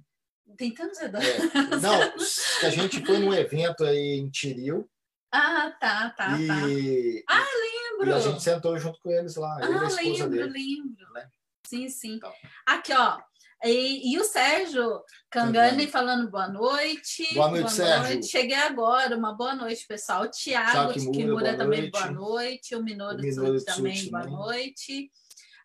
Tem 0.56 0.72
tantos 0.72 0.98
Eduardo. 1.00 1.28
É. 1.28 1.76
Não, 1.80 2.66
a 2.66 2.70
gente 2.70 3.04
foi 3.04 3.18
num 3.18 3.34
evento 3.34 3.84
aí 3.84 4.18
em 4.18 4.30
Tiril. 4.30 4.88
Ah, 5.30 5.70
tá, 5.78 6.10
tá, 6.10 6.40
e... 6.40 7.22
tá. 7.26 7.34
Ah, 7.34 7.46
lembro! 7.60 8.08
E 8.08 8.12
a 8.12 8.18
gente 8.18 8.42
sentou 8.42 8.78
junto 8.78 8.98
com 9.00 9.10
eles 9.10 9.36
lá. 9.36 9.58
Ah, 9.60 9.88
lembro, 9.94 10.30
dele, 10.30 10.48
lembro. 10.48 11.12
Né? 11.12 11.28
Sim, 11.66 11.88
sim. 11.90 12.14
Então. 12.14 12.32
Aqui, 12.66 12.94
ó. 12.94 13.20
E, 13.64 14.12
e, 14.12 14.18
o 14.18 14.24
Sérgio 14.24 15.02
Cangani 15.28 15.88
falando 15.88 16.30
boa 16.30 16.48
noite. 16.48 17.34
Boa 17.34 17.48
noite, 17.48 17.62
boa 17.62 17.70
Sérgio. 17.70 18.12
Noite. 18.14 18.26
Cheguei 18.28 18.56
agora, 18.56 19.16
uma 19.16 19.34
boa 19.34 19.54
noite, 19.54 19.84
pessoal. 19.86 20.22
O 20.22 20.30
Tiago 20.30 20.92
Kimura 21.12 21.56
também, 21.56 21.90
boa 21.90 22.10
noite. 22.10 22.76
O 22.76 22.82
Minoro, 22.82 23.18
o 23.18 23.64
também, 23.64 24.10
boa 24.10 24.26
noite. 24.26 25.10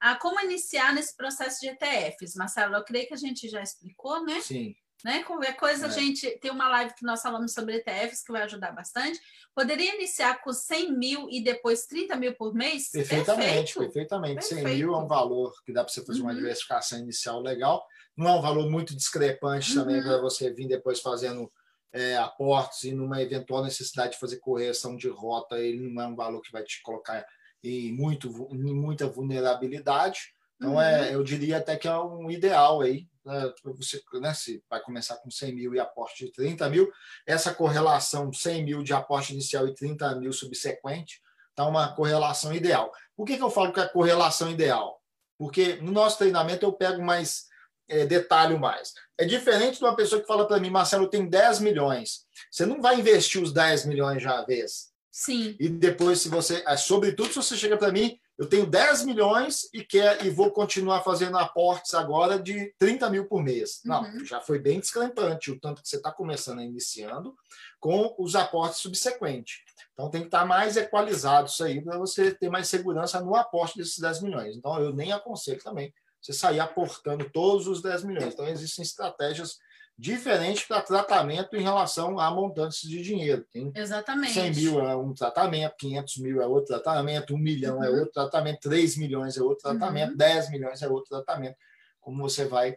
Ah, 0.02 0.16
como 0.16 0.42
iniciar 0.42 0.94
nesse 0.94 1.16
processo 1.16 1.62
de 1.62 1.70
ETFs? 1.70 2.36
Marcelo, 2.36 2.76
eu 2.76 2.84
creio 2.84 3.08
que 3.08 3.14
a 3.14 3.18
gente 3.18 3.48
já 3.48 3.62
explicou, 3.62 4.26
né? 4.26 4.42
Sim. 4.42 4.76
Né? 5.04 5.24
Qualquer 5.24 5.58
coisa, 5.58 5.86
é. 5.86 5.90
a 5.90 5.92
gente 5.92 6.30
tem 6.40 6.50
uma 6.50 6.70
live 6.70 6.94
que 6.94 7.04
nós 7.04 7.22
falamos 7.22 7.54
sobre 7.54 7.76
ETFs 7.76 8.24
que 8.24 8.32
vai 8.32 8.44
ajudar 8.44 8.72
bastante. 8.72 9.20
Poderia 9.54 9.96
iniciar 9.96 10.42
com 10.42 10.54
100 10.54 10.98
mil 10.98 11.28
e 11.30 11.44
depois 11.44 11.86
30 11.86 12.16
mil 12.16 12.34
por 12.36 12.54
mês? 12.54 12.90
Perfeitamente, 12.90 13.74
Perfeito. 13.74 13.80
perfeitamente. 13.80 14.36
Perfeito. 14.36 14.68
100 14.68 14.78
mil 14.78 14.94
é 14.94 14.98
um 14.98 15.08
valor 15.08 15.54
que 15.66 15.74
dá 15.74 15.84
para 15.84 15.94
você 15.94 16.06
fazer 16.06 16.20
uhum. 16.20 16.28
uma 16.28 16.36
diversificação 16.36 17.00
inicial 17.00 17.42
legal. 17.42 17.86
Não 18.16 18.30
é 18.30 18.32
um 18.32 18.42
valor 18.42 18.70
muito 18.70 18.96
discrepante 18.96 19.72
uhum. 19.72 19.84
também 19.84 20.02
para 20.02 20.22
você 20.22 20.54
vir 20.54 20.68
depois 20.68 21.02
fazendo 21.02 21.52
é, 21.92 22.18
aportes 22.18 22.84
e 22.84 22.92
numa 22.92 23.22
eventual 23.22 23.64
necessidade 23.64 24.14
de 24.14 24.20
fazer 24.20 24.38
correção 24.38 24.96
de 24.96 25.08
rota, 25.10 25.60
ele 25.60 25.90
não 25.90 26.02
é 26.02 26.08
um 26.08 26.16
valor 26.16 26.42
que 26.42 26.52
vai 26.52 26.64
te 26.64 26.82
colocar 26.82 27.26
em, 27.64 27.94
muito, 27.94 28.28
em 28.52 28.74
muita 28.74 29.08
vulnerabilidade. 29.08 30.34
Então, 30.56 30.82
é, 30.82 31.00
uhum. 31.00 31.04
é, 31.06 31.16
eu 31.16 31.24
diria 31.24 31.58
até 31.58 31.76
que 31.76 31.88
é 31.88 31.98
um 31.98 32.30
ideal 32.30 32.82
aí 32.82 33.08
né, 33.26 33.54
você 33.64 34.02
né, 34.20 34.34
se 34.34 34.64
vai 34.70 34.82
começar 34.82 35.18
com 35.18 35.32
100 35.32 35.56
mil 35.56 35.74
e 35.74 35.80
aporte 35.80 36.26
de 36.26 36.32
30 36.32 36.70
mil, 36.70 36.92
essa 37.26 37.54
correlação 37.54 38.32
100 38.32 38.64
mil 38.64 38.84
de 38.84 38.94
aporte 38.94 39.34
inicial 39.34 39.68
e 39.68 39.74
30 39.74 40.16
mil 40.16 40.34
subsequente 40.34 41.22
está 41.50 41.66
uma 41.66 41.94
correlação 41.96 42.54
ideal. 42.54 42.92
Por 43.16 43.26
que, 43.26 43.38
que 43.38 43.44
eu 43.44 43.50
falo 43.50 43.72
que 43.72 43.80
é 43.80 43.84
a 43.84 43.90
correlação 43.90 44.50
ideal? 44.52 45.00
Porque 45.38 45.76
no 45.76 45.92
nosso 45.92 46.18
treinamento 46.18 46.66
eu 46.66 46.74
pego 46.74 47.02
mais 47.02 47.46
é, 47.88 48.06
detalhe 48.06 48.58
mais. 48.58 48.94
É 49.18 49.26
diferente 49.26 49.78
de 49.78 49.84
uma 49.84 49.96
pessoa 49.96 50.20
que 50.22 50.28
fala 50.28 50.48
para 50.48 50.60
mim, 50.60 50.70
Marcelo, 50.70 51.10
tem 51.10 51.28
10 51.28 51.60
milhões. 51.60 52.26
Você 52.52 52.66
não 52.66 52.82
vai 52.82 53.00
investir 53.00 53.42
os 53.42 53.54
10 53.54 53.86
milhões 53.86 54.20
de 54.20 54.28
uma 54.28 54.46
vez. 54.46 54.92
Sim. 55.12 55.56
E 55.60 55.70
depois, 55.70 56.22
se 56.22 56.30
você. 56.30 56.64
É, 56.66 56.76
sobretudo, 56.76 57.30
se 57.30 57.36
você 57.36 57.56
chega 57.56 57.78
para 57.78 57.92
mim 57.92 58.18
eu 58.44 58.50
tenho 58.50 58.66
10 58.66 59.06
milhões 59.06 59.70
e, 59.74 59.84
quer, 59.84 60.26
e 60.26 60.30
vou 60.30 60.52
continuar 60.52 61.02
fazendo 61.02 61.38
aportes 61.38 61.94
agora 61.94 62.38
de 62.38 62.74
30 62.78 63.10
mil 63.10 63.26
por 63.26 63.42
mês. 63.42 63.80
Não, 63.86 64.04
uhum. 64.04 64.26
já 64.26 64.42
foi 64.42 64.60
bem 64.60 64.82
discrepante 64.82 65.50
o 65.50 65.60
tanto 65.60 65.82
que 65.82 65.88
você 65.88 65.96
está 65.96 66.12
começando 66.12 66.60
a 66.60 66.64
iniciando 66.64 67.34
com 67.80 68.14
os 68.20 68.36
aportes 68.36 68.80
subsequentes. 68.80 69.60
Então 69.94 70.10
tem 70.10 70.22
que 70.22 70.28
estar 70.28 70.42
tá 70.42 70.46
mais 70.46 70.76
equalizado 70.76 71.48
isso 71.48 71.64
aí 71.64 71.82
para 71.82 71.98
você 71.98 72.34
ter 72.34 72.50
mais 72.50 72.68
segurança 72.68 73.22
no 73.22 73.34
aporte 73.34 73.78
desses 73.78 73.98
10 74.00 74.22
milhões. 74.22 74.58
Então 74.58 74.78
eu 74.82 74.94
nem 74.94 75.14
aconselho 75.14 75.64
também 75.64 75.94
você 76.22 76.34
sair 76.34 76.60
aportando 76.60 77.30
todos 77.30 77.66
os 77.68 77.82
10 77.82 78.04
milhões. 78.04 78.34
Então 78.34 78.48
existem 78.48 78.84
estratégias 78.84 79.58
diferente 80.04 80.68
para 80.68 80.82
tratamento 80.82 81.56
em 81.56 81.62
relação 81.62 82.20
a 82.20 82.30
montantes 82.30 82.82
de 82.82 83.02
dinheiro. 83.02 83.46
Tem 83.50 83.72
Exatamente. 83.74 84.34
100 84.34 84.52
mil 84.54 84.82
é 84.82 84.94
um 84.98 85.14
tratamento, 85.14 85.78
500 85.78 86.18
mil 86.18 86.42
é 86.42 86.46
outro 86.46 86.76
tratamento, 86.76 87.34
1 87.34 87.38
milhão 87.38 87.82
é 87.82 87.90
uhum. 87.90 87.96
é 87.96 88.00
outro 88.00 88.12
tratamento, 88.12 88.60
3 88.70 88.98
milhões 88.98 89.38
é 89.38 89.42
outro 89.42 89.64
tratamento, 89.64 90.12
uhum. 90.12 90.18
10 90.18 90.52
milhões 90.52 90.82
é 90.82 90.90
outro 90.90 91.10
tratamento. 91.10 91.56
Como 92.02 92.22
você 92.22 92.44
vai 92.44 92.76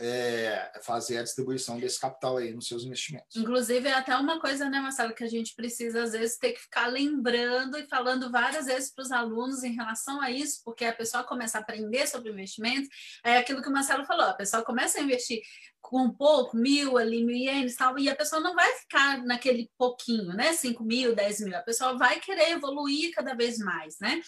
é, 0.00 0.72
fazer 0.82 1.18
a 1.18 1.22
distribuição 1.22 1.78
desse 1.78 2.00
capital 2.00 2.36
aí 2.36 2.52
nos 2.52 2.66
seus 2.66 2.84
investimentos. 2.84 3.36
Inclusive, 3.36 3.88
é 3.88 3.94
até 3.94 4.16
uma 4.16 4.40
coisa, 4.40 4.68
né, 4.68 4.80
Marcelo, 4.80 5.14
que 5.14 5.24
a 5.24 5.28
gente 5.28 5.54
precisa, 5.54 6.02
às 6.02 6.12
vezes, 6.12 6.38
ter 6.38 6.52
que 6.52 6.60
ficar 6.60 6.86
lembrando 6.86 7.78
e 7.78 7.86
falando 7.86 8.30
várias 8.30 8.66
vezes 8.66 8.92
para 8.92 9.02
os 9.02 9.12
alunos 9.12 9.62
em 9.62 9.74
relação 9.74 10.20
a 10.20 10.30
isso, 10.30 10.60
porque 10.64 10.84
a 10.84 10.92
pessoa 10.92 11.24
começa 11.24 11.58
a 11.58 11.60
aprender 11.60 12.06
sobre 12.06 12.30
investimentos, 12.30 12.88
é 13.24 13.36
aquilo 13.36 13.62
que 13.62 13.68
o 13.68 13.72
Marcelo 13.72 14.04
falou, 14.04 14.26
a 14.26 14.34
pessoa 14.34 14.64
começa 14.64 14.98
a 14.98 15.02
investir 15.02 15.40
com 15.80 16.00
um 16.00 16.10
pouco, 16.10 16.56
mil 16.56 16.96
ali, 16.96 17.22
mil 17.22 17.36
ienes 17.36 17.76
tal, 17.76 17.98
e 17.98 18.08
a 18.08 18.16
pessoa 18.16 18.40
não 18.40 18.54
vai 18.54 18.72
ficar 18.72 19.22
naquele 19.22 19.70
pouquinho, 19.76 20.32
né, 20.32 20.52
cinco 20.54 20.82
mil, 20.82 21.14
dez 21.14 21.40
mil, 21.40 21.56
a 21.56 21.62
pessoa 21.62 21.96
vai 21.96 22.18
querer 22.20 22.52
evoluir 22.52 23.12
cada 23.12 23.34
vez 23.34 23.58
mais, 23.58 23.96
né? 24.00 24.20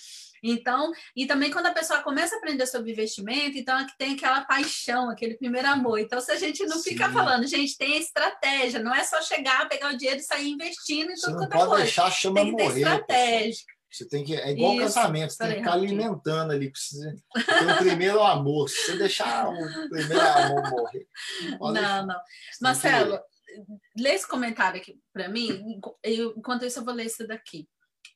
Então, 0.51 0.93
e 1.15 1.27
também 1.27 1.51
quando 1.51 1.67
a 1.67 1.73
pessoa 1.73 2.03
começa 2.03 2.35
a 2.35 2.39
aprender 2.39 2.67
sobre 2.67 2.93
investimento, 2.93 3.59
então 3.59 3.79
é 3.79 3.87
tem 3.99 4.15
aquela 4.15 4.45
paixão, 4.45 5.11
aquele 5.11 5.35
primeiro 5.35 5.69
amor. 5.69 5.99
Então, 5.99 6.21
se 6.21 6.31
a 6.31 6.37
gente 6.37 6.65
não 6.67 6.79
Sim. 6.79 6.91
fica 6.91 7.11
falando, 7.11 7.47
gente, 7.47 7.77
tem 7.77 7.99
estratégia, 7.99 8.81
não 8.81 8.95
é 8.95 9.03
só 9.05 9.21
chegar, 9.23 9.69
pegar 9.69 9.93
o 9.93 9.97
dinheiro 9.97 10.21
e 10.21 10.25
sair 10.25 10.51
investindo 10.51 11.11
e 11.11 11.15
tudo 11.15 11.37
quanto 11.39 11.55
é 11.55 11.67
coisa. 11.67 11.85
deixar 11.85 12.07
a 12.07 12.11
chama 12.11 12.37
tem 12.37 12.57
que 12.57 12.63
morrer. 12.63 12.81
estratégia. 12.81 13.65
Você 13.91 14.09
tem 14.09 14.25
que. 14.25 14.35
É 14.35 14.51
igual 14.51 14.75
Isso, 14.75 14.83
casamento, 14.83 15.33
você 15.33 15.39
tem 15.39 15.53
que 15.53 15.59
ficar 15.59 15.73
alimentando 15.73 16.53
ali. 16.53 16.71
Precisa, 16.71 17.15
tem 17.35 17.73
o 17.73 17.77
primeiro 17.79 18.23
amor. 18.23 18.69
Se 18.69 18.77
você 18.77 18.99
deixar 18.99 19.49
o 19.49 19.89
primeiro 19.89 20.21
amor 20.21 20.71
morrer. 20.71 21.07
Não, 21.59 21.73
não. 21.73 22.07
não. 22.07 22.21
Marcelo, 22.61 23.19
lê 23.97 24.11
esse 24.11 24.29
comentário 24.29 24.81
aqui 24.81 24.99
para 25.13 25.29
mim. 25.29 25.81
enquanto 26.05 26.67
isso, 26.67 26.81
eu 26.81 26.85
vou 26.85 26.93
ler 26.93 27.07
esse 27.07 27.27
daqui. 27.27 27.67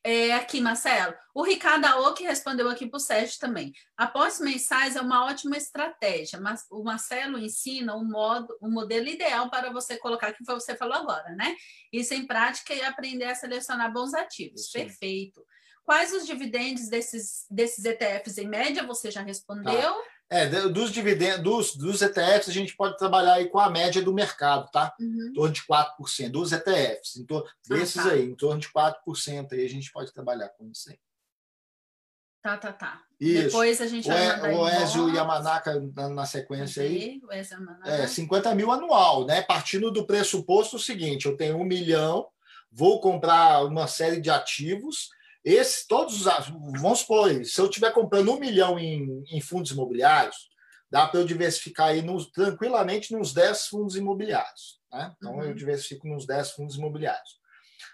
É, 0.03 0.33
aqui, 0.33 0.59
Marcelo. 0.59 1.13
O 1.33 1.43
Ricardo 1.43 1.85
Aoki 1.85 2.23
respondeu 2.23 2.67
aqui 2.69 2.87
para 2.87 2.97
o 2.97 2.99
Sérgio 2.99 3.37
também. 3.39 3.71
Apostas 3.95 4.39
mensais 4.39 4.95
é 4.95 5.01
uma 5.01 5.25
ótima 5.25 5.55
estratégia, 5.55 6.39
mas 6.39 6.65
o 6.71 6.83
Marcelo 6.83 7.37
ensina 7.37 7.95
o 7.95 8.03
modo, 8.03 8.57
o 8.59 8.69
modelo 8.69 9.07
ideal 9.07 9.49
para 9.49 9.71
você 9.71 9.97
colocar, 9.97 10.33
que 10.33 10.43
você 10.43 10.75
falou 10.75 10.95
agora, 10.95 11.35
né? 11.35 11.55
Isso 11.93 12.15
em 12.15 12.25
prática 12.25 12.73
e 12.73 12.81
aprender 12.81 13.25
a 13.25 13.35
selecionar 13.35 13.93
bons 13.93 14.13
ativos. 14.13 14.71
Sim. 14.71 14.85
Perfeito. 14.85 15.45
Quais 15.83 16.13
os 16.13 16.25
dividendos 16.25 16.87
desses, 16.87 17.45
desses 17.49 17.85
ETFs 17.85 18.37
em 18.37 18.47
média? 18.47 18.85
Você 18.87 19.11
já 19.11 19.21
respondeu. 19.21 19.73
Tá. 19.73 20.03
É, 20.33 20.47
dos 20.47 20.93
dividendos, 20.93 21.43
dos, 21.43 21.75
dos 21.75 22.01
ETFs, 22.01 22.47
a 22.47 22.53
gente 22.53 22.73
pode 22.73 22.97
trabalhar 22.97 23.33
aí 23.33 23.49
com 23.49 23.59
a 23.59 23.69
média 23.69 24.01
do 24.01 24.13
mercado, 24.13 24.71
tá? 24.71 24.95
Uhum. 24.97 25.27
Em 25.29 25.33
torno 25.33 25.53
de 25.53 25.61
4%. 25.61 26.29
Dos 26.29 26.53
ETFs, 26.53 27.17
em 27.17 27.27
desses 27.67 27.97
ah, 27.97 28.03
tá. 28.03 28.11
aí, 28.11 28.23
em 28.23 28.35
torno 28.35 28.61
de 28.61 28.69
4% 28.69 29.51
aí 29.51 29.65
a 29.65 29.69
gente 29.69 29.91
pode 29.91 30.13
trabalhar 30.13 30.47
com 30.57 30.71
isso 30.71 30.89
aí. 30.89 30.97
Tá, 32.41 32.55
tá, 32.57 32.71
tá. 32.71 33.03
Isso. 33.19 33.43
Depois 33.43 33.81
a 33.81 33.87
gente 33.87 34.07
vai 34.07 34.39
o, 34.39 34.41
mandar 34.41 34.57
O 34.57 34.69
Ezio 34.69 35.09
Yamanaka 35.13 35.79
na, 35.93 36.07
na 36.07 36.25
sequência 36.25 36.81
aí. 36.81 37.19
O 37.23 37.33
Ezio. 37.33 37.57
É, 37.83 38.07
50 38.07 38.55
mil 38.55 38.71
anual, 38.71 39.25
né? 39.25 39.41
Partindo 39.41 39.91
do 39.91 40.07
pressuposto 40.07 40.79
seguinte, 40.79 41.25
eu 41.25 41.35
tenho 41.35 41.57
um 41.57 41.65
milhão, 41.65 42.25
vou 42.71 43.01
comprar 43.01 43.65
uma 43.65 43.85
série 43.85 44.21
de 44.21 44.29
ativos 44.29 45.09
esse, 45.43 45.87
todos 45.87 46.25
os. 46.25 46.49
Vamos 46.79 46.99
supor, 46.99 47.29
se 47.45 47.59
eu 47.59 47.65
estiver 47.65 47.91
comprando 47.91 48.31
um 48.31 48.39
milhão 48.39 48.77
em, 48.77 49.23
em 49.29 49.41
fundos 49.41 49.71
imobiliários, 49.71 50.35
dá 50.89 51.07
para 51.07 51.19
eu 51.19 51.25
diversificar 51.25 51.87
aí 51.87 52.01
nos, 52.01 52.29
tranquilamente 52.31 53.13
nos 53.13 53.33
10 53.33 53.67
fundos 53.67 53.95
imobiliários. 53.95 54.79
Né? 54.91 55.13
Então, 55.17 55.35
uhum. 55.35 55.43
eu 55.43 55.53
diversifico 55.53 56.07
nos 56.07 56.25
10 56.25 56.51
fundos 56.51 56.75
imobiliários. 56.75 57.39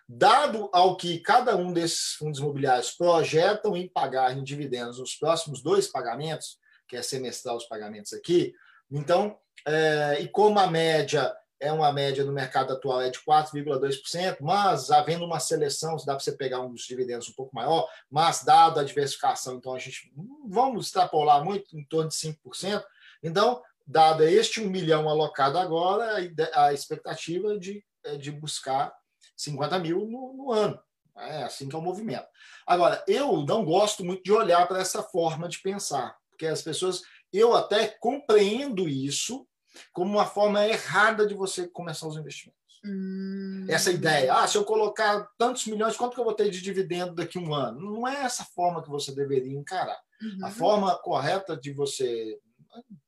Dado 0.09 0.69
ao 0.73 0.97
que 0.97 1.19
cada 1.19 1.55
um 1.55 1.71
desses 1.71 2.13
fundos 2.13 2.39
imobiliários 2.39 2.91
projetam 2.91 3.77
em 3.77 3.87
pagar 3.87 4.35
em 4.35 4.43
dividendos 4.43 4.99
nos 4.99 5.15
próximos 5.15 5.61
dois 5.61 5.87
pagamentos, 5.87 6.57
que 6.87 6.95
é 6.95 7.01
semestral 7.01 7.57
os 7.57 7.65
pagamentos 7.65 8.13
aqui, 8.13 8.53
então, 8.89 9.37
é, 9.65 10.17
e 10.21 10.27
como 10.29 10.59
a 10.59 10.67
média 10.67 11.35
é 11.59 11.71
uma 11.71 11.91
média 11.91 12.23
no 12.23 12.31
mercado 12.31 12.73
atual 12.73 13.01
é 13.01 13.09
de 13.09 13.19
4,2%, 13.19 14.37
mas 14.41 14.91
havendo 14.91 15.25
uma 15.25 15.39
seleção, 15.39 15.95
dá 15.97 16.15
para 16.15 16.19
você 16.19 16.31
pegar 16.31 16.61
uns 16.61 16.81
dividendos 16.81 17.29
um 17.29 17.33
pouco 17.33 17.55
maior, 17.55 17.87
mas 18.09 18.43
dado 18.43 18.79
a 18.79 18.83
diversificação, 18.83 19.55
então 19.55 19.73
a 19.73 19.79
gente 19.79 20.11
vamos 20.47 20.87
extrapolar 20.87 21.43
muito 21.43 21.77
em 21.77 21.83
torno 21.83 22.09
de 22.09 22.15
5%. 22.15 22.83
Então, 23.23 23.61
dado 23.85 24.23
este 24.23 24.61
um 24.61 24.69
milhão 24.69 25.09
alocado 25.09 25.57
agora, 25.57 26.17
a 26.53 26.73
expectativa 26.73 27.57
de, 27.57 27.83
é 28.03 28.17
de 28.17 28.31
buscar 28.31 28.93
50 29.35 29.79
mil 29.79 30.05
no, 30.05 30.33
no 30.33 30.51
ano. 30.51 30.79
É 31.17 31.43
assim 31.43 31.67
que 31.67 31.75
é 31.75 31.79
o 31.79 31.81
movimento. 31.81 32.27
Agora, 32.65 33.03
eu 33.07 33.43
não 33.43 33.65
gosto 33.65 34.05
muito 34.05 34.23
de 34.23 34.31
olhar 34.31 34.67
para 34.67 34.79
essa 34.79 35.01
forma 35.01 35.49
de 35.49 35.59
pensar, 35.59 36.15
porque 36.29 36.45
as 36.45 36.61
pessoas, 36.61 37.01
eu 37.33 37.55
até 37.55 37.87
compreendo 37.87 38.87
isso, 38.87 39.46
como 39.91 40.11
uma 40.11 40.25
forma 40.25 40.65
errada 40.65 41.25
de 41.25 41.33
você 41.33 41.67
começar 41.67 42.07
os 42.07 42.17
investimentos. 42.17 42.57
Hum. 42.85 43.65
Essa 43.69 43.91
ideia, 43.91 44.33
ah, 44.33 44.47
se 44.47 44.57
eu 44.57 44.63
colocar 44.63 45.27
tantos 45.37 45.65
milhões, 45.65 45.97
quanto 45.97 46.13
que 46.13 46.19
eu 46.19 46.25
vou 46.25 46.33
ter 46.33 46.49
de 46.49 46.61
dividendo 46.61 47.15
daqui 47.15 47.37
a 47.37 47.41
um 47.41 47.53
ano? 47.53 47.79
Não 47.79 48.07
é 48.07 48.23
essa 48.23 48.45
forma 48.45 48.83
que 48.83 48.89
você 48.89 49.13
deveria 49.13 49.57
encarar. 49.57 49.99
Uhum. 50.21 50.45
A 50.45 50.51
forma 50.51 50.97
correta 50.99 51.55
de 51.55 51.71
você, 51.71 52.39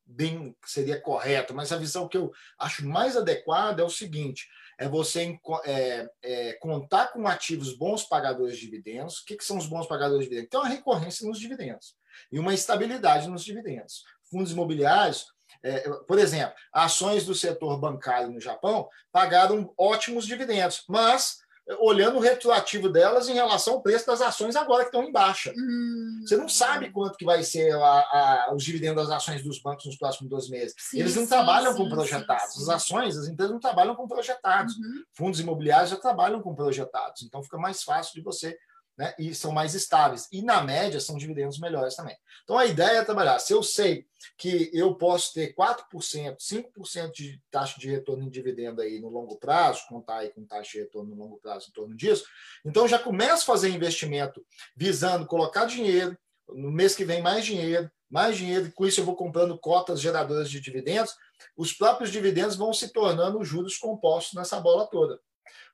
bem 0.05 0.55
seria 0.65 0.99
correta, 0.99 1.53
mas 1.53 1.71
a 1.71 1.77
visão 1.77 2.07
que 2.07 2.17
eu 2.17 2.31
acho 2.57 2.85
mais 2.85 3.15
adequada 3.15 3.81
é 3.81 3.85
o 3.85 3.89
seguinte: 3.89 4.47
é 4.77 4.87
você 4.87 5.39
é, 5.65 6.09
é, 6.21 6.53
contar 6.53 7.13
com 7.13 7.27
ativos 7.27 7.75
bons 7.75 8.03
pagadores 8.03 8.57
de 8.57 8.65
dividendos. 8.65 9.19
O 9.19 9.25
que, 9.25 9.37
que 9.37 9.45
são 9.45 9.57
os 9.57 9.67
bons 9.67 9.87
pagadores 9.87 10.23
de 10.23 10.29
dividendos? 10.29 10.49
Tem 10.49 10.59
uma 10.59 10.69
recorrência 10.69 11.27
nos 11.27 11.39
dividendos 11.39 11.95
e 12.31 12.39
uma 12.39 12.53
estabilidade 12.53 13.27
nos 13.27 13.43
dividendos. 13.43 14.03
Fundos 14.29 14.51
imobiliários 14.51 15.25
é, 15.63 15.89
por 16.07 16.17
exemplo, 16.19 16.55
ações 16.73 17.25
do 17.25 17.35
setor 17.35 17.77
bancário 17.79 18.31
no 18.31 18.39
Japão 18.39 18.87
pagaram 19.11 19.73
ótimos 19.77 20.25
dividendos, 20.25 20.83
mas 20.87 21.39
olhando 21.77 22.17
o 22.17 22.21
retroativo 22.21 22.89
delas 22.89 23.29
em 23.29 23.33
relação 23.33 23.75
ao 23.75 23.81
preço 23.81 24.07
das 24.07 24.21
ações 24.21 24.55
agora 24.55 24.83
que 24.83 24.89
estão 24.89 25.03
em 25.03 25.11
baixa. 25.11 25.53
Hum. 25.55 26.23
Você 26.25 26.35
não 26.35 26.49
sabe 26.49 26.89
quanto 26.91 27.17
que 27.17 27.25
vai 27.25 27.43
ser 27.43 27.73
a, 27.73 27.77
a, 27.79 28.53
os 28.55 28.63
dividendos 28.63 29.07
das 29.07 29.17
ações 29.17 29.43
dos 29.43 29.61
bancos 29.61 29.85
nos 29.85 29.97
próximos 29.97 30.29
dois 30.29 30.49
meses. 30.49 30.73
Sim, 30.77 30.99
Eles 30.99 31.15
não 31.15 31.23
sim, 31.23 31.29
trabalham 31.29 31.73
sim, 31.73 31.77
com 31.77 31.89
projetados. 31.89 32.57
As 32.57 32.69
ações, 32.69 33.17
as 33.17 33.27
empresas 33.27 33.53
não 33.53 33.59
trabalham 33.59 33.95
com 33.95 34.07
projetados. 34.07 34.75
Uhum. 34.77 35.03
Fundos 35.13 35.39
imobiliários 35.39 35.91
já 35.91 35.97
trabalham 35.97 36.41
com 36.41 36.55
projetados. 36.55 37.21
Então 37.21 37.43
fica 37.43 37.57
mais 37.57 37.83
fácil 37.83 38.15
de 38.15 38.21
você 38.21 38.57
né? 38.99 39.15
e 39.17 39.33
são 39.33 39.53
mais 39.53 39.73
estáveis. 39.73 40.27
E, 40.29 40.41
na 40.41 40.61
média, 40.61 40.99
são 40.99 41.17
dividendos 41.17 41.57
melhores 41.57 41.95
também. 41.95 42.17
Então, 42.43 42.57
a 42.57 42.65
ideia 42.65 42.97
é 42.97 43.03
trabalhar. 43.05 43.39
Se 43.39 43.53
eu 43.53 43.63
sei 43.63 44.05
que 44.37 44.69
eu 44.73 44.93
posso 44.93 45.33
ter 45.33 45.55
4%, 45.55 46.35
5% 46.37 47.11
de 47.13 47.41
taxa 47.49 47.79
de 47.79 47.89
retorno 47.89 48.25
em 48.25 48.29
dividendo 48.29 48.81
aí 48.81 48.99
no 48.99 49.07
longo 49.07 49.37
prazo, 49.37 49.87
contar 49.87 50.17
aí 50.17 50.29
com 50.31 50.45
taxa 50.45 50.71
de 50.73 50.79
retorno 50.79 51.15
no 51.15 51.23
longo 51.23 51.37
prazo 51.37 51.69
em 51.69 51.71
torno 51.71 51.95
disso, 51.95 52.25
então 52.65 52.89
já 52.89 52.99
começo 52.99 53.43
a 53.43 53.45
fazer 53.45 53.69
investimento 53.69 54.45
visando 54.75 55.25
colocar 55.25 55.63
dinheiro, 55.63 56.17
no 56.49 56.69
mês 56.69 56.93
que 56.93 57.05
vem 57.05 57.21
mais 57.21 57.45
dinheiro, 57.45 57.89
mais 58.09 58.35
dinheiro, 58.35 58.67
e 58.67 58.71
com 58.71 58.85
isso 58.85 58.99
eu 58.99 59.05
vou 59.05 59.15
comprando 59.15 59.57
cotas 59.57 60.01
geradoras 60.01 60.49
de 60.49 60.59
dividendos, 60.59 61.15
os 61.55 61.71
próprios 61.71 62.11
dividendos 62.11 62.57
vão 62.57 62.73
se 62.73 62.89
tornando 62.89 63.45
juros 63.45 63.77
compostos 63.77 64.33
nessa 64.33 64.59
bola 64.59 64.85
toda. 64.87 65.21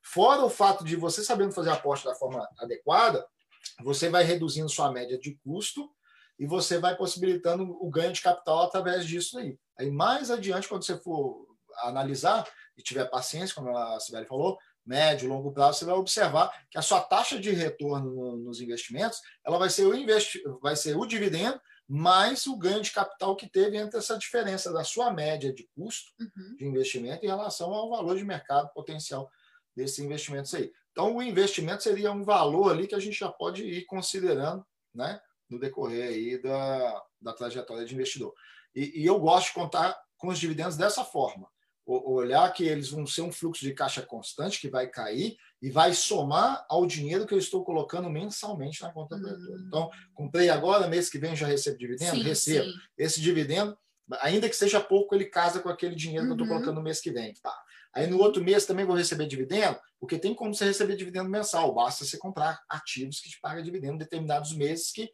Fora 0.01 0.43
o 0.43 0.49
fato 0.49 0.83
de 0.83 0.95
você 0.95 1.23
sabendo 1.23 1.51
fazer 1.51 1.69
a 1.69 1.73
aposta 1.73 2.09
da 2.09 2.15
forma 2.15 2.47
adequada, 2.59 3.25
você 3.83 4.09
vai 4.09 4.23
reduzindo 4.23 4.69
sua 4.69 4.91
média 4.91 5.17
de 5.17 5.35
custo 5.43 5.89
e 6.37 6.45
você 6.45 6.77
vai 6.77 6.95
possibilitando 6.95 7.77
o 7.81 7.89
ganho 7.89 8.13
de 8.13 8.21
capital 8.21 8.63
através 8.63 9.05
disso 9.05 9.37
aí. 9.37 9.57
Aí 9.79 9.89
mais 9.89 10.29
adiante, 10.29 10.67
quando 10.67 10.85
você 10.85 10.97
for 10.97 11.47
analisar 11.83 12.47
e 12.77 12.83
tiver 12.83 13.05
paciência, 13.05 13.55
como 13.55 13.75
a 13.75 13.99
Sibeli 13.99 14.25
falou, 14.25 14.57
médio, 14.85 15.29
longo 15.29 15.51
prazo, 15.51 15.79
você 15.79 15.85
vai 15.85 15.95
observar 15.95 16.51
que 16.69 16.77
a 16.77 16.81
sua 16.81 17.01
taxa 17.01 17.39
de 17.39 17.51
retorno 17.51 18.37
nos 18.37 18.61
investimentos, 18.61 19.19
ela 19.45 19.57
vai 19.57 19.69
ser 19.69 19.85
o 19.85 19.95
investi 19.95 20.41
vai 20.61 20.75
ser 20.75 20.95
o 20.95 21.05
dividendo 21.05 21.59
mais 21.87 22.47
o 22.47 22.57
ganho 22.57 22.81
de 22.81 22.91
capital 22.91 23.35
que 23.35 23.47
teve 23.47 23.77
entre 23.77 23.97
essa 23.97 24.17
diferença 24.17 24.71
da 24.71 24.83
sua 24.83 25.11
média 25.11 25.53
de 25.53 25.67
custo 25.75 26.11
uhum. 26.19 26.55
de 26.55 26.65
investimento 26.65 27.23
em 27.23 27.29
relação 27.29 27.71
ao 27.73 27.89
valor 27.89 28.17
de 28.17 28.23
mercado 28.23 28.71
potencial 28.73 29.29
desses 29.75 29.99
investimentos 29.99 30.53
aí. 30.53 30.71
Então, 30.91 31.15
o 31.15 31.21
investimento 31.21 31.83
seria 31.83 32.11
um 32.11 32.23
valor 32.23 32.71
ali 32.71 32.87
que 32.87 32.95
a 32.95 32.99
gente 32.99 33.19
já 33.19 33.29
pode 33.29 33.63
ir 33.63 33.85
considerando 33.85 34.65
né, 34.93 35.19
no 35.49 35.59
decorrer 35.59 36.07
aí 36.07 36.41
da, 36.41 37.03
da 37.19 37.33
trajetória 37.33 37.85
de 37.85 37.93
investidor. 37.93 38.33
E, 38.73 39.01
e 39.01 39.05
eu 39.05 39.19
gosto 39.19 39.47
de 39.47 39.53
contar 39.53 39.97
com 40.17 40.29
os 40.29 40.39
dividendos 40.39 40.77
dessa 40.77 41.03
forma. 41.03 41.47
O, 41.85 42.13
olhar 42.13 42.51
que 42.51 42.63
eles 42.63 42.89
vão 42.89 43.05
ser 43.05 43.21
um 43.21 43.31
fluxo 43.31 43.63
de 43.63 43.71
caixa 43.71 44.01
constante 44.01 44.59
que 44.59 44.67
vai 44.67 44.87
cair 44.87 45.37
e 45.61 45.69
vai 45.69 45.93
somar 45.93 46.65
ao 46.67 46.83
dinheiro 46.83 47.27
que 47.27 47.33
eu 47.33 47.37
estou 47.37 47.63
colocando 47.63 48.09
mensalmente 48.09 48.81
na 48.81 48.91
conta 48.91 49.19
corretora. 49.19 49.61
Hum. 49.61 49.65
Então, 49.67 49.91
comprei 50.15 50.49
agora, 50.49 50.87
mês 50.87 51.09
que 51.09 51.19
vem 51.19 51.35
já 51.35 51.45
recebo 51.45 51.77
dividendo? 51.77 52.15
Sim, 52.15 52.23
recebo. 52.23 52.65
Sim. 52.65 52.77
Esse 52.97 53.21
dividendo, 53.21 53.77
ainda 54.21 54.49
que 54.49 54.55
seja 54.55 54.81
pouco, 54.81 55.13
ele 55.13 55.25
casa 55.25 55.59
com 55.59 55.69
aquele 55.69 55.93
dinheiro 55.93 56.25
uhum. 56.25 56.35
que 56.35 56.41
eu 56.41 56.43
estou 56.43 56.47
uhum. 56.47 56.53
colocando 56.53 56.77
no 56.77 56.83
mês 56.83 56.99
que 56.99 57.11
vem. 57.11 57.33
Tá. 57.35 57.55
Aí 57.95 58.07
no 58.07 58.19
outro 58.19 58.43
mês 58.43 58.65
também 58.65 58.85
vou 58.85 58.95
receber 58.95 59.25
dividendo, 59.25 59.79
porque 59.99 60.19
tem 60.19 60.35
como 60.35 60.53
você 60.53 60.65
receber 60.65 60.97
dividendo 60.97 61.29
mensal, 61.29 61.73
basta 61.73 62.03
você 62.03 62.17
comprar 62.17 62.61
ativos 62.69 63.21
que 63.21 63.29
te 63.29 63.39
pagam 63.39 63.63
dividendo 63.63 63.93
em 63.93 63.99
determinados 63.99 64.53
meses 64.53 64.91
que, 64.91 65.09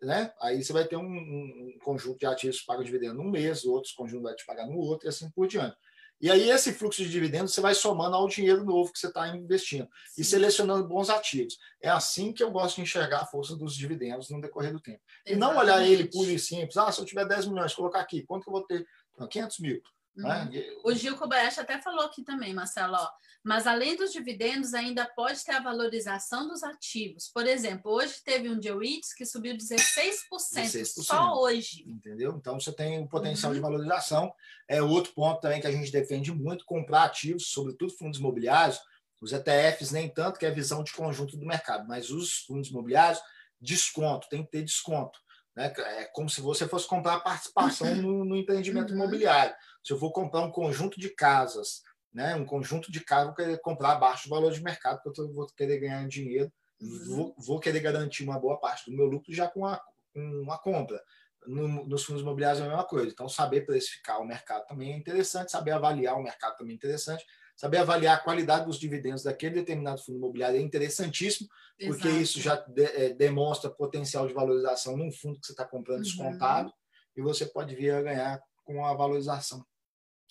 né? 0.00 0.32
Aí 0.40 0.64
você 0.64 0.72
vai 0.72 0.86
ter 0.86 0.96
um, 0.96 1.02
um 1.02 1.78
conjunto 1.84 2.18
de 2.18 2.26
ativos 2.26 2.60
que 2.60 2.66
pagam 2.66 2.82
dividendo 2.82 3.14
num 3.14 3.30
mês, 3.30 3.64
outros 3.64 3.92
conjuntos 3.92 4.22
vai 4.22 4.34
te 4.34 4.46
pagar 4.46 4.66
no 4.66 4.78
outro 4.78 5.06
e 5.06 5.10
assim 5.10 5.30
por 5.30 5.46
diante. 5.46 5.76
E 6.22 6.30
aí 6.30 6.50
esse 6.50 6.72
fluxo 6.72 7.02
de 7.02 7.10
dividendos 7.10 7.52
você 7.52 7.60
vai 7.60 7.74
somando 7.74 8.14
ao 8.14 8.28
dinheiro 8.28 8.64
novo 8.64 8.92
que 8.92 8.98
você 8.98 9.08
está 9.08 9.26
investindo 9.36 9.88
Sim. 10.06 10.22
e 10.22 10.24
selecionando 10.24 10.86
bons 10.86 11.10
ativos. 11.10 11.58
É 11.82 11.90
assim 11.90 12.32
que 12.32 12.42
eu 12.42 12.50
gosto 12.52 12.76
de 12.76 12.82
enxergar 12.82 13.22
a 13.22 13.26
força 13.26 13.56
dos 13.56 13.76
dividendos 13.76 14.30
no 14.30 14.40
decorrer 14.40 14.72
do 14.72 14.80
tempo. 14.80 15.00
Exatamente. 15.26 15.36
E 15.36 15.36
não 15.36 15.58
olhar 15.58 15.84
ele 15.84 16.04
puro 16.04 16.30
e 16.30 16.38
simples. 16.38 16.76
Ah, 16.76 16.92
se 16.92 17.00
eu 17.00 17.04
tiver 17.04 17.26
10 17.26 17.46
milhões, 17.48 17.74
colocar 17.74 18.00
aqui, 18.00 18.22
quanto 18.22 18.44
que 18.44 18.48
eu 18.48 18.52
vou 18.52 18.62
ter? 18.64 18.86
Não, 19.18 19.26
500 19.26 19.58
mil. 19.58 19.82
Uhum. 20.16 20.24
Né? 20.24 20.50
O 20.84 20.92
Gil 20.92 21.16
Kobayashi 21.16 21.60
até 21.60 21.80
falou 21.80 22.04
aqui 22.04 22.22
também, 22.22 22.52
Marcelo, 22.52 22.94
ó, 22.94 23.10
mas 23.42 23.66
além 23.66 23.96
dos 23.96 24.12
dividendos, 24.12 24.72
ainda 24.72 25.04
pode 25.04 25.44
ter 25.44 25.52
a 25.52 25.60
valorização 25.60 26.46
dos 26.46 26.62
ativos. 26.62 27.28
Por 27.28 27.46
exemplo, 27.46 27.90
hoje 27.90 28.22
teve 28.24 28.48
um 28.48 28.58
DIWITS 28.58 29.14
que 29.14 29.26
subiu 29.26 29.56
16%, 29.56 30.18
16%, 30.30 31.02
só 31.02 31.40
hoje. 31.40 31.82
Entendeu? 31.88 32.36
Então 32.36 32.60
você 32.60 32.72
tem 32.72 33.00
um 33.00 33.06
potencial 33.06 33.50
uhum. 33.50 33.56
de 33.56 33.60
valorização. 33.60 34.32
É 34.68 34.80
outro 34.80 35.12
ponto 35.12 35.40
também 35.40 35.60
que 35.60 35.66
a 35.66 35.72
gente 35.72 35.90
defende 35.90 36.30
muito, 36.30 36.64
comprar 36.64 37.04
ativos, 37.04 37.48
sobretudo 37.48 37.92
fundos 37.92 38.20
imobiliários. 38.20 38.78
Os 39.20 39.32
ETFs 39.32 39.90
nem 39.90 40.08
tanto, 40.08 40.38
que 40.38 40.46
é 40.46 40.48
a 40.48 40.54
visão 40.54 40.84
de 40.84 40.92
conjunto 40.92 41.36
do 41.36 41.46
mercado, 41.46 41.86
mas 41.88 42.10
os 42.10 42.38
fundos 42.44 42.70
imobiliários, 42.70 43.20
desconto, 43.60 44.28
tem 44.28 44.44
que 44.44 44.50
ter 44.50 44.62
desconto. 44.62 45.18
Né? 45.56 45.72
É 45.76 46.04
como 46.12 46.28
se 46.28 46.40
você 46.40 46.66
fosse 46.66 46.86
comprar 46.86 47.20
participação 47.20 47.94
no, 47.96 48.24
no 48.24 48.36
empreendimento 48.36 48.90
uhum. 48.90 48.96
imobiliário. 48.96 49.54
Se 49.84 49.92
eu 49.92 49.98
vou 49.98 50.12
comprar 50.12 50.40
um 50.40 50.50
conjunto 50.50 50.98
de 50.98 51.10
casas, 51.10 51.82
né? 52.12 52.34
um 52.34 52.44
conjunto 52.44 52.90
de 52.90 53.00
casas, 53.00 53.26
vou 53.26 53.34
querer 53.34 53.60
comprar 53.60 53.92
abaixo 53.92 54.28
do 54.28 54.34
valor 54.34 54.52
de 54.52 54.62
mercado, 54.62 55.00
porque 55.02 55.20
eu 55.20 55.32
vou 55.32 55.46
querer 55.56 55.78
ganhar 55.78 56.06
dinheiro, 56.08 56.52
uhum. 56.80 57.16
vou, 57.16 57.34
vou, 57.38 57.60
querer 57.60 57.80
garantir 57.80 58.24
uma 58.24 58.38
boa 58.38 58.58
parte 58.58 58.90
do 58.90 58.96
meu 58.96 59.06
lucro 59.06 59.32
já 59.32 59.48
com 59.48 59.66
a, 59.66 59.80
com 60.12 60.50
a 60.50 60.58
compra. 60.58 61.02
No, 61.44 61.66
nos 61.86 62.04
fundos 62.04 62.22
imobiliários 62.22 62.60
é 62.60 62.64
a 62.64 62.68
mesma 62.68 62.84
coisa. 62.84 63.10
Então, 63.10 63.28
saber 63.28 63.66
precificar 63.66 64.20
o 64.20 64.24
mercado 64.24 64.64
também 64.66 64.92
é 64.92 64.96
interessante, 64.96 65.50
saber 65.50 65.72
avaliar 65.72 66.16
o 66.16 66.22
mercado 66.22 66.56
também 66.56 66.74
é 66.74 66.76
interessante. 66.76 67.24
Saber 67.62 67.78
avaliar 67.78 68.16
a 68.16 68.20
qualidade 68.20 68.66
dos 68.66 68.76
dividendos 68.76 69.22
daquele 69.22 69.54
determinado 69.54 70.02
fundo 70.02 70.18
imobiliário 70.18 70.58
é 70.58 70.60
interessantíssimo, 70.60 71.48
Exato. 71.78 71.96
porque 71.96 72.20
isso 72.20 72.40
já 72.40 72.56
de, 72.56 72.82
é, 72.82 73.14
demonstra 73.14 73.70
potencial 73.70 74.26
de 74.26 74.34
valorização 74.34 74.96
num 74.96 75.12
fundo 75.12 75.38
que 75.38 75.46
você 75.46 75.52
está 75.52 75.64
comprando 75.64 75.98
uhum. 75.98 76.02
descontado 76.02 76.74
e 77.16 77.22
você 77.22 77.46
pode 77.46 77.76
vir 77.76 77.92
a 77.92 78.02
ganhar 78.02 78.42
com 78.64 78.84
a 78.84 78.92
valorização 78.94 79.64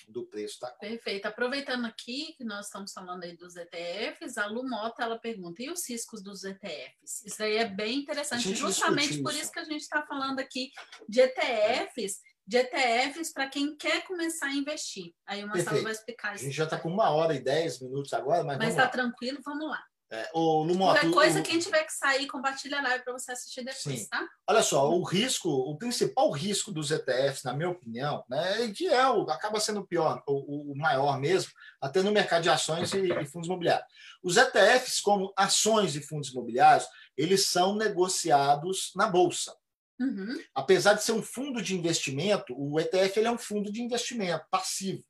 do 0.10 0.26
preço 0.26 0.60
da 0.60 0.72
compra. 0.72 0.90
Perfeito. 0.90 1.26
Aproveitando 1.26 1.86
aqui 1.86 2.34
que 2.38 2.44
nós 2.44 2.66
estamos 2.66 2.91
falando 2.91 3.24
aí 3.24 3.38
dos 3.38 3.56
ETFs, 3.56 4.38
a 4.38 4.48
Lu 4.48 4.68
Mota, 4.68 5.02
ela 5.02 5.18
pergunta, 5.18 5.64
e 5.64 5.70
os 5.70 5.90
riscos 5.90 6.22
dos 6.22 6.44
ETFs? 6.44 7.24
Isso 7.26 7.41
aí 7.41 7.56
é 7.56 7.66
bem 7.66 7.99
interessante, 7.99 8.53
justamente 8.53 9.22
por 9.24 9.34
isso 9.34 9.53
que 9.53 9.60
a 9.60 9.64
gente 9.64 9.84
está 9.84 10.06
falando 10.06 10.40
aqui 10.40 10.70
de 11.08 11.22
ETFs, 11.22 12.20
de 12.45 12.57
ETFs 12.57 13.31
para 13.31 13.47
quem 13.47 13.76
quer 13.76 14.03
começar 14.05 14.47
a 14.47 14.53
investir. 14.53 15.13
Aí 15.26 15.43
o 15.43 15.47
Marcelo 15.47 15.84
vai 15.84 15.91
explicar 15.91 16.35
isso. 16.35 16.43
A 16.43 16.47
gente 16.47 16.57
já 16.57 16.63
está 16.65 16.80
com 16.80 16.89
uma 16.89 17.09
hora 17.09 17.34
e 17.34 17.39
dez 17.39 17.80
minutos 17.81 18.13
agora, 18.13 18.43
mas. 18.43 18.57
Mas 18.57 18.69
está 18.69 18.88
tranquilo, 18.88 19.39
vamos 19.43 19.69
lá. 19.69 19.81
É, 20.13 20.30
o 20.34 20.61
Lumoto, 20.63 20.99
Qualquer 20.99 21.13
coisa, 21.13 21.39
o... 21.39 21.43
quem 21.43 21.57
tiver 21.57 21.85
que 21.85 21.93
sair, 21.93 22.27
compartilha 22.27 22.80
a 22.80 22.81
live 22.81 23.01
para 23.01 23.13
você 23.13 23.31
assistir 23.31 23.63
depois, 23.63 23.99
Sim. 23.99 24.07
tá? 24.09 24.27
Olha 24.45 24.61
só, 24.61 24.91
o 24.91 25.01
risco, 25.03 25.47
o 25.49 25.77
principal 25.77 26.30
risco 26.31 26.69
dos 26.69 26.91
ETFs, 26.91 27.43
na 27.45 27.53
minha 27.53 27.69
opinião, 27.69 28.22
né, 28.30 28.69
que 28.76 28.88
é 28.88 29.07
o, 29.07 29.22
acaba 29.30 29.57
sendo 29.61 29.80
o 29.80 29.88
pior, 29.88 30.22
o, 30.27 30.73
o 30.73 30.77
maior 30.77 31.18
mesmo, 31.18 31.53
até 31.80 32.03
no 32.03 32.11
mercado 32.11 32.43
de 32.43 32.49
ações 32.49 32.93
e, 32.93 33.07
e, 33.07 33.26
fundos 33.26 33.47
imobiliários. 33.47 33.88
Os 34.22 34.35
ETFs, 34.35 34.99
como 34.99 35.31
ações 35.38 35.95
e 35.95 36.01
fundos 36.01 36.31
imobiliários, 36.31 36.85
eles 37.15 37.47
são 37.47 37.77
negociados 37.77 38.91
na 38.97 39.07
bolsa. 39.07 39.55
Uhum. 40.02 40.36
Apesar 40.56 40.95
de 40.95 41.03
ser 41.03 41.11
um 41.11 41.22
fundo 41.22 41.61
de 41.61 41.78
investimento, 41.78 42.56
o 42.57 42.80
ETF 42.80 43.19
ele 43.19 43.28
é 43.28 43.32
um 43.32 43.38
fundo 43.38 43.72
de 43.72 43.84
investimento 43.84 44.44
passivo. 44.49 45.03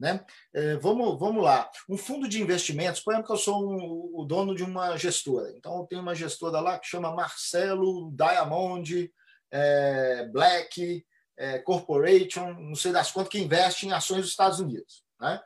Né? 0.00 0.24
É, 0.54 0.76
vamos, 0.76 1.18
vamos 1.18 1.42
lá. 1.42 1.70
Um 1.88 1.98
fundo 1.98 2.26
de 2.26 2.40
investimentos, 2.40 3.00
por 3.00 3.12
exemplo, 3.12 3.26
que 3.26 3.32
eu 3.32 3.38
sou 3.38 3.68
um, 3.68 4.10
o 4.14 4.24
dono 4.24 4.54
de 4.54 4.62
uma 4.62 4.96
gestora. 4.96 5.52
Então, 5.54 5.84
tenho 5.86 6.00
uma 6.00 6.14
gestora 6.14 6.60
lá 6.60 6.78
que 6.78 6.86
chama 6.86 7.14
Marcelo 7.14 8.10
Diamond 8.16 9.12
é, 9.50 10.28
Black 10.32 11.04
é, 11.36 11.58
Corporation, 11.58 12.54
não 12.54 12.74
sei 12.74 12.92
das 12.92 13.10
quantas, 13.10 13.30
que 13.30 13.40
investe 13.40 13.86
em 13.86 13.92
ações 13.92 14.22
dos 14.22 14.30
Estados 14.30 14.60
Unidos. 14.60 15.04
Né? 15.20 15.40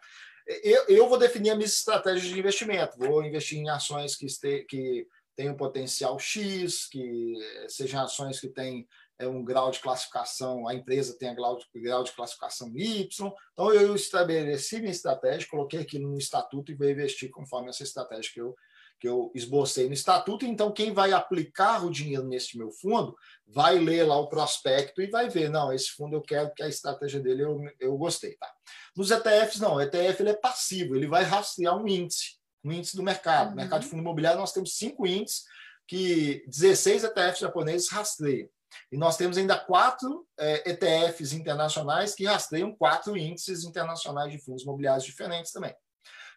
Eu, 0.62 0.84
eu 0.88 1.08
vou 1.08 1.18
definir 1.18 1.50
as 1.50 1.56
minhas 1.56 1.72
estratégias 1.72 2.32
de 2.32 2.38
investimento. 2.38 2.98
Vou 2.98 3.24
investir 3.24 3.58
em 3.58 3.68
ações 3.68 4.14
que, 4.14 4.26
este, 4.26 4.64
que 4.68 5.06
tenham 5.36 5.56
potencial 5.56 6.18
X, 6.18 6.88
que 6.88 7.34
sejam 7.68 8.02
ações 8.02 8.40
que 8.40 8.48
têm 8.48 8.86
é, 9.18 9.26
um 9.26 9.44
grau 9.44 9.70
de 9.70 9.78
classificação, 9.78 10.66
a 10.66 10.74
empresa 10.74 11.16
tem 11.18 11.30
de, 11.30 11.80
grau 11.80 12.02
de 12.02 12.12
classificação 12.12 12.72
Y. 12.76 13.32
Então, 13.52 13.72
eu 13.72 13.94
estabeleci 13.94 14.80
minha 14.80 14.90
estratégia, 14.90 15.48
coloquei 15.48 15.80
aqui 15.80 15.98
no 15.98 16.18
estatuto 16.18 16.72
e 16.72 16.74
vou 16.74 16.88
investir 16.88 17.30
conforme 17.30 17.70
essa 17.70 17.82
estratégia 17.82 18.32
que 18.32 18.40
eu, 18.40 18.54
que 18.98 19.08
eu 19.08 19.30
esbocei 19.34 19.86
no 19.86 19.94
estatuto. 19.94 20.44
Então, 20.44 20.72
quem 20.72 20.92
vai 20.92 21.12
aplicar 21.12 21.84
o 21.84 21.90
dinheiro 21.90 22.24
nesse 22.24 22.58
meu 22.58 22.70
fundo 22.70 23.16
vai 23.46 23.78
ler 23.78 24.04
lá 24.04 24.18
o 24.18 24.28
prospecto 24.28 25.00
e 25.00 25.10
vai 25.10 25.28
ver, 25.28 25.48
não, 25.48 25.72
esse 25.72 25.90
fundo 25.92 26.16
eu 26.16 26.22
quero 26.22 26.52
que 26.54 26.62
a 26.62 26.68
estratégia 26.68 27.20
dele 27.20 27.42
eu, 27.42 27.60
eu 27.78 27.96
gostei. 27.96 28.36
Tá? 28.36 28.52
Nos 28.96 29.10
ETFs, 29.10 29.60
não, 29.60 29.76
o 29.76 29.80
ETF 29.80 30.20
ele 30.20 30.30
é 30.30 30.36
passivo, 30.36 30.96
ele 30.96 31.06
vai 31.06 31.22
rastrear 31.22 31.76
um 31.76 31.86
índice 31.86 32.41
um 32.64 32.72
índice 32.72 32.96
do 32.96 33.02
mercado. 33.02 33.50
No 33.50 33.56
mercado 33.56 33.82
de 33.82 33.88
fundo 33.88 34.00
imobiliário, 34.00 34.38
nós 34.38 34.52
temos 34.52 34.76
cinco 34.76 35.06
índices 35.06 35.44
que 35.86 36.44
16 36.46 37.04
ETFs 37.04 37.40
japoneses 37.40 37.90
rastreiam. 37.90 38.48
E 38.90 38.96
nós 38.96 39.16
temos 39.16 39.36
ainda 39.36 39.58
quatro 39.58 40.26
é, 40.38 40.70
ETFs 40.70 41.32
internacionais 41.32 42.14
que 42.14 42.24
rastreiam 42.24 42.74
quatro 42.74 43.16
índices 43.16 43.64
internacionais 43.64 44.32
de 44.32 44.38
fundos 44.38 44.62
imobiliários 44.62 45.04
diferentes 45.04 45.52
também. 45.52 45.74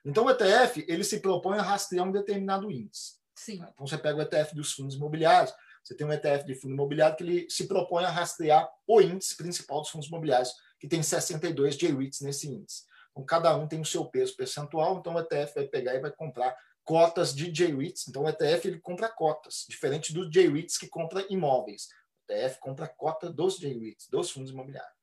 Então, 0.03 0.25
o 0.25 0.29
ETF 0.29 0.85
ele 0.87 1.03
se 1.03 1.19
propõe 1.19 1.57
a 1.57 1.61
rastrear 1.61 2.05
um 2.07 2.11
determinado 2.11 2.69
índice. 2.69 3.15
Sim. 3.33 3.55
Então, 3.55 3.87
você 3.87 3.97
pega 3.97 4.19
o 4.19 4.21
ETF 4.21 4.53
dos 4.53 4.73
fundos 4.73 4.95
imobiliários, 4.95 5.53
você 5.83 5.95
tem 5.95 6.05
um 6.05 6.11
ETF 6.11 6.45
de 6.45 6.55
fundo 6.55 6.73
imobiliário 6.73 7.15
que 7.15 7.23
ele 7.23 7.49
se 7.49 7.67
propõe 7.67 8.03
a 8.05 8.09
rastrear 8.09 8.67
o 8.87 9.01
índice 9.01 9.35
principal 9.35 9.81
dos 9.81 9.89
fundos 9.89 10.07
imobiliários, 10.07 10.51
que 10.79 10.87
tem 10.87 11.01
62 11.01 11.77
J-REITs 11.77 12.21
nesse 12.21 12.47
índice. 12.47 12.83
Então, 13.15 13.25
cada 13.25 13.55
um 13.55 13.65
tem 13.65 13.79
o 13.79 13.85
seu 13.85 14.03
peso 14.03 14.35
percentual, 14.35 14.97
então 14.97 15.15
o 15.15 15.19
ETF 15.19 15.55
vai 15.55 15.67
pegar 15.67 15.95
e 15.95 16.01
vai 16.01 16.11
comprar 16.11 16.53
cotas 16.83 17.33
de 17.33 17.49
J-REITs. 17.49 18.09
Então, 18.09 18.23
o 18.23 18.29
ETF 18.29 18.67
ele 18.67 18.79
compra 18.79 19.07
cotas, 19.07 19.65
diferente 19.69 20.13
dos 20.13 20.29
J-REITs 20.29 20.77
que 20.77 20.87
compra 20.87 21.25
imóveis. 21.29 21.87
O 22.27 22.33
ETF 22.33 22.59
compra 22.59 22.87
cota 22.89 23.31
dos 23.31 23.57
J-REITs, 23.57 24.09
dos 24.09 24.29
fundos 24.29 24.51
imobiliários. 24.51 24.93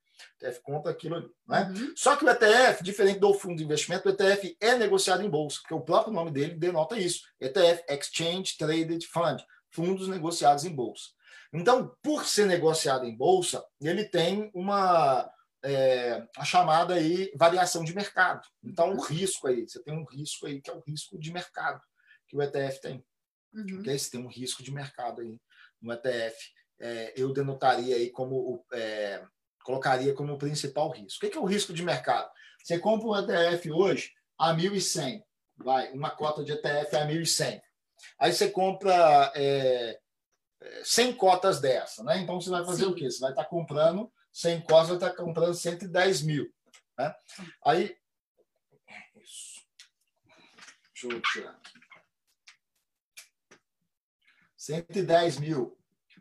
O 0.41 0.45
ETF 0.45 0.61
compra 0.61 0.93
aquilo 0.93 1.17
ali. 1.17 1.31
Né? 1.49 1.73
Uhum. 1.75 1.95
Só 1.97 2.15
que 2.15 2.25
o 2.25 2.29
ETF, 2.29 2.85
diferente 2.85 3.19
do 3.19 3.33
fundo 3.33 3.57
de 3.57 3.65
investimento, 3.65 4.07
o 4.07 4.13
ETF 4.13 4.57
é 4.61 4.77
negociado 4.77 5.23
em 5.23 5.31
bolsa, 5.31 5.61
porque 5.63 5.75
o 5.75 5.81
próprio 5.81 6.13
nome 6.13 6.31
dele 6.31 6.55
denota 6.55 6.99
isso. 6.99 7.23
ETF, 7.41 7.83
Exchange 7.89 8.59
Traded 8.59 9.07
Fund, 9.07 9.43
fundos 9.71 10.07
negociados 10.07 10.65
em 10.65 10.75
bolsa. 10.75 11.09
Então, 11.53 11.95
por 12.03 12.27
ser 12.27 12.47
negociado 12.47 13.05
em 13.05 13.17
bolsa, 13.17 13.65
ele 13.81 14.05
tem 14.05 14.51
uma, 14.55 15.29
é, 15.63 16.27
a 16.37 16.45
chamada 16.45 16.95
aí 16.95 17.33
variação 17.37 17.85
de 17.85 17.95
mercado. 17.95 18.47
Então, 18.63 18.95
o 18.95 19.01
risco 19.01 19.47
aí, 19.47 19.69
você 19.69 19.83
tem 19.83 19.95
um 19.95 20.05
risco 20.05 20.47
aí 20.47 20.61
que 20.61 20.71
é 20.71 20.75
o 20.75 20.83
risco 20.87 21.19
de 21.19 21.33
mercado 21.33 21.81
que 22.27 22.37
o 22.37 22.43
ETF 22.43 22.81
tem. 22.81 23.05
Uhum. 23.53 23.81
Okay? 23.81 23.99
Você 23.99 24.11
tem 24.11 24.21
um 24.21 24.29
risco 24.29 24.63
de 24.63 24.73
mercado 24.73 25.21
aí 25.21 25.39
no 25.81 25.93
ETF. 25.93 26.37
É, 26.81 27.13
eu 27.17 27.33
denotaria 27.33 27.95
aí 27.97 28.11
como, 28.11 28.65
é, 28.73 29.25
colocaria 29.63 30.15
como 30.15 30.33
o 30.33 30.39
principal 30.39 30.91
risco. 30.91 31.25
O 31.25 31.31
que 31.31 31.37
é 31.37 31.41
o 31.41 31.45
risco 31.45 31.73
de 31.73 31.83
mercado? 31.83 32.31
Você 32.63 32.79
compra 32.79 33.07
um 33.07 33.17
ETF 33.17 33.71
hoje 33.71 34.11
a 34.39 34.55
1.100, 34.55 35.23
vai, 35.57 35.93
uma 35.93 36.11
cota 36.11 36.43
de 36.43 36.53
ETF 36.53 36.97
a 36.97 37.07
1.100. 37.07 37.61
Aí 38.19 38.33
você 38.33 38.51
compra 38.51 39.33
é, 39.37 39.99
100 40.83 41.11
é, 41.11 41.13
cotas 41.13 41.61
dessa, 41.61 42.03
né? 42.03 42.19
Então 42.19 42.41
você 42.41 42.51
vai 42.51 42.65
fazer 42.65 42.85
Sim. 42.85 42.91
o 42.91 42.95
quê? 42.95 43.11
Você 43.11 43.21
vai 43.21 43.31
estar 43.31 43.45
comprando 43.45 44.11
100 44.33 44.63
cotas 44.63 44.95
está 44.95 45.11
comprando 45.11 45.55
110 45.55 46.23
mil. 46.23 46.53
Né? 46.99 47.15
Aí, 47.65 47.97
isso. 49.17 49.63
Deixa 50.95 51.17
eu 51.17 51.21
tirar. 51.21 51.61
110 54.57 55.39
mil. 55.39 55.77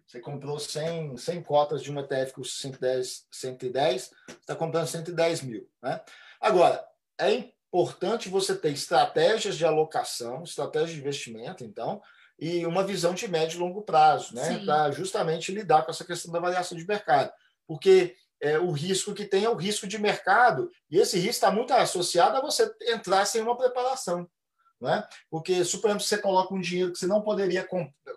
Você 0.05 0.19
comprou 0.19 0.59
100, 0.59 1.15
100 1.15 1.43
cotas 1.43 1.81
de 1.81 1.89
uma 1.89 2.01
ETF 2.01 2.33
com 2.33 2.43
110, 2.43 3.27
110 3.31 4.11
está 4.27 4.55
comprando 4.55 4.88
110 4.88 5.41
mil. 5.43 5.69
Né? 5.81 6.01
Agora, 6.39 6.85
é 7.17 7.33
importante 7.33 8.27
você 8.27 8.55
ter 8.55 8.73
estratégias 8.73 9.55
de 9.55 9.65
alocação, 9.65 10.43
estratégias 10.43 10.91
de 10.91 10.99
investimento, 10.99 11.63
então, 11.63 12.01
e 12.38 12.65
uma 12.65 12.83
visão 12.83 13.13
de 13.13 13.27
médio 13.27 13.57
e 13.57 13.59
longo 13.59 13.83
prazo, 13.83 14.35
né? 14.35 14.65
Para 14.65 14.89
justamente 14.91 15.53
lidar 15.53 15.83
com 15.83 15.91
essa 15.91 16.03
questão 16.03 16.31
da 16.31 16.39
variação 16.39 16.75
de 16.75 16.88
mercado 16.88 17.31
porque 17.72 18.18
é, 18.41 18.60
o 18.60 18.69
risco 18.69 19.14
que 19.14 19.23
tem 19.23 19.45
é 19.45 19.49
o 19.49 19.56
risco 19.56 19.88
de 19.88 19.98
mercado, 19.98 20.69
e 20.89 20.98
esse 20.98 21.15
risco 21.15 21.30
está 21.30 21.49
muito 21.49 21.72
associado 21.72 22.35
a 22.35 22.41
você 22.41 22.69
entrar 22.81 23.23
sem 23.23 23.41
uma 23.41 23.57
preparação. 23.57 24.30
Né? 24.81 25.02
Porque, 25.30 25.64
suponhamos 25.64 26.03
que 26.03 26.10
você 26.10 26.18
coloca 26.18 26.53
um 26.53 26.60
dinheiro 26.60 26.91
que 26.91 26.99
você 26.99 27.07
não 27.07 27.22
poderia 27.22 27.65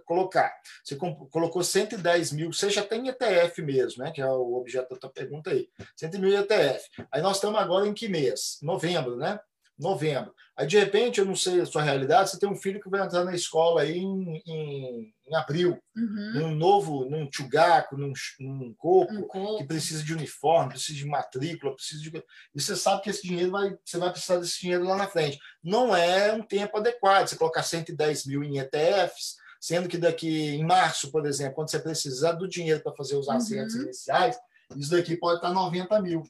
colocar. 0.05 0.53
Você 0.83 0.97
colocou 0.97 1.63
110 1.63 2.33
mil, 2.33 2.53
você 2.53 2.69
já 2.69 2.83
tem 2.83 3.07
ETF 3.07 3.63
mesmo, 3.63 4.03
né? 4.03 4.11
que 4.11 4.21
é 4.21 4.27
o 4.27 4.55
objeto 4.55 4.93
da 4.93 4.99
tua 4.99 5.11
pergunta 5.11 5.51
aí. 5.51 5.69
100 5.95 6.19
mil 6.19 6.37
ETF. 6.37 6.85
Aí 7.13 7.23
nós 7.23 7.37
estamos 7.37 7.61
agora 7.61 7.87
em 7.87 7.95
que 7.95 8.09
mês? 8.09 8.59
Novembro, 8.61 9.15
né? 9.15 9.39
Novembro. 9.79 10.33
Aí, 10.57 10.69
de 10.69 10.79
repente, 10.79 11.19
eu 11.19 11.27
não 11.27 11.35
sei 11.35 11.61
a 11.61 11.67
sua 11.67 11.83
realidade, 11.83 12.31
você 12.31 12.39
tem 12.39 12.49
um 12.49 12.57
filho 12.57 12.81
que 12.81 12.89
vai 12.89 13.05
entrar 13.05 13.25
na 13.25 13.35
escola 13.35 13.83
aí 13.83 13.99
em, 13.99 14.43
em, 14.47 15.13
em 15.27 15.35
abril, 15.35 15.77
uhum. 15.97 16.33
num 16.35 16.55
novo, 16.55 17.11
num 17.11 17.29
chugaco, 17.31 17.97
num, 17.97 18.13
num 18.39 18.73
coco, 18.75 19.13
um 19.13 19.23
coco, 19.23 19.59
que 19.59 19.65
precisa 19.65 20.05
de 20.05 20.13
uniforme, 20.13 20.71
precisa 20.71 20.97
de 20.97 21.07
matrícula, 21.07 21.75
precisa 21.75 22.01
de. 22.03 22.25
E 22.55 22.61
você 22.61 22.77
sabe 22.77 23.03
que 23.03 23.11
esse 23.11 23.27
dinheiro 23.27 23.51
vai, 23.51 23.77
você 23.85 23.99
vai 23.99 24.13
precisar 24.13 24.37
desse 24.37 24.61
dinheiro 24.61 24.85
lá 24.85 24.97
na 24.97 25.09
frente. 25.09 25.41
Não 25.63 25.95
é 25.95 26.33
um 26.33 26.43
tempo 26.43 26.77
adequado. 26.77 27.27
Você 27.27 27.37
colocar 27.37 27.65
110 27.65 28.27
mil 28.27 28.45
em 28.45 28.59
ETFs, 28.59 29.35
sendo 29.61 29.89
que 29.89 29.99
daqui 29.99 30.51
em 30.51 30.65
março, 30.65 31.11
por 31.11 31.27
exemplo, 31.27 31.57
quando 31.57 31.71
você 31.71 31.81
precisar 31.81 32.33
do 32.33 32.49
dinheiro 32.49 32.81
para 32.81 32.95
fazer 32.95 33.17
os 33.17 33.29
assentos 33.29 33.75
uhum. 33.75 33.83
iniciais, 33.83 34.37
isso 34.77 34.93
daqui 34.93 35.17
pode 35.17 35.37
estar 35.37 35.53
90 35.53 36.01
mil. 36.01 36.23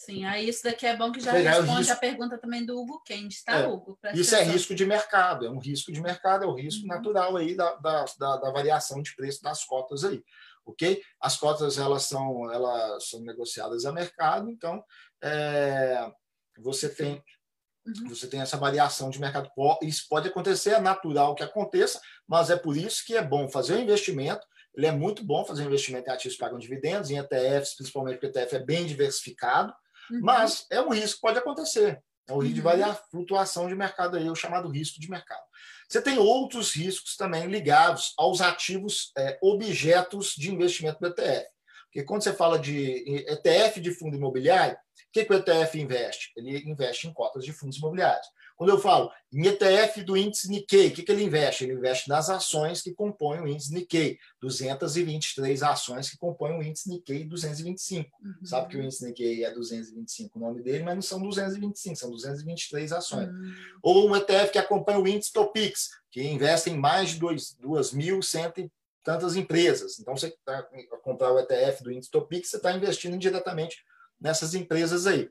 Sim, 0.00 0.24
aí 0.24 0.48
isso 0.48 0.64
daqui 0.64 0.86
é 0.86 0.96
bom 0.96 1.12
que 1.12 1.20
já 1.20 1.30
Pegar 1.30 1.60
responde 1.60 1.90
a 1.90 1.96
pergunta 1.96 2.38
também 2.38 2.64
do 2.64 2.80
Hugo 2.80 3.02
Kent, 3.04 3.34
tá, 3.44 3.58
é, 3.58 3.68
Hugo? 3.68 3.98
Isso 4.14 4.34
é 4.34 4.42
risco 4.42 4.74
de 4.74 4.86
mercado, 4.86 5.44
é 5.44 5.50
um 5.50 5.58
risco 5.58 5.92
de 5.92 6.00
mercado, 6.00 6.42
é 6.42 6.46
o 6.46 6.54
risco 6.54 6.80
uhum. 6.80 6.88
natural 6.88 7.36
aí 7.36 7.54
da, 7.54 7.74
da, 7.74 8.06
da, 8.18 8.36
da, 8.38 8.50
variação 8.50 9.02
de 9.02 9.14
preço 9.14 9.42
das 9.42 9.62
cotas 9.62 10.02
aí, 10.02 10.24
ok? 10.64 11.02
As 11.20 11.36
cotas, 11.36 11.76
elas 11.76 12.04
são, 12.04 12.50
elas 12.50 13.10
são 13.10 13.20
negociadas 13.20 13.84
a 13.84 13.92
mercado, 13.92 14.48
então 14.48 14.82
é, 15.22 16.10
você 16.58 16.88
tem 16.88 17.22
uhum. 17.86 18.08
você 18.08 18.26
tem 18.26 18.40
essa 18.40 18.56
variação 18.56 19.10
de 19.10 19.20
mercado. 19.20 19.50
Isso 19.82 20.06
pode 20.08 20.28
acontecer, 20.28 20.70
é 20.70 20.80
natural 20.80 21.34
que 21.34 21.42
aconteça, 21.42 22.00
mas 22.26 22.48
é 22.48 22.56
por 22.56 22.74
isso 22.74 23.04
que 23.04 23.14
é 23.14 23.22
bom 23.22 23.50
fazer 23.50 23.74
o 23.74 23.80
investimento, 23.80 24.46
ele 24.74 24.86
é 24.86 24.92
muito 24.92 25.22
bom 25.22 25.44
fazer 25.44 25.64
investimento 25.64 26.08
em 26.08 26.12
ativos 26.12 26.36
que 26.36 26.42
pagam 26.42 26.58
dividendos, 26.58 27.10
em 27.10 27.18
ETFs, 27.18 27.74
principalmente 27.76 28.18
porque 28.18 28.28
o 28.28 28.30
ETF 28.30 28.56
é 28.56 28.60
bem 28.60 28.86
diversificado, 28.86 29.74
Uhum. 30.10 30.20
Mas 30.22 30.66
é 30.70 30.80
um 30.80 30.90
risco 30.90 31.16
que 31.16 31.22
pode 31.22 31.38
acontecer. 31.38 32.02
É 32.28 32.32
o 32.32 32.38
risco 32.38 32.54
de 32.54 32.60
uhum. 32.60 32.64
variar 32.64 33.02
flutuação 33.10 33.68
de 33.68 33.74
mercado 33.74 34.16
aí, 34.16 34.28
o 34.28 34.34
chamado 34.34 34.68
risco 34.68 35.00
de 35.00 35.10
mercado. 35.10 35.42
Você 35.88 36.00
tem 36.00 36.18
outros 36.18 36.72
riscos 36.72 37.16
também 37.16 37.46
ligados 37.46 38.14
aos 38.16 38.40
ativos 38.40 39.10
é, 39.18 39.38
objetos 39.42 40.34
de 40.36 40.50
investimento 40.52 41.00
do 41.00 41.08
ETF. 41.08 41.48
Porque 41.86 42.04
quando 42.04 42.22
você 42.22 42.32
fala 42.32 42.58
de 42.58 43.24
ETF 43.28 43.80
de 43.80 43.92
fundo 43.92 44.16
imobiliário, 44.16 44.76
o 44.76 45.12
que, 45.12 45.24
que 45.24 45.32
o 45.32 45.36
ETF 45.36 45.80
investe? 45.80 46.30
Ele 46.36 46.58
investe 46.70 47.08
em 47.08 47.12
cotas 47.12 47.44
de 47.44 47.52
fundos 47.52 47.78
imobiliários. 47.78 48.26
Quando 48.60 48.72
eu 48.72 48.78
falo 48.78 49.10
em 49.32 49.46
ETF 49.46 50.02
do 50.02 50.14
índice 50.14 50.46
Nikkei, 50.50 50.88
o 50.88 50.90
que, 50.92 51.02
que 51.02 51.10
ele 51.10 51.24
investe? 51.24 51.64
Ele 51.64 51.72
investe 51.72 52.10
nas 52.10 52.28
ações 52.28 52.82
que 52.82 52.92
compõem 52.92 53.40
o 53.40 53.48
índice 53.48 53.72
Nikkei, 53.72 54.18
223 54.38 55.62
ações 55.62 56.10
que 56.10 56.18
compõem 56.18 56.58
o 56.58 56.62
índice 56.62 56.86
Nikkei 56.90 57.24
225. 57.24 58.10
Uhum. 58.22 58.34
Sabe 58.44 58.68
que 58.68 58.76
o 58.76 58.82
índice 58.82 59.02
Nikkei 59.02 59.44
é 59.44 59.50
225 59.50 60.38
o 60.38 60.42
nome 60.42 60.62
dele, 60.62 60.84
mas 60.84 60.94
não 60.94 61.00
são 61.00 61.22
225, 61.22 61.96
são 61.96 62.10
223 62.10 62.92
ações. 62.92 63.30
Uhum. 63.30 63.54
Ou 63.82 64.10
um 64.10 64.14
ETF 64.14 64.52
que 64.52 64.58
acompanha 64.58 64.98
o 64.98 65.08
índice 65.08 65.32
Topix, 65.32 65.92
que 66.10 66.22
investe 66.22 66.68
em 66.68 66.76
mais 66.76 67.12
de 67.12 67.18
2.100 67.18 68.58
e 68.58 68.70
tantas 69.02 69.36
empresas. 69.36 69.98
Então, 69.98 70.14
você 70.14 70.26
está 70.26 70.68
comprar 71.02 71.32
o 71.32 71.38
ETF 71.38 71.82
do 71.82 71.90
índice 71.90 72.10
Topix, 72.10 72.50
você 72.50 72.58
está 72.58 72.76
investindo 72.76 73.16
indiretamente 73.16 73.82
nessas 74.20 74.54
empresas 74.54 75.06
aí 75.06 75.30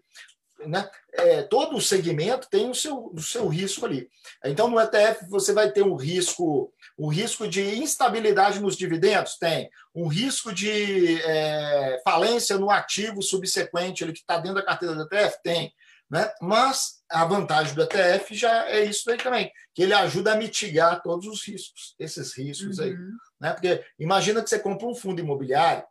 né? 0.66 0.90
É, 1.14 1.44
todo 1.44 1.76
o 1.76 1.82
segmento 1.82 2.50
tem 2.50 2.70
o 2.70 2.76
seu, 2.76 3.12
o 3.14 3.22
seu 3.22 3.48
risco 3.48 3.86
ali. 3.86 4.10
Então, 4.44 4.70
no 4.70 4.80
ETF, 4.80 5.28
você 5.30 5.54
vai 5.54 5.72
ter 5.72 5.84
um 5.84 5.96
risco, 5.96 6.72
um 6.98 7.08
risco 7.08 7.48
de 7.48 7.62
instabilidade 7.78 8.60
nos 8.60 8.78
dividendos? 8.78 9.38
Tem. 9.38 9.70
Um 9.94 10.08
risco 10.08 10.54
de 10.54 11.22
é, 11.22 12.02
falência 12.04 12.58
no 12.58 12.70
ativo 12.70 13.22
subsequente 13.22 14.04
ele 14.04 14.14
que 14.14 14.20
está 14.20 14.38
dentro 14.38 14.56
da 14.56 14.66
carteira 14.66 14.96
do 14.96 15.04
ETF? 15.04 15.38
Tem. 15.44 15.74
Né? 16.10 16.30
Mas 16.42 17.02
a 17.10 17.24
vantagem 17.26 17.76
do 17.76 17.84
ETF 17.84 18.34
já 18.34 18.68
é 18.68 18.84
isso 18.84 19.10
aí 19.12 19.18
também, 19.18 19.52
que 19.76 19.84
ele 19.84 19.94
ajuda 19.94 20.34
a 20.34 20.36
mitigar 20.36 21.02
todos 21.04 21.28
os 21.28 21.44
riscos, 21.48 21.96
esses 22.00 22.36
riscos 22.36 22.80
uhum. 22.80 22.86
aí. 22.86 22.96
Né? 23.40 23.54
Porque 23.54 23.84
imagina 24.00 24.42
que 24.42 24.50
você 24.50 24.58
compra 24.58 24.88
um 24.88 24.96
fundo 24.96 25.20
imobiliário 25.20 25.84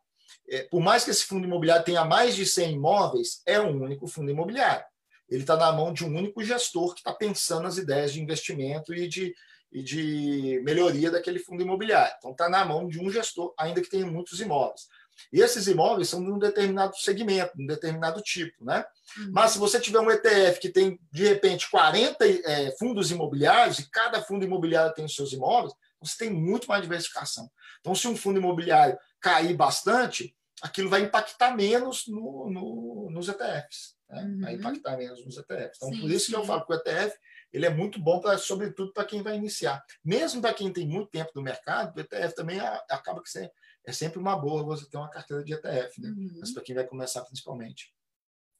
por 0.70 0.80
mais 0.80 1.04
que 1.04 1.10
esse 1.10 1.24
fundo 1.24 1.46
imobiliário 1.46 1.84
tenha 1.84 2.04
mais 2.04 2.34
de 2.34 2.46
100 2.46 2.74
imóveis, 2.74 3.42
é 3.46 3.60
um 3.60 3.82
único 3.82 4.06
fundo 4.06 4.30
imobiliário. 4.30 4.84
Ele 5.28 5.42
está 5.42 5.56
na 5.56 5.70
mão 5.72 5.92
de 5.92 6.04
um 6.04 6.16
único 6.16 6.42
gestor 6.42 6.94
que 6.94 7.00
está 7.00 7.12
pensando 7.12 7.66
as 7.66 7.76
ideias 7.76 8.12
de 8.12 8.20
investimento 8.20 8.94
e 8.94 9.06
de, 9.06 9.34
e 9.70 9.82
de 9.82 10.60
melhoria 10.64 11.10
daquele 11.10 11.38
fundo 11.38 11.62
imobiliário. 11.62 12.14
Então, 12.18 12.30
está 12.30 12.48
na 12.48 12.64
mão 12.64 12.88
de 12.88 12.98
um 12.98 13.10
gestor, 13.10 13.52
ainda 13.58 13.82
que 13.82 13.90
tenha 13.90 14.06
muitos 14.06 14.40
imóveis. 14.40 14.88
E 15.32 15.40
esses 15.40 15.66
imóveis 15.66 16.08
são 16.08 16.24
de 16.24 16.30
um 16.30 16.38
determinado 16.38 16.96
segmento, 16.96 17.56
de 17.56 17.64
um 17.64 17.66
determinado 17.66 18.22
tipo. 18.22 18.64
Né? 18.64 18.84
Uhum. 19.18 19.30
Mas 19.32 19.52
se 19.52 19.58
você 19.58 19.78
tiver 19.80 20.00
um 20.00 20.10
ETF 20.10 20.60
que 20.60 20.68
tem, 20.68 20.98
de 21.12 21.26
repente, 21.28 21.68
40 21.70 22.24
é, 22.24 22.70
fundos 22.78 23.10
imobiliários, 23.10 23.80
e 23.80 23.90
cada 23.90 24.22
fundo 24.22 24.44
imobiliário 24.44 24.94
tem 24.94 25.04
os 25.04 25.14
seus 25.14 25.32
imóveis, 25.32 25.74
você 26.00 26.16
tem 26.16 26.30
muito 26.30 26.68
mais 26.68 26.82
diversificação. 26.82 27.50
Então, 27.80 27.94
se 27.94 28.06
um 28.06 28.16
fundo 28.16 28.38
imobiliário 28.38 28.96
cair 29.20 29.54
bastante, 29.54 30.34
aquilo 30.62 30.88
vai 30.88 31.02
impactar 31.02 31.54
menos 31.54 32.06
no, 32.06 32.50
no, 32.50 33.10
nos 33.10 33.28
ETFs. 33.28 33.96
Né? 34.08 34.22
Uhum. 34.22 34.40
Vai 34.40 34.54
impactar 34.54 34.96
menos 34.96 35.24
nos 35.24 35.36
ETFs. 35.36 35.76
Então, 35.76 35.90
sim, 35.90 36.00
por 36.00 36.10
isso 36.10 36.26
sim. 36.26 36.32
que 36.32 36.38
eu 36.38 36.44
falo 36.44 36.64
que 36.64 36.72
o 36.72 36.76
ETF 36.76 37.16
ele 37.52 37.66
é 37.66 37.70
muito 37.70 37.98
bom, 37.98 38.20
pra, 38.20 38.36
sobretudo 38.36 38.92
para 38.92 39.04
quem 39.04 39.22
vai 39.22 39.36
iniciar. 39.36 39.82
Mesmo 40.04 40.40
para 40.40 40.54
quem 40.54 40.72
tem 40.72 40.86
muito 40.86 41.10
tempo 41.10 41.30
no 41.34 41.42
mercado, 41.42 41.96
o 41.96 42.00
ETF 42.00 42.34
também 42.34 42.60
acaba 42.60 43.22
que 43.22 43.30
ser, 43.30 43.50
é 43.84 43.92
sempre 43.92 44.18
uma 44.18 44.36
boa 44.36 44.62
você 44.62 44.88
ter 44.88 44.98
uma 44.98 45.10
carteira 45.10 45.42
de 45.42 45.54
ETF. 45.54 46.00
Né? 46.00 46.10
Uhum. 46.10 46.36
Mas 46.40 46.52
para 46.52 46.62
quem 46.62 46.74
vai 46.74 46.86
começar, 46.86 47.22
principalmente, 47.22 47.94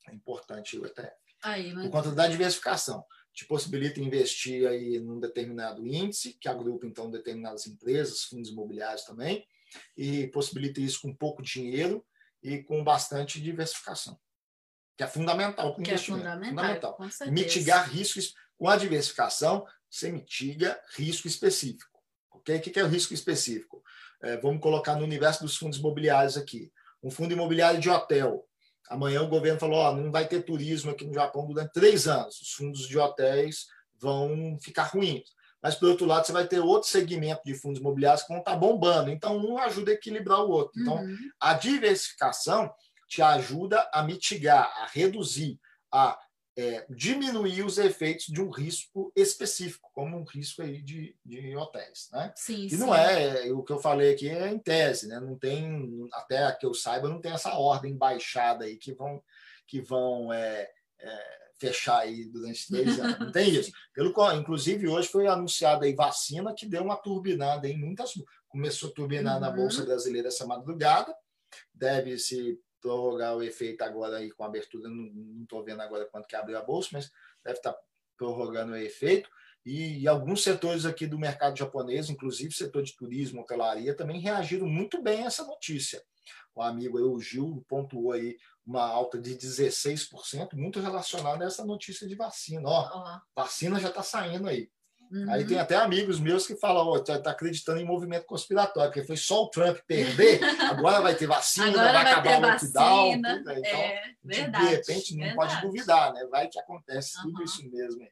é 0.08 0.14
importante 0.14 0.78
o 0.78 0.86
ETF. 0.86 1.16
Aí, 1.42 1.72
mas... 1.72 1.84
Por 1.84 1.92
conta 1.92 2.12
da 2.12 2.26
diversificação. 2.26 3.04
Te 3.32 3.46
possibilita 3.46 4.00
investir 4.00 4.66
aí 4.66 4.98
num 4.98 5.20
determinado 5.20 5.86
índice, 5.86 6.34
que 6.40 6.48
agrupa, 6.48 6.86
então, 6.86 7.10
determinadas 7.10 7.66
empresas, 7.66 8.24
fundos 8.24 8.50
imobiliários 8.50 9.04
também, 9.04 9.46
e 9.97 10.28
possibilita 10.28 10.81
isso 10.81 11.03
com 11.03 11.15
pouco 11.15 11.43
dinheiro 11.43 12.05
e 12.43 12.62
com 12.62 12.82
bastante 12.85 13.40
diversificação, 13.40 14.19
que 14.97 15.03
é 15.03 15.07
fundamental 15.07 15.74
para 15.74 15.81
o 15.81 15.85
é 15.85 15.89
investimento. 15.89 16.27
É 16.27 16.31
fundamental. 16.31 16.97
fundamental. 16.97 17.32
Mitigar 17.32 17.90
riscos 17.90 18.35
com 18.57 18.69
a 18.69 18.77
diversificação, 18.77 19.66
você 19.90 20.11
mitiga 20.11 20.81
risco 20.97 21.27
específico. 21.27 21.99
Okay? 22.31 22.57
O 22.57 22.61
que 22.61 22.78
é 22.78 22.85
o 22.85 22.89
risco 22.89 23.15
específico? 23.15 23.82
É, 24.23 24.36
vamos 24.36 24.61
colocar 24.61 24.97
no 24.97 25.05
universo 25.05 25.43
dos 25.43 25.57
fundos 25.57 25.78
imobiliários 25.78 26.36
aqui. 26.36 26.73
Um 27.03 27.11
fundo 27.11 27.32
imobiliário 27.32 27.81
de 27.81 27.89
hotel. 27.89 28.45
Amanhã 28.89 29.23
o 29.23 29.28
governo 29.28 29.61
falou: 29.61 29.78
ó, 29.78 29.95
não 29.95 30.11
vai 30.11 30.27
ter 30.27 30.43
turismo 30.43 30.90
aqui 30.90 31.07
no 31.07 31.15
Japão 31.15 31.47
durante 31.47 31.73
três 31.73 32.09
anos. 32.09 32.40
Os 32.40 32.53
fundos 32.53 32.89
de 32.89 32.99
hotéis 32.99 33.66
vão 34.01 34.59
ficar 34.61 34.85
ruins 34.85 35.38
mas, 35.62 35.74
por 35.74 35.89
outro 35.89 36.06
lado, 36.06 36.26
você 36.26 36.32
vai 36.32 36.47
ter 36.47 36.60
outro 36.60 36.89
segmento 36.89 37.43
de 37.44 37.55
fundos 37.55 37.80
imobiliários 37.80 38.22
que 38.22 38.28
vão 38.28 38.39
estar 38.39 38.56
bombando. 38.56 39.10
Então, 39.10 39.36
um 39.36 39.59
ajuda 39.59 39.90
a 39.90 39.94
equilibrar 39.94 40.44
o 40.44 40.51
outro. 40.51 40.80
Então, 40.80 40.97
uhum. 40.97 41.16
a 41.40 41.55
diversificação 41.55 42.72
te 43.09 43.22
ajuda 43.22 43.89
a 43.93 44.02
mitigar, 44.02 44.70
a 44.76 44.86
reduzir, 44.86 45.59
a 45.93 46.18
é, 46.59 46.85
diminuir 46.90 47.64
os 47.64 47.78
efeitos 47.78 48.26
de 48.26 48.43
um 48.43 48.51
risco 48.51 49.12
específico, 49.14 49.89
como 49.93 50.18
um 50.18 50.24
risco 50.24 50.60
aí 50.60 50.82
de, 50.82 51.16
de 51.24 51.56
hotéis. 51.56 52.09
Né? 52.12 52.32
Sim, 52.35 52.66
e 52.66 52.70
sim. 52.70 52.76
não 52.78 52.93
é, 52.93 53.51
o 53.52 53.62
que 53.62 53.72
eu 53.72 53.78
falei 53.78 54.12
aqui 54.12 54.28
é 54.28 54.48
em 54.48 54.59
tese, 54.59 55.06
né? 55.06 55.20
não 55.20 55.39
tem, 55.39 56.09
até 56.12 56.51
que 56.52 56.66
eu 56.66 56.74
saiba, 56.74 57.09
não 57.09 57.20
tem 57.20 57.30
essa 57.30 57.55
ordem 57.55 57.97
baixada 57.97 58.64
aí 58.64 58.76
que 58.76 58.93
vão, 58.93 59.22
que 59.68 59.80
vão 59.80 60.32
é, 60.32 60.68
é, 60.98 61.38
fechar 61.59 62.01
aí 62.01 62.24
durante 62.26 62.66
três 62.68 62.98
anos. 62.98 63.18
Não 63.18 63.32
tem 63.32 63.51
isso. 63.51 63.72
Pelo, 63.93 64.12
inclusive, 64.35 64.89
hoje 64.89 65.09
foi 65.09 65.26
anunciada 65.26 65.85
aí 65.85 65.94
vacina 65.94 66.55
que 66.55 66.66
deu 66.66 66.82
uma 66.82 66.97
turbinada 66.97 67.68
em 67.68 67.76
muitas. 67.76 68.12
Começou 68.48 68.90
a 68.90 68.93
turbinar 68.93 69.35
uhum. 69.35 69.40
na 69.40 69.51
Bolsa 69.51 69.85
Brasileira 69.85 70.28
essa 70.28 70.47
madrugada. 70.47 71.14
Deve 71.74 72.18
se 72.18 72.59
prorrogar 72.80 73.36
o 73.36 73.43
efeito 73.43 73.82
agora 73.82 74.18
aí 74.18 74.30
com 74.30 74.44
a 74.44 74.47
abertura. 74.47 74.89
Não 74.89 75.43
estou 75.43 75.64
vendo 75.64 75.82
agora 75.82 76.06
quanto 76.06 76.26
que 76.26 76.36
abriu 76.36 76.56
a 76.56 76.62
Bolsa, 76.62 76.90
mas 76.93 77.10
deve 77.44 77.59
estar 77.59 77.72
tá 77.72 77.80
prorrogando 78.16 78.72
o 78.72 78.76
efeito. 78.76 79.28
E, 79.66 80.01
e, 80.01 80.09
alguns 80.09 80.43
setores 80.43 80.86
aqui 80.86 81.06
do 81.06 81.18
mercado 81.18 81.59
japonês, 81.59 82.09
inclusive 82.09 82.55
setor 82.55 82.82
de 82.82 82.97
turismo, 82.97 83.43
hotelaria, 83.43 83.94
também 83.94 84.20
reagiram 84.20 84.66
muito 84.66 85.02
bem 85.02 85.24
a 85.24 85.26
essa 85.26 85.44
notícia. 85.44 86.02
O 86.55 86.62
amigo 86.62 86.97
aí, 86.97 87.05
o 87.05 87.20
Gil 87.20 87.64
pontuou 87.68 88.12
aí 88.12 88.39
uma 88.69 88.82
alta 88.82 89.19
de 89.19 89.35
16%, 89.35 90.53
muito 90.53 90.78
relacionada 90.78 91.43
a 91.43 91.47
essa 91.47 91.65
notícia 91.65 92.07
de 92.07 92.15
vacina. 92.15 92.69
Ó, 92.69 92.99
uhum. 92.99 93.20
vacina 93.35 93.81
já 93.81 93.89
está 93.89 94.03
saindo 94.03 94.47
aí. 94.47 94.69
Uhum. 95.11 95.31
Aí 95.31 95.47
tem 95.47 95.59
até 95.59 95.74
amigos 95.74 96.20
meus 96.20 96.47
que 96.47 96.55
falam, 96.55 96.86
ó, 96.86 96.99
tá, 96.99 97.19
tá, 97.19 97.31
acreditando 97.31 97.81
em 97.81 97.85
movimento 97.86 98.27
conspiratório, 98.27 98.93
porque 98.93 99.07
foi 99.07 99.16
só 99.16 99.45
o 99.45 99.49
Trump 99.49 99.78
perder, 99.86 100.39
agora 100.69 101.01
vai 101.01 101.15
ter 101.15 101.27
vacina, 101.27 101.73
vai, 101.73 101.93
vai 101.95 102.12
acabar 102.12 102.39
o 102.39 102.40
lockdown. 102.43 103.23
Tudo, 103.23 103.53
então, 103.53 103.81
é, 103.81 104.03
verdade, 104.23 104.65
de 104.66 104.70
repente 104.74 105.16
não 105.16 105.24
verdade. 105.24 105.36
pode 105.36 105.61
duvidar, 105.62 106.12
né? 106.12 106.27
Vai 106.31 106.49
que 106.49 106.61
acontece 106.61 107.16
uhum. 107.16 107.23
tudo 107.23 107.45
isso 107.45 107.70
mesmo. 107.70 108.07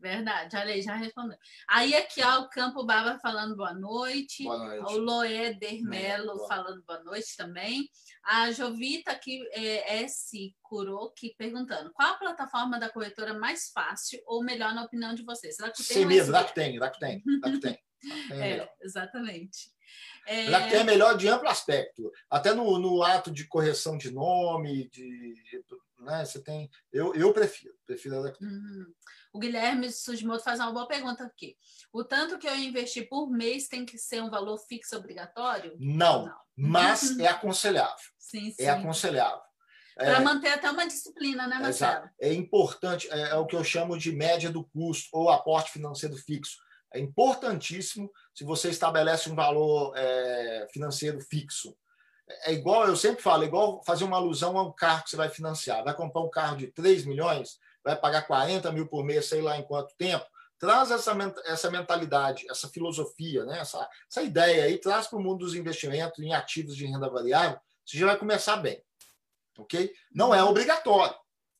Verdade, 0.00 0.56
olha 0.56 0.74
aí, 0.74 0.82
já 0.82 0.94
respondeu. 0.94 1.36
Aí 1.68 1.94
aqui, 1.94 2.22
ó, 2.22 2.40
o 2.40 2.48
Campo 2.48 2.84
Baba 2.84 3.18
falando 3.18 3.56
boa 3.56 3.74
noite. 3.74 4.44
Boa 4.44 4.58
noite. 4.58 4.94
O 4.94 4.98
Loé 4.98 5.52
Dermelo 5.54 6.36
Boa. 6.36 6.48
falando 6.48 6.82
boa 6.86 7.02
noite 7.02 7.36
também. 7.36 7.88
A 8.22 8.52
Jovita 8.52 9.10
aqui, 9.10 9.44
é, 9.52 10.02
S. 10.02 10.54
Kuroki, 10.62 11.34
perguntando: 11.36 11.92
qual 11.92 12.14
a 12.14 12.18
plataforma 12.18 12.78
da 12.78 12.88
corretora 12.88 13.34
mais 13.34 13.70
fácil 13.70 14.22
ou 14.26 14.44
melhor 14.44 14.72
na 14.72 14.84
opinião 14.84 15.14
de 15.14 15.24
vocês? 15.24 15.56
Será 15.56 15.70
que 15.70 15.78
tem 15.78 15.86
Sem 15.86 16.04
um 16.04 16.08
medo, 16.08 16.20
SB? 16.20 16.32
Rakuten, 16.32 16.78
Rakuten, 16.78 17.22
Rakuten. 17.42 17.42
Rakuten 17.42 17.88
é. 18.30 18.50
É, 18.58 18.72
exatamente. 18.80 19.72
É, 20.26 20.44
Rakuten 20.50 20.80
é 20.80 20.84
melhor 20.84 21.16
de 21.16 21.28
amplo 21.28 21.48
aspecto. 21.48 22.12
Até 22.30 22.54
no, 22.54 22.78
no 22.78 23.02
ato 23.02 23.30
de 23.30 23.46
correção 23.46 23.96
de 23.96 24.10
nome, 24.10 24.88
de, 24.90 25.34
né, 25.98 26.24
você 26.24 26.40
tem. 26.40 26.70
Eu, 26.92 27.14
eu 27.14 27.32
prefiro, 27.32 27.74
prefiro 27.86 28.18
a 28.18 28.22
Rakuten. 28.26 28.48
Uhum. 28.48 28.86
O 29.38 29.40
Guilherme 29.40 29.88
Sugimoto 29.92 30.42
faz 30.42 30.58
uma 30.58 30.72
boa 30.72 30.88
pergunta 30.88 31.22
aqui. 31.22 31.56
O 31.92 32.02
tanto 32.02 32.40
que 32.40 32.48
eu 32.48 32.56
investi 32.56 33.02
por 33.02 33.30
mês 33.30 33.68
tem 33.68 33.86
que 33.86 33.96
ser 33.96 34.20
um 34.20 34.28
valor 34.28 34.58
fixo 34.58 34.96
obrigatório? 34.96 35.76
Não, 35.78 36.28
mas 36.56 37.16
é 37.20 37.28
aconselhável. 37.28 37.94
Sim, 38.18 38.50
sim. 38.50 38.64
É 38.64 38.70
aconselhável. 38.70 39.40
Para 39.94 40.16
É, 40.16 40.20
manter 40.20 40.48
até 40.48 40.68
uma 40.68 40.84
disciplina, 40.88 41.46
né, 41.46 41.54
Marcelo? 41.60 41.92
Exato. 41.98 42.10
É 42.20 42.32
importante, 42.32 43.08
é, 43.12 43.30
é 43.30 43.34
o 43.36 43.46
que 43.46 43.54
eu 43.54 43.62
chamo 43.62 43.96
de 43.96 44.10
média 44.10 44.50
do 44.50 44.64
custo 44.64 45.08
ou 45.12 45.30
aporte 45.30 45.70
financeiro 45.70 46.16
fixo. 46.16 46.56
É 46.92 46.98
importantíssimo 46.98 48.10
se 48.34 48.42
você 48.42 48.70
estabelece 48.70 49.30
um 49.30 49.36
valor 49.36 49.92
é, 49.96 50.66
financeiro 50.72 51.20
fixo. 51.20 51.76
É 52.42 52.52
igual, 52.52 52.88
eu 52.88 52.96
sempre 52.96 53.22
falo, 53.22 53.44
é 53.44 53.46
igual 53.46 53.84
fazer 53.86 54.02
uma 54.02 54.16
alusão 54.16 54.58
a 54.58 54.64
um 54.64 54.72
carro 54.72 55.04
que 55.04 55.10
você 55.10 55.16
vai 55.16 55.28
financiar. 55.28 55.84
Vai 55.84 55.94
comprar 55.94 56.22
um 56.22 56.30
carro 56.30 56.56
de 56.56 56.66
3 56.72 57.06
milhões, 57.06 57.56
vai 57.88 57.96
pagar 57.96 58.26
40 58.26 58.70
mil 58.72 58.86
por 58.86 59.02
mês, 59.02 59.26
sei 59.26 59.40
lá 59.40 59.56
em 59.56 59.62
quanto 59.62 59.94
tempo. 59.96 60.26
Traz 60.58 60.90
essa, 60.90 61.16
essa 61.46 61.70
mentalidade, 61.70 62.44
essa 62.50 62.68
filosofia, 62.68 63.44
né? 63.44 63.60
essa, 63.60 63.88
essa 64.10 64.22
ideia 64.22 64.64
aí, 64.64 64.76
traz 64.76 65.06
para 65.06 65.18
o 65.18 65.22
mundo 65.22 65.38
dos 65.38 65.54
investimentos 65.54 66.18
em 66.18 66.34
ativos 66.34 66.76
de 66.76 66.84
renda 66.84 67.08
variável, 67.08 67.58
você 67.86 67.96
já 67.96 68.06
vai 68.06 68.18
começar 68.18 68.56
bem. 68.56 68.82
Ok? 69.56 69.92
Não 70.12 70.34
é 70.34 70.42
obrigatório. 70.42 71.14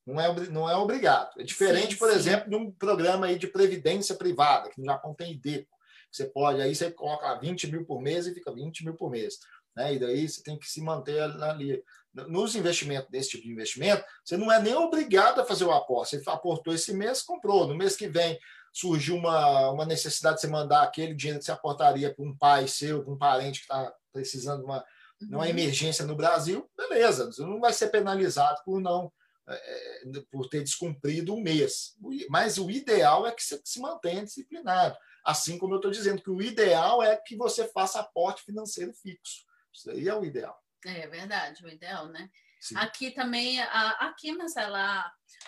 Não 0.06 0.20
é, 0.20 0.34
não 0.48 0.68
é 0.68 0.76
obrigado. 0.76 1.40
É 1.40 1.44
diferente, 1.44 1.92
Sim, 1.92 1.98
por 1.98 2.10
sim. 2.10 2.16
exemplo, 2.16 2.50
de 2.50 2.56
um 2.56 2.70
programa 2.72 3.26
aí 3.26 3.38
de 3.38 3.46
previdência 3.46 4.14
privada, 4.14 4.70
que 4.70 4.80
no 4.80 4.86
Japão 4.86 5.14
tem 5.14 5.32
IDECO. 5.32 5.68
Você 6.10 6.24
pode, 6.26 6.60
aí 6.60 6.74
você 6.74 6.90
coloca 6.90 7.26
lá 7.26 7.38
20 7.38 7.70
mil 7.70 7.84
por 7.84 8.00
mês 8.00 8.26
e 8.26 8.34
fica 8.34 8.52
20 8.52 8.84
mil 8.84 8.94
por 8.94 9.10
mês. 9.10 9.38
Né? 9.76 9.94
E 9.94 9.98
daí 9.98 10.28
você 10.28 10.42
tem 10.42 10.58
que 10.58 10.68
se 10.68 10.82
manter 10.82 11.20
ali. 11.20 11.82
Nos 12.14 12.56
investimentos, 12.56 13.10
desse 13.10 13.30
tipo 13.30 13.44
de 13.44 13.52
investimento, 13.52 14.04
você 14.24 14.36
não 14.36 14.50
é 14.50 14.60
nem 14.60 14.74
obrigado 14.74 15.40
a 15.40 15.44
fazer 15.44 15.64
o 15.64 15.72
aporte. 15.72 16.18
Você 16.18 16.30
aportou 16.30 16.74
esse 16.74 16.92
mês, 16.92 17.22
comprou. 17.22 17.66
No 17.66 17.76
mês 17.76 17.96
que 17.96 18.08
vem 18.08 18.38
surgiu 18.72 19.16
uma, 19.16 19.70
uma 19.70 19.86
necessidade 19.86 20.36
de 20.36 20.42
você 20.42 20.46
mandar 20.46 20.82
aquele 20.82 21.14
dinheiro 21.14 21.38
que 21.38 21.44
você 21.44 21.52
aportaria 21.52 22.14
para 22.14 22.24
um 22.24 22.36
pai 22.36 22.66
seu, 22.66 23.02
para 23.04 23.12
um 23.12 23.18
parente 23.18 23.60
que 23.60 23.64
está 23.64 23.92
precisando 24.12 24.60
de 24.60 24.64
uma, 24.64 24.84
de 25.20 25.34
uma 25.34 25.44
Uhum. 25.44 25.50
emergência 25.50 26.04
no 26.04 26.16
Brasil, 26.16 26.68
beleza, 26.76 27.26
você 27.26 27.42
não 27.42 27.60
vai 27.60 27.72
ser 27.72 27.88
penalizado 27.88 28.60
por 28.64 28.80
não 28.80 29.12
é, 29.48 30.20
por 30.30 30.48
ter 30.48 30.62
descumprido 30.62 31.34
um 31.34 31.40
mês. 31.40 31.96
Mas 32.28 32.58
o 32.58 32.70
ideal 32.70 33.26
é 33.26 33.32
que 33.32 33.42
você 33.42 33.60
se 33.64 33.80
mantenha 33.80 34.24
disciplinado. 34.24 34.96
Assim 35.24 35.56
como 35.58 35.74
eu 35.74 35.78
estou 35.78 35.90
dizendo 35.90 36.22
que 36.22 36.30
o 36.30 36.42
ideal 36.42 37.02
é 37.02 37.16
que 37.16 37.34
você 37.36 37.66
faça 37.68 38.00
aporte 38.00 38.42
financeiro 38.42 38.92
fixo. 38.92 39.44
Isso 39.72 39.90
aí 39.90 40.08
é 40.08 40.14
o 40.14 40.24
ideal. 40.24 40.56
É 40.86 41.06
verdade, 41.08 41.64
o 41.64 41.68
ideal, 41.68 42.06
né? 42.08 42.28
Sim. 42.60 42.76
Aqui 42.76 43.10
também, 43.10 43.60
a- 43.60 43.96
aqui, 44.00 44.32
Marcela, 44.32 45.04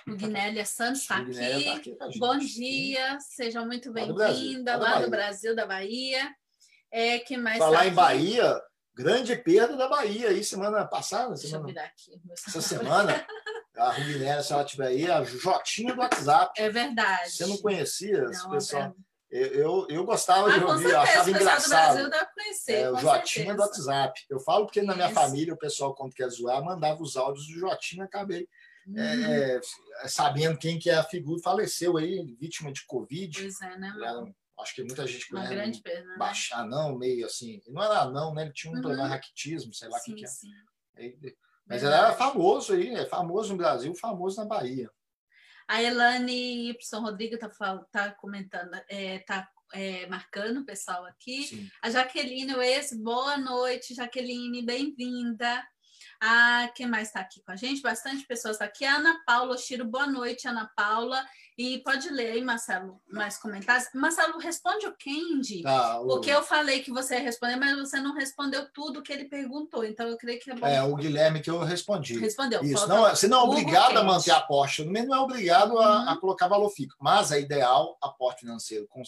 o 0.07 0.15
Guinélia 0.15 0.65
Santos 0.65 1.03
está 1.03 1.19
aqui. 1.19 1.95
tá 1.97 2.07
aqui. 2.07 2.19
Bom 2.19 2.39
dia, 2.39 3.19
seja 3.21 3.65
muito 3.65 3.93
bem-vinda, 3.93 4.77
lá 4.77 4.95
lá 4.95 5.01
do. 5.03 5.11
Brasil, 5.11 5.55
da 5.55 5.67
Bahia. 5.67 6.33
É, 6.91 7.19
que 7.21 7.37
mais 7.37 7.59
Falar 7.59 7.81
tá 7.81 7.87
em? 7.87 7.95
Bahia, 7.95 8.61
grande 8.95 9.37
perda 9.37 9.77
da 9.77 9.89
Bahia 9.89 10.29
aí 10.31 10.43
semana 10.43 10.85
passada, 10.87 11.29
Deixa 11.35 11.47
eu 11.47 11.51
semana, 11.51 11.67
virar 11.69 11.85
aqui. 11.85 12.21
essa 12.33 12.61
semana. 12.61 13.27
A 13.77 13.93
Rubinéria, 13.93 14.43
se 14.43 14.53
ela 14.53 14.63
estiver 14.65 14.89
aí, 14.89 15.11
a 15.11 15.23
Jotinha 15.25 15.95
do 15.95 16.01
WhatsApp. 16.01 16.53
É 16.61 16.69
verdade. 16.69 17.31
Você 17.31 17.47
não 17.47 17.57
conhecia 17.57 18.25
esse 18.25 18.43
Não, 18.43 18.51
pessoal? 18.51 18.83
é- 18.83 18.93
Eu, 19.31 19.47
eu, 19.47 19.87
eu 19.89 20.05
gostava 20.05 20.49
Ah, 20.51 20.59
de 20.59 20.65
ouvir, 20.65 20.85
eu 20.87 20.91
certeza, 20.91 21.01
achava 21.01 21.31
o 21.31 21.33
pessoal 21.33 21.35
do 21.35 21.41
engraçado. 21.41 21.93
Brasil 21.95 22.11
deve 22.11 22.27
conhecer, 22.35 22.73
É, 22.73 22.91
o 22.91 22.97
Jotinha 22.97 23.55
do 23.55 23.63
certeza. 23.63 23.91
WhatsApp. 23.93 24.21
Eu 24.29 24.41
falo 24.41 24.67
porque 24.67 24.83
na 24.83 24.95
minha 24.95 25.07
Isso. 25.07 25.15
família, 25.15 25.55
o 25.55 25.59
pessoal, 25.59 25.95
quando 25.95 26.13
quer 26.15 26.29
zoar, 26.29 26.65
mandava 26.65 27.01
os 27.03 27.17
áudios 27.17 27.47
do 27.47 27.59
Jotinha, 27.59 28.05
acabei 28.05 28.49
Uhum. 28.87 28.99
é, 28.99 29.57
é, 30.03 30.09
sabendo 30.09 30.59
quem 30.59 30.79
que 30.79 30.91
é 30.91 30.95
a 30.95 31.05
figura, 31.05 31.41
faleceu 31.43 31.97
aí, 31.97 32.35
vítima 32.41 32.73
de 32.73 32.85
Covid. 32.87 33.41
Pois 33.41 33.61
é, 33.61 33.79
né? 33.79 33.93
Era 33.97 34.25
acho 34.59 34.75
que 34.75 34.83
muita 34.83 35.07
gente 35.07 35.31
Uma 35.33 35.41
conhece, 35.43 35.55
grande 35.55 35.81
perda, 35.83 36.09
né? 36.09 36.17
baixo, 36.19 36.55
anão, 36.55 36.97
meio 36.99 37.25
assim. 37.25 37.63
Não 37.69 37.83
era 37.83 38.01
anão, 38.01 38.35
né? 38.35 38.43
Ele 38.43 38.53
tinha 38.53 38.73
um 38.73 38.77
Uhum. 38.77 38.83
problema 38.83 39.05
de 39.05 39.11
raquitismo, 39.11 39.73
sei 39.73 39.89
lá 39.89 39.97
o 39.97 40.03
que, 40.03 40.15
que 40.15 40.25
é. 40.25 40.27
sim. 40.27 40.49
Mas 41.67 41.83
ele 41.85 41.95
era 41.95 42.13
famoso 42.15 42.73
aí, 42.73 42.89
é 42.95 43.07
famoso 43.07 43.53
no 43.53 43.59
Brasil, 43.59 43.95
famoso 43.95 44.39
na 44.39 44.45
Bahia. 44.45 44.91
A 45.71 45.81
Elane 45.81 46.69
Y 46.69 47.01
Rodrigo 47.01 47.39
tá, 47.39 47.49
tá 47.93 48.11
comentando, 48.11 48.75
é, 48.89 49.21
tá 49.21 49.49
é, 49.73 50.05
marcando 50.09 50.63
o 50.63 50.65
pessoal 50.65 51.05
aqui. 51.07 51.45
Sim. 51.45 51.71
A 51.81 51.89
Jaqueline 51.89 52.57
Wes, 52.57 52.93
boa 52.93 53.39
noite, 53.39 53.95
Jaqueline, 53.95 54.67
bem-vinda. 54.67 55.65
Ah, 56.23 56.71
quem 56.75 56.87
mais 56.87 57.09
está 57.09 57.21
aqui 57.21 57.41
com 57.43 57.51
a 57.53 57.57
gente? 57.57 57.81
Bastante 57.81 58.27
pessoas 58.27 58.57
está 58.57 58.67
aqui. 58.67 58.85
A 58.85 58.97
Ana 58.97 59.19
Paula 59.25 59.55
Oshiro, 59.55 59.87
boa 59.87 60.07
noite, 60.07 60.47
Ana 60.47 60.71
Paula. 60.77 61.25
E 61.57 61.79
pode 61.79 62.09
ler 62.11 62.33
aí, 62.33 62.43
Marcelo, 62.43 63.01
mais 63.11 63.39
comentários. 63.39 63.89
Marcelo, 63.95 64.39
responde 64.39 64.87
o 64.87 64.97
Kendi, 64.97 65.63
Tá, 65.63 66.01
o, 66.01 66.07
porque 66.07 66.31
eu 66.31 66.43
falei 66.43 66.81
que 66.83 66.91
você 66.91 67.15
ia 67.17 67.21
responder, 67.21 67.57
mas 67.57 67.77
você 67.79 68.01
não 68.01 68.15
respondeu 68.15 68.67
tudo 68.73 69.03
que 69.03 69.13
ele 69.13 69.27
perguntou. 69.27 69.85
Então, 69.85 70.07
eu 70.09 70.17
creio 70.17 70.39
que 70.41 70.51
é 70.51 70.55
bom. 70.55 70.67
é, 70.67 70.83
o 70.83 70.95
Guilherme 70.95 71.41
que 71.41 71.51
eu 71.51 71.59
respondi. 71.61 72.19
Respondeu. 72.19 72.63
Isso, 72.63 72.87
não, 72.87 73.07
é- 73.07 73.15
você 73.15 73.27
não 73.29 73.41
é 73.41 73.43
obrigado 73.45 73.97
a 73.99 74.05
manter 74.05 74.31
a 74.31 74.39
aposta, 74.39 74.85
não 74.85 75.15
é 75.15 75.19
obrigado 75.21 75.79
a, 75.79 76.03
Uhum. 76.03 76.09
a 76.11 76.17
colocar 76.21 76.49
valor 76.49 76.71
fixo, 76.71 76.97
mas 77.01 77.31
é 77.33 77.41
ideal 77.41 77.97
aporte 78.03 78.41
financeiro. 78.41 78.87
Com- 78.89 79.03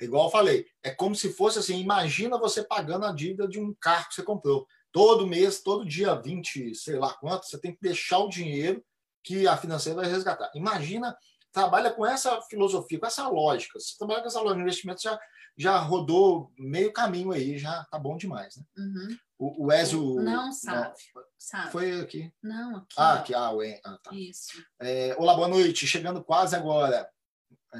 Igual 0.00 0.26
eu 0.26 0.30
falei, 0.30 0.66
é 0.84 0.90
como 0.90 1.14
se 1.14 1.32
fosse 1.32 1.58
assim: 1.60 1.78
imagina 1.80 2.38
você 2.38 2.62
pagando 2.62 3.06
a 3.06 3.12
dívida 3.12 3.48
de 3.48 3.58
um 3.60 3.74
carro 3.80 4.08
que 4.08 4.14
você 4.14 4.22
comprou. 4.22 4.66
Todo 4.96 5.26
mês, 5.26 5.60
todo 5.60 5.84
dia 5.84 6.14
20, 6.14 6.74
sei 6.74 6.98
lá 6.98 7.12
quanto, 7.12 7.44
você 7.44 7.60
tem 7.60 7.74
que 7.74 7.82
deixar 7.82 8.18
o 8.20 8.30
dinheiro 8.30 8.82
que 9.22 9.46
a 9.46 9.54
financeira 9.54 10.00
vai 10.00 10.10
resgatar. 10.10 10.50
Imagina, 10.54 11.14
trabalha 11.52 11.90
com 11.90 12.06
essa 12.06 12.40
filosofia, 12.48 12.98
com 12.98 13.04
essa 13.04 13.28
lógica. 13.28 13.78
Se 13.78 13.88
você 13.88 13.98
trabalha 13.98 14.22
com 14.22 14.28
essa 14.28 14.40
lógica 14.40 14.56
de 14.56 14.62
investimento, 14.62 15.02
já, 15.02 15.20
já 15.54 15.76
rodou 15.76 16.50
meio 16.58 16.90
caminho 16.94 17.30
aí, 17.30 17.58
já 17.58 17.84
tá 17.90 17.98
bom 17.98 18.16
demais. 18.16 18.56
Né? 18.56 18.64
Uhum. 18.78 19.18
O, 19.38 19.66
o 19.66 19.70
Ezio. 19.70 20.14
Não 20.14 20.50
sabe. 20.50 20.96
Sabe? 21.38 21.72
Foi 21.72 22.00
aqui. 22.00 22.32
Não, 22.42 22.76
aqui. 22.76 22.94
Ah, 22.96 23.14
aqui. 23.16 23.34
Ah, 23.34 23.52
o 23.52 23.60
ah, 23.60 23.98
tá. 24.02 24.14
Isso. 24.14 24.64
É, 24.80 25.14
olá, 25.18 25.34
boa 25.34 25.48
noite. 25.48 25.86
Chegando 25.86 26.24
quase 26.24 26.56
agora. 26.56 27.06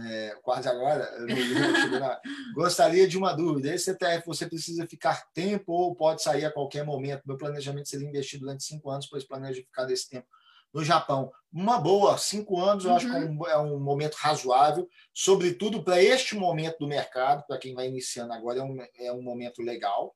É, 0.04 0.36
quase 0.42 0.68
agora. 0.68 1.04
eu 1.18 1.26
não- 1.26 1.36
chegando 1.36 2.04
a- 2.04 2.20
Gostaria 2.54 3.06
de 3.08 3.16
uma 3.16 3.32
dúvida. 3.32 3.74
Esse 3.74 3.90
ETF 3.90 4.26
você 4.26 4.46
precisa 4.46 4.86
ficar 4.86 5.26
tempo 5.32 5.72
ou 5.72 5.94
pode 5.94 6.22
sair 6.22 6.44
a 6.44 6.52
qualquer 6.52 6.84
momento? 6.84 7.22
Meu 7.26 7.36
planejamento 7.38 7.88
seria 7.88 8.08
investir 8.08 8.38
durante 8.40 8.64
cinco 8.64 8.90
anos, 8.90 9.06
pois 9.06 9.24
planejo 9.24 9.62
ficar 9.62 9.84
desse 9.84 10.08
tempo 10.10 10.26
no 10.74 10.84
Japão. 10.84 11.32
Uma 11.52 11.78
boa, 11.78 12.18
cinco 12.18 12.60
anos, 12.60 12.84
eu 12.84 12.94
acho 12.94 13.06
que 13.08 13.16
é 13.16 13.18
um, 13.20 13.46
é 13.46 13.58
um 13.58 13.78
momento 13.80 14.14
razoável, 14.14 14.86
sobretudo 15.14 15.82
para 15.82 16.02
este 16.02 16.34
momento 16.34 16.78
do 16.80 16.86
mercado, 16.86 17.44
para 17.46 17.56
quem 17.56 17.74
vai 17.74 17.86
iniciando 17.88 18.32
agora, 18.34 18.58
é 18.58 18.62
um, 18.62 18.76
é 18.98 19.12
um 19.12 19.22
momento 19.22 19.62
legal. 19.62 20.14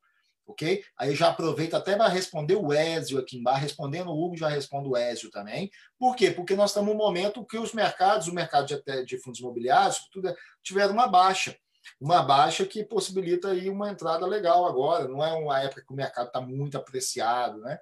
Ok? 0.50 0.84
Aí 0.96 1.14
já 1.14 1.28
aproveito 1.28 1.74
até 1.74 1.96
para 1.96 2.08
responder 2.08 2.56
o 2.56 2.72
Ézio 2.72 3.18
aqui 3.18 3.38
embaixo, 3.38 3.62
respondendo 3.62 4.08
o 4.08 4.24
Hugo, 4.24 4.36
já 4.36 4.48
respondo 4.48 4.90
o 4.90 4.96
Ézio 4.96 5.30
também. 5.30 5.70
Por 5.98 6.16
quê? 6.16 6.30
Porque 6.30 6.56
nós 6.56 6.70
estamos 6.70 6.90
num 6.90 6.98
momento 6.98 7.44
que 7.44 7.56
os 7.56 7.72
mercados, 7.72 8.26
o 8.26 8.34
mercado 8.34 8.66
de, 8.66 9.04
de 9.04 9.18
fundos 9.18 9.40
imobiliários, 9.40 10.08
tudo 10.10 10.28
é, 10.28 10.36
tiveram 10.62 10.92
uma 10.92 11.06
baixa. 11.06 11.56
Uma 12.00 12.22
baixa 12.22 12.66
que 12.66 12.84
possibilita 12.84 13.48
aí 13.48 13.70
uma 13.70 13.90
entrada 13.90 14.26
legal 14.26 14.66
agora. 14.66 15.06
Não 15.06 15.24
é 15.24 15.32
uma 15.32 15.60
época 15.60 15.82
que 15.86 15.92
o 15.92 15.96
mercado 15.96 16.26
está 16.26 16.40
muito 16.40 16.76
apreciado, 16.76 17.58
né? 17.60 17.78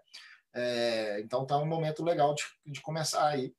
É, 0.54 1.20
então 1.20 1.42
está 1.42 1.56
um 1.56 1.66
momento 1.66 2.04
legal 2.04 2.34
de, 2.34 2.44
de 2.66 2.80
começar 2.80 3.26
aí 3.26 3.54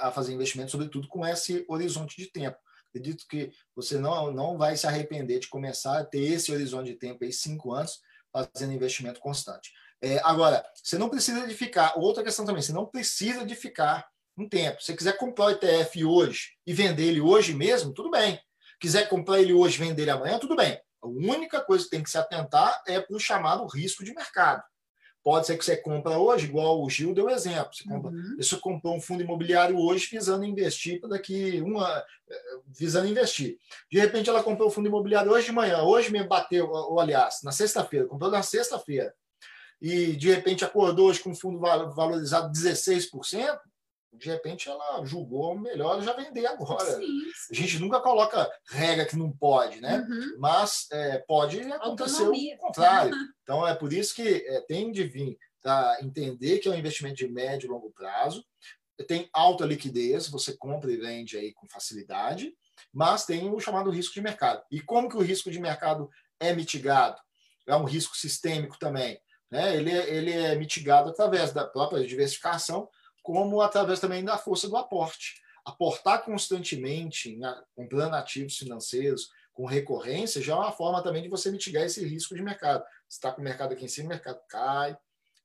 a 0.00 0.10
fazer 0.10 0.32
investimento, 0.32 0.70
sobretudo 0.70 1.06
com 1.06 1.26
esse 1.26 1.64
horizonte 1.68 2.16
de 2.16 2.26
tempo. 2.26 2.56
Acredito 2.88 3.26
que 3.28 3.52
você 3.74 3.98
não, 3.98 4.32
não 4.32 4.56
vai 4.56 4.74
se 4.76 4.86
arrepender 4.86 5.38
de 5.38 5.48
começar 5.48 5.98
a 5.98 6.04
ter 6.04 6.32
esse 6.32 6.50
horizonte 6.50 6.92
de 6.92 6.96
tempo 6.96 7.24
aí, 7.24 7.32
cinco 7.32 7.74
anos, 7.74 8.00
fazendo 8.44 8.72
investimento 8.72 9.20
constante. 9.20 9.72
É, 10.02 10.20
agora, 10.24 10.64
você 10.82 10.98
não 10.98 11.08
precisa 11.08 11.46
de 11.46 11.54
ficar. 11.54 11.94
Outra 11.96 12.22
questão 12.22 12.44
também, 12.44 12.62
você 12.62 12.72
não 12.72 12.86
precisa 12.86 13.44
de 13.44 13.54
ficar 13.54 14.06
um 14.36 14.48
tempo. 14.48 14.80
Se 14.80 14.86
você 14.86 14.96
quiser 14.96 15.16
comprar 15.16 15.46
o 15.46 15.50
ETF 15.50 16.04
hoje 16.04 16.50
e 16.66 16.72
vender 16.72 17.04
ele 17.04 17.20
hoje 17.20 17.54
mesmo, 17.54 17.92
tudo 17.92 18.10
bem. 18.10 18.38
Quiser 18.78 19.08
comprar 19.08 19.40
ele 19.40 19.54
hoje 19.54 19.76
e 19.76 19.86
vender 19.86 20.02
ele 20.02 20.10
amanhã, 20.10 20.38
tudo 20.38 20.54
bem. 20.54 20.78
A 21.02 21.06
única 21.06 21.60
coisa 21.60 21.84
que 21.84 21.90
tem 21.90 22.02
que 22.02 22.10
se 22.10 22.18
atentar 22.18 22.82
é 22.86 23.00
para 23.00 23.16
o 23.16 23.20
chamado 23.20 23.66
risco 23.66 24.04
de 24.04 24.12
mercado. 24.12 24.62
Pode 25.26 25.44
ser 25.44 25.58
que 25.58 25.64
você 25.64 25.76
compra 25.76 26.16
hoje, 26.16 26.46
igual 26.46 26.80
o 26.80 26.88
Gil 26.88 27.12
deu 27.12 27.28
exemplo. 27.28 27.74
Você, 27.74 27.82
compra, 27.82 28.12
uhum. 28.12 28.36
você 28.38 28.56
comprou 28.58 28.94
um 28.94 29.00
fundo 29.00 29.24
imobiliário 29.24 29.76
hoje 29.76 30.06
visando 30.08 30.44
investir 30.44 31.00
para 31.00 31.08
daqui 31.08 31.60
uma. 31.62 32.04
visando 32.68 33.08
investir. 33.08 33.58
De 33.90 33.98
repente 33.98 34.30
ela 34.30 34.40
comprou 34.40 34.68
o 34.68 34.70
fundo 34.70 34.86
imobiliário 34.86 35.32
hoje 35.32 35.46
de 35.46 35.52
manhã, 35.52 35.82
hoje 35.82 36.12
mesmo 36.12 36.28
bateu, 36.28 36.70
ou 36.70 37.00
aliás, 37.00 37.40
na 37.42 37.50
sexta-feira, 37.50 38.06
comprou 38.06 38.30
na 38.30 38.40
sexta-feira. 38.40 39.12
E 39.82 40.14
de 40.14 40.30
repente 40.30 40.64
acordou 40.64 41.08
hoje 41.08 41.18
com 41.18 41.30
um 41.30 41.34
fundo 41.34 41.58
valorizado 41.58 42.52
16%, 42.52 43.58
de 44.12 44.28
repente 44.30 44.68
ela 44.68 45.04
julgou 45.04 45.58
melhor 45.58 46.02
já 46.02 46.12
vender 46.12 46.46
agora. 46.46 46.84
Sim, 46.84 47.06
sim. 47.34 47.52
A 47.52 47.54
gente 47.54 47.78
nunca 47.78 48.00
coloca 48.00 48.50
regra 48.70 49.04
que 49.04 49.16
não 49.16 49.30
pode, 49.30 49.80
né? 49.80 49.98
Uhum. 49.98 50.36
Mas 50.38 50.86
é, 50.90 51.18
pode 51.18 51.60
acontecer 51.60 52.22
Autonomia. 52.22 52.54
o 52.56 52.58
contrário. 52.58 53.12
Então 53.46 53.64
é 53.64 53.76
por 53.76 53.92
isso 53.92 54.12
que 54.12 54.26
é, 54.26 54.60
tem 54.62 54.90
de 54.90 55.04
vir 55.04 55.38
para 55.62 55.98
entender 56.02 56.58
que 56.58 56.66
é 56.66 56.70
um 56.72 56.76
investimento 56.76 57.14
de 57.14 57.28
médio 57.28 57.68
e 57.68 57.70
longo 57.70 57.92
prazo, 57.92 58.44
tem 59.06 59.28
alta 59.32 59.64
liquidez, 59.64 60.28
você 60.28 60.56
compra 60.56 60.90
e 60.90 60.96
vende 60.96 61.36
aí 61.36 61.52
com 61.52 61.68
facilidade, 61.68 62.52
mas 62.92 63.24
tem 63.24 63.48
o 63.48 63.60
chamado 63.60 63.90
risco 63.90 64.14
de 64.14 64.20
mercado. 64.20 64.62
E 64.70 64.80
como 64.80 65.08
que 65.08 65.16
o 65.16 65.22
risco 65.22 65.50
de 65.50 65.60
mercado 65.60 66.10
é 66.40 66.52
mitigado? 66.52 67.20
É 67.66 67.76
um 67.76 67.84
risco 67.84 68.16
sistêmico 68.16 68.78
também. 68.78 69.20
Né? 69.50 69.76
Ele, 69.76 69.90
é, 69.90 70.14
ele 70.14 70.32
é 70.32 70.54
mitigado 70.56 71.10
através 71.10 71.52
da 71.52 71.64
própria 71.64 72.06
diversificação, 72.06 72.88
como 73.26 73.60
através 73.60 73.98
também 73.98 74.24
da 74.24 74.38
força 74.38 74.68
do 74.68 74.76
aporte. 74.76 75.42
Aportar 75.64 76.24
constantemente, 76.24 77.36
comprando 77.74 78.14
ativos 78.14 78.56
financeiros, 78.56 79.30
com 79.52 79.66
recorrência, 79.66 80.40
já 80.40 80.52
é 80.52 80.56
uma 80.56 80.70
forma 80.70 81.02
também 81.02 81.24
de 81.24 81.28
você 81.28 81.50
mitigar 81.50 81.82
esse 81.82 82.06
risco 82.06 82.36
de 82.36 82.42
mercado. 82.42 82.84
Você 83.08 83.16
está 83.16 83.32
com 83.32 83.40
o 83.40 83.44
mercado 83.44 83.72
aqui 83.72 83.84
em 83.84 83.88
cima, 83.88 84.06
o 84.06 84.08
mercado 84.10 84.38
cai, 84.48 84.96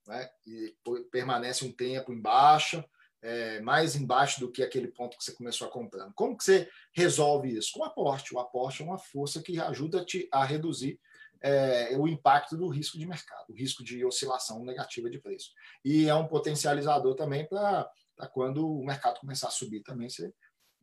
né? 0.06 0.30
e 0.46 0.76
permanece 1.12 1.66
um 1.66 1.72
tempo 1.72 2.14
em 2.14 2.22
baixa, 2.22 2.86
é, 3.20 3.60
mais 3.62 3.96
embaixo 3.96 4.40
do 4.40 4.52
que 4.52 4.62
aquele 4.62 4.90
ponto 4.90 5.18
que 5.18 5.24
você 5.24 5.32
começou 5.32 5.68
a 5.68 5.72
comprando. 5.72 6.14
Como 6.14 6.38
que 6.38 6.44
você 6.44 6.70
resolve 6.94 7.58
isso? 7.58 7.72
Com 7.74 7.84
aporte. 7.84 8.36
O 8.36 8.40
aporte 8.40 8.84
é 8.84 8.86
uma 8.86 9.00
força 9.00 9.42
que 9.42 9.60
ajuda 9.60 10.06
-te 10.06 10.30
a 10.32 10.46
reduzir 10.46 11.00
é, 11.42 11.98
o 11.98 12.08
impacto 12.08 12.56
do 12.56 12.68
risco 12.68 12.98
de 12.98 13.06
mercado, 13.06 13.50
o 13.50 13.56
risco 13.56 13.84
de 13.84 14.06
oscilação 14.06 14.64
negativa 14.64 15.10
de 15.10 15.20
preço. 15.20 15.50
E 15.84 16.08
é 16.08 16.16
um 16.16 16.28
potencializador 16.28 17.16
também 17.16 17.48
para 17.48 17.90
quando 18.32 18.68
o 18.68 18.86
mercado 18.86 19.20
começar 19.20 19.48
a 19.48 19.52
subir 19.52 19.82
também, 19.82 20.08
você, 20.08 20.32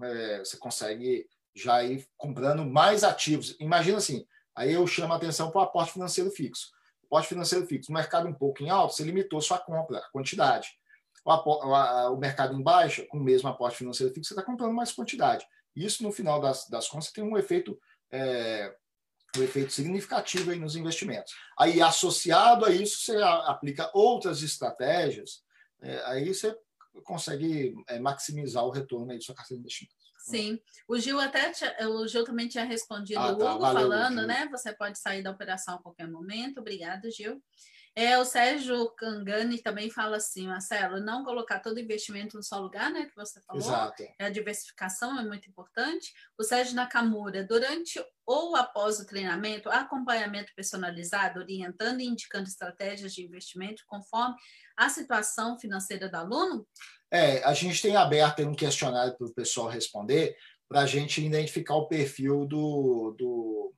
é, 0.03 0.39
você 0.41 0.57
consegue 0.57 1.29
já 1.55 1.83
ir 1.85 2.07
comprando 2.17 2.67
mais 2.67 3.05
ativos. 3.05 3.57
Imagina 3.61 3.99
assim, 3.99 4.27
aí 4.55 4.73
eu 4.73 4.87
chamo 4.87 5.13
a 5.13 5.17
atenção 5.17 5.51
para 5.51 5.61
o 5.61 5.65
aporte 5.65 5.93
financeiro 5.93 6.31
fixo. 6.31 6.71
Aporte 7.05 7.29
financeiro 7.29 7.67
fixo, 7.67 7.91
o 7.91 7.95
mercado 7.95 8.29
um 8.29 8.35
pouco 8.35 8.63
em 8.63 8.69
alto, 8.69 8.95
você 8.95 9.05
limitou 9.05 9.41
sua 9.41 9.59
compra, 9.59 9.99
a 9.99 10.11
quantidade. 10.11 10.69
O, 11.25 11.33
o, 11.33 12.13
o 12.15 12.17
mercado 12.17 12.55
em 12.55 12.63
baixa, 12.63 13.07
com 13.07 13.19
o 13.19 13.23
mesmo 13.23 13.49
aporte 13.49 13.79
financeiro 13.79 14.13
fixo, 14.13 14.29
você 14.29 14.35
está 14.35 14.45
comprando 14.45 14.75
mais 14.75 14.93
quantidade. 14.93 15.47
Isso, 15.75 16.03
no 16.03 16.11
final 16.11 16.41
das, 16.41 16.69
das 16.69 16.89
contas, 16.89 17.13
tem 17.13 17.23
um 17.23 17.39
efeito 17.39 17.79
é, 18.11 18.75
um 19.39 19.45
efeito 19.45 19.73
significativo 19.73 20.51
aí 20.51 20.59
nos 20.59 20.77
investimentos. 20.77 21.33
Aí, 21.59 21.81
associado 21.81 22.65
a 22.65 22.71
isso, 22.71 22.99
você 23.01 23.17
aplica 23.23 23.91
outras 23.95 24.43
estratégias, 24.43 25.43
é, 25.81 26.03
aí 26.07 26.35
você 26.35 26.57
consegue 27.05 27.75
é, 27.89 27.99
maximizar 27.99 28.65
o 28.65 28.71
retorno 28.71 29.13
aí 29.13 29.19
de 29.19 29.25
sua 29.25 29.35
carteira 29.35 29.59
de 29.59 29.67
investimentos. 29.67 29.99
Sim, 30.19 30.61
o 30.87 30.99
Gil 30.99 31.19
até 31.19 31.53
o 31.87 32.07
Gil 32.07 32.25
também 32.25 32.49
tinha 32.49 32.65
respondido 32.65 33.21
ah, 33.21 33.35
tá. 33.35 33.45
o 33.45 33.55
Hugo 33.55 33.61
Valeu, 33.61 33.89
falando, 33.89 34.19
Gil. 34.19 34.27
né? 34.27 34.49
Você 34.51 34.75
pode 34.75 34.99
sair 34.99 35.23
da 35.23 35.31
operação 35.31 35.77
a 35.77 35.83
qualquer 35.83 36.09
momento. 36.09 36.61
Obrigada, 36.61 37.11
Gil. 37.11 37.43
É, 37.99 38.17
o 38.17 38.25
Sérgio 38.25 38.91
Cangani 38.91 39.61
também 39.61 39.91
fala 39.91 40.19
assim, 40.19 40.47
Marcelo, 40.47 41.01
não 41.01 41.25
colocar 41.25 41.59
todo 41.59 41.81
investimento 41.81 42.37
no 42.37 42.45
só 42.45 42.61
lugar, 42.61 42.93
né? 42.93 43.07
Que 43.07 43.17
você 43.17 43.41
falou. 43.41 43.61
Exato. 43.61 44.05
É, 44.21 44.27
a 44.27 44.31
diversificação 44.31 45.19
é 45.19 45.25
muito 45.25 45.51
importante. 45.51 46.13
O 46.39 46.45
Sérgio 46.45 46.77
Nakamura, 46.77 47.43
durante 47.43 48.01
ou 48.25 48.55
após 48.55 49.01
o 49.01 49.05
treinamento, 49.05 49.69
acompanhamento 49.69 50.53
personalizado, 50.55 51.41
orientando 51.41 52.01
e 52.01 52.07
indicando 52.07 52.47
estratégias 52.47 53.13
de 53.13 53.25
investimento 53.25 53.83
conforme 53.89 54.37
a 54.77 54.89
situação 54.89 55.59
financeira 55.59 56.09
do 56.09 56.15
aluno? 56.15 56.65
É, 57.11 57.43
a 57.43 57.53
gente 57.53 57.83
tem 57.83 57.97
aberto 57.97 58.43
um 58.43 58.55
questionário 58.55 59.19
para 59.19 59.27
o 59.27 59.35
pessoal 59.35 59.67
responder, 59.67 60.37
para 60.69 60.83
a 60.83 60.87
gente 60.87 61.21
identificar 61.21 61.75
o 61.75 61.89
perfil 61.89 62.47
do, 62.47 63.17
do 63.19 63.75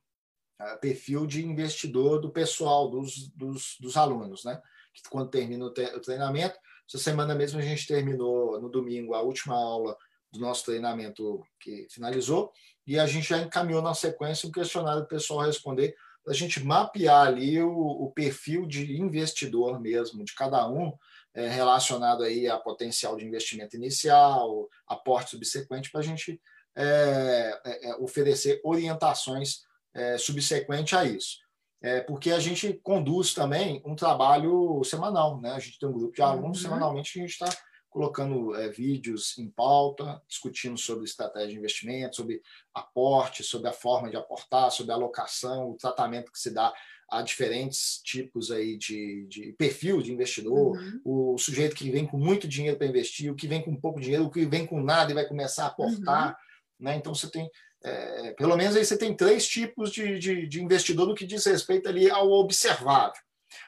perfil 0.79 1.25
de 1.25 1.45
investidor 1.45 2.19
do 2.19 2.29
pessoal, 2.29 2.89
dos, 2.89 3.29
dos, 3.29 3.77
dos 3.79 3.97
alunos, 3.97 4.43
né? 4.43 4.61
Que 4.93 5.01
quando 5.09 5.29
termina 5.29 5.65
o, 5.65 5.71
treinamento, 5.71 6.57
essa 6.87 6.97
semana 6.97 7.33
mesmo 7.33 7.59
a 7.59 7.61
gente 7.61 7.87
terminou 7.87 8.59
no 8.59 8.69
domingo 8.69 9.13
a 9.13 9.21
última 9.21 9.55
aula 9.55 9.97
do 10.31 10.39
nosso 10.39 10.65
treinamento 10.65 11.45
que 11.59 11.87
finalizou 11.89 12.51
e 12.85 12.99
a 12.99 13.05
gente 13.05 13.29
já 13.29 13.37
encaminhou 13.37 13.81
na 13.81 13.93
sequência 13.93 14.47
um 14.47 14.51
questionário 14.51 15.05
para 15.05 15.15
o 15.15 15.19
pessoal 15.19 15.45
responder 15.45 15.95
para 16.23 16.33
a 16.33 16.35
gente 16.35 16.63
mapear 16.63 17.27
ali 17.27 17.61
o, 17.61 17.71
o, 17.71 18.11
perfil 18.11 18.65
de 18.65 18.99
investidor 18.99 19.79
mesmo 19.79 20.23
de 20.23 20.35
cada 20.35 20.67
um 20.69 20.93
é, 21.33 21.47
relacionado 21.47 22.23
aí 22.23 22.47
a 22.47 22.57
potencial 22.57 23.15
de 23.15 23.25
investimento 23.25 23.75
inicial, 23.75 24.69
aporte 24.87 25.31
subsequente 25.31 25.89
para 25.89 26.01
a 26.01 26.03
gente 26.03 26.39
é, 26.75 27.59
é, 27.65 27.89
é, 27.89 27.95
oferecer 27.95 28.61
orientações 28.63 29.63
é, 29.93 30.17
subsequente 30.17 30.95
a 30.95 31.05
isso. 31.05 31.37
É, 31.83 31.99
porque 32.01 32.31
a 32.31 32.39
gente 32.39 32.73
conduz 32.83 33.33
também 33.33 33.81
um 33.83 33.95
trabalho 33.95 34.83
semanal, 34.83 35.41
né? 35.41 35.51
A 35.51 35.59
gente 35.59 35.79
tem 35.79 35.89
um 35.89 35.93
grupo 35.93 36.13
de 36.13 36.21
alunos, 36.21 36.57
uhum. 36.57 36.63
semanalmente 36.63 37.17
a 37.17 37.21
gente 37.21 37.31
está 37.31 37.49
colocando 37.89 38.55
é, 38.55 38.69
vídeos 38.69 39.37
em 39.37 39.49
pauta, 39.49 40.21
discutindo 40.27 40.77
sobre 40.77 41.05
estratégia 41.05 41.49
de 41.49 41.57
investimento, 41.57 42.15
sobre 42.15 42.41
aporte, 42.73 43.43
sobre 43.43 43.67
a 43.67 43.73
forma 43.73 44.09
de 44.09 44.15
aportar, 44.15 44.71
sobre 44.71 44.91
a 44.91 44.95
alocação, 44.95 45.71
o 45.71 45.75
tratamento 45.75 46.31
que 46.31 46.39
se 46.39 46.51
dá 46.51 46.71
a 47.09 47.21
diferentes 47.21 47.99
tipos 48.05 48.49
aí 48.51 48.77
de, 48.77 49.27
de 49.27 49.51
perfil 49.53 50.01
de 50.01 50.13
investidor, 50.13 50.77
uhum. 50.77 51.33
o 51.33 51.37
sujeito 51.37 51.75
que 51.75 51.91
vem 51.91 52.07
com 52.07 52.17
muito 52.17 52.47
dinheiro 52.47 52.77
para 52.77 52.87
investir, 52.87 53.29
o 53.29 53.35
que 53.35 53.47
vem 53.47 53.61
com 53.61 53.75
pouco 53.75 53.99
dinheiro, 53.99 54.25
o 54.25 54.31
que 54.31 54.45
vem 54.45 54.65
com 54.65 54.81
nada 54.81 55.11
e 55.11 55.15
vai 55.15 55.27
começar 55.27 55.65
a 55.65 55.67
aportar. 55.67 56.29
Uhum. 56.29 56.85
Né? 56.85 56.95
Então 56.95 57.13
você 57.13 57.29
tem 57.29 57.49
é, 57.83 58.31
pelo 58.33 58.55
menos 58.55 58.75
aí 58.75 58.85
você 58.85 58.97
tem 58.97 59.15
três 59.15 59.47
tipos 59.47 59.91
de, 59.91 60.19
de, 60.19 60.47
de, 60.47 60.61
investidor 60.61 61.07
no 61.07 61.15
que 61.15 61.25
diz 61.25 61.45
respeito 61.45 61.89
ali 61.89 62.09
ao 62.09 62.29
observável. 62.29 63.19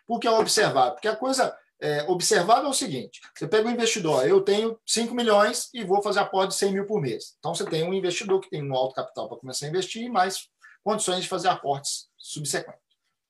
Por 0.06 0.20
que 0.20 0.28
é 0.28 0.32
observável? 0.32 0.94
Porque 0.94 1.08
a 1.08 1.16
coisa 1.16 1.56
é, 1.82 2.04
observável 2.04 2.66
é 2.66 2.70
o 2.70 2.74
seguinte: 2.74 3.20
você 3.36 3.48
pega 3.48 3.68
um 3.68 3.72
investidor, 3.72 4.28
eu 4.28 4.42
tenho 4.42 4.80
5 4.86 5.14
milhões 5.14 5.70
e 5.74 5.84
vou 5.84 6.02
fazer 6.02 6.20
aporte 6.20 6.52
de 6.52 6.58
100 6.58 6.74
mil 6.74 6.86
por 6.86 7.02
mês. 7.02 7.36
Então 7.40 7.54
você 7.54 7.66
tem 7.66 7.84
um 7.84 7.94
investidor 7.94 8.40
que 8.40 8.50
tem 8.50 8.64
um 8.64 8.76
alto 8.76 8.96
capital 8.96 9.28
para 9.28 9.40
começar 9.40 9.66
a 9.66 9.70
investir 9.70 10.04
e 10.04 10.10
mais 10.10 10.48
condições 10.84 11.24
de 11.24 11.30
fazer 11.30 11.48
aportes 11.48 12.08
subsequentes. 12.18 12.82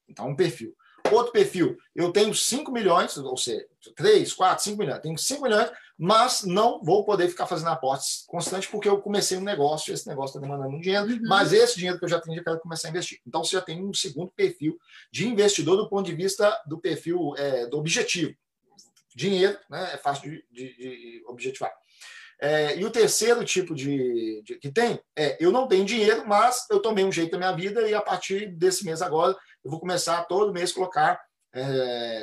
Então, 0.10 0.27
um 0.27 0.35
perfil. 0.35 0.76
Outro 1.11 1.31
perfil, 1.34 1.77
eu 1.93 2.11
tenho 2.11 2.34
5 2.34 2.71
milhões, 2.71 3.17
ou 3.17 3.35
seja, 3.35 3.65
3, 3.95 4.34
4, 4.34 4.63
5 4.63 4.77
milhões, 4.77 5.01
tenho 5.01 5.17
5 5.17 5.41
milhões, 5.41 5.69
mas 5.97 6.43
não 6.43 6.81
vou 6.81 7.03
poder 7.03 7.27
ficar 7.27 7.45
fazendo 7.45 7.69
aportes 7.69 8.23
constantes 8.27 8.69
porque 8.69 8.88
eu 8.88 8.99
comecei 8.99 9.38
um 9.38 9.41
negócio, 9.41 9.93
esse 9.93 10.07
negócio 10.07 10.38
está 10.38 10.39
demandando 10.39 10.75
um 10.75 10.80
dinheiro, 10.80 11.05
uhum. 11.05 11.19
mas 11.23 11.51
esse 11.51 11.75
dinheiro 11.75 11.99
que 11.99 12.05
eu 12.05 12.09
já 12.09 12.19
tenho, 12.19 12.39
eu 12.39 12.43
quero 12.43 12.59
começar 12.59 12.88
a 12.88 12.91
investir. 12.91 13.19
Então, 13.27 13.43
você 13.43 13.55
já 13.55 13.61
tem 13.61 13.84
um 13.84 13.93
segundo 13.93 14.31
perfil 14.31 14.77
de 15.11 15.27
investidor 15.27 15.75
do 15.77 15.89
ponto 15.89 16.05
de 16.05 16.15
vista 16.15 16.57
do 16.65 16.80
perfil 16.80 17.35
é, 17.38 17.67
do 17.67 17.77
objetivo. 17.77 18.34
Dinheiro, 19.15 19.57
né, 19.69 19.91
é 19.93 19.97
fácil 19.97 20.31
de, 20.31 20.45
de, 20.51 20.77
de 20.77 21.23
objetivar. 21.27 21.71
É, 22.43 22.77
e 22.77 22.83
o 22.83 22.91
terceiro 22.91 23.41
tipo 23.45 23.73
de, 23.73 24.43
de, 24.43 24.59
que 24.59 24.69
tem 24.69 24.99
é 25.15 25.37
eu 25.39 25.49
não 25.49 25.65
tenho 25.65 25.85
dinheiro, 25.85 26.27
mas 26.27 26.65
eu 26.69 26.81
tomei 26.81 27.05
um 27.05 27.11
jeito 27.11 27.31
da 27.31 27.37
minha 27.37 27.53
vida 27.53 27.87
e 27.87 27.93
a 27.93 28.01
partir 28.01 28.47
desse 28.47 28.83
mês 28.83 29.01
agora 29.01 29.33
eu 29.63 29.71
vou 29.71 29.79
começar 29.79 30.25
todo 30.25 30.51
mês 30.51 30.73
colocar 30.73 31.21
é, 31.55 32.21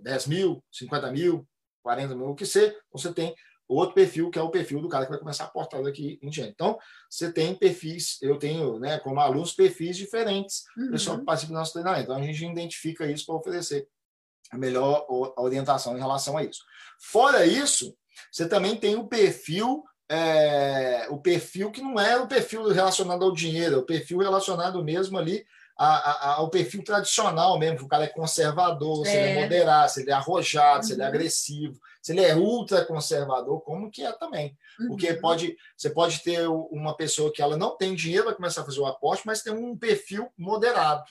10 0.00 0.26
mil, 0.28 0.64
50 0.72 1.12
mil, 1.12 1.46
40 1.82 2.14
mil, 2.14 2.28
o 2.28 2.34
que 2.34 2.46
ser, 2.46 2.74
você 2.90 3.12
tem 3.12 3.34
outro 3.68 3.94
perfil, 3.94 4.30
que 4.30 4.38
é 4.38 4.42
o 4.42 4.50
perfil 4.50 4.80
do 4.80 4.88
cara 4.88 5.04
que 5.04 5.10
vai 5.10 5.20
começar 5.20 5.44
a 5.44 5.48
portar 5.48 5.82
daqui 5.82 6.18
em 6.22 6.30
diante. 6.30 6.52
Então, 6.52 6.78
você 7.10 7.30
tem 7.30 7.54
perfis, 7.54 8.16
eu 8.22 8.38
tenho, 8.38 8.78
né, 8.78 8.98
como 8.98 9.20
alunos, 9.20 9.52
perfis 9.52 9.94
diferentes, 9.94 10.64
uhum. 10.74 10.90
pessoal 10.90 11.18
que 11.18 11.24
participa 11.26 11.52
do 11.52 11.58
nosso 11.58 11.74
treinamento. 11.74 12.04
Então, 12.04 12.16
a 12.16 12.22
gente 12.22 12.44
identifica 12.44 13.06
isso 13.06 13.26
para 13.26 13.34
oferecer 13.34 13.86
a 14.50 14.56
melhor 14.56 15.06
orientação 15.36 15.96
em 15.96 16.00
relação 16.00 16.36
a 16.36 16.42
isso. 16.42 16.64
Fora 16.98 17.44
isso, 17.44 17.94
você 18.30 18.48
também 18.48 18.76
tem 18.76 18.96
o 18.96 19.06
perfil 19.06 19.84
é, 20.12 21.06
o 21.08 21.18
perfil 21.18 21.70
que 21.70 21.80
não 21.80 22.00
é 22.00 22.18
o 22.18 22.26
perfil 22.26 22.66
relacionado 22.68 23.24
ao 23.24 23.32
dinheiro, 23.32 23.76
é 23.76 23.78
o 23.78 23.86
perfil 23.86 24.18
relacionado 24.18 24.82
mesmo 24.82 25.16
ali 25.16 25.46
a, 25.78 25.86
a, 25.86 26.34
ao 26.34 26.50
perfil 26.50 26.82
tradicional 26.82 27.58
mesmo, 27.58 27.78
que 27.78 27.84
o 27.84 27.88
cara 27.88 28.04
é 28.04 28.08
conservador, 28.08 29.06
se 29.06 29.12
ele 29.12 29.28
é, 29.28 29.30
é 29.30 29.42
moderado, 29.42 29.90
se 29.90 30.02
ele 30.02 30.10
é 30.10 30.12
arrojado, 30.12 30.78
uhum. 30.78 30.82
se 30.82 30.92
ele 30.92 31.00
é 31.00 31.04
uhum. 31.04 31.10
agressivo, 31.10 31.80
se 32.02 32.12
ele 32.12 32.20
é 32.22 32.34
ultra 32.34 32.84
conservador, 32.84 33.62
como 33.62 33.90
que 33.90 34.02
é 34.02 34.12
também. 34.12 34.58
Uhum. 34.78 34.88
Porque 34.88 35.14
pode, 35.14 35.56
você 35.74 35.88
pode 35.88 36.22
ter 36.22 36.46
uma 36.48 36.94
pessoa 36.94 37.32
que 37.32 37.40
ela 37.40 37.56
não 37.56 37.76
tem 37.78 37.94
dinheiro, 37.94 38.26
vai 38.26 38.34
começar 38.34 38.60
a 38.62 38.64
fazer 38.64 38.80
o 38.80 38.86
aporte, 38.86 39.22
mas 39.24 39.42
tem 39.42 39.54
um 39.54 39.74
perfil 39.74 40.28
moderado. 40.36 41.04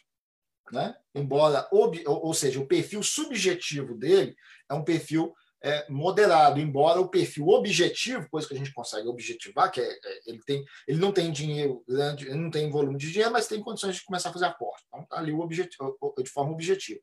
né? 0.72 0.96
embora, 1.16 1.68
ou, 1.72 1.92
ou 2.06 2.34
seja, 2.34 2.60
o 2.60 2.68
perfil 2.68 3.02
subjetivo 3.02 3.96
dele 3.96 4.36
é 4.70 4.74
um 4.76 4.84
perfil 4.84 5.34
é, 5.62 5.86
moderado, 5.90 6.60
embora 6.60 7.02
o 7.02 7.10
perfil 7.10 7.48
objetivo, 7.50 8.30
coisa 8.30 8.48
que 8.48 8.54
a 8.54 8.58
gente 8.58 8.74
consegue 8.74 9.08
objetivar, 9.08 9.72
que 9.72 9.82
é, 9.82 9.92
é, 9.92 10.22
ele, 10.28 10.40
tem, 10.46 10.64
ele 10.88 11.00
não 11.00 11.12
tem 11.12 11.32
dinheiro 11.32 11.84
grande, 11.88 12.28
ele 12.28 12.40
não 12.40 12.50
tem 12.50 12.70
volume 12.70 12.98
de 12.98 13.12
dinheiro, 13.12 13.32
mas 13.32 13.48
tem 13.48 13.62
condições 13.62 13.96
de 13.96 14.04
começar 14.04 14.30
a 14.30 14.34
fazer 14.34 14.46
aporte. 14.46 14.84
Então, 14.88 15.06
tá 15.06 15.18
ali 15.18 15.32
o 15.32 15.40
objetivo, 15.40 15.98
de 16.18 16.30
forma 16.30 16.52
objetiva. 16.52 17.02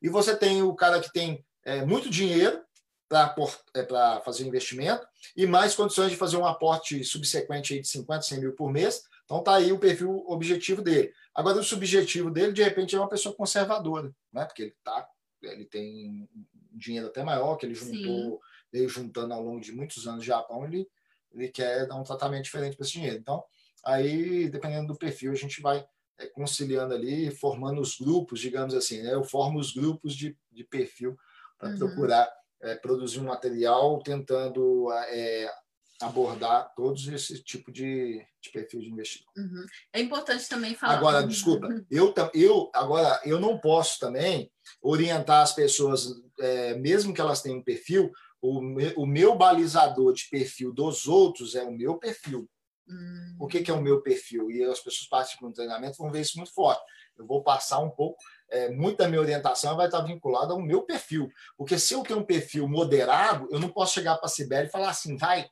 E 0.00 0.08
você 0.08 0.34
tem 0.36 0.62
o 0.62 0.74
cara 0.74 1.00
que 1.00 1.12
tem 1.12 1.44
é, 1.64 1.84
muito 1.84 2.08
dinheiro 2.08 2.62
para 3.08 3.34
é, 3.74 3.86
fazer 4.24 4.46
investimento 4.46 5.06
e 5.36 5.46
mais 5.46 5.74
condições 5.74 6.10
de 6.10 6.16
fazer 6.16 6.38
um 6.38 6.46
aporte 6.46 7.04
subsequente 7.04 7.78
de 7.78 7.86
50, 7.86 8.22
100 8.22 8.40
mil 8.40 8.52
por 8.54 8.72
mês. 8.72 9.02
Então, 9.24 9.38
está 9.38 9.56
aí 9.56 9.70
o 9.70 9.78
perfil 9.78 10.24
objetivo 10.26 10.80
dele. 10.80 11.12
Agora, 11.34 11.58
o 11.58 11.64
subjetivo 11.64 12.30
dele, 12.30 12.52
de 12.52 12.62
repente, 12.62 12.96
é 12.96 12.98
uma 12.98 13.08
pessoa 13.08 13.34
conservadora, 13.34 14.10
né? 14.32 14.44
porque 14.46 14.62
ele, 14.62 14.76
tá, 14.82 15.06
ele 15.42 15.66
tem 15.66 16.28
dinheiro 16.74 17.08
até 17.08 17.22
maior 17.22 17.56
que 17.56 17.66
ele 17.66 17.74
juntou, 17.74 18.40
veio 18.72 18.88
juntando 18.88 19.34
ao 19.34 19.42
longo 19.42 19.60
de 19.60 19.72
muitos 19.72 20.06
anos 20.06 20.20
no 20.20 20.24
Japão, 20.24 20.64
ele, 20.64 20.88
ele 21.32 21.48
quer 21.48 21.86
dar 21.86 21.96
um 21.96 22.04
tratamento 22.04 22.44
diferente 22.44 22.76
para 22.76 22.84
esse 22.84 22.92
dinheiro. 22.92 23.18
Então, 23.18 23.42
aí, 23.84 24.48
dependendo 24.48 24.88
do 24.88 24.98
perfil, 24.98 25.32
a 25.32 25.36
gente 25.36 25.60
vai 25.60 25.84
é, 26.18 26.26
conciliando 26.26 26.94
ali, 26.94 27.30
formando 27.30 27.80
os 27.80 27.98
grupos, 27.98 28.40
digamos 28.40 28.74
assim. 28.74 29.02
Né? 29.02 29.14
Eu 29.14 29.24
formo 29.24 29.58
os 29.58 29.72
grupos 29.72 30.14
de, 30.14 30.36
de 30.50 30.64
perfil 30.64 31.16
para 31.58 31.70
uhum. 31.70 31.78
procurar 31.78 32.32
é, 32.60 32.76
produzir 32.76 33.18
um 33.20 33.24
material 33.24 34.00
tentando 34.02 34.90
é, 35.08 35.52
abordar 36.00 36.72
todos 36.76 37.06
esse 37.08 37.42
tipo 37.42 37.72
de, 37.72 38.24
de 38.40 38.50
perfil 38.50 38.80
de 38.80 38.90
investidor. 38.90 39.32
Uhum. 39.36 39.66
É 39.92 40.00
importante 40.00 40.48
também 40.48 40.74
falar. 40.74 40.96
Agora, 40.96 41.26
desculpa, 41.26 41.68
eu, 41.90 42.14
eu 42.34 42.70
agora 42.74 43.20
eu 43.24 43.40
não 43.40 43.58
posso 43.58 43.98
também 43.98 44.51
orientar 44.80 45.42
as 45.42 45.52
pessoas, 45.52 46.08
é, 46.40 46.74
mesmo 46.74 47.14
que 47.14 47.20
elas 47.20 47.42
tenham 47.42 47.58
um 47.58 47.64
perfil, 47.64 48.10
o, 48.40 48.60
me, 48.60 48.92
o 48.96 49.06
meu 49.06 49.36
balizador 49.36 50.12
de 50.12 50.28
perfil 50.28 50.72
dos 50.72 51.06
outros 51.06 51.54
é 51.54 51.62
o 51.62 51.72
meu 51.72 51.96
perfil. 51.98 52.48
Uhum. 52.88 53.36
O 53.40 53.46
que, 53.46 53.62
que 53.62 53.70
é 53.70 53.74
o 53.74 53.80
meu 53.80 54.02
perfil? 54.02 54.50
E 54.50 54.64
as 54.64 54.80
pessoas 54.80 55.08
participam 55.08 55.48
do 55.48 55.54
treinamento 55.54 55.98
vão 55.98 56.10
ver 56.10 56.20
isso 56.20 56.36
muito 56.36 56.52
forte. 56.52 56.82
Eu 57.16 57.26
vou 57.26 57.42
passar 57.42 57.78
um 57.78 57.90
pouco 57.90 58.16
é, 58.52 58.68
muita 58.70 59.08
minha 59.08 59.20
orientação 59.20 59.76
vai 59.76 59.86
estar 59.86 60.02
vinculada 60.02 60.52
ao 60.52 60.60
meu 60.60 60.82
perfil. 60.82 61.30
Porque 61.56 61.78
se 61.78 61.94
eu 61.94 62.02
tenho 62.02 62.20
um 62.20 62.24
perfil 62.24 62.68
moderado, 62.68 63.48
eu 63.50 63.58
não 63.58 63.70
posso 63.70 63.94
chegar 63.94 64.16
para 64.16 64.26
a 64.26 64.28
Sibeli 64.28 64.66
e 64.66 64.70
falar 64.70 64.90
assim, 64.90 65.16
vai, 65.16 65.46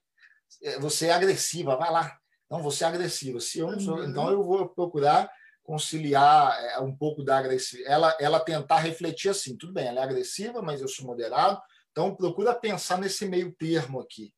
é, 0.62 0.78
você 0.78 1.06
é 1.06 1.12
agressiva, 1.12 1.76
vai 1.76 1.90
lá. 1.90 2.16
Não, 2.50 2.62
você 2.62 2.84
é 2.84 2.88
agressiva. 2.88 3.40
Se 3.40 3.60
eu 3.60 3.70
não 3.70 3.80
sou, 3.80 3.96
uhum. 3.96 4.04
então 4.04 4.30
eu 4.30 4.42
vou 4.42 4.68
procurar 4.68 5.30
conciliar 5.62 6.58
é, 6.64 6.80
um 6.80 6.94
pouco 6.94 7.22
da 7.22 7.38
agressividade. 7.38 7.92
Ela, 7.92 8.16
ela 8.20 8.40
tentar 8.40 8.78
refletir 8.78 9.30
assim, 9.30 9.56
tudo 9.56 9.72
bem, 9.72 9.86
ela 9.86 10.00
é 10.00 10.04
agressiva, 10.04 10.62
mas 10.62 10.80
eu 10.80 10.88
sou 10.88 11.06
moderado. 11.06 11.60
Então 11.90 12.14
procura 12.14 12.54
pensar 12.54 12.98
nesse 12.98 13.26
meio 13.26 13.52
termo 13.52 14.00
aqui, 14.00 14.32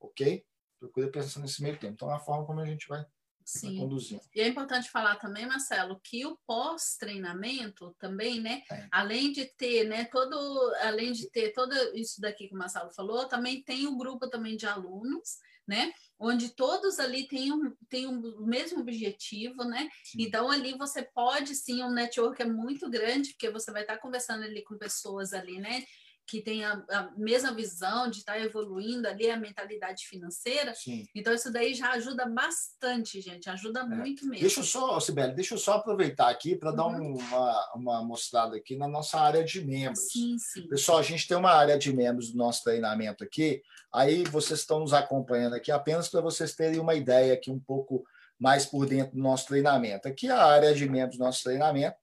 ok? 0.00 0.44
Procura 0.78 1.10
pensar 1.10 1.40
nesse 1.40 1.62
meio 1.62 1.78
termo. 1.78 1.94
Então 1.94 2.10
é 2.10 2.14
a 2.14 2.20
forma 2.20 2.46
como 2.46 2.60
a 2.60 2.66
gente 2.66 2.88
vai 2.88 3.04
Sim. 3.44 3.78
conduzindo. 3.78 4.22
E 4.34 4.40
é 4.40 4.48
importante 4.48 4.90
falar 4.90 5.16
também, 5.16 5.46
Marcelo, 5.46 6.00
que 6.02 6.24
o 6.24 6.38
pós-treinamento 6.46 7.94
também, 7.98 8.40
né? 8.40 8.62
É. 8.70 8.88
Além 8.90 9.32
de 9.32 9.44
ter, 9.44 9.84
né, 9.84 10.04
todo, 10.06 10.34
além 10.80 11.12
de 11.12 11.30
ter 11.30 11.52
todo 11.52 11.74
isso 11.94 12.20
daqui 12.20 12.48
que 12.48 12.54
o 12.54 12.58
Marcelo 12.58 12.90
falou, 12.90 13.28
também 13.28 13.62
tem 13.62 13.86
um 13.86 13.98
grupo 13.98 14.28
também 14.30 14.56
de 14.56 14.66
alunos, 14.66 15.38
né? 15.66 15.92
Onde 16.18 16.54
todos 16.54 16.98
ali 16.98 17.26
têm, 17.26 17.52
um, 17.52 17.74
têm 17.88 18.06
um, 18.06 18.20
o 18.38 18.46
mesmo 18.46 18.80
objetivo, 18.80 19.64
né? 19.64 19.88
Sim. 20.04 20.22
Então 20.22 20.50
ali 20.50 20.76
você 20.76 21.02
pode 21.02 21.54
sim, 21.54 21.82
um 21.82 21.92
network 21.92 22.40
é 22.40 22.46
muito 22.46 22.88
grande, 22.88 23.30
porque 23.30 23.50
você 23.50 23.72
vai 23.72 23.82
estar 23.82 23.98
conversando 23.98 24.44
ali 24.44 24.62
com 24.62 24.78
pessoas 24.78 25.32
ali, 25.32 25.58
né? 25.58 25.84
Que 26.26 26.40
tem 26.40 26.64
a, 26.64 26.72
a, 26.90 27.10
mesma 27.16 27.52
visão 27.52 28.08
de 28.08 28.18
estar 28.18 28.34
tá 28.34 28.40
evoluindo 28.40 29.06
ali 29.06 29.30
a 29.30 29.36
mentalidade 29.36 30.06
financeira. 30.06 30.74
Sim. 30.74 31.06
Então, 31.14 31.34
isso 31.34 31.52
daí 31.52 31.74
já 31.74 31.90
ajuda 31.92 32.26
bastante, 32.26 33.20
gente, 33.20 33.48
ajuda 33.50 33.80
é. 33.80 33.84
muito 33.84 34.26
mesmo. 34.26 34.40
Deixa 34.40 34.60
eu 34.60 34.64
só, 34.64 34.98
Sibeli, 34.98 35.34
deixa 35.34 35.54
eu 35.54 35.58
só 35.58 35.74
aproveitar 35.74 36.30
aqui 36.30 36.56
para 36.56 36.70
uhum. 36.70 36.76
dar 36.76 36.86
uma, 36.86 37.72
uma 37.74 38.04
mostrada 38.04 38.56
aqui 38.56 38.76
na 38.76 38.88
nossa 38.88 39.20
área 39.20 39.44
de 39.44 39.64
membros. 39.64 40.12
Sim, 40.12 40.36
sim. 40.38 40.66
Pessoal, 40.68 40.98
a 40.98 41.02
gente 41.02 41.28
tem 41.28 41.36
uma 41.36 41.52
área 41.52 41.78
de 41.78 41.92
membros 41.92 42.30
do 42.30 42.38
nosso 42.38 42.64
treinamento 42.64 43.22
aqui, 43.22 43.62
aí 43.92 44.24
vocês 44.24 44.60
estão 44.60 44.80
nos 44.80 44.94
acompanhando 44.94 45.54
aqui 45.54 45.70
apenas 45.70 46.08
para 46.08 46.22
vocês 46.22 46.54
terem 46.54 46.80
uma 46.80 46.94
ideia 46.94 47.34
aqui 47.34 47.50
um 47.50 47.60
pouco 47.60 48.04
mais 48.38 48.64
por 48.64 48.86
dentro 48.86 49.14
do 49.14 49.22
nosso 49.22 49.46
treinamento. 49.46 50.08
Aqui 50.08 50.26
é 50.26 50.32
a 50.32 50.44
área 50.44 50.74
de 50.74 50.88
membros 50.88 51.18
do 51.18 51.24
nosso 51.24 51.44
treinamento. 51.44 51.96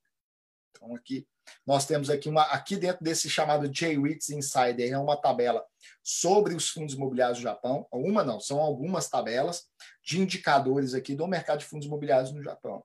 Então, 0.72 0.95
aqui 0.95 1.27
nós 1.65 1.86
temos 1.86 2.10
aqui 2.10 2.30
uma 2.30 2.44
aqui 2.44 2.76
dentro 2.76 3.03
desse 3.03 3.30
chamado 3.30 3.69
J-REITs 3.69 4.30
Insider, 4.30 4.91
é 4.91 4.98
uma 4.98 5.18
tabela 5.18 5.64
sobre 6.03 6.53
os 6.53 6.69
fundos 6.69 6.95
imobiliários 6.95 7.40
do 7.40 7.44
Japão. 7.44 7.88
Uma 7.91 8.23
não, 8.23 8.40
são 8.40 8.60
algumas 8.60 9.10
tabelas 9.10 9.64
de 10.03 10.19
indicadores 10.19 10.94
aqui 10.94 11.15
do 11.15 11.28
mercado 11.28 11.60
de 11.60 11.65
fundos 11.65 11.88
imobiliários 11.88 12.32
no 12.32 12.41
Japão. 12.41 12.84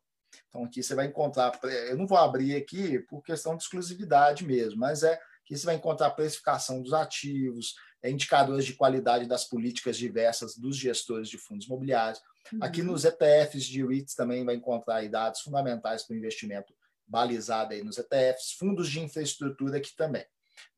Então 0.49 0.65
aqui 0.65 0.83
você 0.83 0.95
vai 0.95 1.07
encontrar, 1.07 1.59
eu 1.89 1.97
não 1.97 2.07
vou 2.07 2.19
abrir 2.19 2.57
aqui 2.57 2.99
por 3.01 3.23
questão 3.23 3.57
de 3.57 3.63
exclusividade 3.63 4.45
mesmo, 4.45 4.81
mas 4.81 5.03
é 5.03 5.19
que 5.45 5.57
você 5.57 5.65
vai 5.65 5.77
encontrar 5.77 6.09
a 6.09 6.11
precificação 6.11 6.83
dos 6.83 6.93
ativos, 6.93 7.75
é, 8.03 8.11
indicadores 8.11 8.65
de 8.65 8.75
qualidade 8.75 9.27
das 9.27 9.45
políticas 9.45 9.97
diversas 9.97 10.57
dos 10.57 10.77
gestores 10.77 11.29
de 11.29 11.39
fundos 11.39 11.67
imobiliários. 11.67 12.21
Uhum. 12.53 12.59
Aqui 12.63 12.83
nos 12.83 13.05
ETFs 13.05 13.65
de 13.65 13.85
REITs 13.87 14.15
também 14.15 14.45
vai 14.45 14.57
encontrar 14.57 15.09
dados 15.09 15.41
fundamentais 15.41 16.03
para 16.03 16.15
o 16.15 16.17
investimento 16.17 16.75
balizada 17.07 17.75
aí 17.75 17.83
nos 17.83 17.99
ETFs, 17.99 18.53
fundos 18.59 18.91
de 18.91 19.01
infraestrutura 19.01 19.79
aqui 19.79 19.95
também. 19.97 20.25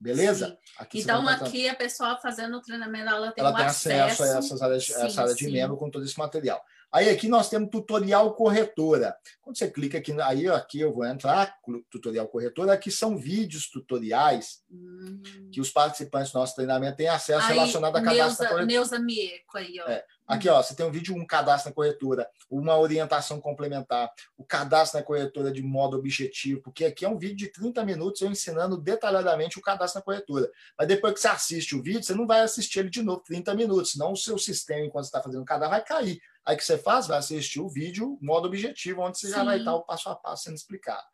Beleza? 0.01 0.59
Aqui 0.79 1.01
então, 1.01 1.29
aqui 1.29 1.69
a 1.69 1.75
pessoa 1.75 2.19
fazendo 2.19 2.57
o 2.57 2.63
treinamento, 2.63 3.09
ela 3.09 3.33
tem, 3.33 3.45
ela 3.45 3.57
tem 3.57 3.67
acesso, 3.67 4.23
acesso 4.23 4.23
a 4.23 4.39
essas 4.39 4.63
áreas, 4.63 4.87
sim, 4.87 4.93
essa 4.95 5.23
área 5.23 5.35
de 5.35 5.45
sim. 5.45 5.53
membro 5.53 5.77
com 5.77 5.91
todo 5.91 6.05
esse 6.05 6.19
material. 6.19 6.63
Aí 6.91 7.11
aqui 7.11 7.29
nós 7.29 7.51
temos 7.51 7.69
tutorial 7.71 8.35
corretora. 8.35 9.15
Quando 9.43 9.59
você 9.59 9.71
clica 9.71 9.99
aqui, 9.99 10.13
aí 10.23 10.49
aqui 10.49 10.81
eu 10.81 10.93
vou 10.93 11.05
entrar, 11.05 11.55
tutorial 11.91 12.27
corretora, 12.29 12.73
aqui 12.73 12.91
são 12.91 13.17
vídeos 13.17 13.71
tutoriais 13.71 14.63
hum. 14.71 15.21
que 15.53 15.61
os 15.61 15.71
participantes 15.71 16.33
do 16.33 16.39
nosso 16.39 16.55
treinamento 16.55 16.97
têm 16.97 17.09
acesso 17.09 17.47
aí, 17.47 17.55
relacionado 17.55 17.97
a 17.97 18.03
cadastro 18.03 18.47
Neuza, 18.47 18.67
Neuza 18.67 18.99
Mieco 18.99 19.59
aí, 19.59 19.81
ó. 19.81 19.89
É. 19.89 20.05
Aqui, 20.29 20.47
ó, 20.47 20.63
você 20.63 20.75
tem 20.75 20.85
um 20.85 20.91
vídeo, 20.91 21.17
um 21.17 21.27
cadastro 21.27 21.71
na 21.71 21.75
corretora, 21.75 22.29
uma 22.51 22.77
orientação 22.77 23.41
complementar, 23.41 24.13
o 24.37 24.45
cadastro 24.45 25.01
na 25.01 25.05
corretora 25.05 25.51
de 25.51 25.63
modo 25.63 25.97
objetivo, 25.97 26.61
porque 26.61 26.85
aqui 26.85 27.07
é 27.07 27.09
um 27.09 27.17
vídeo 27.17 27.37
de 27.37 27.49
30 27.49 27.83
minutos 27.83 28.21
eu 28.21 28.31
ensinando 28.31 28.77
detalhadamente 28.77 29.59
o 29.59 29.63
cadastro 29.63 30.01
na 30.01 30.05
corretora. 30.05 30.51
Mas 30.79 30.87
depois 30.87 31.15
que 31.15 31.21
você 31.21 31.29
assiste 31.29 31.75
o 31.75 31.83
vídeo, 31.83 32.03
você 32.03 32.15
não 32.15 32.27
vai 32.27 32.41
assistir 32.41 32.81
ele 32.81 32.91
de 32.91 33.03
novo 33.03 33.23
30 33.25 33.55
minutos, 33.55 33.93
senão 33.93 34.13
o 34.13 34.17
seu 34.17 34.37
sistema, 34.37 34.85
enquanto 34.85 35.05
você 35.05 35.09
está 35.09 35.23
fazendo 35.23 35.41
o 35.41 35.47
cadastro, 35.47 35.71
vai 35.71 35.83
cair. 35.83 36.21
Aí 36.49 36.55
o 36.55 36.59
que 36.59 36.65
você 36.65 36.79
faz? 36.79 37.07
Vai 37.07 37.19
assistir 37.19 37.61
o 37.61 37.69
vídeo 37.69 38.19
modo 38.23 38.49
objetivo, 38.49 39.03
onde 39.03 39.19
você 39.19 39.27
Sim. 39.27 39.35
já 39.35 39.45
vai 39.45 39.59
estar 39.59 39.75
o 39.75 39.83
passo 39.83 40.09
a 40.09 40.17
passo 40.17 40.45
sendo 40.45 40.57
explicado. 40.57 41.05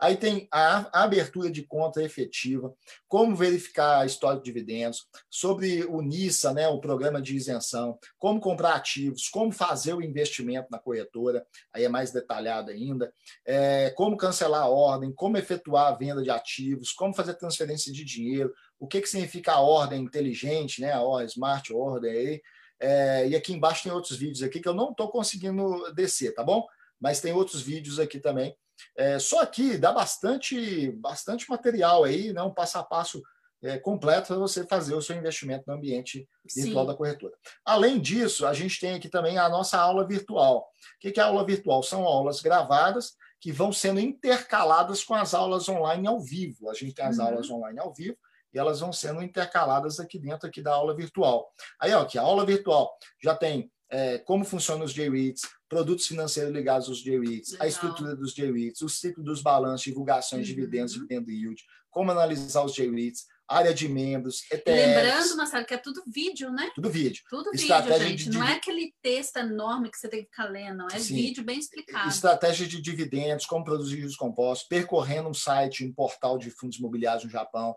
Aí 0.00 0.16
tem 0.16 0.48
a, 0.50 1.04
abertura 1.04 1.48
de 1.48 1.62
conta 1.62 2.02
efetiva, 2.02 2.74
como 3.06 3.36
verificar 3.36 4.00
a 4.00 4.06
história 4.06 4.38
de 4.38 4.44
dividendos, 4.44 5.06
sobre 5.28 5.84
o 5.84 6.00
NISA, 6.00 6.52
né, 6.52 6.66
o 6.66 6.80
programa 6.80 7.22
de 7.22 7.36
isenção, 7.36 7.98
como 8.18 8.40
comprar 8.40 8.74
ativos, 8.74 9.28
como 9.28 9.52
fazer 9.52 9.92
o 9.92 10.02
investimento 10.02 10.68
na 10.72 10.78
corretora, 10.78 11.46
aí 11.72 11.84
é 11.84 11.88
mais 11.88 12.10
detalhado 12.10 12.70
ainda, 12.70 13.12
é, 13.46 13.90
como 13.90 14.16
cancelar 14.16 14.62
a 14.62 14.68
ordem, 14.68 15.12
como 15.12 15.36
efetuar 15.36 15.92
a 15.92 15.96
venda 15.96 16.22
de 16.22 16.30
ativos, 16.30 16.92
como 16.92 17.14
fazer 17.14 17.34
transferência 17.34 17.92
de 17.92 18.02
dinheiro, 18.02 18.52
o 18.78 18.88
que, 18.88 19.02
que 19.02 19.08
significa 19.08 19.52
a 19.52 19.60
ordem 19.60 20.02
inteligente, 20.02 20.80
né, 20.80 20.92
a 20.92 21.02
ordem, 21.02 21.28
smart 21.28 21.72
order 21.72 22.10
aí, 22.10 22.42
é, 22.80 23.28
e 23.28 23.36
aqui 23.36 23.52
embaixo 23.52 23.84
tem 23.84 23.92
outros 23.92 24.16
vídeos 24.16 24.42
aqui 24.42 24.60
que 24.60 24.68
eu 24.68 24.74
não 24.74 24.90
estou 24.90 25.10
conseguindo 25.10 25.92
descer, 25.92 26.34
tá 26.34 26.42
bom? 26.42 26.66
Mas 26.98 27.20
tem 27.20 27.32
outros 27.32 27.62
vídeos 27.62 27.98
aqui 27.98 28.18
também 28.18 28.56
é, 28.96 29.18
só 29.18 29.40
aqui 29.40 29.76
dá 29.76 29.92
bastante, 29.92 30.90
bastante 30.92 31.48
material 31.48 32.04
aí, 32.04 32.32
né? 32.32 32.42
um 32.42 32.52
passo 32.52 32.78
a 32.78 32.82
passo 32.82 33.22
é, 33.62 33.78
completo 33.78 34.28
para 34.28 34.36
você 34.36 34.66
fazer 34.66 34.94
o 34.94 35.02
seu 35.02 35.16
investimento 35.16 35.64
no 35.66 35.74
ambiente 35.74 36.26
virtual 36.54 36.84
Sim. 36.84 36.90
da 36.90 36.96
corretora. 36.96 37.34
Além 37.64 38.00
disso, 38.00 38.46
a 38.46 38.54
gente 38.54 38.80
tem 38.80 38.94
aqui 38.94 39.08
também 39.08 39.36
a 39.36 39.48
nossa 39.48 39.78
aula 39.78 40.06
virtual. 40.06 40.60
O 40.96 40.98
que 40.98 41.20
é 41.20 41.22
a 41.22 41.26
aula 41.26 41.44
virtual? 41.44 41.82
São 41.82 42.04
aulas 42.04 42.40
gravadas 42.40 43.14
que 43.38 43.52
vão 43.52 43.72
sendo 43.72 44.00
intercaladas 44.00 45.04
com 45.04 45.14
as 45.14 45.34
aulas 45.34 45.68
online 45.68 46.06
ao 46.06 46.20
vivo. 46.20 46.70
A 46.70 46.74
gente 46.74 46.94
tem 46.94 47.04
as 47.04 47.18
uhum. 47.18 47.26
aulas 47.26 47.50
online 47.50 47.78
ao 47.78 47.92
vivo 47.92 48.16
e 48.52 48.58
elas 48.58 48.80
vão 48.80 48.92
sendo 48.92 49.22
intercaladas 49.22 50.00
aqui 50.00 50.18
dentro 50.18 50.48
aqui 50.48 50.62
da 50.62 50.72
aula 50.72 50.94
virtual. 50.94 51.52
Aí, 51.80 51.92
ó, 51.92 52.02
aqui, 52.02 52.18
a 52.18 52.22
aula 52.22 52.44
virtual 52.44 52.90
já 53.22 53.34
tem 53.34 53.70
é, 53.90 54.18
como 54.18 54.44
funcionam 54.44 54.84
os 54.84 54.92
J-REITs, 54.92 55.42
produtos 55.68 56.06
financeiros 56.06 56.52
ligados 56.52 56.88
aos 56.88 56.98
J-REITs, 56.98 57.60
a 57.60 57.66
estrutura 57.66 58.14
dos 58.14 58.32
J-REITs, 58.32 58.82
o 58.82 58.88
ciclo 58.88 59.22
dos 59.22 59.42
balanços, 59.42 59.82
divulgações, 59.82 60.48
uhum. 60.48 60.54
dividendos, 60.54 60.94
dividendo 60.94 61.30
yield, 61.30 61.60
como 61.90 62.10
analisar 62.10 62.64
os 62.64 62.72
J-REITs, 62.72 63.26
área 63.48 63.74
de 63.74 63.88
membros, 63.88 64.44
ETFs. 64.50 64.64
Lembrando, 64.66 65.36
Marcelo, 65.36 65.66
que 65.66 65.74
é 65.74 65.76
tudo 65.76 66.04
vídeo, 66.06 66.52
né? 66.52 66.70
Tudo 66.72 66.88
vídeo. 66.88 67.20
Tudo 67.28 67.50
Estratégia 67.52 67.98
vídeo, 67.98 68.08
gente. 68.08 68.30
De... 68.30 68.38
Não 68.38 68.46
é 68.46 68.52
aquele 68.52 68.94
texto 69.02 69.38
enorme 69.38 69.90
que 69.90 69.98
você 69.98 70.08
tem 70.08 70.22
que 70.22 70.30
ficar 70.30 70.48
lendo, 70.48 70.86
é 70.92 70.98
Sim. 71.00 71.16
vídeo 71.16 71.42
bem 71.42 71.58
explicado. 71.58 72.08
Estratégia 72.08 72.66
de 72.68 72.80
dividendos, 72.80 73.46
como 73.46 73.64
produzir 73.64 73.98
juros 73.98 74.14
compostos, 74.14 74.68
percorrendo 74.68 75.28
um 75.28 75.34
site, 75.34 75.84
um 75.84 75.92
portal 75.92 76.38
de 76.38 76.48
fundos 76.50 76.78
imobiliários 76.78 77.24
no 77.24 77.30
Japão, 77.30 77.74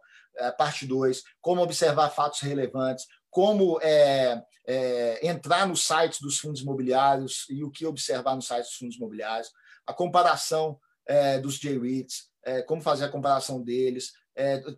parte 0.58 0.86
2, 0.86 1.24
como 1.42 1.62
observar 1.62 2.10
fatos 2.10 2.42
relevantes, 2.42 3.06
como 3.30 3.80
é, 3.82 4.44
é, 4.68 5.28
entrar 5.28 5.68
nos 5.68 5.86
sites 5.86 6.20
dos 6.22 6.40
fundos 6.40 6.62
imobiliários 6.62 7.46
e 7.50 7.64
o 7.64 7.72
que 7.72 7.86
observar 7.86 8.36
nos 8.36 8.48
sites 8.48 8.70
dos 8.70 8.78
fundos 8.78 8.96
imobiliários, 8.96 9.52
a 9.86 9.94
comparação 9.94 10.80
é, 11.06 11.40
dos 11.40 11.58
J-REITs, 11.58 12.32
como 12.68 12.82
fazer 12.82 13.06
a 13.06 13.10
comparação 13.10 13.62
deles, 13.62 14.12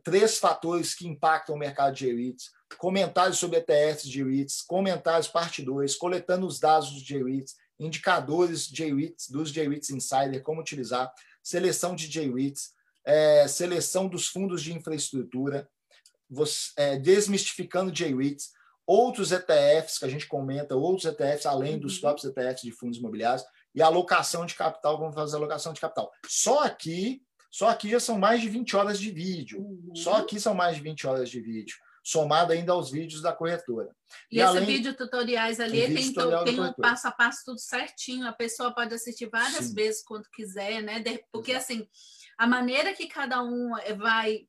três 0.03 0.37
fatores 0.37 0.93
que 0.93 1.07
impactam 1.07 1.55
o 1.55 1.57
mercado 1.57 1.95
de 1.95 2.05
REITs, 2.13 2.51
comentários 2.77 3.39
sobre 3.39 3.57
ETFs 3.57 4.07
de 4.07 4.23
REITs, 4.23 4.61
comentários 4.61 5.27
parte 5.27 5.63
2, 5.63 5.95
coletando 5.95 6.45
os 6.45 6.59
dados 6.59 6.91
dos 6.91 7.01
J-REITs, 7.01 7.55
indicadores 7.79 8.67
J-REITs, 8.67 9.29
dos 9.29 9.51
J-REITs 9.51 9.89
Insider, 9.89 10.41
como 10.43 10.61
utilizar, 10.61 11.11
seleção 11.41 11.95
de 11.95 12.07
J-REITs, 12.07 12.74
é, 13.05 13.47
seleção 13.47 14.07
dos 14.07 14.27
fundos 14.27 14.63
de 14.63 14.73
infraestrutura, 14.73 15.69
você, 16.29 16.71
é, 16.77 16.97
desmistificando 16.97 17.91
J-REITs, 17.91 18.51
outros 18.85 19.31
ETFs 19.31 19.97
que 19.97 20.05
a 20.05 20.09
gente 20.09 20.27
comenta, 20.27 20.75
outros 20.75 21.05
ETFs 21.05 21.45
além 21.45 21.79
dos 21.79 21.95
uhum. 21.95 22.01
próprios 22.01 22.25
ETFs 22.25 22.61
de 22.61 22.71
fundos 22.71 22.97
imobiliários, 22.97 23.45
e 23.73 23.81
alocação 23.81 24.45
de 24.45 24.55
capital, 24.55 24.97
vamos 24.97 25.13
fazer 25.13 25.35
alocação 25.35 25.73
de 25.73 25.81
capital. 25.81 26.09
Só 26.27 26.63
aqui, 26.63 27.21
só 27.51 27.69
aqui 27.69 27.89
já 27.89 27.99
são 27.99 28.17
mais 28.17 28.41
de 28.41 28.47
20 28.47 28.75
horas 28.75 28.99
de 28.99 29.11
vídeo. 29.11 29.59
Uhum. 29.59 29.95
Só 29.95 30.15
aqui 30.15 30.39
são 30.39 30.53
mais 30.53 30.77
de 30.77 30.83
20 30.83 31.05
horas 31.05 31.29
de 31.29 31.41
vídeo, 31.41 31.75
somado 32.01 32.53
ainda 32.53 32.71
aos 32.71 32.89
vídeos 32.89 33.21
da 33.21 33.33
corretora. 33.33 33.93
E, 34.31 34.37
e 34.37 34.39
esse 34.39 34.47
além, 34.47 34.65
vídeo 34.65 34.95
tutoriais 34.95 35.59
ali 35.59 35.93
tem, 35.93 36.07
tutorial 36.07 36.45
tem 36.45 36.59
um 36.59 36.73
passo 36.73 37.07
a 37.07 37.11
passo 37.11 37.41
tudo 37.45 37.59
certinho, 37.59 38.25
a 38.25 38.33
pessoa 38.33 38.73
pode 38.73 38.93
assistir 38.93 39.29
várias 39.29 39.65
Sim. 39.65 39.73
vezes 39.73 40.03
quando 40.03 40.29
quiser, 40.29 40.81
né? 40.81 41.03
Porque 41.31 41.51
Exato. 41.51 41.73
assim, 41.73 41.87
a 42.37 42.47
maneira 42.47 42.93
que 42.93 43.07
cada 43.07 43.41
um 43.41 43.71
vai 43.97 44.47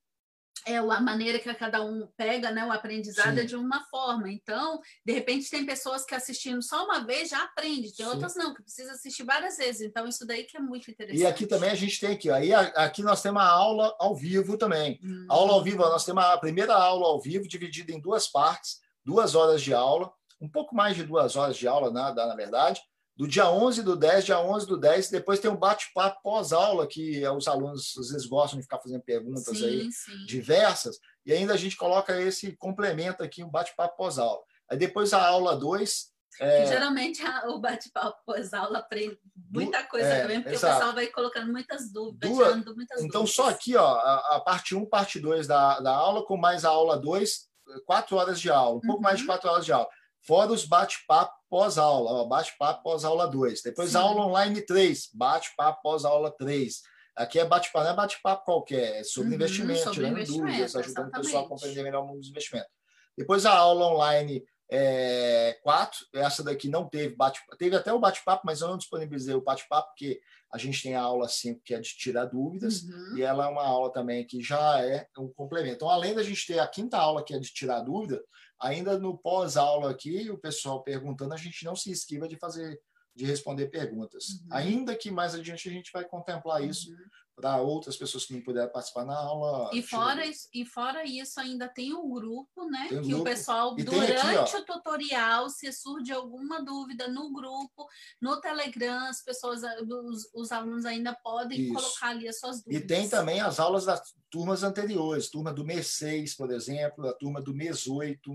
é 0.67 0.79
a 0.79 1.01
maneira 1.01 1.39
que 1.39 1.55
cada 1.55 1.81
um 1.81 2.09
pega 2.17 2.51
né, 2.51 2.65
o 2.65 2.73
aprendizado 2.73 3.35
é 3.35 3.35
Sim. 3.37 3.41
é 3.41 3.45
de 3.45 3.55
uma 3.55 3.85
forma. 3.85 4.29
Então, 4.29 4.81
de 5.05 5.13
repente, 5.13 5.49
tem 5.49 5.65
pessoas 5.65 6.05
que 6.05 6.13
assistindo 6.13 6.61
só 6.61 6.85
uma 6.85 7.07
vez 7.07 7.29
já 7.29 7.45
aprende, 7.45 7.95
tem 7.95 8.05
Sim. 8.05 8.13
outras 8.13 8.35
não, 8.35 8.53
que 8.53 8.63
precisa 8.63 8.91
assistir 8.91 9.23
várias 9.23 9.57
vezes. 9.57 9.83
Então, 9.83 10.09
isso 10.09 10.27
daí 10.27 10.43
que 10.43 10.57
é 10.57 10.61
muito 10.61 10.91
interessante. 10.91 11.23
E 11.23 11.25
aqui 11.25 11.47
também 11.47 11.71
a 11.71 11.75
gente 11.77 12.01
tem 12.01 12.11
aqui, 12.11 12.31
aí 12.31 12.53
aqui 12.53 13.01
nós 13.01 13.23
temos 13.23 13.41
a 13.41 13.47
aula 13.47 13.95
ao 14.01 14.17
vivo 14.17 14.59
também. 14.59 14.99
Hum. 15.05 15.27
Aula 15.29 15.53
ao 15.53 15.63
vivo, 15.63 15.79
nós 15.85 16.05
temos 16.05 16.25
a 16.25 16.37
primeira 16.37 16.75
aula 16.75 17.07
ao 17.07 17.21
vivo, 17.21 17.47
dividida 17.47 17.93
em 17.93 18.01
duas 18.01 18.27
partes, 18.27 18.81
duas 19.05 19.37
horas 19.37 19.63
de 19.63 19.73
aula, 19.73 20.13
um 20.41 20.49
pouco 20.49 20.75
mais 20.75 20.97
de 20.97 21.05
duas 21.05 21.37
horas 21.37 21.57
de 21.57 21.69
aula, 21.69 21.93
na, 21.93 22.13
na 22.13 22.35
verdade 22.35 22.83
do 23.17 23.27
dia 23.27 23.51
11 23.51 23.83
do 23.83 23.97
10, 23.97 24.27
dia 24.27 24.39
11 24.39 24.67
do 24.67 24.77
10, 24.77 25.09
depois 25.09 25.41
tem 25.41 25.51
um 25.51 25.57
bate-papo 25.57 26.21
pós-aula, 26.23 26.87
que 26.87 27.27
os 27.29 27.49
alunos 27.49 27.95
às 27.99 28.11
vezes 28.11 28.27
gostam 28.27 28.59
de 28.59 28.65
ficar 28.65 28.79
fazendo 28.79 29.03
perguntas 29.03 29.57
sim, 29.57 29.65
aí 29.65 29.91
sim. 29.91 30.27
diversas, 30.27 30.99
e 31.25 31.33
ainda 31.33 31.55
a 31.55 31.57
gente 31.57 31.77
coloca 31.77 32.21
esse 32.21 32.55
complemento 32.57 33.23
aqui, 33.23 33.43
um 33.43 33.51
bate-papo 33.51 33.97
pós-aula. 33.97 34.43
Aí 34.71 34.77
depois 34.77 35.15
a 35.15 35.27
aula 35.27 35.57
2. 35.57 36.15
É... 36.39 36.67
geralmente 36.67 37.23
o 37.47 37.59
bate-papo 37.59 38.19
pós-aula 38.27 38.81
aprende 38.81 39.19
muita 39.51 39.83
coisa 39.85 40.07
é, 40.07 40.21
também, 40.21 40.43
porque 40.43 40.57
exato. 40.57 40.75
o 40.75 40.79
pessoal 40.79 40.95
vai 40.95 41.07
colocando 41.07 41.51
muitas 41.51 41.91
dúvidas, 41.91 42.31
Duas... 42.31 42.65
muitas 42.67 42.99
Então, 42.99 43.23
dúvidas. 43.23 43.31
só 43.31 43.49
aqui, 43.49 43.75
ó, 43.77 43.95
a, 43.95 44.37
a 44.37 44.41
parte 44.41 44.75
1, 44.75 44.85
parte 44.85 45.19
2 45.19 45.47
da, 45.47 45.81
da 45.81 45.95
aula, 45.95 46.23
com 46.27 46.37
mais 46.37 46.67
a 46.67 46.69
aula 46.69 46.99
2, 46.99 47.49
quatro 47.87 48.17
horas 48.17 48.39
de 48.39 48.51
aula, 48.51 48.77
um 48.77 48.81
pouco 48.81 49.01
mais 49.01 49.17
de 49.17 49.23
uhum. 49.23 49.29
quatro 49.29 49.49
horas 49.49 49.65
de 49.65 49.73
aula. 49.73 49.89
Fora 50.27 50.53
os 50.53 50.65
bate-papo 50.65 51.37
pós-aula, 51.49 52.27
bate-papo 52.27 52.83
pós-aula 52.83 53.29
2. 53.29 53.63
Depois 53.63 53.91
Sim. 53.91 53.99
aula 53.99 54.27
online 54.27 54.61
3, 54.61 55.11
bate-papo 55.15 55.83
pós-aula 55.83 56.33
3. 56.37 56.83
Aqui 57.15 57.39
é 57.39 57.45
bate-papo, 57.45 57.85
não 57.85 57.93
é 57.93 57.97
bate-papo 57.97 58.45
qualquer, 58.45 59.01
é 59.01 59.05
sobre 59.05 59.31
uhum, 59.31 59.35
investimento, 59.37 59.79
sobre 59.79 59.95
tirando 59.95 60.13
investimento, 60.13 60.47
dúvidas, 60.47 60.77
ajudando 60.77 60.89
exatamente. 60.89 61.17
o 61.17 61.23
pessoal 61.23 61.45
a 61.45 61.49
compreender 61.49 61.83
melhor 61.85 62.03
o 62.03 62.07
mundo 62.09 62.19
dos 62.19 62.29
investimentos. 62.29 62.71
Depois 63.17 63.47
a 63.47 63.53
aula 63.53 63.87
online 63.87 64.45
é, 64.69 65.59
4, 65.63 66.07
essa 66.15 66.43
daqui 66.43 66.69
não 66.69 66.89
teve 66.89 67.15
bate-papo, 67.15 67.57
teve 67.57 67.77
até 67.77 67.93
o 67.93 68.01
bate-papo, 68.01 68.43
mas 68.45 68.61
eu 68.61 68.69
não 68.69 68.77
disponibilizei 68.77 69.35
o 69.35 69.41
bate-papo, 69.41 69.91
porque 69.91 70.21
a 70.53 70.59
gente 70.59 70.83
tem 70.83 70.97
a 70.97 71.03
aula 71.03 71.29
5, 71.29 71.63
que 71.65 71.73
é 71.73 71.81
de 71.81 71.97
tirar 71.97 72.25
dúvidas, 72.25 72.83
uhum. 72.83 73.17
e 73.17 73.23
ela 73.23 73.47
é 73.47 73.49
uma 73.49 73.65
aula 73.65 73.93
também 73.93 74.27
que 74.27 74.43
já 74.43 74.81
é 74.85 75.07
um 75.19 75.29
complemento. 75.29 75.77
Então, 75.77 75.89
além 75.89 76.15
da 76.15 76.23
gente 76.23 76.47
ter 76.47 76.59
a 76.59 76.67
quinta 76.67 76.99
aula, 76.99 77.25
que 77.25 77.33
é 77.33 77.39
de 77.39 77.53
tirar 77.53 77.81
dúvida, 77.81 78.23
Ainda 78.61 78.99
no 78.99 79.17
pós-aula 79.17 79.91
aqui, 79.91 80.31
o 80.31 80.39
pessoal 80.39 80.83
perguntando, 80.83 81.35
a 81.35 81.37
gente 81.37 81.65
não 81.65 81.77
se 81.77 81.91
esquiva 81.91 82.27
de 82.27 82.37
fazer, 82.37 82.81
de 83.15 83.25
responder 83.25 83.67
perguntas. 83.67 84.29
Uhum. 84.29 84.49
Ainda 84.51 84.97
que 84.97 85.11
mais 85.11 85.35
adiante 85.35 85.69
a 85.69 85.73
gente 85.73 85.91
vai 85.93 86.05
contemplar 86.05 86.65
isso 86.65 86.91
uhum. 86.91 86.97
Para 87.37 87.61
outras 87.61 87.99
pessoas 87.99 88.25
que 88.25 88.33
não 88.33 88.41
puderam 88.41 88.73
participar 88.73 89.05
na 89.05 89.15
aula. 89.15 89.71
E 89.75 89.83
fora, 89.83 90.25
isso, 90.25 90.49
e 90.55 90.65
fora 90.65 91.05
isso, 91.05 91.39
ainda 91.39 91.69
tem 91.69 91.93
o 91.93 92.07
um 92.07 92.11
grupo, 92.11 92.65
né? 92.71 92.85
Um 92.91 93.03
que 93.03 93.09
grupo. 93.09 93.21
o 93.21 93.25
pessoal, 93.25 93.77
e 93.79 93.85
durante 93.85 94.13
aqui, 94.15 94.57
o 94.57 94.65
tutorial, 94.65 95.51
se 95.51 95.71
surge 95.71 96.11
alguma 96.11 96.65
dúvida 96.65 97.09
no 97.09 97.31
grupo, 97.31 97.87
no 98.23 98.41
Telegram, 98.41 99.07
as 99.07 99.23
pessoas, 99.23 99.61
os, 99.63 100.31
os 100.35 100.51
alunos 100.51 100.87
ainda 100.87 101.15
podem 101.15 101.61
isso. 101.61 101.75
colocar 101.75 102.09
ali 102.09 102.27
as 102.27 102.41
suas 102.41 102.63
dúvidas. 102.63 102.83
E 102.83 102.87
tem 102.87 103.07
também 103.07 103.39
as 103.43 103.61
aulas 103.61 103.85
das 103.85 104.15
turmas 104.31 104.63
anteriores, 104.63 105.29
turma 105.29 105.53
do 105.53 105.63
mês 105.63 105.89
6, 105.89 106.35
por 106.37 106.51
exemplo, 106.51 107.07
a 107.07 107.13
turma 107.13 107.43
do 107.43 107.55
mês 107.55 107.87
8 107.87 108.35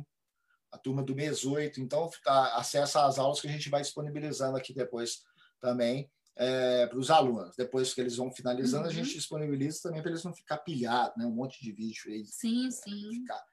a 0.73 0.78
turma 0.78 1.03
do 1.03 1.14
mês 1.14 1.44
8. 1.44 1.82
Então, 1.82 2.10
tá, 2.23 2.56
acessa 2.56 3.06
as 3.06 3.19
aulas 3.19 3.41
que 3.41 3.48
a 3.48 3.52
gente 3.52 3.69
vai 3.69 3.82
disponibilizando 3.82 4.56
aqui 4.56 4.73
depois 4.73 5.22
também 5.60 6.10
é, 6.37 6.87
para 6.87 6.97
os 6.97 7.09
alunos. 7.09 7.55
Depois 7.55 7.93
que 7.93 8.01
eles 8.01 8.15
vão 8.15 8.31
finalizando, 8.31 8.83
uhum. 8.83 8.89
a 8.89 8.93
gente 8.93 9.13
disponibiliza 9.13 9.81
também 9.83 10.01
para 10.01 10.11
eles 10.11 10.23
não 10.23 10.33
ficar 10.33 10.57
pilhados, 10.57 11.15
né? 11.17 11.25
um 11.25 11.31
monte 11.31 11.61
de 11.61 11.71
vídeo 11.71 12.03
aí. 12.07 12.25
Sim, 12.25 12.67
é, 12.67 12.71
sim. 12.71 13.09
Ficar 13.11 13.43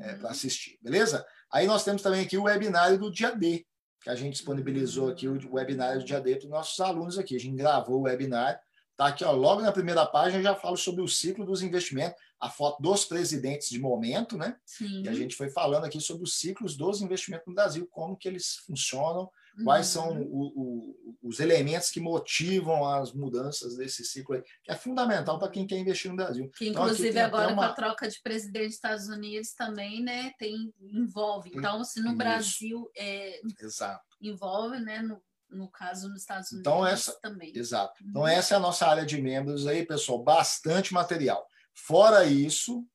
é, 0.00 0.12
uhum. 0.12 0.18
para 0.18 0.30
assistir, 0.30 0.78
beleza? 0.82 1.24
Aí 1.52 1.66
nós 1.66 1.84
temos 1.84 2.02
também 2.02 2.22
aqui 2.22 2.36
o 2.36 2.44
webinário 2.44 2.98
do 2.98 3.10
dia 3.10 3.30
D, 3.30 3.66
que 4.02 4.10
a 4.10 4.14
gente 4.14 4.34
disponibilizou 4.34 5.08
aqui 5.08 5.28
o 5.28 5.54
webinário 5.54 6.00
do 6.00 6.06
dia 6.06 6.20
D 6.20 6.36
para 6.36 6.44
os 6.44 6.50
nossos 6.50 6.78
alunos 6.80 7.18
aqui. 7.18 7.34
A 7.36 7.40
gente 7.40 7.56
gravou 7.56 8.00
o 8.00 8.02
webinário, 8.02 8.58
tá 8.96 9.06
aqui, 9.06 9.24
ó, 9.24 9.32
logo 9.32 9.62
na 9.62 9.72
primeira 9.72 10.06
página 10.06 10.38
eu 10.38 10.42
já 10.42 10.54
falo 10.54 10.76
sobre 10.76 11.02
o 11.02 11.08
ciclo 11.08 11.44
dos 11.44 11.62
investimentos 11.62 12.20
a 12.40 12.50
foto 12.50 12.82
dos 12.82 13.04
presidentes 13.04 13.68
de 13.68 13.78
momento, 13.78 14.36
né? 14.36 14.56
Sim. 14.64 15.02
E 15.02 15.08
a 15.08 15.14
gente 15.14 15.34
foi 15.34 15.48
falando 15.48 15.84
aqui 15.84 16.00
sobre 16.00 16.22
os 16.22 16.38
ciclos 16.38 16.76
dos 16.76 17.00
investimentos 17.00 17.46
no 17.46 17.54
Brasil, 17.54 17.88
como 17.90 18.16
que 18.16 18.28
eles 18.28 18.56
funcionam, 18.66 19.22
uhum. 19.22 19.28
Quais 19.64 19.86
são 19.86 20.10
uhum. 20.10 20.28
o, 20.30 20.52
o, 20.56 21.18
os 21.22 21.40
elementos 21.40 21.90
que 21.90 22.00
motivam 22.00 22.84
as 22.86 23.12
mudanças 23.12 23.76
desse 23.76 24.04
ciclo, 24.04 24.34
aí, 24.34 24.42
que 24.62 24.70
é 24.70 24.76
fundamental 24.76 25.38
para 25.38 25.50
quem 25.50 25.66
quer 25.66 25.78
investir 25.78 26.10
no 26.10 26.16
Brasil. 26.16 26.50
Que 26.56 26.68
então, 26.68 26.84
inclusive 26.84 27.18
agora 27.18 27.52
uma... 27.52 27.66
com 27.66 27.72
a 27.72 27.74
troca 27.74 28.08
de 28.08 28.20
presidente 28.22 28.66
dos 28.66 28.74
Estados 28.74 29.08
Unidos 29.08 29.52
também, 29.54 30.02
né? 30.02 30.32
Tem 30.38 30.72
envolve. 30.80 31.50
Então, 31.54 31.82
se 31.84 32.00
no 32.00 32.08
Isso. 32.08 32.16
Brasil 32.16 32.90
é, 32.96 33.40
Exato. 33.60 34.04
envolve, 34.20 34.78
né? 34.80 35.00
No, 35.00 35.22
no 35.50 35.70
caso 35.70 36.08
nos 36.08 36.20
Estados 36.20 36.52
então, 36.52 36.80
Unidos 36.80 37.02
então, 37.02 37.14
essa, 37.14 37.20
também. 37.20 37.52
Exato. 37.56 38.04
Então, 38.04 38.22
uhum. 38.22 38.28
essa 38.28 38.54
é 38.54 38.56
a 38.56 38.60
nossa 38.60 38.86
área 38.86 39.06
de 39.06 39.20
membros 39.20 39.66
aí, 39.66 39.86
pessoal. 39.86 40.22
Bastante 40.22 40.92
material. 40.92 41.46
Fora 41.74 42.24
isso, 42.24 42.86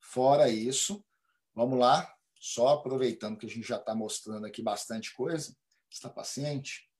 fora 0.00 0.48
isso, 0.48 1.04
vamos 1.54 1.78
lá, 1.78 2.08
só 2.40 2.68
aproveitando 2.68 3.36
que 3.36 3.46
a 3.46 3.48
gente 3.48 3.66
já 3.66 3.76
está 3.76 3.94
mostrando 3.94 4.46
aqui 4.46 4.62
bastante 4.62 5.12
coisa. 5.14 5.54
Está 5.90 6.08
paciente? 6.08 6.90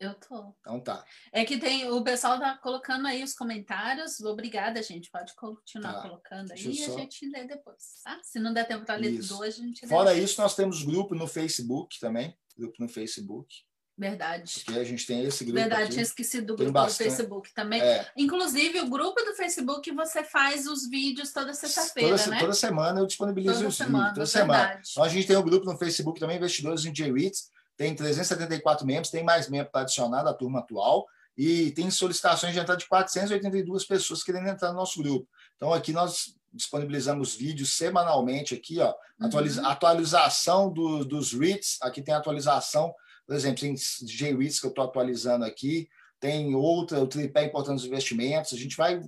Eu 0.00 0.14
tô. 0.14 0.54
Então 0.60 0.80
tá. 0.80 1.04
É 1.30 1.44
que 1.44 1.58
tem 1.58 1.90
o 1.90 2.02
pessoal 2.02 2.40
tá 2.40 2.56
colocando 2.56 3.06
aí 3.06 3.22
os 3.22 3.34
comentários. 3.34 4.18
Obrigada, 4.20 4.82
gente. 4.82 5.10
Pode 5.10 5.34
continuar 5.34 5.92
tá. 5.92 6.02
colocando 6.02 6.52
aí 6.52 6.70
e 6.70 6.74
só... 6.74 6.94
a 6.94 7.00
gente 7.00 7.28
lê 7.28 7.44
depois, 7.44 8.00
tá? 8.02 8.18
Se 8.22 8.38
não 8.38 8.54
der 8.54 8.66
tempo 8.66 8.86
para 8.86 8.94
ler 8.94 9.18
tudo 9.20 9.40
hoje, 9.40 9.60
a 9.60 9.64
gente 9.64 9.82
lê. 9.82 9.88
Fora 9.88 10.10
depois. 10.10 10.30
isso, 10.30 10.40
nós 10.40 10.56
temos 10.56 10.82
grupo 10.82 11.14
no 11.14 11.26
Facebook 11.26 12.00
também, 12.00 12.34
grupo 12.56 12.76
no 12.80 12.88
Facebook. 12.88 13.54
Verdade. 14.00 14.62
Porque 14.64 14.80
a 14.80 14.84
gente 14.84 15.06
tem 15.06 15.22
esse 15.24 15.44
grupo. 15.44 15.60
Verdade, 15.60 15.82
aqui. 15.82 15.92
tinha 15.92 16.02
esquecido 16.02 16.46
do 16.46 16.56
grupo 16.56 16.72
bastante... 16.72 16.96
do 16.96 17.10
Facebook 17.10 17.52
também. 17.52 17.82
É. 17.82 18.10
Inclusive, 18.16 18.80
o 18.80 18.88
grupo 18.88 19.22
do 19.22 19.34
Facebook 19.34 19.90
você 19.92 20.24
faz 20.24 20.66
os 20.66 20.88
vídeos 20.88 21.30
toda 21.30 21.52
sexta-feira, 21.52 22.16
toda, 22.16 22.30
né? 22.30 22.40
Toda 22.40 22.54
semana 22.54 23.00
eu 23.00 23.06
disponibilizo 23.06 23.56
toda 23.56 23.68
os 23.68 23.76
semana, 23.76 24.08
vídeos. 24.08 24.32
Toda 24.32 24.46
semana. 24.46 24.82
Então 24.90 25.04
a 25.04 25.08
gente 25.08 25.26
tem 25.26 25.36
um 25.36 25.42
grupo 25.42 25.66
no 25.66 25.76
Facebook 25.76 26.18
também, 26.18 26.38
Investidores 26.38 26.86
em 26.86 26.92
J-REITs. 26.92 27.50
Tem 27.80 27.94
374 27.94 28.86
membros, 28.86 29.10
tem 29.10 29.24
mais 29.24 29.48
membros 29.48 29.72
para 29.72 29.80
adicionar 29.80 30.22
da 30.22 30.34
turma 30.34 30.58
atual. 30.58 31.06
E 31.34 31.70
tem 31.70 31.90
solicitações 31.90 32.52
de 32.52 32.58
entrada 32.58 32.78
de 32.78 32.86
482 32.86 33.86
pessoas 33.86 34.22
querendo 34.22 34.48
entrar 34.48 34.68
no 34.68 34.76
nosso 34.76 35.02
grupo. 35.02 35.26
Então 35.56 35.72
aqui 35.72 35.90
nós 35.90 36.36
disponibilizamos 36.52 37.34
vídeos 37.34 37.72
semanalmente 37.72 38.54
aqui, 38.54 38.80
ó, 38.80 38.92
atualiza, 39.18 39.62
uhum. 39.62 39.68
atualização 39.68 40.70
do, 40.70 41.04
dos 41.06 41.32
REITs, 41.32 41.78
aqui 41.80 42.02
tem 42.02 42.12
atualização 42.12 42.92
por 43.30 43.36
exemplo, 43.36 43.60
tem 43.60 43.76
J-REITs 44.02 44.58
que 44.58 44.66
eu 44.66 44.70
estou 44.70 44.84
atualizando 44.84 45.44
aqui, 45.44 45.88
tem 46.18 46.52
outra, 46.52 46.98
o 46.98 47.06
tripé 47.06 47.44
importante 47.44 47.76
dos 47.76 47.86
investimentos. 47.86 48.52
A 48.52 48.56
gente 48.56 48.76
vai 48.76 49.00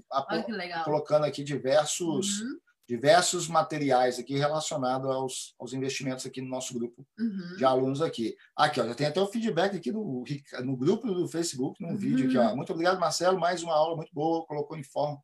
colocando 0.84 1.24
aqui 1.24 1.42
diversos, 1.42 2.40
uhum. 2.40 2.58
Diversos 2.88 3.48
materiais 3.48 4.18
aqui 4.18 4.36
relacionados 4.36 5.08
aos, 5.08 5.54
aos 5.58 5.72
investimentos 5.72 6.26
aqui 6.26 6.40
no 6.40 6.48
nosso 6.48 6.74
grupo 6.74 7.06
uhum. 7.18 7.56
de 7.56 7.64
alunos 7.64 8.02
aqui. 8.02 8.36
Aqui, 8.56 8.80
ó, 8.80 8.86
já 8.86 8.94
tem 8.94 9.06
até 9.06 9.20
o 9.20 9.26
feedback 9.26 9.76
aqui 9.76 9.92
no, 9.92 10.24
no 10.62 10.76
grupo 10.76 11.06
do 11.06 11.28
Facebook, 11.28 11.80
num 11.80 11.90
uhum. 11.90 11.96
vídeo 11.96 12.26
aqui. 12.26 12.36
Ó. 12.36 12.50
Uhum. 12.50 12.56
Muito 12.56 12.72
obrigado, 12.72 12.98
Marcelo. 12.98 13.38
Mais 13.38 13.62
uma 13.62 13.74
aula 13.74 13.96
muito 13.96 14.12
boa, 14.12 14.44
colocou 14.46 14.76
em 14.76 14.82
forma, 14.82 15.18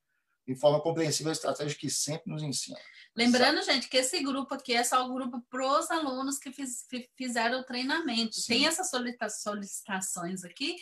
em 0.46 0.54
forma 0.54 0.80
compreensível 0.80 1.30
a 1.30 1.34
estratégia 1.34 1.76
que 1.76 1.90
sempre 1.90 2.30
nos 2.32 2.42
ensina. 2.42 2.78
Lembrando, 3.16 3.62
gente, 3.62 3.88
que 3.88 3.96
esse 3.96 4.22
grupo 4.22 4.54
aqui 4.54 4.74
é 4.74 4.84
só 4.84 5.04
o 5.04 5.12
grupo 5.12 5.42
para 5.50 5.80
os 5.80 5.90
alunos 5.90 6.38
que 6.38 6.52
fiz, 6.52 6.86
fizeram 7.16 7.60
o 7.60 7.64
treinamento. 7.64 8.36
Sim. 8.36 8.54
Tem 8.54 8.66
essas 8.66 8.90
solicitações 8.90 10.44
aqui 10.44 10.76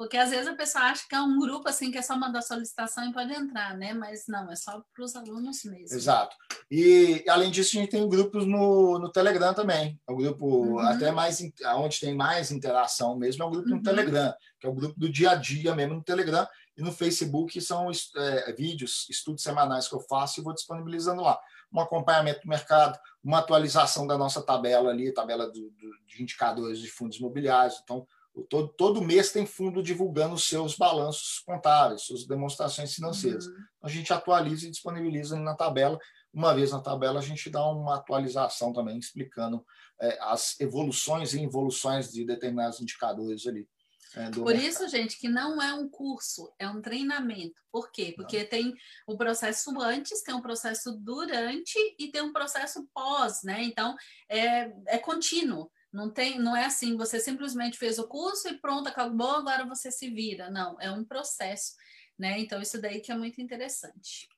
porque 0.00 0.16
às 0.16 0.30
vezes 0.30 0.46
a 0.46 0.54
pessoa 0.54 0.84
acha 0.84 1.06
que 1.06 1.14
é 1.14 1.20
um 1.20 1.38
grupo 1.38 1.68
assim 1.68 1.90
que 1.90 1.98
é 1.98 2.00
só 2.00 2.16
mandar 2.16 2.40
solicitação 2.40 3.06
e 3.06 3.12
pode 3.12 3.34
entrar, 3.34 3.76
né? 3.76 3.92
Mas 3.92 4.24
não, 4.26 4.50
é 4.50 4.56
só 4.56 4.82
para 4.94 5.04
os 5.04 5.14
alunos 5.14 5.62
mesmo. 5.62 5.94
Exato. 5.94 6.34
E 6.70 7.22
além 7.28 7.50
disso, 7.50 7.76
a 7.76 7.80
gente 7.82 7.90
tem 7.90 8.08
grupos 8.08 8.46
no, 8.46 8.98
no 8.98 9.12
Telegram 9.12 9.52
também. 9.52 10.00
É 10.08 10.10
um 10.10 10.16
grupo 10.16 10.46
uhum. 10.46 10.78
até 10.78 11.12
mais 11.12 11.38
onde 11.76 12.00
tem 12.00 12.14
mais 12.14 12.50
interação 12.50 13.14
mesmo, 13.14 13.42
é 13.42 13.46
o 13.46 13.50
grupo 13.50 13.68
uhum. 13.68 13.76
no 13.76 13.82
Telegram, 13.82 14.32
que 14.58 14.66
é 14.66 14.70
o 14.70 14.74
grupo 14.74 14.98
do 14.98 15.06
dia 15.06 15.32
a 15.32 15.34
dia 15.34 15.74
mesmo 15.74 15.96
no 15.96 16.02
Telegram. 16.02 16.48
E 16.78 16.82
no 16.82 16.92
Facebook 16.92 17.60
são 17.60 17.90
é, 18.16 18.54
vídeos, 18.54 19.06
estudos 19.10 19.42
semanais 19.42 19.86
que 19.86 19.94
eu 19.94 20.00
faço 20.00 20.40
e 20.40 20.42
vou 20.42 20.54
disponibilizando 20.54 21.20
lá. 21.20 21.38
Um 21.70 21.78
acompanhamento 21.78 22.40
do 22.40 22.48
mercado, 22.48 22.98
uma 23.22 23.40
atualização 23.40 24.06
da 24.06 24.16
nossa 24.16 24.40
tabela 24.40 24.88
ali, 24.88 25.12
tabela 25.12 25.46
do, 25.46 25.52
do, 25.52 25.90
de 26.06 26.22
indicadores 26.22 26.78
de 26.78 26.90
fundos 26.90 27.18
imobiliários. 27.18 27.78
Então, 27.84 28.06
Todo, 28.48 28.68
todo 28.68 29.02
mês 29.02 29.32
tem 29.32 29.46
fundo 29.46 29.82
divulgando 29.82 30.34
os 30.34 30.46
seus 30.46 30.76
balanços 30.76 31.40
contábeis, 31.40 32.02
suas 32.02 32.26
demonstrações 32.26 32.94
financeiras. 32.94 33.46
Uhum. 33.46 33.54
A 33.82 33.88
gente 33.88 34.12
atualiza 34.12 34.66
e 34.66 34.70
disponibiliza 34.70 35.38
na 35.38 35.54
tabela. 35.54 35.98
Uma 36.32 36.54
vez 36.54 36.70
na 36.70 36.80
tabela, 36.80 37.18
a 37.18 37.22
gente 37.22 37.50
dá 37.50 37.66
uma 37.66 37.96
atualização 37.96 38.72
também, 38.72 38.98
explicando 38.98 39.64
é, 40.00 40.18
as 40.22 40.58
evoluções 40.60 41.34
e 41.34 41.40
involuções 41.40 42.12
de 42.12 42.24
determinados 42.24 42.80
indicadores 42.80 43.46
ali. 43.46 43.68
É, 44.14 44.28
Por 44.30 44.46
mercado. 44.46 44.66
isso, 44.66 44.88
gente, 44.88 45.18
que 45.18 45.28
não 45.28 45.62
é 45.62 45.72
um 45.72 45.88
curso, 45.88 46.52
é 46.58 46.68
um 46.68 46.80
treinamento. 46.80 47.62
Por 47.70 47.92
quê? 47.92 48.12
Porque 48.16 48.40
não. 48.40 48.48
tem 48.48 48.74
o 49.06 49.16
processo 49.16 49.80
antes, 49.80 50.22
tem 50.22 50.34
um 50.34 50.42
processo 50.42 50.96
durante 50.98 51.78
e 51.98 52.10
tem 52.10 52.22
um 52.22 52.32
processo 52.32 52.88
pós, 52.92 53.42
né? 53.44 53.62
Então, 53.62 53.94
é, 54.28 54.72
é 54.86 54.98
contínuo. 54.98 55.70
Não 55.92 56.08
tem, 56.08 56.38
não 56.38 56.56
é 56.56 56.66
assim, 56.66 56.96
você 56.96 57.18
simplesmente 57.18 57.76
fez 57.76 57.98
o 57.98 58.06
curso 58.06 58.48
e 58.48 58.58
pronto, 58.58 58.88
acabou, 58.88 59.36
agora 59.36 59.66
você 59.66 59.90
se 59.90 60.08
vira. 60.08 60.50
Não, 60.50 60.80
é 60.80 60.90
um 60.90 61.04
processo, 61.04 61.74
né? 62.18 62.38
Então 62.38 62.60
isso 62.60 62.80
daí 62.80 63.00
que 63.00 63.10
é 63.10 63.16
muito 63.16 63.40
interessante. 63.40 64.28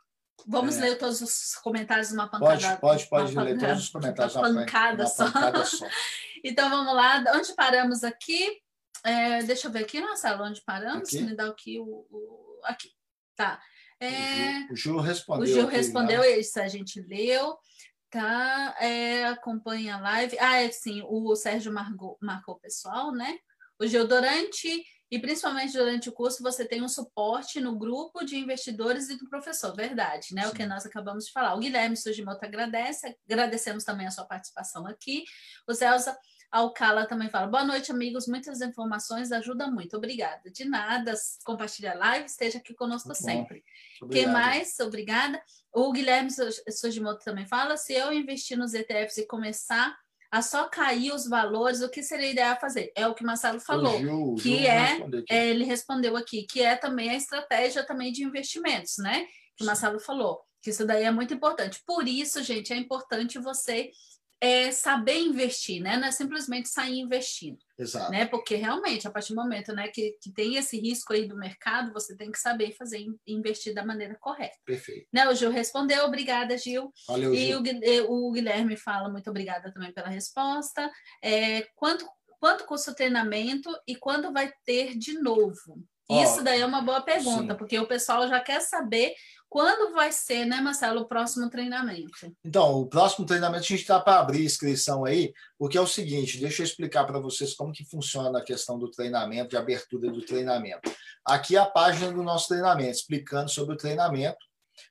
Vamos 0.46 0.78
é. 0.78 0.80
ler 0.80 0.98
todos 0.98 1.20
os 1.20 1.54
comentários 1.56 2.10
uma 2.10 2.28
pancada. 2.28 2.76
Pode, 2.78 3.06
pode, 3.08 3.32
pode 3.32 3.38
ler 3.38 3.58
todos 3.58 3.84
os 3.84 3.88
comentários. 3.90 4.34
Uma 4.34 4.54
pancada, 4.54 5.02
uma 5.02 5.08
só. 5.08 5.24
pancada 5.30 5.64
só. 5.64 5.86
então 6.42 6.70
vamos 6.70 6.94
lá, 6.94 7.22
onde 7.34 7.54
paramos 7.54 8.02
aqui? 8.02 8.58
É, 9.04 9.42
deixa 9.42 9.66
eu 9.66 9.72
ver 9.72 9.80
aqui, 9.80 10.00
Marcelo, 10.00 10.44
onde 10.44 10.62
paramos? 10.62 11.08
Aqui? 11.08 11.22
Me 11.22 11.36
dá 11.36 11.48
aqui 11.48 11.78
o, 11.78 12.06
o 12.10 12.60
aqui. 12.64 12.88
Tá. 13.36 13.60
É, 14.00 14.72
o 14.72 14.76
Gil 14.76 14.98
respondeu. 14.98 15.44
O 15.44 15.46
Gil 15.46 15.66
respondeu, 15.66 16.20
né? 16.22 16.38
isso 16.38 16.60
a 16.60 16.66
gente 16.66 17.00
leu. 17.00 17.56
Tá, 18.12 18.76
é, 18.78 19.24
acompanha 19.24 19.96
a 19.96 20.00
live. 20.00 20.36
Ah, 20.38 20.60
é 20.60 20.70
sim, 20.70 21.02
o 21.08 21.34
Sérgio 21.34 21.72
marcou, 21.72 22.18
marcou 22.20 22.56
o 22.56 22.60
pessoal, 22.60 23.10
né? 23.10 23.38
O 23.80 23.86
Gil, 23.86 24.06
durante, 24.06 24.68
e 25.10 25.18
principalmente 25.18 25.72
durante 25.72 26.10
o 26.10 26.12
curso, 26.12 26.42
você 26.42 26.68
tem 26.68 26.82
um 26.82 26.88
suporte 26.88 27.58
no 27.58 27.78
grupo 27.78 28.22
de 28.22 28.36
investidores 28.36 29.08
e 29.08 29.16
do 29.16 29.26
professor, 29.30 29.74
verdade, 29.74 30.34
né? 30.34 30.42
Sim. 30.42 30.48
O 30.50 30.52
que 30.52 30.66
nós 30.66 30.84
acabamos 30.84 31.24
de 31.24 31.32
falar. 31.32 31.54
O 31.54 31.58
Guilherme 31.58 31.96
Sugimoto 31.96 32.44
agradece, 32.44 33.16
agradecemos 33.24 33.82
também 33.82 34.06
a 34.06 34.10
sua 34.10 34.26
participação 34.26 34.86
aqui. 34.86 35.24
O 35.66 35.72
Zelza 35.72 36.14
Alcala 36.52 37.06
também 37.06 37.30
fala: 37.30 37.46
boa 37.46 37.64
noite, 37.64 37.90
amigos. 37.90 38.28
Muitas 38.28 38.60
informações 38.60 39.32
ajudam 39.32 39.72
muito. 39.72 39.96
Obrigada. 39.96 40.50
De 40.50 40.66
nada, 40.66 41.14
compartilha 41.44 41.92
a 41.92 41.96
live, 41.96 42.26
esteja 42.26 42.58
aqui 42.58 42.74
conosco 42.74 43.08
muito 43.08 43.22
sempre. 43.22 43.64
Quem 44.10 44.26
mais? 44.26 44.78
Obrigada. 44.78 45.42
O 45.72 45.90
Guilherme 45.90 46.28
Sugimoto 46.68 47.24
também 47.24 47.46
fala: 47.46 47.78
se 47.78 47.94
eu 47.94 48.12
investir 48.12 48.58
nos 48.58 48.74
ETFs 48.74 49.16
e 49.16 49.26
começar 49.26 49.96
a 50.30 50.42
só 50.42 50.68
cair 50.68 51.12
os 51.12 51.26
valores, 51.26 51.80
o 51.80 51.88
que 51.88 52.02
seria 52.02 52.30
ideal 52.30 52.58
fazer? 52.60 52.92
É 52.94 53.06
o 53.06 53.14
que 53.14 53.22
o 53.22 53.26
Marcelo 53.26 53.60
falou, 53.60 53.98
Gil, 53.98 54.34
que 54.42 54.66
é, 54.66 54.98
é, 55.28 55.48
ele 55.48 55.64
respondeu 55.64 56.16
aqui, 56.16 56.46
que 56.46 56.62
é 56.62 56.76
também 56.76 57.10
a 57.10 57.14
estratégia 57.14 57.84
também 57.84 58.12
de 58.12 58.24
investimentos, 58.24 58.98
né? 58.98 59.26
Que 59.56 59.64
o 59.64 59.66
Marcelo 59.66 60.00
falou, 60.00 60.40
que 60.62 60.70
isso 60.70 60.86
daí 60.86 61.04
é 61.04 61.10
muito 61.10 61.34
importante. 61.34 61.82
Por 61.86 62.06
isso, 62.06 62.42
gente, 62.42 62.72
é 62.72 62.76
importante 62.76 63.38
você 63.38 63.90
é 64.42 64.72
saber 64.72 65.20
investir, 65.20 65.80
né? 65.80 65.96
Não 65.96 66.08
é 66.08 66.10
simplesmente 66.10 66.68
sair 66.68 66.98
investindo. 66.98 67.58
Exato. 67.78 68.10
Né? 68.10 68.26
Porque 68.26 68.56
realmente, 68.56 69.06
a 69.06 69.10
partir 69.10 69.34
do 69.34 69.40
momento 69.40 69.72
né, 69.72 69.86
que, 69.86 70.18
que 70.20 70.32
tem 70.32 70.56
esse 70.56 70.76
risco 70.80 71.12
aí 71.12 71.28
do 71.28 71.36
mercado, 71.36 71.92
você 71.92 72.16
tem 72.16 72.28
que 72.32 72.40
saber 72.40 72.72
fazer 72.72 73.06
investir 73.24 73.72
da 73.72 73.86
maneira 73.86 74.16
correta. 74.18 74.56
Perfeito. 74.66 75.06
Né? 75.12 75.28
O 75.28 75.34
Gil 75.34 75.48
respondeu, 75.48 76.04
obrigada, 76.04 76.58
Gil. 76.58 76.92
Valeu, 77.06 77.32
e 77.32 77.46
Gil. 77.46 77.62
O, 78.08 78.30
o 78.30 78.32
Guilherme 78.32 78.76
fala, 78.76 79.08
muito 79.08 79.30
obrigada 79.30 79.72
também 79.72 79.92
pela 79.92 80.08
resposta. 80.08 80.90
É, 81.22 81.62
quanto, 81.76 82.04
quanto 82.40 82.64
custa 82.64 82.90
o 82.90 82.96
treinamento 82.96 83.70
e 83.86 83.94
quando 83.94 84.32
vai 84.32 84.52
ter 84.64 84.98
de 84.98 85.20
novo? 85.20 85.86
Isso 86.10 86.42
daí 86.42 86.60
é 86.60 86.66
uma 86.66 86.82
boa 86.82 87.00
pergunta, 87.00 87.52
sim. 87.52 87.58
porque 87.58 87.78
o 87.78 87.86
pessoal 87.86 88.28
já 88.28 88.40
quer 88.40 88.60
saber 88.60 89.14
quando 89.52 89.92
vai 89.92 90.10
ser, 90.10 90.46
né, 90.46 90.62
Marcelo, 90.62 91.02
o 91.02 91.06
próximo 91.06 91.50
treinamento? 91.50 92.34
Então, 92.42 92.72
o 92.80 92.86
próximo 92.86 93.26
treinamento 93.26 93.64
a 93.64 93.68
gente 93.68 93.82
está 93.82 94.00
para 94.00 94.18
abrir 94.18 94.42
inscrição 94.42 95.04
aí, 95.04 95.30
porque 95.58 95.76
é 95.76 95.80
o 95.80 95.86
seguinte, 95.86 96.38
deixa 96.38 96.62
eu 96.62 96.64
explicar 96.64 97.04
para 97.04 97.20
vocês 97.20 97.52
como 97.52 97.70
que 97.70 97.84
funciona 97.84 98.38
a 98.38 98.42
questão 98.42 98.78
do 98.78 98.90
treinamento, 98.90 99.50
de 99.50 99.58
abertura 99.58 100.10
do 100.10 100.24
treinamento. 100.24 100.90
Aqui 101.22 101.54
é 101.54 101.58
a 101.58 101.66
página 101.66 102.10
do 102.10 102.22
nosso 102.22 102.48
treinamento, 102.48 102.92
explicando 102.92 103.50
sobre 103.50 103.74
o 103.74 103.76
treinamento. 103.76 104.38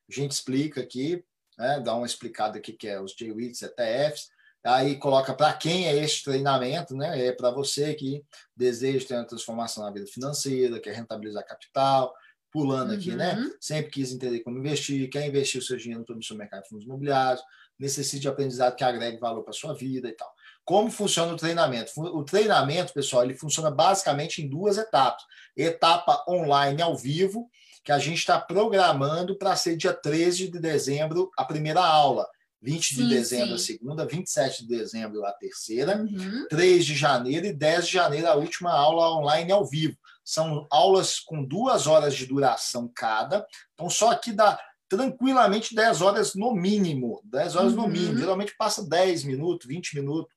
A 0.08 0.14
gente 0.14 0.32
explica 0.34 0.80
aqui, 0.80 1.26
né, 1.58 1.80
dá 1.80 1.96
uma 1.96 2.06
explicada 2.06 2.60
aqui 2.60 2.74
que 2.74 2.88
é 2.88 3.02
os 3.02 3.16
JWITs, 3.16 3.64
ETFs, 3.64 4.30
aí 4.64 4.98
coloca 4.98 5.34
para 5.34 5.54
quem 5.54 5.88
é 5.88 5.96
este 5.96 6.24
treinamento, 6.24 6.96
né? 6.96 7.28
É 7.28 7.32
para 7.32 7.52
você 7.52 7.94
que 7.94 8.24
deseja 8.56 9.08
ter 9.08 9.16
uma 9.16 9.26
transformação 9.26 9.84
na 9.84 9.92
vida 9.92 10.06
financeira, 10.08 10.80
quer 10.80 10.94
rentabilizar 10.94 11.46
capital, 11.46 12.14
pulando 12.52 12.94
aqui, 12.94 13.16
né? 13.16 13.36
uhum. 13.36 13.52
Sempre 13.60 13.92
quis 13.92 14.12
entender 14.12 14.42
como 14.42 14.58
investir, 14.58 15.10
quer 15.10 15.26
investir 15.26 15.62
o 15.62 15.64
seu 15.64 15.78
dinheiro 15.78 16.04
no 16.10 16.24
seu 16.24 16.36
mercado 16.36 16.64
de 16.64 16.70
fundos 16.70 16.86
imobiliários, 16.86 17.42
necessita 17.80 18.22
de 18.22 18.28
aprendizado 18.28 18.76
que 18.76 18.84
agregue 18.84 19.18
valor 19.18 19.42
para 19.42 19.52
a 19.52 19.54
sua 19.54 19.74
vida 19.74 20.10
e 20.10 20.12
tal. 20.12 20.32
Como 20.64 20.92
funciona 20.92 21.34
o 21.34 21.38
treinamento? 21.38 21.92
O 21.98 22.24
treinamento, 22.24 22.94
pessoal, 22.94 23.24
ele 23.24 23.34
funciona 23.34 23.72
basicamente 23.72 24.42
em 24.42 24.48
duas 24.48 24.78
etapas. 24.78 25.24
Etapa 25.56 26.24
online 26.28 26.82
ao 26.82 26.96
vivo, 26.96 27.50
que 27.84 27.92
a 27.92 27.98
gente 27.98 28.20
está 28.20 28.40
programando 28.40 29.36
para 29.36 29.56
ser 29.56 29.76
dia 29.76 29.94
13 29.94 30.50
de 30.50 30.60
dezembro 30.60 31.32
a 31.36 31.46
primeira 31.46 31.82
aula. 31.82 32.30
20 32.62 32.96
de 32.96 33.02
sim, 33.02 33.10
dezembro 33.10 33.48
sim. 33.48 33.54
a 33.54 33.58
segunda, 33.78 34.06
27 34.06 34.62
de 34.64 34.78
dezembro 34.78 35.26
a 35.26 35.32
terceira, 35.32 35.98
uhum. 35.98 36.48
3 36.50 36.86
de 36.86 36.96
janeiro 36.96 37.48
e 37.48 37.54
10 37.54 37.88
de 37.88 37.94
janeiro 37.94 38.28
a 38.28 38.36
última 38.36 38.72
aula 38.72 39.18
online 39.18 39.52
ao 39.52 39.66
vivo. 39.66 39.98
São 40.24 40.68
aulas 40.70 41.20
com 41.20 41.44
duas 41.44 41.88
horas 41.88 42.16
de 42.16 42.26
duração 42.26 42.90
cada. 42.94 43.46
Então, 43.74 43.90
só 43.90 44.12
aqui 44.12 44.32
dá 44.32 44.60
tranquilamente 44.88 45.74
10 45.74 46.02
horas 46.02 46.36
no 46.36 46.54
mínimo. 46.54 47.22
10 47.24 47.56
horas 47.56 47.74
uhum. 47.74 47.84
no 47.84 47.88
mínimo. 47.88 48.20
Geralmente 48.20 48.56
passa 48.58 48.88
10 48.88 49.24
minutos, 49.24 49.66
20 49.66 49.96
minutos, 49.96 50.32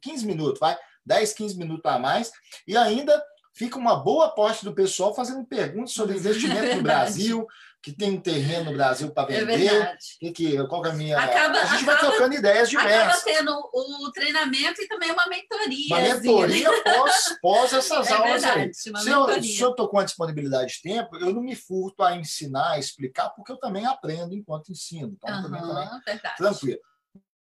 15 0.00 0.26
minutos, 0.26 0.58
vai. 0.58 0.76
10, 1.06 1.32
15 1.32 1.58
minutos 1.58 1.84
a 1.84 1.98
mais. 1.98 2.32
E 2.66 2.76
ainda 2.76 3.22
fica 3.54 3.78
uma 3.78 3.96
boa 3.96 4.30
parte 4.30 4.64
do 4.64 4.74
pessoal 4.74 5.14
fazendo 5.14 5.44
perguntas 5.44 5.92
sobre 5.92 6.16
investimento 6.18 6.76
no 6.76 6.82
Brasil, 6.82 7.46
que 7.82 7.92
tem 7.92 8.10
um 8.10 8.20
terreno 8.20 8.66
no 8.66 8.76
Brasil 8.76 9.10
para 9.10 9.32
é 9.32 9.44
vender. 9.44 9.72
É 9.72 9.96
que, 10.18 10.32
que, 10.32 10.66
qual 10.66 10.82
que 10.82 10.88
é 10.88 10.92
a 10.92 10.94
minha. 10.94 11.18
Acaba, 11.18 11.58
a 11.58 11.64
gente 11.66 11.84
acaba, 11.84 11.92
vai 11.92 11.98
trocando 11.98 12.34
ideias 12.34 12.68
diversas. 12.68 13.22
Acaba 13.22 13.24
tendo 13.24 13.70
o 13.72 14.12
treinamento 14.12 14.82
e 14.82 14.88
também 14.88 15.12
uma 15.12 15.26
mentoria. 15.26 15.86
Uma 15.96 16.00
mentoria 16.00 16.82
pós, 16.82 17.38
pós 17.40 17.72
essas 17.74 18.08
é 18.08 18.14
aulas 18.14 18.42
verdade, 18.42 18.60
aí. 18.60 18.74
Se 18.74 18.90
eu, 18.90 19.42
se 19.42 19.60
eu 19.60 19.70
estou 19.70 19.88
com 19.88 19.98
a 19.98 20.04
disponibilidade 20.04 20.74
de 20.74 20.82
tempo, 20.82 21.16
eu 21.16 21.32
não 21.32 21.42
me 21.42 21.54
furto 21.54 22.02
a 22.02 22.16
ensinar, 22.16 22.72
a 22.72 22.78
explicar, 22.78 23.30
porque 23.30 23.52
eu 23.52 23.58
também 23.58 23.86
aprendo 23.86 24.34
enquanto 24.34 24.72
ensino. 24.72 25.16
Então, 25.16 25.34
uhum, 25.36 25.42
também, 25.42 25.60
também 25.60 26.00
verdade. 26.04 26.36
tranquilo. 26.36 26.80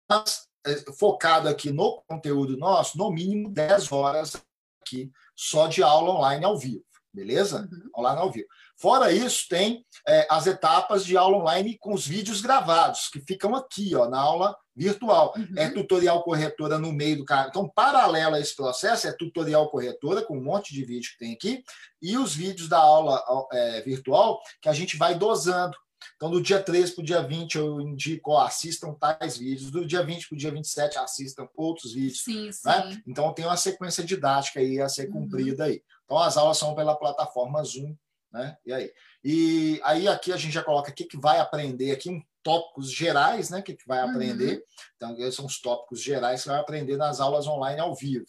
Mas, 0.09 0.47
é, 0.65 0.75
focado 0.97 1.47
aqui 1.47 1.71
no 1.71 2.01
conteúdo 2.07 2.57
nosso, 2.57 2.97
no 2.97 3.11
mínimo 3.11 3.49
10 3.49 3.91
horas 3.91 4.41
aqui 4.81 5.11
só 5.35 5.67
de 5.67 5.83
aula 5.83 6.11
online 6.11 6.45
ao 6.45 6.57
vivo, 6.57 6.85
beleza? 7.13 7.67
Uhum. 7.71 7.89
Online 7.97 8.21
ao 8.21 8.31
vivo. 8.31 8.47
Fora 8.75 9.11
isso, 9.11 9.45
tem 9.49 9.85
é, 10.07 10.27
as 10.29 10.47
etapas 10.47 11.05
de 11.05 11.15
aula 11.15 11.37
online 11.37 11.77
com 11.79 11.93
os 11.93 12.05
vídeos 12.05 12.41
gravados, 12.41 13.07
que 13.09 13.21
ficam 13.21 13.55
aqui, 13.55 13.95
ó, 13.95 14.09
na 14.09 14.19
aula 14.19 14.55
virtual. 14.75 15.33
Uhum. 15.37 15.53
É 15.57 15.69
tutorial 15.69 16.23
corretora 16.23 16.77
no 16.79 16.91
meio 16.91 17.17
do 17.17 17.25
canal. 17.25 17.47
Então, 17.49 17.69
paralelo 17.69 18.35
a 18.35 18.39
esse 18.39 18.55
processo, 18.55 19.07
é 19.07 19.11
tutorial 19.11 19.69
corretora, 19.69 20.21
com 20.23 20.37
um 20.37 20.43
monte 20.43 20.73
de 20.73 20.83
vídeo 20.83 21.11
que 21.11 21.19
tem 21.19 21.33
aqui, 21.33 21.63
e 22.01 22.17
os 22.17 22.35
vídeos 22.35 22.67
da 22.67 22.79
aula 22.79 23.23
é, 23.51 23.81
virtual, 23.81 24.41
que 24.61 24.67
a 24.67 24.73
gente 24.73 24.97
vai 24.97 25.15
dosando. 25.15 25.77
Então, 26.17 26.29
do 26.29 26.41
dia 26.41 26.61
13 26.61 26.93
para 26.93 27.01
o 27.01 27.05
dia 27.05 27.21
20, 27.21 27.55
eu 27.57 27.79
indico, 27.79 28.31
ó, 28.31 28.41
assistam 28.41 28.93
tais 28.93 29.37
vídeos. 29.37 29.71
Do 29.71 29.85
dia 29.85 30.03
20 30.03 30.27
para 30.27 30.35
o 30.35 30.37
dia 30.37 30.51
27, 30.51 30.97
assistam 30.97 31.47
outros 31.55 31.93
vídeos. 31.93 32.23
Sim, 32.23 32.51
sim. 32.51 32.67
Né? 32.67 33.01
Então, 33.07 33.31
tem 33.33 33.45
uma 33.45 33.55
sequência 33.55 34.03
didática 34.03 34.59
aí 34.59 34.81
a 34.81 34.89
ser 34.89 35.07
Uhum. 35.07 35.13
cumprida 35.13 35.65
aí. 35.65 35.81
Então, 36.03 36.17
as 36.17 36.35
aulas 36.35 36.57
são 36.57 36.75
pela 36.75 36.95
plataforma 36.95 37.63
Zoom, 37.63 37.95
né? 38.33 38.57
E 38.65 38.73
aí? 38.73 38.91
E 39.23 39.79
aí, 39.83 40.07
aqui 40.07 40.33
a 40.33 40.37
gente 40.37 40.51
já 40.53 40.63
coloca 40.63 40.89
o 40.91 40.93
que, 40.93 41.05
que 41.05 41.17
vai 41.17 41.39
aprender 41.39 41.91
aqui, 41.91 42.09
um 42.09 42.21
tópicos 42.41 42.91
gerais, 42.91 43.49
né? 43.49 43.59
O 43.59 43.63
que, 43.63 43.75
que 43.75 43.87
vai 43.87 44.03
Uhum. 44.03 44.09
aprender. 44.09 44.63
Então, 44.97 45.15
esses 45.19 45.35
são 45.35 45.45
os 45.45 45.61
tópicos 45.61 46.01
gerais 46.01 46.41
que 46.41 46.43
você 46.45 46.49
vai 46.49 46.59
aprender 46.59 46.97
nas 46.97 47.19
aulas 47.21 47.47
online 47.47 47.79
ao 47.79 47.95
vivo. 47.95 48.25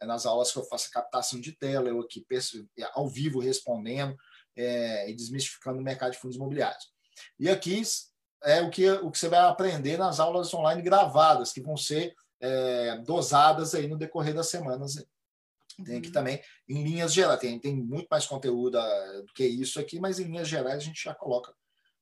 É 0.00 0.06
nas 0.06 0.24
aulas 0.24 0.50
que 0.50 0.58
eu 0.58 0.64
faço 0.64 0.90
captação 0.90 1.38
de 1.40 1.52
tela, 1.52 1.88
eu 1.90 2.00
aqui 2.00 2.24
perce- 2.26 2.66
ao 2.94 3.06
vivo 3.06 3.38
respondendo 3.38 4.16
é, 4.56 5.10
e 5.10 5.14
desmistificando 5.14 5.78
o 5.78 5.82
mercado 5.82 6.12
de 6.12 6.18
fundos 6.18 6.36
imobiliários. 6.36 6.84
E 7.38 7.50
aqui 7.50 7.82
é 8.42 8.62
o 8.62 8.70
que, 8.70 8.90
o 8.90 9.10
que 9.10 9.18
você 9.18 9.28
vai 9.28 9.40
aprender 9.40 9.98
nas 9.98 10.18
aulas 10.18 10.54
online 10.54 10.80
gravadas, 10.80 11.52
que 11.52 11.60
vão 11.60 11.76
ser 11.76 12.14
é, 12.40 12.96
dosadas 13.04 13.74
aí 13.74 13.86
no 13.86 13.98
decorrer 13.98 14.32
das 14.32 14.48
semanas. 14.48 14.94
Tem 15.84 15.98
aqui 15.98 16.08
Uhum. 16.08 16.12
também 16.12 16.40
em 16.68 16.82
linhas 16.84 17.12
gerais, 17.12 17.40
tem, 17.40 17.58
tem 17.58 17.74
muito 17.76 18.06
mais 18.10 18.26
conteúdo 18.26 18.78
ah, 18.78 19.22
do 19.26 19.32
que 19.32 19.44
isso 19.44 19.78
aqui, 19.80 19.98
mas 20.00 20.18
em 20.18 20.24
linhas 20.24 20.48
gerais 20.48 20.76
a 20.76 20.84
gente 20.84 21.02
já 21.02 21.14
coloca 21.14 21.52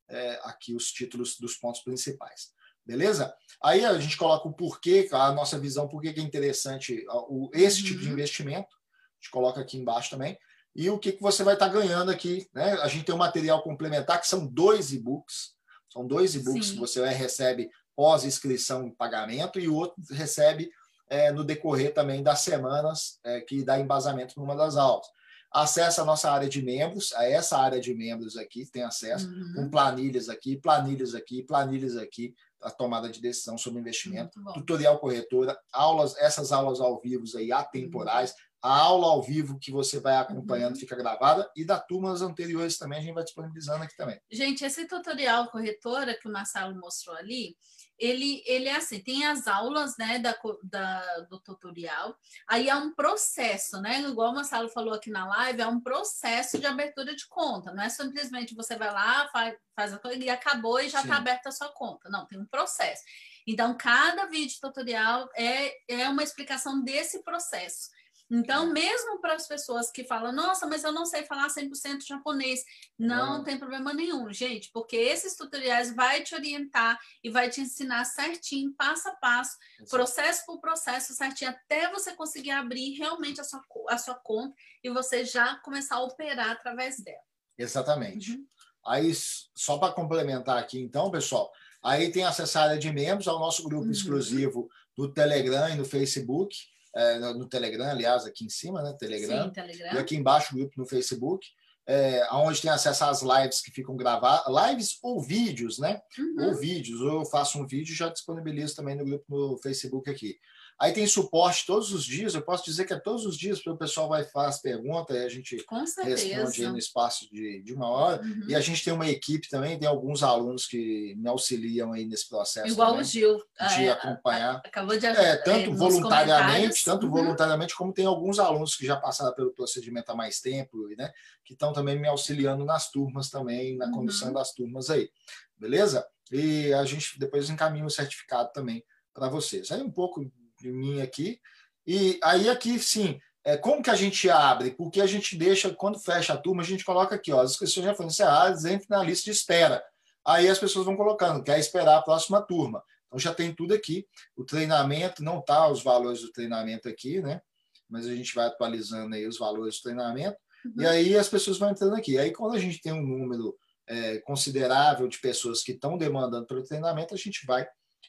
é, 0.08 0.40
aqui 0.44 0.74
os 0.74 0.90
títulos 0.90 1.36
dos 1.38 1.56
pontos 1.56 1.82
principais. 1.82 2.50
Beleza? 2.86 3.34
Aí 3.62 3.84
a 3.84 3.98
gente 4.00 4.16
coloca 4.16 4.48
o 4.48 4.52
porquê, 4.54 5.06
a 5.12 5.30
nossa 5.32 5.58
visão, 5.58 5.86
por 5.86 6.00
que 6.00 6.08
é 6.08 6.20
interessante 6.22 7.04
o, 7.08 7.50
esse 7.52 7.82
tipo 7.84 8.00
de 8.00 8.06
Uhum. 8.06 8.12
investimento. 8.14 8.68
A 8.74 9.20
gente 9.20 9.30
coloca 9.30 9.60
aqui 9.60 9.76
embaixo 9.76 10.08
também. 10.10 10.38
E 10.74 10.88
o 10.88 10.98
que, 10.98 11.12
que 11.12 11.20
você 11.20 11.42
vai 11.42 11.54
estar 11.54 11.68
ganhando 11.68 12.10
aqui. 12.10 12.48
Né? 12.54 12.72
A 12.80 12.88
gente 12.88 13.04
tem 13.04 13.14
um 13.14 13.18
material 13.18 13.62
complementar, 13.62 14.20
que 14.20 14.26
são 14.28 14.46
dois 14.46 14.92
e-books. 14.92 15.54
São 15.92 16.06
dois 16.06 16.34
e-books 16.34 16.68
Sim. 16.68 16.74
que 16.74 16.78
você 16.80 17.04
recebe 17.08 17.68
pós-inscrição 17.96 18.86
e 18.86 18.94
pagamento, 18.94 19.58
e 19.58 19.68
o 19.68 19.74
outro 19.74 19.96
recebe 20.12 20.70
é, 21.10 21.30
no 21.32 21.44
decorrer 21.44 21.92
também 21.94 22.22
das 22.22 22.40
semanas 22.40 23.18
é, 23.24 23.40
que 23.40 23.64
dá 23.64 23.78
embasamento 23.78 24.34
numa 24.38 24.54
das 24.56 24.76
aulas. 24.76 25.06
Acesse 25.50 25.98
a 26.00 26.04
nossa 26.04 26.30
área 26.30 26.48
de 26.48 26.60
membros, 26.60 27.12
a 27.14 27.24
essa 27.24 27.56
área 27.56 27.80
de 27.80 27.94
membros 27.94 28.36
aqui, 28.36 28.66
tem 28.70 28.82
acesso 28.82 29.28
Uhum. 29.28 29.52
com 29.56 29.70
planilhas 29.70 30.28
aqui, 30.28 30.56
planilhas 30.58 31.14
aqui, 31.14 31.42
planilhas 31.42 31.96
aqui, 31.96 32.34
a 32.60 32.70
tomada 32.70 33.08
de 33.08 33.20
decisão 33.20 33.56
sobre 33.56 33.80
investimento, 33.80 34.38
tutorial 34.52 34.98
corretora, 34.98 35.58
aulas, 35.72 36.16
essas 36.18 36.52
aulas 36.52 36.80
ao 36.80 37.00
vivo 37.00 37.24
aí, 37.36 37.50
atemporais, 37.52 38.34
a 38.60 38.76
aula 38.76 39.06
ao 39.06 39.22
vivo 39.22 39.56
que 39.58 39.70
você 39.70 40.00
vai 40.00 40.16
acompanhando 40.16 40.74
Uhum. 40.74 40.80
fica 40.80 40.96
gravada, 40.96 41.48
e 41.56 41.64
da 41.64 41.78
turmas 41.78 42.20
anteriores 42.20 42.76
também 42.76 42.98
a 42.98 43.02
gente 43.02 43.14
vai 43.14 43.22
disponibilizando 43.24 43.84
aqui 43.84 43.96
também. 43.96 44.20
Gente, 44.30 44.64
esse 44.64 44.86
tutorial 44.86 45.46
corretora 45.46 46.12
que 46.20 46.28
o 46.28 46.32
Marcelo 46.32 46.74
mostrou 46.78 47.16
ali, 47.16 47.56
ele, 47.98 48.42
ele 48.46 48.68
é 48.68 48.76
assim, 48.76 49.00
tem 49.00 49.26
as 49.26 49.46
aulas, 49.46 49.96
né, 49.98 50.18
da, 50.18 50.36
da- 50.62 51.20
do 51.30 51.38
tutorial, 51.40 52.16
aí 52.46 52.68
é 52.68 52.74
um 52.76 52.94
processo, 52.94 53.80
né, 53.80 54.00
igual 54.02 54.30
o 54.30 54.34
Marcelo 54.34 54.68
falou 54.68 54.94
aqui 54.94 55.10
na 55.10 55.26
live, 55.26 55.60
é 55.60 55.66
um 55.66 55.80
processo 55.80 56.58
de 56.58 56.66
abertura 56.66 57.14
de 57.14 57.26
conta, 57.26 57.72
não 57.72 57.82
é 57.82 57.88
simplesmente 57.88 58.54
você 58.54 58.76
vai 58.76 58.92
lá, 58.92 59.28
faz, 59.32 59.56
faz 59.74 59.92
a 59.92 59.98
coisa 59.98 60.22
e 60.22 60.30
acabou 60.30 60.80
e 60.80 60.88
já 60.88 61.00
está 61.00 61.16
aberta 61.18 61.48
a 61.48 61.52
sua 61.52 61.68
conta, 61.70 62.08
não, 62.08 62.26
tem 62.26 62.38
um 62.38 62.46
processo. 62.46 63.02
Então, 63.46 63.74
cada 63.76 64.26
vídeo 64.26 64.58
tutorial 64.60 65.28
é, 65.34 65.72
é 65.88 66.08
uma 66.08 66.22
explicação 66.22 66.82
desse 66.84 67.22
processo. 67.22 67.88
Então, 68.30 68.70
mesmo 68.72 69.20
para 69.20 69.34
as 69.34 69.48
pessoas 69.48 69.90
que 69.90 70.04
falam, 70.04 70.32
nossa, 70.32 70.66
mas 70.66 70.84
eu 70.84 70.92
não 70.92 71.06
sei 71.06 71.24
falar 71.24 71.48
100% 71.48 72.06
japonês, 72.06 72.62
não 72.98 73.38
Não. 73.38 73.44
tem 73.44 73.58
problema 73.58 73.94
nenhum, 73.94 74.30
gente, 74.32 74.70
porque 74.70 74.96
esses 74.96 75.34
tutoriais 75.34 75.94
vai 75.94 76.22
te 76.22 76.34
orientar 76.34 76.98
e 77.24 77.30
vai 77.30 77.48
te 77.48 77.62
ensinar 77.62 78.04
certinho, 78.04 78.74
passo 78.74 79.08
a 79.08 79.12
passo, 79.16 79.56
processo 79.88 80.44
por 80.44 80.60
processo, 80.60 81.14
certinho, 81.14 81.50
até 81.50 81.90
você 81.90 82.14
conseguir 82.14 82.50
abrir 82.50 82.92
realmente 82.98 83.40
a 83.40 83.44
sua, 83.44 83.62
a 83.88 83.96
sua 83.96 84.14
conta 84.16 84.54
e 84.84 84.90
você 84.90 85.24
já 85.24 85.56
começar 85.60 85.96
a 85.96 86.02
operar 86.02 86.50
através 86.50 87.00
dela. 87.02 87.22
Exatamente. 87.56 88.32
Uhum. 88.32 88.46
Aí, 88.86 89.12
só 89.54 89.78
para 89.78 89.92
complementar 89.92 90.58
aqui, 90.58 90.78
então, 90.80 91.10
pessoal, 91.10 91.50
aí 91.82 92.10
tem 92.12 92.24
acesso 92.24 92.58
à 92.58 92.62
área 92.62 92.78
de 92.78 92.92
membros, 92.92 93.26
ao 93.28 93.38
nosso 93.38 93.62
grupo 93.64 93.86
Uhum. 93.86 93.90
exclusivo 93.90 94.68
no 94.96 95.12
Telegram 95.12 95.68
e 95.70 95.76
no 95.76 95.84
Facebook, 95.84 96.56
é, 96.94 97.18
no, 97.18 97.34
no 97.34 97.48
Telegram, 97.48 97.86
aliás, 97.86 98.24
aqui 98.24 98.44
em 98.44 98.48
cima, 98.48 98.82
né? 98.82 98.96
Telegram. 98.98 99.44
Sim, 99.44 99.48
E 99.48 99.52
Telegram. 99.52 100.00
aqui 100.00 100.16
embaixo 100.16 100.54
o 100.54 100.58
grupo 100.58 100.74
no 100.76 100.86
Facebook, 100.86 101.46
é, 101.86 102.26
onde 102.32 102.60
tem 102.60 102.70
acesso 102.70 103.04
às 103.04 103.22
lives 103.22 103.62
que 103.62 103.70
ficam 103.70 103.96
gravadas, 103.96 104.44
lives 104.68 104.98
ou 105.02 105.22
vídeos, 105.22 105.78
né? 105.78 106.00
Uhum. 106.18 106.48
Ou 106.48 106.54
vídeos, 106.56 107.00
ou 107.00 107.20
eu 107.20 107.24
faço 107.24 107.58
um 107.58 107.66
vídeo 107.66 107.92
e 107.92 107.96
já 107.96 108.08
disponibilizo 108.08 108.76
também 108.76 108.94
no 108.94 109.04
grupo 109.04 109.24
no 109.28 109.58
Facebook 109.58 110.10
aqui. 110.10 110.36
Aí 110.80 110.92
tem 110.92 111.06
suporte 111.08 111.66
todos 111.66 111.92
os 111.92 112.04
dias, 112.04 112.34
eu 112.34 112.42
posso 112.42 112.64
dizer 112.64 112.84
que 112.84 112.92
é 112.92 112.98
todos 113.00 113.26
os 113.26 113.36
dias, 113.36 113.58
porque 113.58 113.70
o 113.70 113.76
pessoal 113.76 114.08
vai 114.08 114.22
fazer 114.24 114.48
as 114.48 114.60
perguntas 114.62 115.16
e 115.16 115.24
a 115.24 115.28
gente 115.28 115.56
responde 115.56 116.66
no 116.68 116.78
espaço 116.78 117.28
de, 117.32 117.60
de 117.62 117.74
uma 117.74 117.88
hora. 117.88 118.22
Uhum. 118.22 118.44
E 118.48 118.54
a 118.54 118.60
gente 118.60 118.84
tem 118.84 118.92
uma 118.92 119.08
equipe 119.08 119.48
também, 119.48 119.76
tem 119.76 119.88
alguns 119.88 120.22
alunos 120.22 120.66
que 120.66 121.16
me 121.16 121.28
auxiliam 121.28 121.92
aí 121.92 122.04
nesse 122.04 122.28
processo 122.28 122.68
Igual 122.68 122.90
também, 122.90 123.02
o 123.02 123.04
Gil. 123.04 123.36
de 123.38 123.84
é, 123.86 123.90
acompanhar. 123.90 124.62
acabou 124.64 124.96
de 124.96 125.04
É, 125.04 125.10
é, 125.10 125.36
tanto 125.38 125.70
nos 125.70 125.78
voluntariamente, 125.78 126.84
tanto 126.84 127.06
Uhum. 127.06 127.12
voluntariamente, 127.12 127.74
como 127.74 127.92
tem 127.92 128.06
alguns 128.06 128.38
alunos 128.38 128.76
que 128.76 128.86
já 128.86 128.96
passaram 128.96 129.34
pelo 129.34 129.52
procedimento 129.52 130.12
há 130.12 130.14
mais 130.14 130.40
tempo, 130.40 130.86
né? 130.96 131.10
Que 131.44 131.54
estão 131.54 131.72
também 131.72 131.98
me 131.98 132.06
auxiliando 132.06 132.64
nas 132.64 132.88
turmas 132.90 133.28
também, 133.30 133.76
na 133.76 133.86
Uhum. 133.86 133.92
condução 133.92 134.32
das 134.32 134.52
turmas 134.52 134.90
aí. 134.90 135.10
Beleza? 135.56 136.06
E 136.30 136.72
a 136.72 136.84
gente 136.84 137.18
depois 137.18 137.50
encaminha 137.50 137.84
o 137.84 137.90
certificado 137.90 138.52
também 138.52 138.84
para 139.12 139.28
vocês. 139.28 139.72
Aí 139.72 139.82
um 139.82 139.90
pouco 139.90 140.24
de 140.60 140.70
mim 140.70 141.00
aqui. 141.00 141.40
E 141.86 142.18
aí 142.22 142.48
aqui, 142.48 142.78
sim, 142.78 143.18
é, 143.44 143.56
como 143.56 143.82
que 143.82 143.90
a 143.90 143.94
gente 143.94 144.28
abre? 144.28 144.72
Porque 144.72 145.00
a 145.00 145.06
gente 145.06 145.36
deixa, 145.36 145.74
quando 145.74 145.98
fecha 145.98 146.34
a 146.34 146.36
turma, 146.36 146.62
a 146.62 146.66
gente 146.66 146.84
coloca 146.84 147.14
aqui, 147.14 147.32
ó, 147.32 147.40
as 147.40 147.52
inscrições 147.52 147.86
já 147.86 147.94
foram 147.94 148.10
encerradas, 148.10 148.64
entre 148.64 148.86
na 148.90 149.02
lista 149.02 149.24
de 149.24 149.30
espera. 149.30 149.82
Aí 150.26 150.48
as 150.48 150.58
pessoas 150.58 150.84
vão 150.84 150.96
colocando, 150.96 151.42
quer 151.42 151.58
esperar 151.58 151.96
a 151.96 152.02
próxima 152.02 152.42
turma. 152.42 152.82
Então 153.06 153.18
já 153.18 153.32
tem 153.32 153.54
tudo 153.54 153.72
aqui. 153.72 154.06
O 154.36 154.44
treinamento, 154.44 155.24
não 155.24 155.40
tá 155.40 155.66
os 155.66 155.82
valores 155.82 156.20
do 156.20 156.30
treinamento 156.30 156.88
aqui, 156.88 157.22
né? 157.22 157.40
Mas 157.88 158.06
a 158.06 158.14
gente 158.14 158.34
vai 158.34 158.46
atualizando 158.46 159.14
aí 159.14 159.26
os 159.26 159.38
valores 159.38 159.76
do 159.76 159.82
treinamento. 159.82 160.36
Uhum. 160.66 160.82
E 160.82 160.86
aí 160.86 161.16
as 161.16 161.28
pessoas 161.28 161.56
vão 161.56 161.70
entrando 161.70 161.94
aqui. 161.94 162.18
Aí 162.18 162.30
quando 162.32 162.54
a 162.54 162.58
gente 162.58 162.82
tem 162.82 162.92
um 162.92 163.02
número 163.02 163.56
é, 163.86 164.18
considerável 164.18 165.08
de 165.08 165.18
pessoas 165.18 165.62
que 165.62 165.72
estão 165.72 165.96
demandando 165.96 166.46
pelo 166.46 166.62
treinamento, 166.62 167.14
a 167.14 167.16
gente 167.16 167.46
vai 167.46 167.66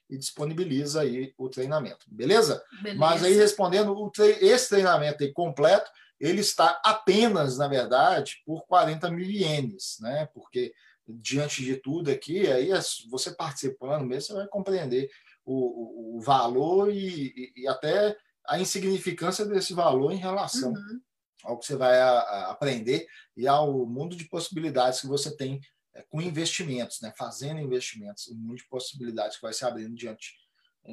e 0.10 0.18
disponibiliza 0.18 1.02
aí 1.02 1.34
o 1.38 1.48
treinamento. 1.50 2.06
Beleza? 2.10 2.64
Beleza. 2.82 3.00
Mas 3.00 3.24
aí 3.24 3.34
respondendo, 3.34 4.12
esse 4.42 4.70
treinamento 4.70 5.24
aí 5.24 5.32
completo, 5.32 5.90
ele 6.20 6.42
está 6.42 6.82
apenas, 6.84 7.58
na 7.58 7.68
verdade, 7.68 8.42
por 8.46 8.66
40 8.66 9.10
mil 9.12 9.30
ienes, 9.30 9.98
né? 10.02 10.28
Porque 10.34 10.74
diante 11.08 11.64
de 11.64 11.76
tudo 11.78 12.12
aqui, 12.12 12.46
aí 12.48 12.72
as- 12.72 13.06
você 13.10 13.32
participando 13.32 14.06
mesmo, 14.06 14.22
você 14.28 14.34
vai 14.34 14.48
compreender 14.48 15.10
o, 15.46 16.18
o- 16.18 16.22
valor 16.22 16.92
e, 16.92 17.28
e- 17.36 17.54
e 17.64 17.68
até 17.68 18.16
a 18.46 18.60
insignificância 18.60 19.46
desse 19.46 19.74
valor 19.74 20.12
em 20.12 20.18
relação 20.18 20.72
Uhum. 20.72 21.02
ao 21.44 21.58
que 21.58 21.66
você 21.66 21.76
vai 21.76 22.00
a- 22.00 22.20
a 22.20 22.52
aprender 22.52 23.08
e 23.38 23.48
ao 23.48 23.86
mundo 23.86 24.16
de 24.16 24.26
possibilidades 24.26 25.02
que 25.02 25.08
você 25.08 25.36
tem 25.36 25.60
é, 26.00 26.06
com 26.10 26.22
investimentos, 26.22 27.02
né? 27.02 27.14
fazendo 27.18 27.60
investimentos, 27.60 28.28
o 28.28 28.36
mundo 28.36 28.56
de 28.58 28.68
possibilidades 28.68 29.36
que 29.38 29.42
vai 29.44 29.54
se 29.54 29.66
abrindo 29.66 29.96
diante 29.96 30.34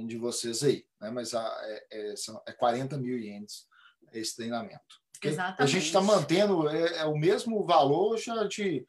de 0.06 0.16
vocês 0.16 0.62
aí. 0.62 0.84
Né? 1.00 1.10
Mas 1.10 1.32
a, 1.34 1.42
é, 1.64 2.10
é, 2.12 2.16
são, 2.16 2.42
é 2.46 2.52
40 2.52 2.96
mil 2.98 3.18
ienes 3.18 3.66
esse 4.12 4.36
treinamento. 4.36 4.82
ok? 5.16 5.30
Exatamente. 5.30 5.62
A 5.62 5.66
gente 5.66 5.86
está 5.86 6.00
mantendo 6.00 6.68
é, 6.68 6.98
é 6.98 7.04
o 7.04 7.16
mesmo 7.16 7.64
valor 7.64 8.16
já 8.18 8.44
de 8.44 8.86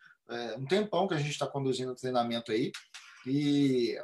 um 0.57 0.65
tempão 0.65 1.07
que 1.07 1.13
a 1.13 1.17
gente 1.17 1.31
está 1.31 1.47
conduzindo 1.47 1.91
o 1.93 1.95
treinamento 1.95 2.51
aí 2.51 2.69
e, 3.25 3.97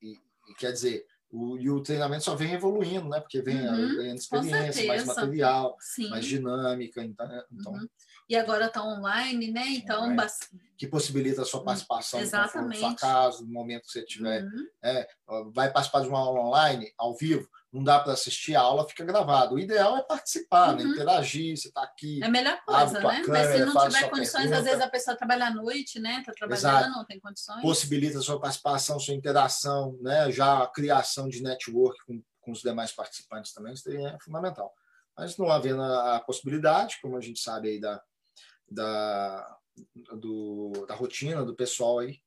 e- 0.00 0.18
e 0.48 0.54
quer 0.58 0.72
dizer 0.72 1.04
o, 1.30 1.58
e 1.58 1.68
o 1.68 1.82
treinamento 1.82 2.24
só 2.24 2.34
vem 2.34 2.52
evoluindo, 2.54 3.08
né? 3.10 3.20
Porque 3.20 3.42
vem 3.42 3.56
Uhum, 3.58 3.96
ganhando 3.96 4.16
experiência, 4.18 4.86
mais 4.86 5.04
material, 5.04 5.76
Sim. 5.80 6.08
mais 6.08 6.24
dinâmica, 6.24 7.02
então, 7.04 7.28
então 7.52 7.72
Uhum. 7.74 7.88
E 8.28 8.34
agora 8.36 8.66
está 8.66 8.82
online, 8.82 9.52
né? 9.52 9.64
Então, 9.68 10.14
bas- 10.16 10.50
que 10.76 10.86
possibilita 10.86 11.42
a 11.42 11.44
sua 11.44 11.62
participação 11.64 12.20
no 12.20 12.26
conforto 12.26 12.42
da 12.42 12.50
sua 12.50 12.60
Exatamente. 12.70 13.00
casa, 13.00 13.42
no 13.42 13.48
momento 13.48 13.84
que 13.84 13.92
você 13.92 14.04
tiver. 14.04 14.42
Uhum. 14.42 14.66
ó, 15.26 15.44
Vai 15.50 15.72
participar 15.72 16.00
de 16.02 16.08
uma 16.08 16.18
aula 16.18 16.40
online, 16.40 16.92
ao 16.98 17.14
vivo, 17.16 17.48
não 17.72 17.82
dá 17.84 17.98
para 18.00 18.12
assistir, 18.12 18.54
a 18.54 18.60
aula 18.60 18.86
fica 18.88 19.04
gravada. 19.04 19.54
O 19.54 19.58
ideal 19.58 19.96
é 19.96 20.02
participar, 20.02 20.74
né? 20.74 20.82
Uhum. 20.84 20.92
interagir, 20.92 21.56
você 21.56 21.68
está 21.68 21.82
aqui. 21.82 22.22
É 22.22 22.26
a 22.26 22.30
melhor 22.30 22.60
coisa, 22.64 22.92
né? 22.94 23.00
Mas 23.02 23.26
câmera, 23.26 23.52
se 23.52 23.64
não 23.64 23.88
tiver 23.88 24.10
condições, 24.10 24.32
pergunta. 24.42 24.58
às 24.58 24.64
vezes 24.64 24.80
a 24.80 24.88
pessoa 24.90 25.16
trabalha 25.16 25.46
à 25.46 25.50
noite, 25.50 25.98
né? 25.98 26.22
Tá 26.26 26.32
trabalhando, 26.32 26.58
Exato. 26.58 26.90
não 26.90 27.04
tem 27.04 27.20
condições. 27.20 27.62
possibilita 27.62 28.18
a 28.18 28.22
sua 28.22 28.40
participação, 28.40 28.98
sua 29.00 29.14
interação, 29.14 29.96
né? 30.00 30.30
já 30.32 30.62
a 30.62 30.66
criação 30.66 31.28
de 31.28 31.42
network 31.42 31.98
com, 32.06 32.22
com 32.40 32.50
os 32.52 32.60
demais 32.60 32.92
participantes 32.92 33.52
também, 33.52 33.72
isso 33.74 33.88
é 33.90 34.18
fundamental. 34.20 34.72
Mas 35.16 35.36
não 35.38 35.48
havendo 35.50 35.82
a 35.82 36.20
possibilidade, 36.20 36.98
como 37.00 37.16
a 37.16 37.20
gente 37.22 37.40
sabe 37.40 37.68
aí 37.70 37.80
da, 37.80 38.02
da, 38.70 39.58
do, 40.16 40.86
da 40.86 40.94
rotina 40.94 41.44
do 41.44 41.54
pessoal 41.54 41.98
aí, 42.00 42.20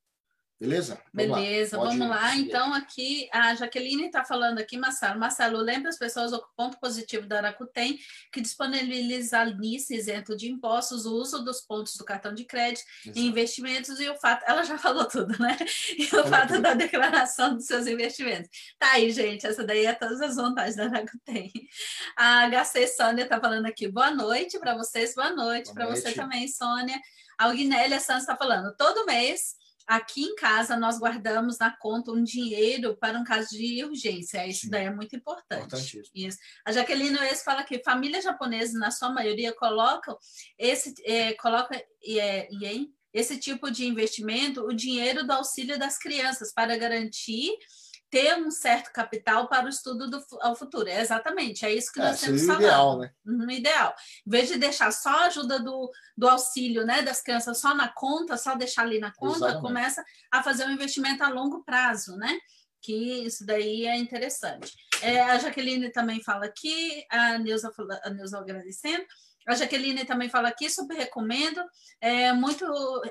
Beleza? 0.60 1.02
Vamos 1.14 1.38
Beleza, 1.38 1.77
lá. 1.77 1.86
vamos 1.86 2.10
lá. 2.10 2.36
Então, 2.36 2.73
aqui, 2.73 3.30
a 3.31 3.56
Jaqueline 3.56 4.07
está 4.07 4.26
falando 4.26 4.60
aqui, 4.60 4.77
Marcelo. 4.77 5.18
Marcelo, 5.18 5.57
lembra 5.57 5.88
as 5.88 5.98
pessoas 5.98 6.34
o 6.34 6.44
ponto 6.53 6.77
positivo 6.81 7.26
da 7.26 7.38
Aracutem, 7.38 7.98
que 8.30 8.41
disponibiliza 8.41 9.45
NIS 9.45 9.90
isento 9.90 10.36
de 10.36 10.52
impostos, 10.52 11.06
o 11.06 11.15
uso 11.15 11.45
dos 11.45 11.61
pontos 11.61 11.95
do 11.95 12.03
cartão 12.03 12.34
de 12.34 12.44
crédito, 12.44 12.84
investimentos 13.15 14.02
e 14.02 14.10
o 14.10 14.18
fato. 14.18 14.44
Ela 14.45 14.64
já 14.64 14.77
falou 14.77 15.06
tudo, 15.06 15.34
né? 15.40 15.56
E 15.98 16.03
o 16.14 16.27
fato 16.27 16.49
tudo. 16.49 16.61
da 16.61 16.73
declaração 16.73 17.56
dos 17.56 17.65
seus 17.65 17.88
investimentos. 17.88 18.49
Tá 18.77 18.91
aí, 18.91 19.11
gente. 19.11 19.48
Essa 19.48 19.64
daí 19.64 19.86
é 19.86 19.94
todas 19.94 20.19
as 20.19 20.36
vantagens 20.36 20.76
da 20.76 20.86
Aracutem. 20.88 21.53
A 22.18 22.49
HC 22.49 22.86
Sônia 22.98 23.23
está 23.23 23.40
falando 23.40 23.65
aqui. 23.65 23.88
Boa 23.88 24.11
noite 24.11 24.60
para 24.60 24.76
vocês, 24.76 25.15
boa 25.15 25.31
noite 25.31 25.73
para 25.73 25.88
você 25.88 26.11
também, 26.11 26.49
Sônia. 26.49 26.99
A 27.38 27.49
Guinélia 27.53 28.02
Santos 28.02 28.23
está 28.23 28.36
falando, 28.36 28.76
todo 28.76 29.06
mês 29.06 29.57
Aqui 29.90 30.22
em 30.22 30.36
casa, 30.36 30.78
nós 30.78 30.99
guardamos 30.99 31.57
na 31.57 31.76
conta 31.76 32.11
um 32.11 32.24
dinheiro 32.24 32.95
para 32.98 33.18
um 33.18 33.24
caso 33.24 33.49
de 33.49 33.84
urgência. 33.84 34.45
Isso 34.45 34.61
Sim. 34.61 34.70
daí 34.70 34.86
é 34.86 34.94
muito 34.94 35.16
importante. 35.16 35.99
Isso. 36.14 36.38
A 36.64 36.72
Jaqueline 36.72 37.18
Oes 37.18 37.41
fala 37.41 37.64
que 37.64 37.82
famílias 37.84 38.24
japonesas, 38.24 38.80
na 38.80 38.91
sua 38.91 39.10
maioria, 39.10 39.52
colocam 39.52 40.16
esse, 40.60 40.94
é, 41.03 41.34
coloca, 41.34 41.76
é, 42.06 42.48
esse 43.11 43.40
tipo 43.40 43.72
de 43.72 43.88
investimento, 43.88 44.61
o 44.61 44.76
dinheiro 44.76 45.26
do 45.26 45.34
auxílio 45.34 45.80
das 45.80 45.98
crianças, 45.98 46.53
para 46.53 46.78
garantir 46.78 47.57
ter 48.10 48.36
um 48.38 48.49
certo 48.49 48.91
capital 48.91 49.48
para 49.48 49.65
o 49.65 49.69
estudo 49.69 50.10
do 50.10 50.23
ao 50.41 50.56
futuro. 50.56 50.90
É 50.90 51.02
exatamente, 51.02 51.65
é 51.65 51.73
isso 51.73 51.91
que 51.91 51.99
nós 51.99 52.22
é, 52.22 52.26
temos 52.26 52.45
falando. 52.45 52.61
Ideal, 52.61 52.99
né? 52.99 53.11
Uhum, 53.26 53.52
ideal. 53.52 53.95
Em 54.26 54.30
vez 54.30 54.48
de 54.48 54.57
deixar 54.57 54.91
só 54.91 55.10
a 55.10 55.26
ajuda 55.26 55.60
do, 55.60 55.91
do 56.18 56.27
auxílio 56.27 56.86
né, 56.86 57.02
das 57.02 57.22
crianças 57.22 57.60
só 57.60 57.76
na 57.76 57.88
conta, 57.88 58.38
só 58.38 58.56
deixar 58.56 58.84
ali 58.84 58.99
na 58.99 59.11
conta, 59.11 59.38
exatamente. 59.38 59.61
começa 59.61 60.03
a 60.31 60.41
fazer 60.41 60.65
um 60.65 60.72
investimento 60.72 61.23
a 61.23 61.30
longo 61.30 61.64
prazo, 61.64 62.18
né? 62.18 62.38
Que 62.81 63.26
isso 63.26 63.45
daí 63.45 63.86
é 63.86 63.95
interessante. 63.95 64.73
É, 65.02 65.22
a 65.22 65.38
Jaqueline 65.38 65.91
também 65.91 66.23
fala 66.23 66.45
aqui, 66.45 67.06
a 67.10 67.38
Neuza, 67.38 67.72
a 68.03 68.10
Neuza 68.10 68.40
agradecendo. 68.40 69.06
A 69.48 69.56
Jaqueline 69.56 70.06
também 70.06 70.30
fala 70.30 70.49
aqui, 70.49 70.70
super 70.70 70.95
recomendo, 70.95 71.61
é 72.02 72.32
muito 72.34 72.66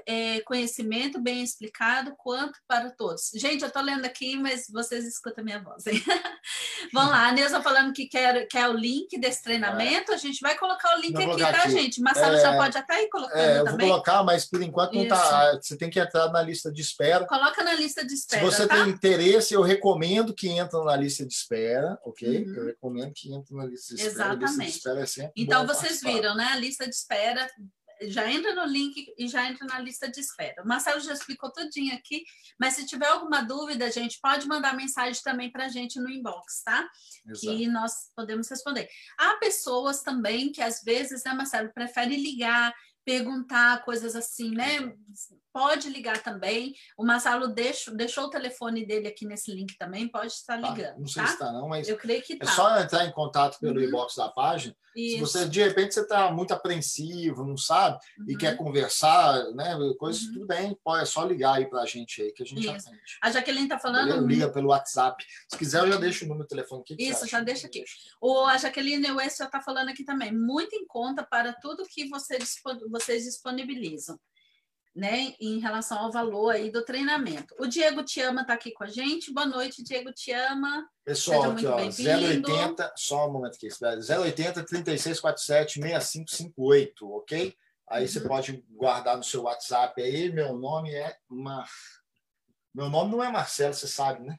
é, 0.07 0.41
conhecimento 0.43 1.21
bem 1.21 1.43
explicado, 1.43 2.15
quanto 2.17 2.59
para 2.67 2.91
todos. 2.91 3.31
Gente, 3.35 3.63
eu 3.63 3.69
estou 3.69 3.83
lendo 3.83 4.05
aqui, 4.05 4.37
mas 4.37 4.67
vocês 4.71 5.05
escutam 5.07 5.43
a 5.43 5.45
minha 5.45 5.63
voz. 5.63 5.87
Hein? 5.87 6.03
Vamos 6.93 7.11
lá, 7.11 7.29
a 7.29 7.33
Neuza 7.33 7.61
falando 7.61 7.93
que 7.93 8.07
quer, 8.07 8.47
quer 8.47 8.69
o 8.69 8.73
link 8.73 9.19
desse 9.19 9.43
treinamento, 9.43 10.13
a 10.13 10.17
gente 10.17 10.41
vai 10.41 10.57
colocar 10.57 10.97
o 10.97 11.01
link 11.01 11.17
aqui, 11.17 11.39
tá, 11.39 11.49
aqui. 11.51 11.71
gente? 11.71 12.01
Marcelo 12.01 12.37
é, 12.37 12.41
já 12.41 12.57
pode 12.57 12.79
até 12.79 13.03
ir 13.03 13.09
colocando 13.09 13.39
é, 13.39 13.61
eu 13.61 13.65
também. 13.65 13.87
vou 13.87 13.97
colocar, 13.97 14.23
mas 14.23 14.45
por 14.45 14.63
enquanto 14.63 14.95
não 14.95 15.03
está. 15.03 15.59
Você 15.61 15.77
tem 15.77 15.91
que 15.91 15.99
entrar 15.99 16.31
na 16.31 16.43
lista 16.43 16.71
de 16.71 16.81
espera. 16.81 17.27
Coloca 17.27 17.63
na 17.65 17.75
lista 17.75 18.07
de 18.07 18.15
espera. 18.15 18.45
Se 18.45 18.51
você 18.51 18.67
tá? 18.67 18.77
tem 18.77 18.89
interesse, 18.93 19.55
eu 19.55 19.63
recomendo 19.63 20.33
que 20.33 20.49
entre 20.49 20.79
na 20.85 20.97
lista 20.97 21.27
de 21.27 21.35
espera, 21.35 21.99
ok? 22.05 22.45
Uhum. 22.45 22.55
Eu 22.55 22.67
recomendo 22.67 23.13
que 23.13 23.33
entre 23.33 23.55
na 23.55 23.65
lista 23.65 23.95
de 23.95 24.03
espera. 24.03 24.35
Exatamente. 24.35 24.71
De 24.71 24.77
espera 24.77 25.01
é 25.01 25.33
então, 25.37 25.67
vocês 25.67 26.01
viram 26.01 26.18
viram, 26.21 26.35
né? 26.35 26.45
A 26.53 26.57
lista 26.57 26.85
de 26.85 26.95
espera 26.95 27.49
já 28.03 28.31
entra 28.31 28.55
no 28.55 28.65
link 28.65 29.13
e 29.19 29.27
já 29.27 29.49
entra 29.49 29.67
na 29.67 29.79
lista 29.81 30.09
de 30.09 30.21
espera. 30.21 30.63
O 30.63 30.67
Marcelo 30.67 31.01
já 31.01 31.13
explicou 31.13 31.51
tudinho 31.51 31.95
aqui, 31.95 32.25
mas 32.59 32.75
se 32.75 32.87
tiver 32.87 33.07
alguma 33.07 33.43
dúvida, 33.43 33.91
gente, 33.91 34.21
pode 34.21 34.47
mandar 34.47 34.77
mensagem 34.77 35.21
também 35.23 35.51
para 35.51 35.67
a 35.67 35.69
gente 35.69 35.99
no 35.99 36.09
inbox, 36.09 36.63
tá? 36.63 36.89
Exato. 37.27 37.41
Que 37.41 37.67
nós 37.67 37.93
podemos 38.15 38.49
responder. 38.49 38.89
Há 39.19 39.35
pessoas 39.39 40.03
também 40.03 40.53
que 40.53 40.63
às 40.63 40.83
vezes, 40.83 41.25
né, 41.25 41.33
Marcelo, 41.33 41.73
prefere 41.73 42.17
ligar, 42.17 42.73
perguntar 43.05 43.85
coisas 43.85 44.15
assim, 44.15 44.51
né? 44.51 44.95
Pode 45.59 45.91
ligar 45.91 46.23
também. 46.23 46.73
O 46.97 47.05
Marcelo 47.05 47.49
deixou, 47.49 47.93
deixou 47.93 48.27
o 48.27 48.31
telefone 48.31 48.87
dele 48.87 49.09
aqui 49.09 49.27
nesse 49.27 49.53
link 49.53 49.77
também, 49.77 50.07
pode 50.07 50.29
estar 50.29 50.57
tá, 50.57 50.69
ligando. 50.69 50.95
Ah, 50.95 50.99
não 51.01 51.09
sei 51.09 51.21
tá? 51.21 51.27
se 51.27 51.35
está, 51.35 51.51
não, 51.51 51.69
mas 51.69 51.89
eu 51.89 51.97
creio 51.97 52.23
que 52.23 52.37
tá. 52.37 52.47
é 52.47 52.55
só 52.55 52.79
entrar 52.79 53.05
em 53.05 53.11
contato 53.11 53.59
pelo 53.59 53.81
uhum. 53.81 53.89
inbox 53.89 54.15
da 54.15 54.29
página. 54.29 54.73
Isso. 54.95 55.17
Se 55.17 55.21
você, 55.21 55.49
de 55.49 55.61
repente, 55.61 55.95
você 55.95 56.03
está 56.03 56.31
muito 56.31 56.55
apreensivo, 56.55 57.45
não 57.45 57.57
sabe, 57.57 57.99
uhum. 58.21 58.27
e 58.29 58.37
quer 58.37 58.57
conversar, 58.57 59.53
né? 59.53 59.77
Coisas, 59.99 60.23
uhum. 60.23 60.33
tudo 60.35 60.47
bem, 60.47 60.79
pode, 60.85 61.03
é 61.03 61.07
só 61.07 61.25
ligar 61.25 61.57
aí 61.57 61.69
para 61.69 61.83
a 61.83 61.87
gente 61.87 62.23
aí, 62.23 62.33
que 62.33 62.45
a 62.45 62.47
gente 62.47 62.61
Isso. 62.61 62.89
atende. 62.89 63.03
A 63.21 63.31
Jaqueline 63.33 63.65
está 63.65 63.81
falando. 63.81 64.25
Liga 64.29 64.49
pelo 64.53 64.69
WhatsApp. 64.69 65.25
Se 65.51 65.59
quiser, 65.59 65.81
eu 65.81 65.91
já 65.91 65.97
deixo 65.99 66.25
o 66.25 66.29
número 66.29 66.47
do 66.47 66.49
telefone 66.49 66.83
aqui. 66.83 66.95
Isso, 67.01 67.27
já 67.27 67.41
deixa 67.41 67.67
aqui. 67.67 67.83
O, 68.21 68.45
a 68.45 68.57
Jaqueline 68.59 69.11
West 69.11 69.39
já 69.39 69.47
está 69.47 69.61
falando 69.61 69.89
aqui 69.89 70.05
também. 70.05 70.33
Muito 70.33 70.77
em 70.77 70.87
conta 70.87 71.27
para 71.29 71.53
tudo 71.53 71.83
que 71.83 72.09
você, 72.09 72.39
vocês 72.89 73.25
disponibilizam 73.25 74.17
né, 74.99 75.33
em 75.41 75.61
relação 75.61 75.97
ao 75.97 76.11
valor 76.11 76.51
aí 76.51 76.73
do 76.73 76.85
treinamento. 76.85 77.55
O 77.57 77.69
Diego 77.69 78.03
Tiama 78.03 78.41
está 78.41 78.55
aqui 78.55 78.73
com 78.73 78.83
a 78.83 78.89
gente. 78.89 79.33
Boa 79.33 79.47
noite, 79.47 79.85
Diego 79.85 80.13
Tiama. 80.13 80.89
Pessoal, 81.05 81.53
aqui, 81.53 81.67
ó, 81.67 81.77
080, 81.77 82.93
só 82.97 83.29
um 83.29 83.33
momento 83.33 83.55
aqui, 83.55 83.69
080 83.69 84.65
3647 84.65 85.81
6558, 85.81 87.13
ok? 87.13 87.57
Aí 87.89 88.03
uhum. 88.03 88.09
você 88.09 88.21
pode 88.23 88.65
guardar 88.71 89.17
no 89.17 89.23
seu 89.23 89.45
WhatsApp 89.45 90.03
aí. 90.03 90.33
Meu 90.33 90.59
nome 90.59 90.93
é 90.93 91.17
Mar... 91.29 91.71
Meu 92.75 92.91
nome 92.91 93.13
não 93.13 93.23
é 93.23 93.31
Marcelo, 93.31 93.75
você 93.75 93.87
sabe, 93.87 94.27
né? 94.27 94.37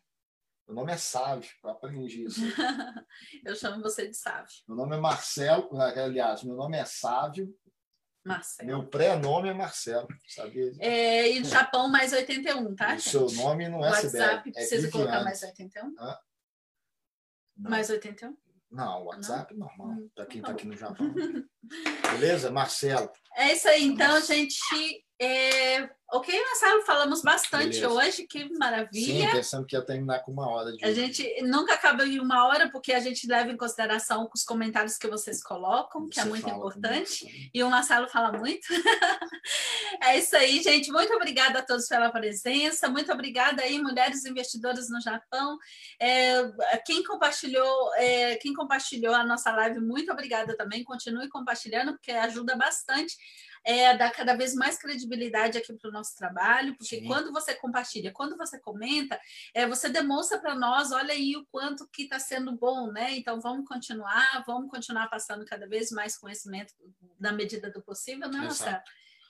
Meu 0.67 0.75
nome 0.75 0.91
é 0.91 0.97
Sávio, 0.97 1.49
eu 1.63 1.69
aprendi 1.69 2.25
isso. 2.25 2.41
eu 3.45 3.55
chamo 3.55 3.81
você 3.81 4.09
de 4.09 4.15
Sávio. 4.15 4.51
Meu 4.67 4.75
nome 4.75 4.97
é 4.97 4.99
Marcelo, 4.99 5.69
aliás, 5.81 6.43
meu 6.43 6.55
nome 6.55 6.77
é 6.77 6.83
Sávio 6.83 7.49
Marcelo. 8.23 8.67
Meu 8.67 8.87
pré-nome 8.87 9.49
é 9.49 9.53
Marcelo, 9.53 10.07
sabia? 10.27 10.71
É, 10.79 11.27
e 11.29 11.43
Japão 11.43 11.89
mais 11.89 12.11
81, 12.11 12.75
tá? 12.75 12.95
O 12.95 12.99
seu 12.99 13.31
nome 13.31 13.69
não 13.69 13.83
é 13.83 13.89
WhatsApp 13.89 14.17
WhatsApp 14.17 14.51
precisa 14.51 14.87
é 14.87 14.91
colocar 14.91 15.23
mais 15.23 15.41
81? 15.41 15.95
Hã? 15.97 16.19
Mais 17.57 17.89
81? 17.89 18.37
Não, 18.71 19.05
WhatsApp 19.05 19.53
não? 19.55 19.67
normal. 19.67 19.87
Hum, 19.87 20.09
para 20.13 20.25
quem 20.25 20.41
está 20.41 20.51
aqui 20.51 20.67
no 20.67 20.77
Japão. 20.77 21.13
Beleza? 22.11 22.51
Marcelo. 22.51 23.11
É 23.35 23.53
isso 23.53 23.67
aí, 23.67 23.83
então, 23.83 24.21
gente. 24.21 25.05
É, 25.21 25.89
Ok, 26.11 26.43
Marcelo, 26.43 26.81
falamos 26.81 27.21
bastante 27.21 27.79
Beleza. 27.81 27.89
hoje, 27.89 28.25
que 28.25 28.51
maravilha. 28.57 29.27
Sim, 29.27 29.31
pensando 29.31 29.65
que 29.65 29.75
ia 29.75 29.81
terminar 29.85 30.19
com 30.21 30.31
uma 30.31 30.49
hora 30.49 30.71
de 30.71 30.83
A 30.83 30.91
gente 30.91 31.23
nunca 31.43 31.75
acaba 31.75 32.03
em 32.03 32.19
uma 32.19 32.47
hora, 32.47 32.67
porque 32.71 32.93
a 32.93 32.99
gente 32.99 33.27
leva 33.27 33.51
em 33.51 33.57
consideração 33.57 34.27
os 34.33 34.43
comentários 34.43 34.97
que 34.97 35.07
vocês 35.07 35.43
colocam, 35.43 36.09
que 36.09 36.19
é 36.19 36.23
Você 36.23 36.27
é 36.27 36.31
muito 36.31 36.49
importante. 36.49 37.51
E 37.53 37.61
o 37.61 37.69
Marcelo 37.69 38.09
fala 38.09 38.31
muito. 38.31 38.67
é 40.03 40.17
isso 40.17 40.35
aí, 40.35 40.63
gente. 40.63 40.91
Muito 40.91 41.13
obrigada 41.13 41.59
a 41.59 41.63
todos 41.63 41.87
pela 41.87 42.09
presença. 42.09 42.89
Muito 42.89 43.11
obrigada 43.13 43.61
aí, 43.61 43.79
mulheres 43.79 44.25
investidoras 44.25 44.89
no 44.89 44.99
Japão. 44.99 45.59
É, 46.01 46.41
quem 46.87 47.03
compartilhou, 47.03 47.93
é, 47.97 48.35
quem 48.37 48.51
compartilhou 48.51 49.13
a 49.13 49.23
nossa 49.23 49.51
live, 49.51 49.79
muito 49.79 50.11
obrigada 50.11 50.57
também. 50.57 50.83
Continue 50.83 51.29
compartilhando, 51.29 51.91
porque 51.91 52.11
ajuda 52.11 52.55
bastante 52.55 53.15
é, 53.69 53.95
dar 53.95 54.09
cada 54.09 54.35
vez 54.35 54.55
mais 54.55 54.79
credibilidade 54.79 55.55
aqui 55.55 55.71
para 55.71 55.89
o 55.89 55.93
nosso 55.93 56.15
trabalho, 56.17 56.75
porque 56.75 57.01
Sim. 57.01 57.05
quando 57.05 57.31
você 57.31 57.53
compartilha, 57.53 58.11
quando 58.11 58.35
você 58.35 58.59
comenta, 58.59 59.19
é, 59.53 59.67
você 59.67 59.87
demonstra 59.89 60.39
para 60.39 60.55
nós, 60.55 60.91
olha 60.91 61.13
aí 61.13 61.37
o 61.37 61.45
quanto 61.51 61.87
que 61.93 62.03
está 62.03 62.17
sendo 62.17 62.51
bom, 62.57 62.91
né? 62.91 63.15
Então 63.15 63.39
vamos 63.39 63.67
continuar, 63.67 64.43
vamos 64.47 64.71
continuar 64.71 65.07
passando 65.07 65.45
cada 65.45 65.67
vez 65.67 65.91
mais 65.91 66.17
conhecimento 66.17 66.73
na 67.19 67.31
medida 67.31 67.69
do 67.69 67.79
possível, 67.79 68.27
né, 68.27 68.39
Marcelo? 68.39 68.81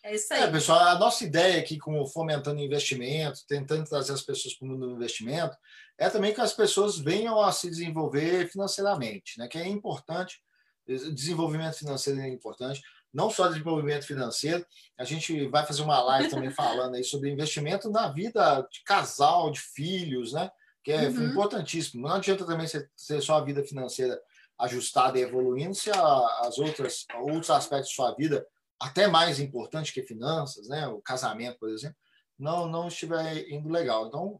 É 0.01 0.15
isso 0.15 0.33
aí. 0.33 0.43
É, 0.43 0.49
pessoal, 0.49 0.79
a 0.87 0.97
nossa 0.97 1.25
ideia 1.25 1.59
aqui, 1.59 1.77
como 1.77 2.07
fomentando 2.07 2.61
investimento, 2.61 3.45
tentando 3.45 3.83
trazer 3.89 4.13
as 4.13 4.21
pessoas 4.21 4.53
para 4.53 4.65
o 4.65 4.69
mundo 4.69 4.87
do 4.87 4.95
investimento, 4.95 5.57
é 5.97 6.09
também 6.09 6.33
que 6.33 6.39
as 6.39 6.53
pessoas 6.53 6.97
venham 6.97 7.41
a 7.41 7.51
se 7.51 7.69
desenvolver 7.69 8.49
financeiramente, 8.49 9.37
né? 9.37 9.49
Que 9.49 9.57
é 9.57 9.67
importante, 9.67 10.41
desenvolvimento 10.87 11.77
financeiro 11.77 12.21
é 12.21 12.29
importante 12.29 12.81
não 13.13 13.29
só 13.29 13.47
desenvolvimento 13.47 14.05
financeiro, 14.05 14.65
a 14.97 15.03
gente 15.03 15.47
vai 15.47 15.65
fazer 15.65 15.81
uma 15.81 16.01
live 16.01 16.29
também 16.29 16.51
falando 16.51 16.95
aí 16.95 17.03
sobre 17.03 17.31
investimento 17.31 17.89
na 17.89 18.11
vida 18.11 18.61
de 18.71 18.83
casal, 18.83 19.51
de 19.51 19.59
filhos, 19.59 20.33
né? 20.33 20.49
Que 20.83 20.91
é 20.91 21.07
uhum. 21.07 21.29
importantíssimo. 21.29 22.07
Não 22.07 22.15
adianta 22.15 22.45
também 22.45 22.67
ser, 22.67 23.21
só 23.21 23.37
a 23.37 23.43
vida 23.43 23.63
financeira 23.63 24.19
ajustada 24.57 25.17
e 25.17 25.21
evoluindo 25.21 25.73
se 25.73 25.89
a, 25.89 26.41
as 26.43 26.57
outras 26.59 27.05
outros 27.21 27.49
aspectos 27.49 27.89
de 27.89 27.95
sua 27.95 28.13
vida, 28.13 28.45
até 28.79 29.07
mais 29.07 29.39
importante 29.39 29.93
que 29.93 30.03
finanças, 30.03 30.67
né? 30.67 30.87
O 30.87 31.01
casamento, 31.01 31.57
por 31.59 31.69
exemplo, 31.69 31.97
não 32.37 32.67
não 32.67 32.87
estiver 32.87 33.49
indo 33.49 33.69
legal. 33.69 34.07
Então 34.07 34.39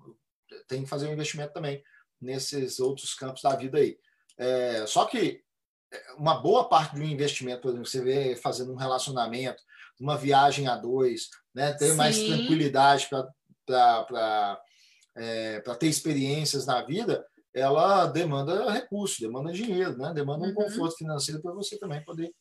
tem 0.67 0.83
que 0.83 0.89
fazer 0.89 1.07
um 1.07 1.13
investimento 1.13 1.53
também 1.53 1.83
nesses 2.21 2.79
outros 2.79 3.13
campos 3.13 3.41
da 3.41 3.55
vida 3.55 3.77
aí. 3.77 3.97
É, 4.37 4.85
só 4.87 5.05
que 5.05 5.43
uma 6.17 6.35
boa 6.35 6.67
parte 6.67 6.95
do 6.95 7.03
investimento, 7.03 7.61
por 7.61 7.69
exemplo, 7.69 7.85
você 7.85 8.01
vê 8.01 8.35
fazendo 8.35 8.71
um 8.71 8.77
relacionamento, 8.77 9.61
uma 9.99 10.17
viagem 10.17 10.67
a 10.67 10.75
dois, 10.75 11.29
né? 11.53 11.73
ter 11.73 11.91
Sim. 11.91 11.95
mais 11.95 12.17
tranquilidade 12.17 13.09
para 13.65 14.61
é, 15.17 15.59
ter 15.79 15.87
experiências 15.87 16.65
na 16.65 16.81
vida, 16.81 17.25
ela 17.53 18.05
demanda 18.05 18.71
recurso, 18.71 19.19
demanda 19.19 19.51
dinheiro, 19.51 19.97
né? 19.97 20.13
demanda 20.13 20.45
um 20.45 20.49
uhum. 20.49 20.53
conforto 20.55 20.97
financeiro 20.97 21.41
para 21.41 21.53
você 21.53 21.77
também 21.77 22.03
poder 22.03 22.33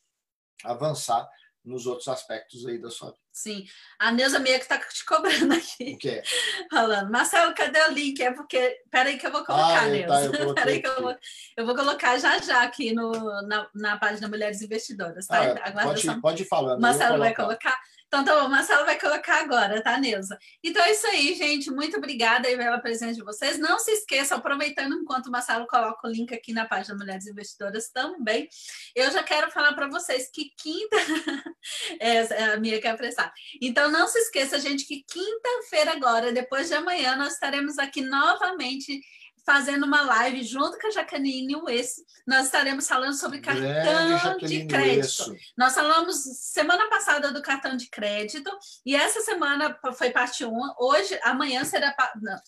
avançar 0.63 1.27
nos 1.63 1.85
outros 1.85 2.07
aspectos 2.07 2.65
aí 2.65 2.77
da 2.77 2.89
sua 2.89 3.09
vida. 3.09 3.19
Sim. 3.39 3.65
A 3.97 4.11
Neuza 4.11 4.37
meio 4.37 4.57
que 4.57 4.63
está 4.63 4.77
te 4.77 5.05
cobrando 5.05 5.53
aqui. 5.53 5.93
O 5.93 5.97
quê? 5.97 6.21
Falando, 6.69 7.09
Marcelo, 7.09 7.55
cadê 7.55 7.79
o 7.83 7.91
link? 7.91 8.21
É 8.21 8.31
porque. 8.33 8.81
Peraí 8.91 9.17
que 9.17 9.25
eu 9.25 9.31
vou 9.31 9.45
colocar, 9.45 9.83
Ah, 9.83 9.87
Neuza. 9.87 10.29
tá, 10.29 10.37
eu 10.37 10.53
Peraí 10.55 10.81
que 10.81 10.87
eu 10.87 11.01
vou, 11.01 11.15
eu 11.55 11.65
vou 11.65 11.73
colocar 11.73 12.17
já 12.17 12.37
já 12.39 12.63
aqui 12.63 12.93
no, 12.93 13.11
na, 13.43 13.69
na 13.73 13.97
página 13.97 14.27
Mulheres 14.27 14.61
Investidoras, 14.61 15.25
tá? 15.25 15.37
Ah, 15.37 15.69
Aguarda 15.69 15.83
pode, 15.83 16.01
só 16.01 16.19
pode 16.19 16.43
falando. 16.43 16.81
Marcelo 16.81 17.17
vai 17.17 17.33
colocar. 17.33 17.79
Então, 18.09 18.25
tá 18.25 18.39
bom, 18.39 18.47
o 18.47 18.49
Marcelo 18.49 18.85
vai 18.85 18.99
colocar 18.99 19.39
agora, 19.39 19.83
tá, 19.83 19.95
Neuza? 19.99 20.35
Então 20.63 20.83
é 20.83 20.91
isso 20.91 21.05
aí, 21.05 21.35
gente. 21.35 21.69
Muito 21.69 21.95
obrigada 21.95 22.47
aí 22.47 22.57
pela 22.57 22.79
presença 22.79 23.13
de 23.13 23.23
vocês. 23.23 23.59
Não 23.59 23.77
se 23.77 23.91
esqueçam, 23.91 24.39
aproveitando 24.39 24.95
enquanto 24.95 25.27
o 25.27 25.31
Marcelo 25.31 25.67
coloca 25.67 26.07
o 26.07 26.11
link 26.11 26.33
aqui 26.33 26.51
na 26.51 26.65
página 26.65 26.97
Mulheres 26.97 27.27
Investidoras 27.27 27.91
também, 27.91 28.49
eu 28.95 29.11
já 29.11 29.21
quero 29.21 29.51
falar 29.51 29.73
para 29.73 29.87
vocês 29.87 30.27
que 30.33 30.49
quinta. 30.57 30.97
é, 31.99 32.45
a 32.45 32.57
minha 32.57 32.81
quer 32.81 32.89
apressar. 32.89 33.31
Então, 33.61 33.91
não 33.91 34.07
se 34.07 34.17
esqueça, 34.17 34.59
gente, 34.59 34.85
que 34.85 35.03
quinta-feira 35.03 35.91
agora, 35.91 36.31
depois 36.31 36.67
de 36.67 36.73
amanhã, 36.73 37.15
nós 37.15 37.33
estaremos 37.33 37.77
aqui 37.77 38.01
novamente 38.01 38.99
fazendo 39.49 39.83
uma 39.83 40.01
live 40.01 40.43
junto 40.43 40.77
com 40.77 40.85
a 40.85 40.91
Jaqueline 40.91 41.55
Wes. 41.55 41.95
Nós 42.27 42.45
estaremos 42.45 42.87
falando 42.87 43.15
sobre 43.15 43.41
cartão 43.41 44.37
de 44.37 44.67
crédito. 44.67 44.99
Uesso. 44.99 45.35
Nós 45.57 45.73
falamos 45.73 46.17
semana 46.17 46.87
passada 46.87 47.31
do 47.31 47.41
cartão 47.41 47.75
de 47.75 47.89
crédito 47.89 48.47
e 48.85 48.95
essa 48.95 49.21
semana 49.21 49.75
foi 49.97 50.11
parte 50.11 50.45
1. 50.45 50.51
Hoje, 50.77 51.19
amanhã 51.23 51.65
será. 51.65 51.95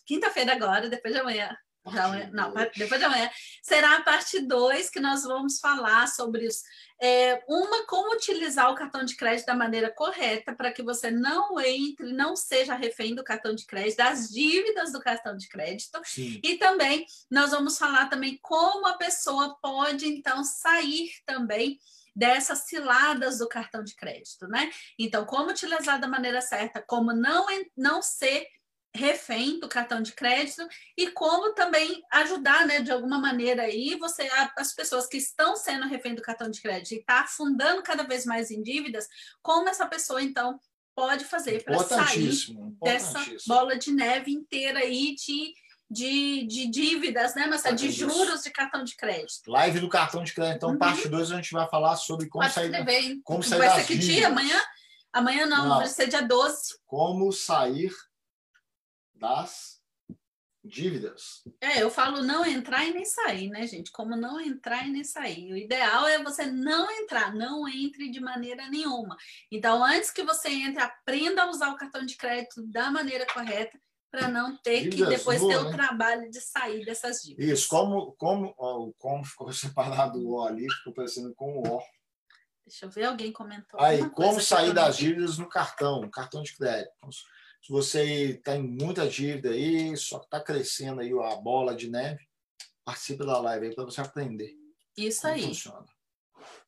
Quinta-feira 0.06 0.54
agora, 0.54 0.90
depois 0.90 1.12
de 1.12 1.20
amanhã. 1.20 1.58
Já 1.88 2.06
amanhã- 2.06 2.30
não, 2.32 2.54
depois 2.76 3.00
de 3.00 3.06
amanhã. 3.06 3.30
Será 3.64 3.98
a 3.98 4.02
parte 4.04 4.40
2 4.40 4.90
que 4.90 5.00
nós 5.00 5.24
vamos 5.24 5.60
falar 5.60 6.08
sobre 6.08 6.46
os. 6.46 6.62
é, 7.02 7.44
uma, 7.48 7.88
como 7.88 8.14
utilizar 8.14 8.70
o 8.72 8.76
cartão 8.76 9.04
de 9.04 9.16
crédito 9.16 9.48
da 9.48 9.56
maneira 9.56 9.90
correta 9.92 10.54
para 10.56 10.72
que 10.72 10.84
você 10.84 11.10
não 11.10 11.60
entre, 11.60 12.14
não 12.14 12.36
seja 12.36 12.76
refém 12.76 13.16
do 13.16 13.24
cartão 13.24 13.56
de 13.56 13.66
crédito, 13.66 13.98
das 13.98 14.30
dívidas 14.30 14.92
do 14.92 15.00
cartão 15.00 15.36
de 15.36 15.48
crédito. 15.50 16.00
Sim. 16.06 16.40
E 16.44 16.58
também 16.58 17.04
nós 17.32 17.50
vamos 17.50 17.80
falar 17.80 18.08
também 18.08 18.38
como 18.44 18.86
a 18.86 18.94
pessoa 18.98 19.58
pode 19.60 20.06
então 20.08 20.44
sair 20.44 21.10
também 21.26 21.80
dessas 22.16 22.68
ciladas 22.68 23.40
do 23.40 23.48
cartão 23.48 23.84
de 23.84 23.96
crédito, 23.96 24.48
né? 24.48 24.70
Então, 25.00 25.26
como 25.26 25.50
utilizar 25.50 26.00
da 26.00 26.08
maneira 26.08 26.42
certa, 26.42 26.82
como 26.82 27.14
não 27.14 27.48
não 27.76 28.02
ser 28.02 28.46
refém 28.94 29.60
do 29.60 29.70
cartão 29.70 30.02
de 30.02 30.12
crédito 30.14 30.68
e 30.98 31.10
como 31.12 31.54
também 31.54 32.02
ajudar, 32.12 32.66
né, 32.68 32.82
de 32.82 32.92
alguma 32.92 33.20
maneira 33.20 33.64
aí 33.64 33.96
você 33.98 34.30
as 34.58 34.74
pessoas 34.74 35.08
que 35.08 35.18
estão 35.18 35.56
sendo 35.56 35.88
refém 35.88 36.14
do 36.14 36.22
cartão 36.22 36.50
de 36.50 36.62
crédito 36.62 36.92
e 36.94 36.98
está 37.00 37.22
afundando 37.22 37.82
cada 37.82 38.04
vez 38.04 38.26
mais 38.26 38.52
em 38.52 38.62
dívidas, 38.62 39.08
como 39.42 39.70
essa 39.70 39.86
pessoa 39.88 40.22
então 40.22 40.60
pode 40.94 41.24
fazer 41.24 41.64
para 41.64 41.80
sair 41.80 42.34
dessa 42.84 43.20
bola 43.48 43.78
de 43.78 43.92
neve 43.94 44.30
inteira 44.32 44.80
aí 44.80 45.16
de, 45.16 45.54
de, 45.90 46.46
de 46.48 46.68
dívidas, 46.68 47.34
né, 47.34 47.48
Marcelo? 47.48 47.78
De 47.78 47.88
Isso. 47.88 48.00
juros 48.00 48.44
de 48.44 48.50
cartão 48.52 48.84
de 48.84 48.96
crédito. 48.98 49.50
Live 49.50 49.80
do 49.80 49.88
cartão 49.88 50.22
de 50.22 50.34
crédito. 50.34 50.58
Então, 50.58 50.72
Uhum. 50.72 50.78
parte 50.78 51.08
2, 51.08 51.32
a 51.32 51.36
gente 51.38 51.52
vai 51.54 51.68
falar 51.70 51.96
sobre 51.96 52.28
como 52.28 52.44
Pode 52.44 52.54
sair, 52.54 53.22
como 53.24 53.42
sair 53.42 53.60
Vai 53.60 53.68
das 53.70 53.78
ser 53.78 53.88
que 53.88 53.98
dia? 53.98 54.08
dívidas. 54.16 54.32
Amanhã? 54.32 54.62
Amanhã 55.14 55.46
não, 55.46 55.68
Não. 55.70 55.78
vai 55.78 55.88
ser 55.88 56.08
dia 56.08 56.22
12. 56.22 56.76
como 56.86 57.32
sair 57.32 57.90
das 59.22 59.80
dívidas. 60.64 61.44
É, 61.60 61.82
eu 61.82 61.90
falo 61.90 62.22
não 62.22 62.46
entrar 62.46 62.86
e 62.86 62.94
nem 62.94 63.06
sair, 63.06 63.50
né, 63.50 63.66
gente? 63.66 63.92
Como 63.92 64.16
não 64.16 64.40
entrar 64.40 64.86
e 64.86 64.92
nem 64.92 65.04
sair. 65.04 65.52
O 65.54 65.58
ideal 65.58 66.08
é 66.08 66.22
você 66.22 66.46
não 66.46 66.90
entrar, 66.92 67.34
não 67.34 67.68
entre 67.68 68.10
de 68.12 68.20
maneira 68.20 68.68
nenhuma. 68.68 69.16
Então, 69.52 69.84
antes 69.84 70.12
que 70.12 70.24
você 70.24 70.50
entre, 70.50 70.82
aprenda 70.82 71.44
a 71.44 71.50
usar 71.50 71.72
o 71.72 71.78
cartão 71.78 72.06
de 72.06 72.16
crédito 72.16 72.66
da 72.68 72.92
maneira 72.92 73.26
correta 73.26 73.80
para 74.12 74.28
não 74.28 74.58
ter 74.58 74.84
que 74.84 74.90
Dívidas 74.90 75.20
depois 75.20 75.40
boas, 75.40 75.56
ter 75.56 75.62
o 75.62 75.70
né? 75.70 75.72
trabalho 75.72 76.30
de 76.30 76.42
sair 76.42 76.86
dessas 76.86 77.22
dívidas. 77.22 77.60
Isso, 77.60 77.70
como, 77.70 78.12
como, 78.14 78.54
ó, 78.58 78.80
o 78.80 78.94
como 78.96 79.24
ficou 79.24 79.52
separado 79.54 80.20
o 80.20 80.34
O 80.34 80.46
ali, 80.46 80.70
ficou 80.70 80.94
parecendo 80.94 81.34
com 81.34 81.60
o 81.60 81.78
O. 81.78 81.82
Deixa 82.66 82.86
eu 82.86 82.90
ver, 82.90 83.06
alguém 83.06 83.32
comentou. 83.32 83.80
Aí, 83.80 84.08
como 84.12 84.40
sair 84.40 84.74
das 84.74 84.98
dívidas 84.98 85.38
no 85.38 85.50
cartão, 85.50 86.08
cartão 86.10 86.44
de 86.44 86.56
crédito. 86.56 86.92
Se 87.62 87.72
você 87.72 88.42
tem 88.44 88.62
muita 88.64 89.08
dívida 89.08 89.50
aí, 89.52 89.96
só 89.96 90.20
que 90.20 90.26
está 90.26 90.40
crescendo 90.42 91.02
aí 91.02 91.12
a 91.12 91.36
bola 91.36 91.76
de 91.76 91.90
neve, 91.90 92.26
participe 92.84 93.26
da 93.26 93.40
live 93.40 93.68
aí 93.68 93.76
para 93.76 93.84
você 93.86 94.02
aprender 94.02 94.54
Isso 94.98 95.28
aí. 95.28 95.44
funciona. 95.44 95.86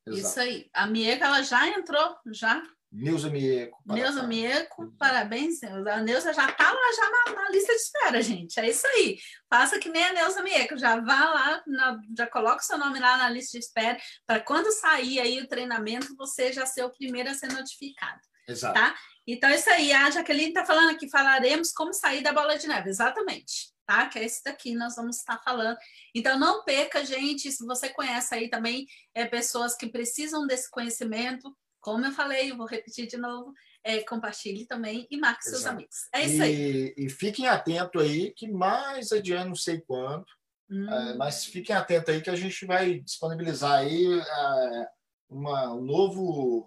Isso 0.06 0.38
aí. 0.38 0.68
A 0.72 0.86
Mieca, 0.86 1.24
ela 1.26 1.42
já 1.42 1.66
entrou, 1.68 2.16
já. 2.32 2.62
Neuza 2.92 3.28
Mieco. 3.28 3.82
Neuza. 3.86 4.22
Mieco, 4.22 4.92
parabéns, 4.96 5.60
Neuza. 5.62 5.94
A 5.94 6.00
Neuza 6.00 6.32
já 6.32 6.52
tá 6.52 6.72
lá 6.72 6.92
já 6.94 7.10
na, 7.10 7.42
na 7.42 7.50
lista 7.50 7.72
de 7.72 7.78
espera, 7.80 8.22
gente. 8.22 8.60
É 8.60 8.68
isso 8.70 8.86
aí. 8.86 9.18
Faça 9.50 9.80
que 9.80 9.88
nem 9.88 10.04
a 10.04 10.12
Neuza 10.12 10.42
Mieco. 10.44 10.78
Já 10.78 11.00
vá 11.00 11.24
lá, 11.24 11.62
na- 11.66 11.98
já 12.16 12.26
coloca 12.28 12.62
o 12.62 12.64
seu 12.64 12.78
nome 12.78 13.00
lá 13.00 13.16
na 13.16 13.28
lista 13.30 13.58
de 13.58 13.64
espera, 13.64 13.98
para 14.24 14.38
quando 14.40 14.70
sair 14.70 15.18
aí 15.18 15.40
o 15.40 15.48
treinamento, 15.48 16.14
você 16.16 16.52
já 16.52 16.64
ser 16.66 16.84
o 16.84 16.92
primeiro 16.92 17.30
a 17.30 17.34
ser 17.34 17.50
notificado. 17.52 18.20
Exato. 18.46 18.74
Tá? 18.74 18.94
Então, 19.26 19.48
é 19.50 19.56
isso 19.56 19.70
aí. 19.70 19.92
A 19.92 20.10
Jaqueline 20.10 20.48
está 20.48 20.64
falando 20.64 20.90
aqui, 20.90 21.08
falaremos 21.08 21.72
como 21.72 21.92
sair 21.92 22.22
da 22.22 22.32
bola 22.32 22.56
de 22.56 22.66
neve. 22.66 22.90
Exatamente. 22.90 23.72
Tá? 23.86 24.08
Que 24.08 24.18
é 24.18 24.24
esse 24.24 24.42
daqui 24.44 24.74
nós 24.74 24.96
vamos 24.96 25.18
estar 25.18 25.38
falando. 25.42 25.76
Então, 26.14 26.38
não 26.38 26.64
perca, 26.64 27.04
gente. 27.04 27.50
Se 27.50 27.64
você 27.66 27.88
conhece 27.88 28.34
aí 28.34 28.48
também 28.48 28.86
é, 29.14 29.24
pessoas 29.24 29.76
que 29.76 29.88
precisam 29.88 30.46
desse 30.46 30.70
conhecimento, 30.70 31.54
como 31.80 32.04
eu 32.04 32.12
falei, 32.12 32.50
eu 32.50 32.56
vou 32.56 32.66
repetir 32.66 33.06
de 33.06 33.16
novo, 33.16 33.52
é, 33.82 34.02
compartilhe 34.02 34.66
também 34.66 35.06
e 35.10 35.18
marque 35.18 35.44
seus 35.44 35.60
Exato. 35.60 35.74
amigos. 35.74 35.96
É 36.14 36.24
isso 36.24 36.42
aí. 36.42 36.94
E, 36.96 37.06
e 37.06 37.10
fiquem 37.10 37.46
atentos 37.46 38.02
aí, 38.02 38.32
que 38.34 38.48
mais 38.50 39.12
adiante, 39.12 39.48
não 39.48 39.54
sei 39.54 39.80
quando, 39.82 40.24
Hum, 40.70 40.88
é, 40.90 41.14
mas 41.14 41.44
fiquem 41.44 41.74
atentos 41.76 42.12
aí 42.12 42.22
que 42.22 42.30
a 42.30 42.36
gente 42.36 42.64
vai 42.64 43.00
disponibilizar 43.00 43.80
aí 43.80 44.06
é, 44.20 44.88
uma, 45.28 45.74
um 45.74 45.82
novo, 45.82 46.66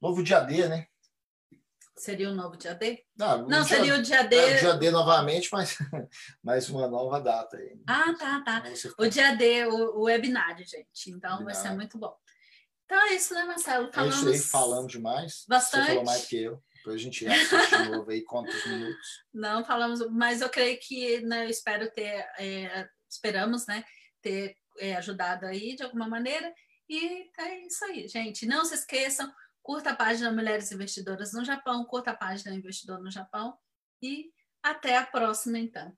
novo 0.00 0.22
dia 0.22 0.40
D, 0.40 0.68
né? 0.68 0.86
Seria 2.02 2.30
o 2.30 2.34
novo 2.34 2.56
dia 2.56 2.74
D? 2.74 3.04
Não, 3.16 3.46
Não, 3.46 3.62
dia- 3.62 3.76
seria 3.76 3.94
o 3.94 4.02
dia 4.02 4.22
D. 4.24 4.36
é, 4.36 4.56
o 4.56 4.60
dia 4.60 4.74
D 4.74 4.90
novamente, 4.90 5.48
mas 5.52 5.76
mais 6.42 6.68
uma 6.68 6.88
nova 6.88 7.20
data 7.20 7.56
aí. 7.56 7.80
Ah, 7.86 8.12
tá, 8.18 8.40
tá. 8.40 8.64
O 8.98 9.06
dia 9.06 9.36
D, 9.36 9.66
o, 9.66 10.00
o 10.00 10.02
webinário, 10.02 10.66
gente. 10.66 11.10
Então, 11.10 11.44
vai 11.44 11.54
ser 11.54 11.68
Webinário. 11.68 11.76
muito 11.76 11.98
bom. 11.98 12.16
Então, 12.84 13.00
é 13.06 13.14
isso, 13.14 13.32
né, 13.32 13.44
Marcelo? 13.44 13.88
É 13.88 13.92
Falamos... 13.92 14.16
isso 14.16 14.28
aí, 14.28 14.38
falando 14.38 14.88
demais. 14.88 15.44
bastante. 15.48 15.84
Você 15.84 15.90
falou 15.90 16.04
mais 16.04 16.26
que 16.26 16.42
eu. 16.42 16.62
Depois 16.76 16.96
a 16.96 16.98
gente 16.98 17.26
assiste 17.28 17.76
de 17.84 17.88
novo 17.90 18.10
aí, 18.10 18.22
conta 18.22 18.50
os 18.50 18.66
minutos. 18.66 19.24
Não 19.32 19.64
falamos, 19.64 20.04
mas 20.10 20.40
eu 20.40 20.48
creio 20.48 20.78
que 20.80 21.20
né, 21.20 21.44
eu 21.44 21.48
espero 21.48 21.88
ter, 21.92 22.26
é, 22.36 22.88
esperamos, 23.08 23.66
né, 23.68 23.84
ter 24.20 24.56
é, 24.78 24.96
ajudado 24.96 25.46
aí 25.46 25.76
de 25.76 25.84
alguma 25.84 26.08
maneira. 26.08 26.52
E 26.88 27.30
é 27.38 27.66
isso 27.66 27.84
aí, 27.84 28.08
gente. 28.08 28.44
Não 28.44 28.64
se 28.64 28.74
esqueçam, 28.74 29.32
curta 29.62 29.90
a 29.90 29.96
página 29.96 30.32
Mulheres 30.32 30.70
Investidoras 30.72 31.32
no 31.32 31.44
Japão, 31.44 31.84
curta 31.84 32.10
a 32.10 32.16
página 32.16 32.54
Investidor 32.54 33.00
no 33.00 33.10
Japão. 33.10 33.56
E 34.02 34.30
até 34.62 34.96
a 34.96 35.06
próxima, 35.06 35.58
então. 35.58 35.92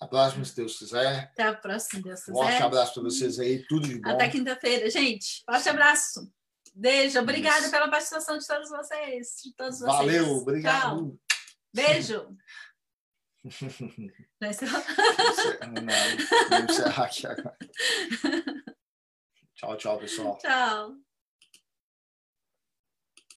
A 0.00 0.06
próxima, 0.06 0.44
se 0.44 0.54
Deus 0.54 0.78
quiser. 0.78 1.24
Até 1.32 1.42
a 1.42 1.54
próxima, 1.54 1.98
se 2.00 2.04
Deus 2.04 2.28
Um 2.28 2.32
forte 2.32 2.52
quiser. 2.52 2.64
abraço 2.64 2.94
para 2.94 3.02
vocês 3.02 3.38
aí, 3.40 3.64
tudo 3.66 3.88
de 3.88 4.00
bom. 4.00 4.10
Até 4.10 4.28
quinta-feira, 4.28 4.88
gente. 4.88 5.42
Forte 5.44 5.68
abraço. 5.68 6.32
Beijo. 6.74 7.18
Obrigada 7.18 7.62
Isso. 7.62 7.70
pela 7.70 7.90
participação 7.90 8.38
de 8.38 8.46
todos 8.46 8.68
vocês. 8.70 9.40
De 9.42 9.54
todos 9.56 9.80
vocês. 9.80 9.96
Valeu, 9.96 10.24
Tchau. 10.24 10.36
obrigado. 10.36 11.20
Beijo. 11.74 12.36
Não, 14.40 14.50
aqui 17.04 17.26
agora. 17.26 17.56
Tchau, 19.54 19.76
tchau, 19.76 19.98
pessoal. 19.98 20.38
Tchau. 20.38 21.07